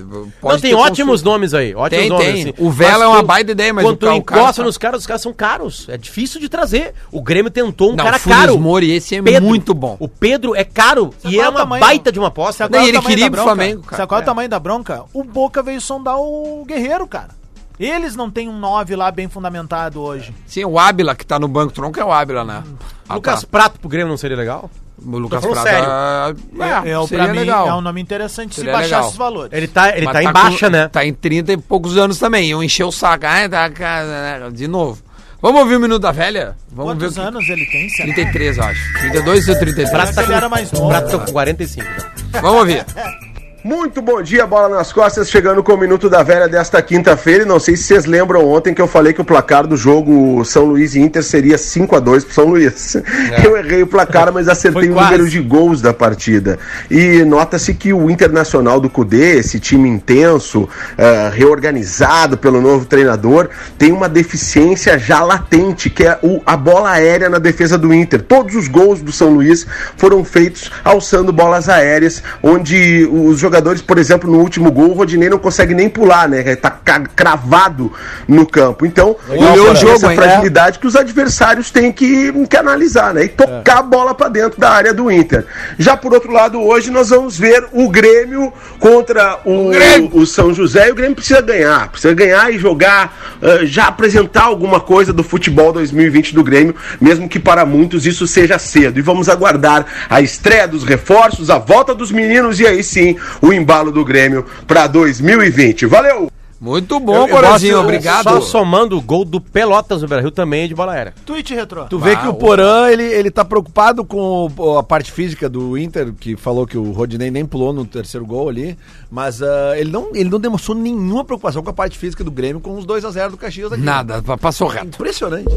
Pode 0.41 0.55
não, 0.55 0.61
tem 0.61 0.71
ter 0.73 0.75
ótimos 0.75 1.21
consulta. 1.21 1.31
nomes 1.31 1.55
aí. 1.55 1.73
Ótimos 1.73 2.01
Tem, 2.03 2.09
nomes, 2.11 2.27
tem. 2.27 2.43
assim. 2.43 2.55
O 2.59 2.69
Vela 2.69 2.93
Mas 2.93 3.03
é 3.03 3.07
uma 3.07 3.21
tu- 3.21 3.27
baita 3.27 3.53
ideia, 3.53 3.73
mas 3.73 3.85
quando 3.85 3.95
o 3.95 3.97
tu 3.99 4.07
ca- 4.07 4.15
o 4.15 4.23
cara 4.25 4.41
encosta 4.43 4.63
tá- 4.63 4.67
nos 4.67 4.77
caras, 4.79 5.01
os 5.03 5.07
caras 5.07 5.23
são 5.23 5.33
caros. 5.33 5.89
É 5.89 5.97
difícil 5.97 6.41
de 6.41 6.49
trazer. 6.49 6.95
O 7.13 7.23
Grêmio 7.23 7.49
tentou 7.51 7.93
um 7.93 7.95
Não, 7.97 8.05
cara 8.05 8.19
Funes 8.19 8.37
caro. 8.39 8.59
Mori, 8.59 8.91
esse 8.91 9.15
é 9.15 9.23
Pedro. 9.23 9.43
muito 9.47 9.73
bom. 9.73 9.97
O 10.01 10.09
Pedro 10.09 10.57
é 10.57 10.65
caro 10.65 11.15
Sabe 11.23 11.37
e 11.37 11.39
é 11.39 11.45
é 11.45 11.47
o 11.49 11.51
uma 11.53 11.61
tamanho? 11.61 11.81
baita 11.81 12.11
de 12.11 12.19
uma 12.19 12.27
aposta. 12.27 12.69
Qual 12.69 12.81
é 12.81 12.85
ele 12.85 12.93
tamanho 12.95 13.09
queria 13.09 13.27
pro 13.27 13.33
bronca? 13.41 13.55
Flamengo, 13.55 13.83
cara. 13.83 13.97
Sabe 13.99 14.09
qual 14.09 14.19
é 14.19 14.21
É. 14.21 14.25
o 14.25 14.27
tamanho 14.27 14.49
da 14.49 14.59
bronca? 14.59 15.05
O 15.15 15.23
Boca 15.23 15.63
veio 15.63 15.81
sondar 15.81 16.17
o 16.19 16.65
Guerreiro, 16.67 17.07
cara. 17.07 17.39
Eles 17.79 18.17
não 18.17 18.29
têm 18.29 18.49
um 18.49 18.59
9 18.59 18.97
lá 18.97 19.13
bem 19.13 19.29
fundamentado 19.29 20.01
hoje. 20.01 20.35
Sim, 20.45 20.65
o 20.65 20.77
Ábila 20.77 21.15
que 21.15 21.25
tá 21.25 21.39
no 21.39 21.47
banco 21.47 21.73
tronco 21.73 22.01
é 22.01 22.05
o 22.05 22.11
Ábila, 22.13 22.45
né? 22.45 22.65
Ah, 23.09 23.15
Lucas 23.15 23.43
tá. 23.43 23.49
Prato 23.49 23.79
pro 23.79 23.89
Grêmio 23.89 24.09
não 24.09 24.17
seria 24.17 24.37
legal? 24.37 24.69
O 25.05 25.19
Lucas 25.19 25.45
Prata. 25.47 25.69
É, 25.71 26.91
é, 26.91 26.99
o- 26.99 27.07
seria 27.07 27.25
pra 27.25 27.33
mim 27.33 27.39
legal. 27.41 27.69
é 27.69 27.75
um 27.75 27.81
nome 27.81 28.01
interessante 28.01 28.55
se 28.55 28.61
Seria 28.61 28.73
baixar 28.73 28.97
legal. 28.97 29.07
esses 29.07 29.17
valores. 29.19 29.53
Ele 29.53 29.69
tá, 29.69 29.97
ele 29.97 30.05
Mas 30.07 30.13
tá 30.13 30.23
em 30.23 30.27
com- 30.27 30.33
baixa, 30.33 30.71
né? 30.71 30.89
Tá 30.89 31.05
em 31.07 31.13
30 31.15 31.53
e 31.53 31.57
poucos 31.57 31.97
anos 31.97 32.19
também. 32.19 32.51
Eu 32.51 32.63
encheu 32.63 32.89
o 32.89 32.93
saco. 32.93 33.25
Ah, 33.27 33.49
tá, 33.49 33.71
cara, 33.71 34.51
de 34.53 34.67
novo. 34.67 35.01
Vamos 35.41 35.61
ouvir 35.61 35.77
o 35.77 35.81
Minuto 35.81 36.03
da 36.03 36.11
Velha? 36.11 36.57
Vamos 36.73 36.95
Quantos 36.95 37.15
ver 37.15 37.23
que... 37.23 37.29
anos 37.29 37.49
ele 37.49 37.65
tem, 37.67 37.89
será? 37.91 38.13
33, 38.13 38.59
eu 38.59 38.65
acho. 38.65 38.93
32 38.99 39.49
ou 39.49 39.55
33. 39.57 39.91
Prata 39.91 40.13
que 40.13 40.21
ele 40.21 40.33
era 40.33 40.49
mais 40.49 40.73
novo. 40.73 40.89
Prata 40.89 41.17
tá 41.17 41.25
com 41.25 41.33
45. 41.33 41.87
já. 42.33 42.41
Vamos 42.41 42.59
ouvir. 42.59 42.85
Muito 43.69 44.01
bom 44.01 44.23
dia, 44.23 44.47
bola 44.47 44.67
nas 44.79 44.95
costas, 44.95 45.29
chegando 45.29 45.63
com 45.63 45.75
o 45.75 45.77
Minuto 45.77 46.09
da 46.09 46.23
Velha 46.23 46.49
desta 46.49 46.81
quinta-feira. 46.81 47.43
E 47.43 47.47
não 47.47 47.61
sei 47.61 47.77
se 47.77 47.83
vocês 47.83 48.07
lembram 48.07 48.49
ontem 48.49 48.73
que 48.73 48.81
eu 48.81 48.87
falei 48.89 49.13
que 49.13 49.21
o 49.21 49.25
placar 49.27 49.67
do 49.67 49.77
jogo 49.77 50.43
São 50.43 50.65
Luís 50.65 50.95
e 50.95 51.01
Inter 51.01 51.23
seria 51.23 51.59
5 51.59 51.95
a 51.95 52.01
2 52.01 52.25
pro 52.25 52.33
São 52.33 52.47
Luís. 52.47 52.97
Eu 53.45 53.59
errei 53.59 53.83
o 53.83 53.87
placar, 53.87 54.33
mas 54.33 54.49
acertei 54.49 54.89
o 54.89 54.95
número 55.11 55.29
de 55.29 55.39
gols 55.41 55.83
da 55.83 55.93
partida. 55.93 56.59
E 56.91 57.23
nota-se 57.27 57.75
que 57.75 57.93
o 57.93 58.09
Internacional 58.11 58.81
do 58.81 58.89
Cudê, 58.89 59.37
esse 59.37 59.61
time 59.61 59.87
intenso, 59.87 60.67
eh, 60.97 61.31
reorganizado 61.35 62.39
pelo 62.39 62.63
novo 62.63 62.87
treinador, 62.87 63.51
tem 63.77 63.93
uma 63.93 64.09
deficiência 64.09 64.99
já 64.99 65.23
latente, 65.23 65.91
que 65.91 66.05
é 66.07 66.19
o- 66.23 66.41
a 66.47 66.57
bola 66.57 66.93
aérea 66.93 67.29
na 67.29 67.39
defesa 67.39 67.77
do 67.77 67.93
Inter. 67.93 68.23
Todos 68.23 68.55
os 68.57 68.67
gols 68.67 69.03
do 69.03 69.13
São 69.13 69.29
Luís 69.29 69.67
foram 69.99 70.25
feitos 70.25 70.71
alçando 70.83 71.35
bolas 71.35 71.69
aéreas, 71.69 72.23
onde 72.43 73.07
os 73.13 73.39
jogadores, 73.39 73.58
por 73.87 73.99
exemplo, 73.99 74.31
no 74.31 74.39
último 74.39 74.71
gol, 74.71 74.91
o 74.91 74.95
Rodinei 74.95 75.29
não 75.29 75.39
consegue 75.39 75.75
nem 75.75 75.89
pular, 75.89 76.29
né? 76.29 76.57
Tá 76.57 76.71
ca- 76.71 77.01
cravado 77.15 77.93
no 78.27 78.47
campo. 78.47 78.87
Então, 78.87 79.17
Olhou 79.29 79.53
olhou 79.53 79.73
o 79.73 79.77
jogo, 79.77 79.95
essa 79.95 80.11
hein? 80.13 80.17
fragilidade 80.17 80.79
que 80.79 80.87
os 80.87 80.97
adversários 80.97 81.71
têm 81.71 81.93
que, 81.93 82.33
que 82.47 82.57
analisar, 82.57 83.15
né? 83.15 83.25
E 83.25 83.29
tocar 83.29 83.79
a 83.79 83.83
bola 83.83 84.15
para 84.15 84.29
dentro 84.29 84.61
da 84.61 84.71
área 84.71 84.93
do 84.95 85.11
Inter. 85.11 85.45
Já 85.79 85.97
por 85.97 86.13
outro 86.13 86.33
lado, 86.33 86.61
hoje 86.61 86.91
nós 86.91 87.11
vamos 87.11 87.39
ver 87.39 87.67
o 87.73 87.89
Grêmio 87.89 88.53
contra 88.79 89.39
o, 89.45 89.71
Grêmio. 89.71 90.11
o 90.13 90.27
São 90.27 90.53
José. 90.55 90.89
E 90.89 90.93
o 90.93 90.95
Grêmio 90.95 91.15
precisa 91.17 91.41
ganhar, 91.41 91.89
precisa 91.89 92.15
ganhar 92.15 92.53
e 92.53 92.59
jogar, 92.59 93.17
eh, 93.43 93.61
já 93.67 93.87
apresentar 93.87 94.45
alguma 94.45 94.81
coisa 94.81 95.13
do 95.13 95.23
futebol 95.23 95.73
2020 95.73 96.35
do 96.35 96.43
Grêmio, 96.45 96.75
mesmo 97.01 97.29
que 97.29 97.39
para 97.39 97.65
muitos 97.67 98.07
isso 98.07 98.27
seja 98.27 98.59
cedo. 98.59 98.99
E 98.99 99.03
vamos 99.03 99.29
aguardar 99.29 99.85
a 100.09 100.21
estreia 100.21 100.67
dos 100.67 100.85
reforços, 100.85 101.51
a 101.51 101.59
volta 101.59 101.95
dos 101.95 102.11
meninos 102.11 102.61
e 102.61 102.67
aí 102.67 102.83
sim 102.83 103.17
o 103.43 103.53
embalo 103.53 103.91
do 103.93 104.05
Grêmio 104.05 104.45
para 104.67 104.87
2020. 104.87 105.87
Valeu! 105.87 106.31
Muito 106.61 106.99
bom, 106.99 107.29
Porazinho. 107.29 107.79
Obrigado. 107.79 108.25
Só 108.25 108.41
somando 108.41 108.99
o 108.99 109.01
gol 109.01 109.25
do 109.25 109.41
Pelotas 109.41 110.03
no 110.03 110.09
Brasil 110.09 110.29
também 110.33 110.67
de 110.67 110.75
bola 110.75 110.93
aérea. 110.93 111.15
Tweet 111.25 111.55
retrô. 111.55 111.85
Tu 111.85 111.97
vê 112.01 112.17
Bah, 112.17 112.23
que 112.23 112.29
o. 112.31 112.35
Porã, 112.35 112.89
ele, 112.91 113.05
ele 113.05 113.31
tá 113.31 113.45
preocupado 113.45 114.05
com 114.05 114.51
o- 114.59 114.77
a 114.77 114.83
parte 114.83 115.13
física 115.13 115.49
do 115.49 115.79
Inter, 115.79 116.13
que 116.19 116.37
falou 116.37 116.67
que 116.67 116.77
o 116.77 116.91
Rodinei 116.91 117.31
nem 117.31 117.47
pulou 117.47 117.73
no 117.73 117.85
terceiro 117.85 118.27
gol 118.27 118.49
ali, 118.49 118.77
mas 119.09 119.41
ah, 119.41 119.75
ele, 119.79 119.93
não, 119.93 120.09
ele 120.13 120.29
não 120.29 120.41
demonstrou 120.41 120.77
nenhuma 120.77 121.25
preocupação 121.25 121.63
com 121.63 121.71
a 121.71 121.73
parte 121.73 121.97
física 121.97 122.25
do 122.25 122.31
Grêmio 122.33 122.61
com 122.61 122.77
os 122.77 122.85
2x0 122.85 123.31
do 123.31 123.37
Caxias 123.37 123.73
aqui. 123.73 123.81
Nada, 123.83 124.21
pa- 124.21 124.37
passou 124.37 124.67
reto. 124.67 124.87
Impressionante. 124.89 125.55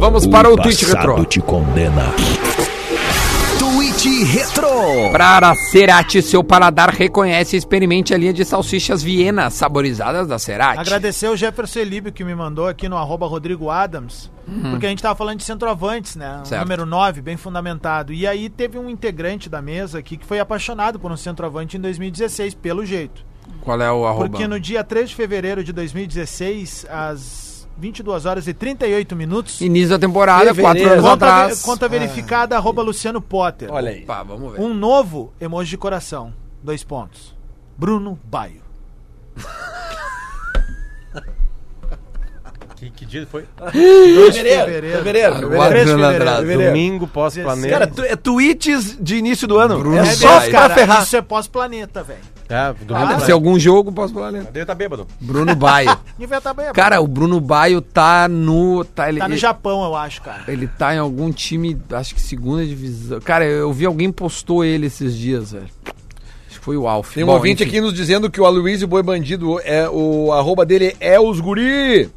Vamos 0.00 0.26
para 0.26 0.50
o 0.52 0.56
tweet 0.56 0.84
retrô. 0.84 1.24
te 1.24 1.40
condena. 1.40 2.12
Tweet 4.02 4.24
Retro. 4.24 5.12
Para 5.12 5.54
Cerati, 5.54 6.20
seu 6.22 6.42
paladar 6.42 6.90
reconhece 6.90 7.54
e 7.54 7.58
experimente 7.58 8.12
a 8.12 8.18
linha 8.18 8.32
de 8.32 8.44
salsichas 8.44 9.00
Viena, 9.00 9.48
saborizadas 9.48 10.26
da 10.26 10.40
Cerati. 10.40 10.80
Agradecer 10.80 11.28
o 11.28 11.36
Jefferson 11.36 11.78
Elíbio 11.78 12.12
que 12.12 12.24
me 12.24 12.34
mandou 12.34 12.66
aqui 12.66 12.88
no 12.88 12.96
arroba 12.96 13.28
Rodrigo 13.28 13.70
Adams, 13.70 14.28
porque 14.72 14.86
a 14.86 14.88
gente 14.88 15.00
tava 15.00 15.14
falando 15.14 15.38
de 15.38 15.44
centroavantes, 15.44 16.16
né? 16.16 16.42
Número 16.58 16.84
9, 16.84 17.22
bem 17.22 17.36
fundamentado. 17.36 18.12
E 18.12 18.26
aí 18.26 18.48
teve 18.48 18.76
um 18.76 18.90
integrante 18.90 19.48
da 19.48 19.62
mesa 19.62 20.00
aqui 20.00 20.16
que 20.16 20.26
foi 20.26 20.40
apaixonado 20.40 20.98
por 20.98 21.12
um 21.12 21.16
centroavante 21.16 21.76
em 21.76 21.80
2016, 21.80 22.54
pelo 22.54 22.84
jeito. 22.84 23.24
Qual 23.60 23.80
é 23.80 23.92
o 23.92 24.04
arroba? 24.04 24.30
Porque 24.30 24.48
no 24.48 24.58
dia 24.58 24.82
3 24.82 25.10
de 25.10 25.14
fevereiro 25.14 25.62
de 25.62 25.72
2016, 25.72 26.86
às 26.90 27.51
22 27.78 28.26
horas 28.26 28.46
e 28.46 28.54
38 28.54 29.16
minutos, 29.16 29.60
Início 29.60 29.90
da 29.90 29.98
temporada, 29.98 30.54
Fevereiro. 30.54 30.62
quatro 30.80 30.92
anos 30.92 31.02
conta, 31.04 31.26
atrás. 31.26 31.62
conta 31.62 31.88
verificada 31.88 32.56
arroba 32.56 32.82
Luciano 32.82 33.20
Potter. 33.20 33.70
Olha 33.72 33.90
aí. 33.90 34.02
Opa, 34.04 34.22
vamos 34.22 34.52
ver. 34.52 34.60
Um 34.60 34.72
novo 34.74 35.32
emoji 35.40 35.70
de 35.70 35.78
coração. 35.78 36.32
Dois 36.62 36.84
pontos. 36.84 37.34
Bruno 37.76 38.18
Baio. 38.24 38.62
Que, 42.76 42.90
que 42.90 43.06
dia 43.06 43.24
foi? 43.30 43.44
2 43.62 44.34
de 44.34 44.42
Fevereiro, 44.42 44.96
fevereiro. 44.98 45.40
fevereiro. 46.40 46.66
Domingo 46.70 47.06
pós-planeta. 47.06 47.68
Cara, 47.68 47.86
tu- 47.86 48.02
é 48.02 48.16
tweets 48.16 48.98
de 49.00 49.14
início 49.16 49.46
do 49.46 49.56
ano. 49.56 49.78
Bruno 49.78 49.98
é 49.98 50.02
Baio. 50.02 50.16
só 50.16 50.50
cara, 50.50 50.74
ferrar. 50.74 51.02
Isso 51.04 51.16
é 51.16 51.22
pós-planeta, 51.22 52.02
velho. 52.02 52.18
É, 52.52 52.74
domingo 52.84 53.08
Deve 53.08 53.24
ser 53.24 53.32
algum 53.32 53.58
jogo, 53.58 53.90
posso 53.92 54.12
falar, 54.12 54.30
né? 54.30 54.46
Ele 54.54 54.64
tá 54.66 54.74
bêbado. 54.74 55.06
Bruno 55.20 55.54
Baio. 55.56 55.96
Devia 56.18 56.38
estar 56.38 56.52
bem. 56.52 56.72
Cara, 56.72 57.00
o 57.00 57.06
Bruno 57.08 57.40
Baio 57.40 57.80
tá 57.80 58.28
no. 58.28 58.84
Tá, 58.84 59.08
ele, 59.08 59.18
tá 59.18 59.26
no 59.26 59.34
ele- 59.34 59.40
Japão, 59.40 59.82
eu 59.84 59.96
acho, 59.96 60.20
cara. 60.22 60.42
Ele 60.46 60.66
tá 60.66 60.94
em 60.94 60.98
algum 60.98 61.32
time, 61.32 61.80
acho 61.92 62.14
que 62.14 62.20
segunda 62.20 62.64
divisão. 62.66 63.20
Cara, 63.20 63.44
eu 63.44 63.72
vi 63.72 63.86
alguém 63.86 64.12
postou 64.12 64.64
ele 64.64 64.86
esses 64.86 65.16
dias, 65.16 65.52
velho. 65.52 65.66
Acho 66.48 66.58
que 66.58 66.64
foi 66.64 66.76
o 66.76 66.86
Alf. 66.86 67.14
Tem 67.14 67.24
um 67.24 67.28
Bom, 67.28 67.32
ouvinte 67.34 67.62
enfim. 67.62 67.70
aqui 67.70 67.80
nos 67.80 67.94
dizendo 67.94 68.30
que 68.30 68.40
o 68.40 68.44
Aloysio 68.44 68.86
Boi 68.86 69.02
Bandido, 69.02 69.58
é, 69.64 69.88
o 69.88 70.32
arroba 70.32 70.66
dele 70.66 70.94
é 71.00 71.18
os 71.18 71.40
guri. 71.40 72.10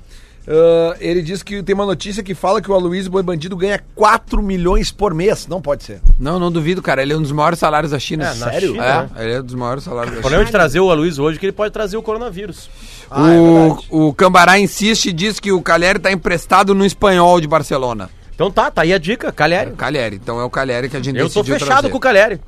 Ah, 0.47 0.95
ele 0.99 1.21
diz 1.21 1.41
que 1.41 1.63
tem 1.63 1.73
uma 1.73 1.85
notícia 1.85 2.21
que 2.23 2.35
fala 2.35 2.61
que 2.61 2.69
o 2.69 2.73
Aloysio 2.73 3.11
Boi 3.11 3.23
Bandido 3.23 3.55
ganha 3.57 3.81
4 3.95 4.41
milhões 4.41 4.91
por 4.91 5.13
mês. 5.13 5.47
Não 5.47 5.61
pode 5.61 5.83
ser. 5.83 6.01
Não, 6.19 6.37
não 6.39 6.51
duvido, 6.51 6.81
cara. 6.81 7.01
Ele 7.01 7.13
é 7.13 7.17
um 7.17 7.21
dos 7.21 7.31
maiores 7.31 7.57
salários 7.59 7.91
da 7.91 7.99
China. 7.99 8.29
É, 8.29 8.33
Sério? 8.33 8.71
China, 8.73 8.85
é, 8.85 8.97
né? 8.97 9.09
ele 9.25 9.33
é 9.33 9.39
um 9.39 9.43
dos 9.43 9.55
maiores 9.55 9.83
salários 9.83 10.13
da 10.13 10.19
O 10.19 10.21
problema 10.21 10.43
China. 10.43 10.45
de 10.45 10.51
trazer 10.51 10.79
o 10.79 10.91
Aloysio 10.91 11.23
hoje 11.23 11.37
é 11.37 11.39
que 11.39 11.45
ele 11.47 11.53
pode 11.53 11.73
trazer 11.73 11.97
o 11.97 12.01
coronavírus. 12.03 12.69
Ah, 13.09 13.31
é 13.33 13.39
o, 13.39 14.07
o 14.07 14.13
Cambará 14.13 14.59
insiste 14.59 15.07
e 15.07 15.13
diz 15.13 15.39
que 15.39 15.51
o 15.51 15.61
Calheri 15.61 15.99
tá 15.99 16.11
emprestado 16.11 16.75
no 16.75 16.85
espanhol 16.85 17.41
de 17.41 17.47
Barcelona. 17.47 18.09
Então 18.33 18.51
tá, 18.51 18.69
tá 18.69 18.81
aí 18.81 18.93
a 18.93 18.97
dica, 18.97 19.31
Caleri. 19.31 19.71
Calheri, 19.71 20.17
então 20.17 20.39
é 20.39 20.43
o 20.43 20.49
Calheri 20.49 20.89
que 20.89 20.97
a 20.97 21.01
gente 21.01 21.17
Eu 21.17 21.29
tô 21.29 21.43
fechado 21.43 21.67
trazer. 21.67 21.89
com 21.89 21.97
o 21.97 22.01
Caleri. 22.01 22.39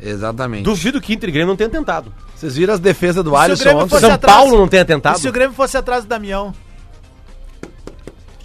Exatamente. 0.00 0.64
Duvido 0.64 1.00
que 1.00 1.14
Inter 1.14 1.28
e 1.28 1.32
Grêmio 1.32 1.48
não 1.48 1.56
tenha 1.56 1.70
tentado. 1.70 2.12
Vocês 2.34 2.56
viram 2.56 2.74
as 2.74 2.80
defesas 2.80 3.24
do 3.24 3.34
Alisson 3.34 3.70
ontem? 3.70 3.98
São 3.98 4.10
atrás- 4.12 4.36
Paulo 4.36 4.58
não 4.58 4.68
tenha 4.68 4.82
E 4.82 4.84
tentado. 4.84 5.18
se 5.18 5.28
o 5.28 5.32
Grêmio 5.32 5.54
fosse 5.54 5.76
atrás 5.78 6.04
do 6.04 6.08
Damião? 6.08 6.52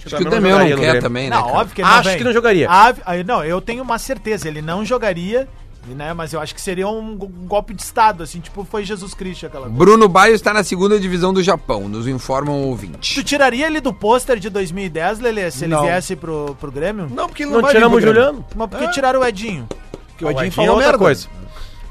Acho 0.05 0.15
que 0.17 0.23
o 0.23 0.29
Demião 0.29 0.59
não 0.59 0.77
quer 0.77 0.99
também, 1.01 1.29
né? 1.29 1.35
Não, 1.35 1.43
cara? 1.43 1.57
óbvio 1.57 1.75
que 1.75 1.81
ele 1.81 1.87
Acho 1.89 1.97
não 1.97 2.03
vem. 2.03 2.17
que 2.17 2.23
não 2.23 2.33
jogaria. 2.33 2.67
Ah, 2.69 2.93
aí, 3.05 3.23
não, 3.23 3.43
eu 3.43 3.61
tenho 3.61 3.83
uma 3.83 3.97
certeza, 3.99 4.47
ele 4.47 4.61
não 4.61 4.83
jogaria, 4.83 5.47
né? 5.87 6.13
Mas 6.13 6.33
eu 6.33 6.39
acho 6.39 6.53
que 6.55 6.61
seria 6.61 6.87
um 6.87 7.15
go- 7.15 7.27
golpe 7.27 7.73
de 7.73 7.81
Estado, 7.81 8.23
assim, 8.23 8.39
tipo, 8.39 8.63
foi 8.63 8.83
Jesus 8.83 9.13
Cristo 9.13 9.45
aquela 9.45 9.63
coisa. 9.65 9.77
Bruno 9.77 10.07
Baio 10.07 10.33
está 10.35 10.53
na 10.53 10.63
segunda 10.63 10.99
divisão 10.99 11.33
do 11.33 11.41
Japão, 11.43 11.87
nos 11.89 12.07
informam 12.07 12.61
Tu 12.61 12.67
ouvintes. 12.67 13.23
tiraria 13.23 13.67
ele 13.67 13.79
do 13.81 13.93
pôster 13.93 14.37
de 14.39 14.49
2010, 14.49 15.19
Lelê, 15.19 15.49
se 15.51 15.65
ele 15.65 15.73
Não. 15.75 15.83
viesse 15.83 16.15
pro, 16.15 16.55
pro 16.59 16.71
Grêmio? 16.71 17.07
Não, 17.13 17.27
porque 17.27 17.43
ele 17.43 17.51
Não 17.51 17.61
vai 17.61 17.71
tiramos 17.73 17.97
o. 17.97 18.01
Juliano. 18.01 18.45
Mas 18.55 18.69
por 18.69 18.79
que 18.79 18.91
tiraram 18.91 19.19
o 19.21 19.25
Edinho? 19.25 19.67
Porque 20.07 20.25
o 20.25 20.27
O 20.27 20.31
Edinho 20.31 20.45
Edinho 20.45 20.51
é 20.51 20.55
falou 20.55 20.71
outra 20.75 20.85
merda. 20.91 20.97
coisa. 21.03 21.27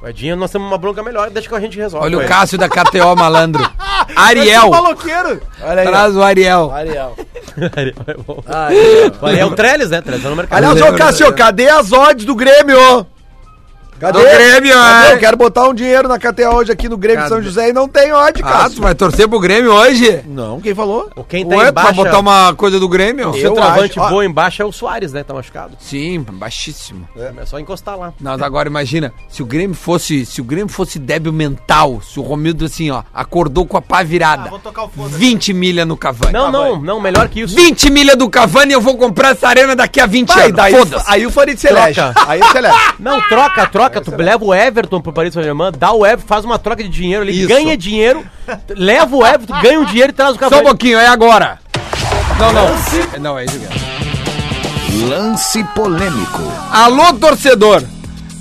O 0.02 0.08
Edinho, 0.08 0.34
nós 0.34 0.50
temos 0.50 0.66
uma 0.66 0.78
bronca 0.78 1.02
melhor, 1.02 1.28
deixa 1.28 1.48
que 1.48 1.54
a 1.54 1.60
gente 1.60 1.76
resolve. 1.76 2.06
Olha 2.06 2.18
o. 2.18 2.26
Cássio 2.26 2.56
da 2.56 2.68
KTO 2.68 3.14
malandro. 3.16 3.62
Ariel. 4.16 4.70
maloqueiro! 4.70 5.42
Olha 5.62 5.82
aí. 5.82 5.86
Traz 5.86 6.16
o 6.16 6.22
Ariel. 6.22 6.70
Ariel. 6.72 7.16
Ariel 7.76 7.94
é 8.06 8.14
bom. 8.14 8.42
Ariel. 8.46 9.12
O 9.20 9.26
Ariel 9.26 9.50
Trellis, 9.54 9.90
né? 9.90 10.00
Trellis 10.00 10.22
tá 10.22 10.30
no 10.30 10.36
mercado. 10.36 10.64
Aliás, 10.64 10.80
ô 10.80 10.96
Cássio, 10.96 11.32
cadê 11.34 11.68
as 11.68 11.92
odds 11.92 12.24
do 12.24 12.34
Grêmio? 12.34 13.06
Cadê? 14.00 14.18
Do 14.18 14.24
Grêmio, 14.24 14.72
Cadê? 14.72 15.06
é. 15.08 15.12
Eu 15.14 15.18
quero 15.18 15.36
botar 15.36 15.68
um 15.68 15.74
dinheiro 15.74 16.08
na 16.08 16.18
KTO 16.18 16.54
hoje 16.56 16.72
aqui 16.72 16.88
no 16.88 16.96
Grêmio 16.96 17.22
de 17.22 17.28
São? 17.28 17.42
José 17.42 17.68
e 17.68 17.72
não 17.72 17.86
tem 17.86 18.12
odd, 18.12 18.40
Ah, 18.42 18.48
Cássio. 18.48 18.76
tu 18.76 18.82
vai 18.82 18.94
torcer 18.94 19.28
pro 19.28 19.38
Grêmio 19.38 19.72
hoje? 19.72 20.22
Não, 20.26 20.60
quem 20.60 20.74
falou? 20.74 21.10
O 21.14 21.22
Quem 21.22 21.46
tá 21.46 21.56
Ué, 21.56 21.68
em 21.68 21.72
tu 21.72 21.74
vai 21.82 21.92
botar 21.92 22.18
uma 22.18 22.54
coisa 22.54 22.80
do 22.80 22.88
Grêmio? 22.88 23.28
o 23.30 23.34
centroavante 23.34 23.98
bom 23.98 24.22
embaixo 24.22 24.62
é 24.62 24.64
o 24.64 24.72
Soares, 24.72 25.12
né? 25.12 25.22
Tá 25.22 25.34
machucado. 25.34 25.76
Sim, 25.78 26.20
baixíssimo. 26.20 27.06
É 27.16 27.44
só 27.46 27.58
encostar 27.60 27.96
lá. 27.98 28.12
Mas 28.18 28.40
agora 28.42 28.68
imagina, 28.68 29.12
se 29.28 29.42
o 29.42 29.46
Grêmio 29.46 29.76
fosse, 29.76 30.24
se 30.24 30.40
o 30.40 30.44
Grêmio 30.44 30.68
fosse 30.72 30.98
débil 30.98 31.32
mental, 31.32 32.00
se 32.00 32.18
o 32.18 32.22
Romildo 32.22 32.64
assim, 32.64 32.90
ó, 32.90 33.02
acordou 33.12 33.66
com 33.66 33.76
a 33.76 33.82
pá 33.82 34.02
virada. 34.02 34.44
Ah, 34.46 34.50
vou 34.50 34.58
tocar 34.58 34.84
o 34.84 34.88
foda-se. 34.88 35.16
20 35.18 35.52
milha 35.52 35.84
no 35.84 35.96
Cavani. 35.96 36.32
Não, 36.32 36.50
não, 36.50 36.80
não, 36.80 37.00
melhor 37.00 37.28
que 37.28 37.40
isso. 37.42 37.54
20 37.54 37.90
milha 37.90 38.16
do 38.16 38.30
Cavani 38.30 38.72
eu 38.72 38.80
vou 38.80 38.96
comprar 38.96 39.30
essa 39.32 39.48
arena 39.48 39.76
daqui 39.76 40.00
a 40.00 40.06
20 40.06 40.28
Vai, 40.28 40.44
anos. 40.44 40.56
daí, 40.56 40.74
aí 41.06 41.26
o 41.26 41.30
Farid 41.30 41.58
se. 41.58 41.68
Troca. 41.68 42.14
Aí 42.26 42.42
se 42.42 42.56
elege. 42.58 42.74
Não, 42.98 43.20
troca, 43.22 43.66
troca. 43.66 43.89
Tu 43.98 44.14
leva 44.16 44.44
o 44.44 44.54
Everton 44.54 45.00
pro 45.00 45.12
Paris 45.12 45.32
Saint-Germain, 45.34 45.72
dá 45.76 45.92
o 45.92 46.04
Everton, 46.04 46.26
faz 46.26 46.44
uma 46.44 46.58
troca 46.58 46.82
de 46.82 46.88
dinheiro 46.88 47.22
ali, 47.22 47.38
Isso. 47.38 47.48
ganha 47.48 47.76
dinheiro, 47.76 48.24
leva 48.68 49.16
o 49.16 49.26
Everton, 49.26 49.60
ganha 49.60 49.80
o 49.80 49.86
dinheiro 49.86 50.10
e 50.10 50.12
traz 50.12 50.36
o 50.36 50.38
Só 50.38 50.60
um 50.60 50.62
pouquinho, 50.62 50.98
é 50.98 51.06
agora. 51.06 51.58
Não, 52.38 52.52
não. 52.52 53.20
Não, 53.20 53.38
é 53.38 53.44
isso 53.44 53.58
mesmo. 53.58 55.08
Lance 55.08 55.64
polêmico. 55.74 56.42
Alô, 56.70 57.12
torcedor. 57.14 57.82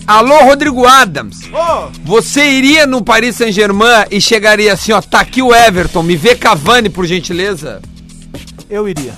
Alô, 0.05 0.39
Rodrigo 0.43 0.85
Adams. 0.87 1.37
Ô, 1.53 1.89
Você 2.03 2.43
iria 2.43 2.85
no 2.87 3.03
Paris 3.03 3.35
Saint-Germain 3.35 4.05
e 4.09 4.19
chegaria 4.19 4.73
assim, 4.73 4.91
ó, 4.91 5.01
tá 5.01 5.19
aqui 5.19 5.41
o 5.41 5.53
Everton, 5.53 6.01
me 6.01 6.15
vê 6.15 6.35
Cavani, 6.35 6.89
por 6.89 7.05
gentileza? 7.05 7.81
eu 8.69 8.87
iria. 8.87 9.13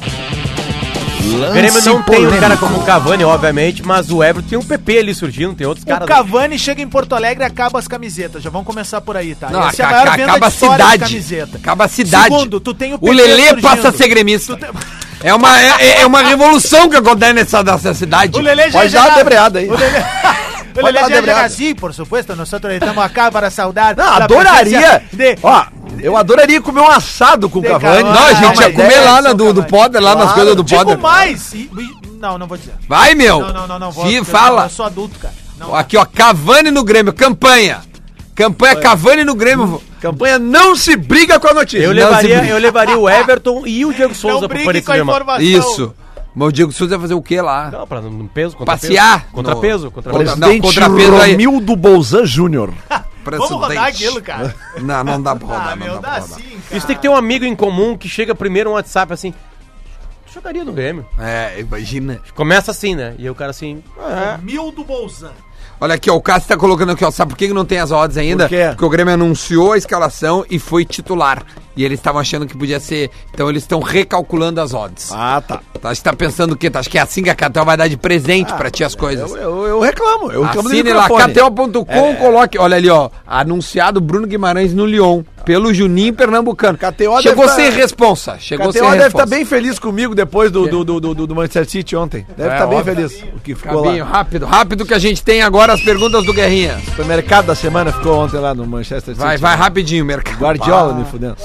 O 1.22 1.54
Grêmio 1.54 1.82
não 1.84 2.02
tem 2.04 2.28
um 2.28 2.40
cara 2.40 2.58
como 2.58 2.80
o 2.80 2.84
Cavani, 2.84 3.24
obviamente, 3.24 3.84
mas 3.84 4.10
o 4.10 4.24
Everton 4.24 4.50
tem 4.50 4.58
um 4.60 4.64
PP 4.64 4.98
ali 5.00 5.14
surgindo, 5.16 5.54
tem 5.54 5.68
outros 5.68 5.84
O 5.84 5.88
caras. 5.88 6.08
Cavani 6.08 6.58
chega 6.58 6.82
em 6.82 6.88
Porto 6.88 7.14
Alegre 7.16 7.44
e 7.44 7.48
acaba 7.48 7.78
as 7.80 7.88
camisetas. 7.88 8.42
Já 8.44 8.50
vamos 8.50 8.66
começar 8.68 9.00
por 9.02 9.16
aí, 9.16 9.36
tá? 9.36 9.50
Não, 9.50 9.68
Essa 9.68 9.84
é 9.84 9.86
a 9.86 9.90
maior 9.90 10.12
venda 10.18 10.24
acaba 10.32 10.46
a 10.46 10.50
de 10.50 10.56
cidade. 10.56 11.00
camiseta. 11.00 11.58
Acaba 11.58 11.86
a 11.86 11.88
cidade. 11.88 12.24
Segundo, 12.26 12.60
tu 12.60 12.74
tem 12.74 12.94
o 12.94 12.96
O 12.96 13.00
PP 13.00 13.14
Lelê 13.14 13.48
surgindo. 13.50 13.62
passa 13.62 13.90
a 13.90 13.92
ser 13.94 14.08
gremista. 14.08 14.58
Tem- 14.58 14.70
É 15.24 15.32
uma, 15.36 15.62
é, 15.62 16.02
é 16.02 16.06
uma 16.08 16.24
revolução 16.24 16.90
que 16.90 16.96
acontece 16.96 17.34
nessa, 17.34 17.62
nessa 17.62 17.94
cidade. 17.94 18.36
O 18.40 18.42
Lelê 18.42 18.72
já 18.72 18.80
Pode 18.80 18.92
dar 18.92 19.06
uma 19.08 19.16
debreada 19.16 19.60
aí. 19.60 19.70
O 19.70 19.74
Lelê, 19.78 20.00
o 20.74 20.82
já 20.82 21.08
debreada. 21.08 21.12
chega 21.12 21.42
assim, 21.46 21.76
por 21.76 21.94
supuesto. 21.94 22.36
Nós 22.36 22.52
estamos 22.52 22.98
acá 23.04 23.32
para 23.32 23.52
saudar. 23.52 23.96
Não, 23.96 24.04
adoraria. 24.14 25.04
De... 25.14 25.38
Ó, 25.44 25.64
eu 26.02 26.18
adoraria 26.18 26.60
comer 26.62 26.82
um 26.82 26.88
assado 26.90 27.50
com 27.50 27.60
o 27.60 27.64
Cavani. 27.64 28.04
Não, 28.04 28.12
a 28.26 28.34
gente 28.34 28.64
Ah, 28.64 28.68
ia 28.70 28.74
comer 28.74 28.94
é, 28.94 29.02
lá 29.02 29.22
na, 29.22 29.34
do, 29.34 29.54
do. 29.54 29.64
Poder, 29.64 30.00
lá 30.00 30.16
nas 30.16 30.34
coisas 30.34 30.56
do 30.56 30.64
Digo 30.64 30.80
Poder. 30.84 30.98
mais. 30.98 31.54
E- 31.54 31.70
e- 31.78 32.02
Não, 32.20 32.38
não 32.38 32.48
vou 32.48 32.58
dizer. 32.58 32.74
Vai, 32.88 33.16
meu. 33.16 33.40
Não, 33.40 33.54
não, 33.54 33.68
não, 33.68 33.80
não 33.80 33.92
vou. 33.92 34.08
Eu- 34.10 34.24
fala. 34.26 34.64
Eu 34.66 34.70
sou 34.70 34.86
adulto, 34.86 35.18
cara. 35.20 35.34
Não, 35.60 35.76
Aqui, 35.76 35.96
ó, 35.98 36.06
Cavani 36.06 36.72
no 36.72 36.84
Grêmio, 36.84 37.14
campanha. 37.14 37.82
Campanha 38.36 38.76
Cavani 38.78 39.24
no 39.24 39.36
Grêmio. 39.36 39.82
Campanha 40.00 40.40
não 40.40 40.76
se 40.76 40.96
briga 40.96 41.40
com 41.40 41.48
a 41.48 41.54
notícia. 41.54 41.84
Eu 41.86 41.94
Não 41.94 42.02
se 42.02 42.08
levaria, 42.08 42.38
briga. 42.40 42.54
eu 42.54 42.58
levaria 42.60 42.98
o 42.98 43.08
Everton 43.10 43.64
e 43.68 43.86
o 43.86 43.94
Diego 43.94 44.16
Souza 44.16 44.42
não 44.42 44.48
pro 44.48 44.50
brigue 44.58 44.66
Paris 44.66 44.86
com 44.86 44.92
a 44.92 44.96
Saint-Germain. 44.96 45.16
informação. 45.16 45.44
Isso. 45.72 45.94
Mas 46.34 46.48
o 46.48 46.52
Diego 46.52 46.72
Souza 46.72 46.96
vai 46.98 47.02
fazer 47.02 47.14
o 47.14 47.22
quê 47.22 47.42
lá? 47.42 47.70
Não, 47.70 47.86
pra 47.86 48.02
no 48.02 48.28
peso, 48.30 48.56
contrapeso. 48.56 48.88
Passear? 48.88 49.28
Contrapeso, 49.32 49.86
No- 49.86 49.92
contrapeso. 49.92 50.24
Não, 50.24 50.48
Presidente 50.48 50.62
contrapeso 50.62 51.16
aí. 51.22 51.32
Romildo 51.34 51.76
Bolzan 51.76 52.26
Júnior. 52.26 52.74
Vamos 53.24 53.50
rodar 53.50 53.86
aquilo, 53.86 54.22
cara. 54.22 54.56
Não, 54.82 55.04
não 55.04 55.22
dá 55.22 55.36
pra 55.36 55.48
rodar. 55.48 55.68
Ah, 55.70 55.76
não 55.76 55.86
meu, 55.86 55.96
dá 55.96 56.02
pra 56.02 56.10
dá 56.12 56.20
rodar. 56.20 56.38
sim, 56.40 56.60
cara. 56.68 56.78
Isso 56.78 56.88
tem 56.88 56.96
que 56.96 57.02
ter 57.02 57.10
um 57.10 57.16
amigo 57.16 57.46
em 57.46 57.56
comum 57.56 57.98
que 57.98 58.08
chega 58.10 58.34
primeiro 58.36 58.70
um 58.70 58.74
WhatsApp 58.74 59.14
assim. 59.14 59.32
"Tu 60.26 60.34
Jogaria 60.34 60.64
no 60.64 60.72
Grêmio. 60.74 61.06
É, 61.20 61.60
imagina. 61.60 62.20
Começa 62.36 62.72
assim, 62.72 62.96
né? 62.96 63.16
E 63.18 63.30
o 63.30 63.36
cara 63.36 63.52
assim. 63.52 63.84
Mildo 64.42 64.84
Bolzan. 64.84 65.32
Olha 65.80 65.96
aqui, 65.96 66.12
ó, 66.12 66.16
o 66.16 66.22
Cássio 66.22 66.48
tá 66.48 66.56
colocando 66.56 66.92
aqui, 66.92 67.04
ó. 67.04 67.10
Sabe 67.10 67.32
por 67.32 67.38
que 67.38 67.48
que 67.48 67.54
não 67.54 67.66
tem 67.66 67.80
as 67.80 67.92
odds 67.92 68.16
ainda? 68.16 68.44
Por 68.44 68.50
quê? 68.50 68.66
Porque 68.70 68.86
o 68.86 68.90
Grêmio 68.90 69.14
anunciou 69.16 69.74
a 69.74 69.78
escalação 69.78 70.46
e 70.50 70.60
foi 70.60 70.86
titular. 70.86 71.44
E 71.76 71.84
eles 71.86 72.00
estavam 72.00 72.20
achando 72.20 72.46
que 72.46 72.58
podia 72.58 72.80
ser. 72.80 73.10
Então 73.34 73.50
eles 73.50 73.64
estão 73.64 73.80
recalculando 73.80 74.60
as 74.62 74.74
odds. 74.74 75.10
Ah, 75.12 75.42
tá. 75.46 75.60
Tá, 75.82 75.96
que 75.96 76.02
tá 76.04 76.14
pensando 76.14 76.52
o 76.52 76.56
quê? 76.58 76.70
Tá, 76.70 76.80
Acho 76.80 76.90
que 76.90 76.98
é 76.98 77.02
assim 77.02 77.24
que 77.24 77.30
a 77.30 77.36
KTO 77.36 77.66
vai 77.66 77.76
dar 77.76 77.88
de 77.88 77.98
presente 77.98 78.54
pra 78.54 78.70
ti 78.70 78.84
as 78.84 78.94
coisas. 78.94 79.32
Eu, 79.32 79.38
eu, 79.38 79.66
eu 79.68 79.80
reclamo. 79.80 80.32
Eu 80.32 80.44
reclamo 80.44 80.70
Assine 80.70 80.94
lá. 80.94 81.08
KTO.com, 81.10 82.16
coloque. 82.16 82.58
Olha 82.58 82.78
ali, 82.78 82.90
ó. 82.90 83.10
Anunciado 83.26 84.00
Bruno 84.00 84.28
Guimarães 84.28 84.74
no 84.74 84.86
Lyon. 84.86 85.24
Pelo 85.44 85.74
Juninho 85.74 86.14
Pernambucano. 86.14 86.78
KTO 86.78 87.20
Chegou 87.22 87.46
deve 87.48 87.56
sem 87.56 87.72
tá- 87.72 87.78
responsa. 87.78 88.38
Chegou 88.40 88.70
KTO 88.70 88.74
sem 88.80 88.92
deve 88.92 89.08
estar 89.08 89.26
bem 89.26 89.44
feliz 89.44 89.80
comigo 89.80 90.14
depois 90.14 90.52
do, 90.52 90.68
do, 90.68 90.84
do, 90.84 91.00
do, 91.00 91.28
do 91.28 91.36
Manchester 91.36 91.68
City 91.68 91.96
ontem. 91.96 92.28
Deve 92.38 92.50
É, 92.52 92.54
estar 92.54 92.68
bem 92.68 92.84
feliz. 92.84 93.24
O 93.36 93.40
que 93.40 93.56
ficou 93.56 93.82
Cabinho, 93.84 94.04
lá. 94.06 94.12
rápido, 94.12 94.46
rápido 94.46 94.86
que 94.86 94.94
a 94.94 95.00
gente 95.00 95.24
tem 95.24 95.42
agora 95.42 95.74
as 95.74 95.82
perguntas 95.82 96.24
do 96.26 96.32
Guerrinha. 96.32 96.78
O 96.78 96.86
supermercado 96.92 97.48
da 97.48 97.56
semana 97.56 97.92
ficou 97.92 98.20
ontem 98.20 98.38
lá 98.38 98.54
no 98.54 98.68
Manchester 98.68 99.16
City. 99.16 99.18
Vai, 99.18 99.38
vai 99.38 99.56
rapidinho, 99.56 100.06
mercado. 100.06 100.38
Guardiola 100.38 100.94
me 100.94 101.06
fudendo. 101.06 101.36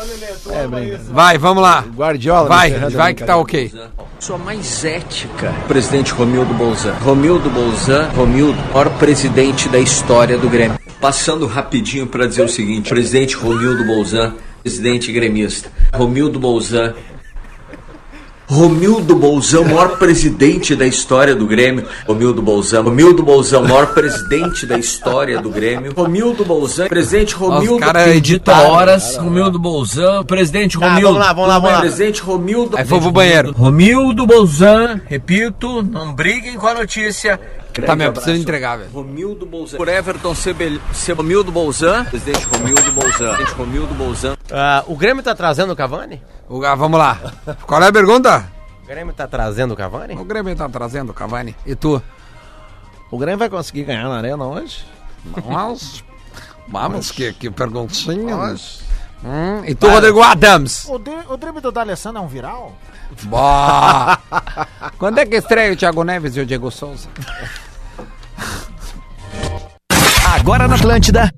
É. 0.50 0.98
Vai, 1.10 1.38
vamos 1.38 1.62
lá. 1.62 1.84
Guardiola 1.94 2.48
Vai, 2.48 2.70
vai 2.90 3.14
que 3.14 3.24
tá 3.24 3.36
ok. 3.36 3.72
Pessoa 4.18 4.38
mais 4.38 4.84
ética, 4.84 5.54
presidente 5.68 6.12
Romildo 6.12 6.54
Bolzan. 6.54 6.94
Romildo 6.94 7.50
Bolzan, 7.50 8.08
Romildo, 8.16 8.58
maior 8.72 8.90
presidente 8.98 9.68
da 9.68 9.78
história 9.78 10.38
do 10.38 10.48
Grêmio. 10.48 10.78
Passando 11.00 11.46
rapidinho 11.46 12.06
para 12.06 12.26
dizer 12.26 12.42
o 12.42 12.48
seguinte: 12.48 12.88
presidente 12.88 13.36
Romildo 13.36 13.84
Bolzan, 13.84 14.34
presidente 14.62 15.12
gremista. 15.12 15.70
Romildo 15.92 16.40
Bolzan. 16.40 16.94
Romildo 18.48 19.16
Bolzan, 19.16 19.62
maior 19.64 19.98
presidente 19.98 20.76
da 20.76 20.86
história 20.86 21.34
do 21.34 21.46
Grêmio. 21.46 21.84
Romildo 22.06 22.40
Bolzan. 22.40 22.82
Romildo 22.82 23.22
Bolzan, 23.22 23.62
maior 23.62 23.88
presidente 23.92 24.64
da 24.66 24.78
história 24.78 25.40
do 25.40 25.50
Grêmio. 25.50 25.92
Romildo 25.96 26.44
Bolzan, 26.44 26.86
presidente 26.86 27.34
Romildo. 27.34 27.78
cara 27.80 28.04
que 28.04 28.10
editaram. 28.10 28.60
dita 28.62 28.72
horas. 28.72 29.16
Romildo 29.16 29.58
Bolzan, 29.58 30.22
presidente 30.24 30.78
Tá, 30.78 30.86
Romildo. 30.88 31.14
vamos 31.14 31.26
lá, 31.26 31.32
vamos 31.32 31.48
lá, 31.48 31.58
vamos 31.58 31.74
lá. 31.74 31.80
Presidente 31.80 32.20
Romildo. 32.22 32.76
Aí 32.76 32.84
foi 32.84 33.00
pro 33.00 33.10
banheiro. 33.10 33.52
Romildo 33.52 34.26
Bolzan, 34.26 35.00
repito, 35.06 35.82
não 35.82 36.14
briguem 36.14 36.54
com 36.56 36.66
a 36.68 36.74
notícia. 36.74 37.40
Tá, 37.84 37.96
meu, 37.96 38.12
preciso 38.12 38.40
entregar, 38.40 38.78
velho. 38.78 38.90
Romildo 38.90 39.44
Bolzan. 39.44 39.76
Por 39.76 39.88
Everton 39.88 40.34
Sebel... 40.34 40.80
Se- 40.92 41.12
Romildo 41.12 41.50
Bolzan. 41.52 42.04
Presidente 42.06 42.44
Romildo 42.46 42.92
Bolzan. 42.92 43.34
Presidente 43.34 43.52
Romildo 43.56 43.94
Bolzan. 43.94 44.36
Ah, 44.50 44.84
o 44.86 44.96
Grêmio 44.96 45.22
tá 45.22 45.34
trazendo 45.34 45.72
o 45.72 45.76
Cavani? 45.76 46.22
O 46.48 46.58
Ga- 46.58 46.74
Vamos 46.74 46.98
lá. 46.98 47.18
Qual 47.66 47.82
é 47.82 47.88
a 47.88 47.92
pergunta? 47.92 48.46
O 48.82 48.86
Grêmio 48.86 49.12
tá 49.12 49.26
trazendo 49.26 49.74
o 49.74 49.76
Cavani? 49.76 50.14
O 50.14 50.24
Grêmio 50.24 50.54
tá 50.56 50.68
trazendo 50.68 51.10
o 51.10 51.14
Cavani. 51.14 51.54
E 51.66 51.74
tu? 51.74 52.00
O 53.10 53.18
Grêmio 53.18 53.38
vai 53.38 53.48
conseguir 53.50 53.84
ganhar 53.84 54.08
na 54.08 54.16
arena 54.16 54.44
hoje? 54.46 54.84
Nós. 55.48 56.04
Vamos, 56.68 57.10
que, 57.10 57.32
que 57.32 57.50
perguntinha. 57.50 58.36
Hum, 59.24 59.62
e 59.64 59.74
tu, 59.74 59.88
Rodrigo 59.88 60.22
Adams? 60.22 60.84
O, 60.88 60.98
dri- 60.98 61.24
o 61.28 61.36
drible 61.36 61.60
do 61.60 61.72
D'Alessandro 61.72 62.20
é 62.20 62.24
um 62.24 62.28
viral? 62.28 62.76
Boa! 63.24 64.18
Quando 64.98 65.18
é 65.18 65.26
que 65.26 65.36
estreia 65.36 65.72
o 65.72 65.76
Thiago 65.76 66.04
Neves 66.04 66.36
e 66.36 66.40
o 66.40 66.46
Diego 66.46 66.70
Souza? 66.70 67.08
Agora 70.34 70.68
na 70.68 70.74
Atlântida. 70.76 71.32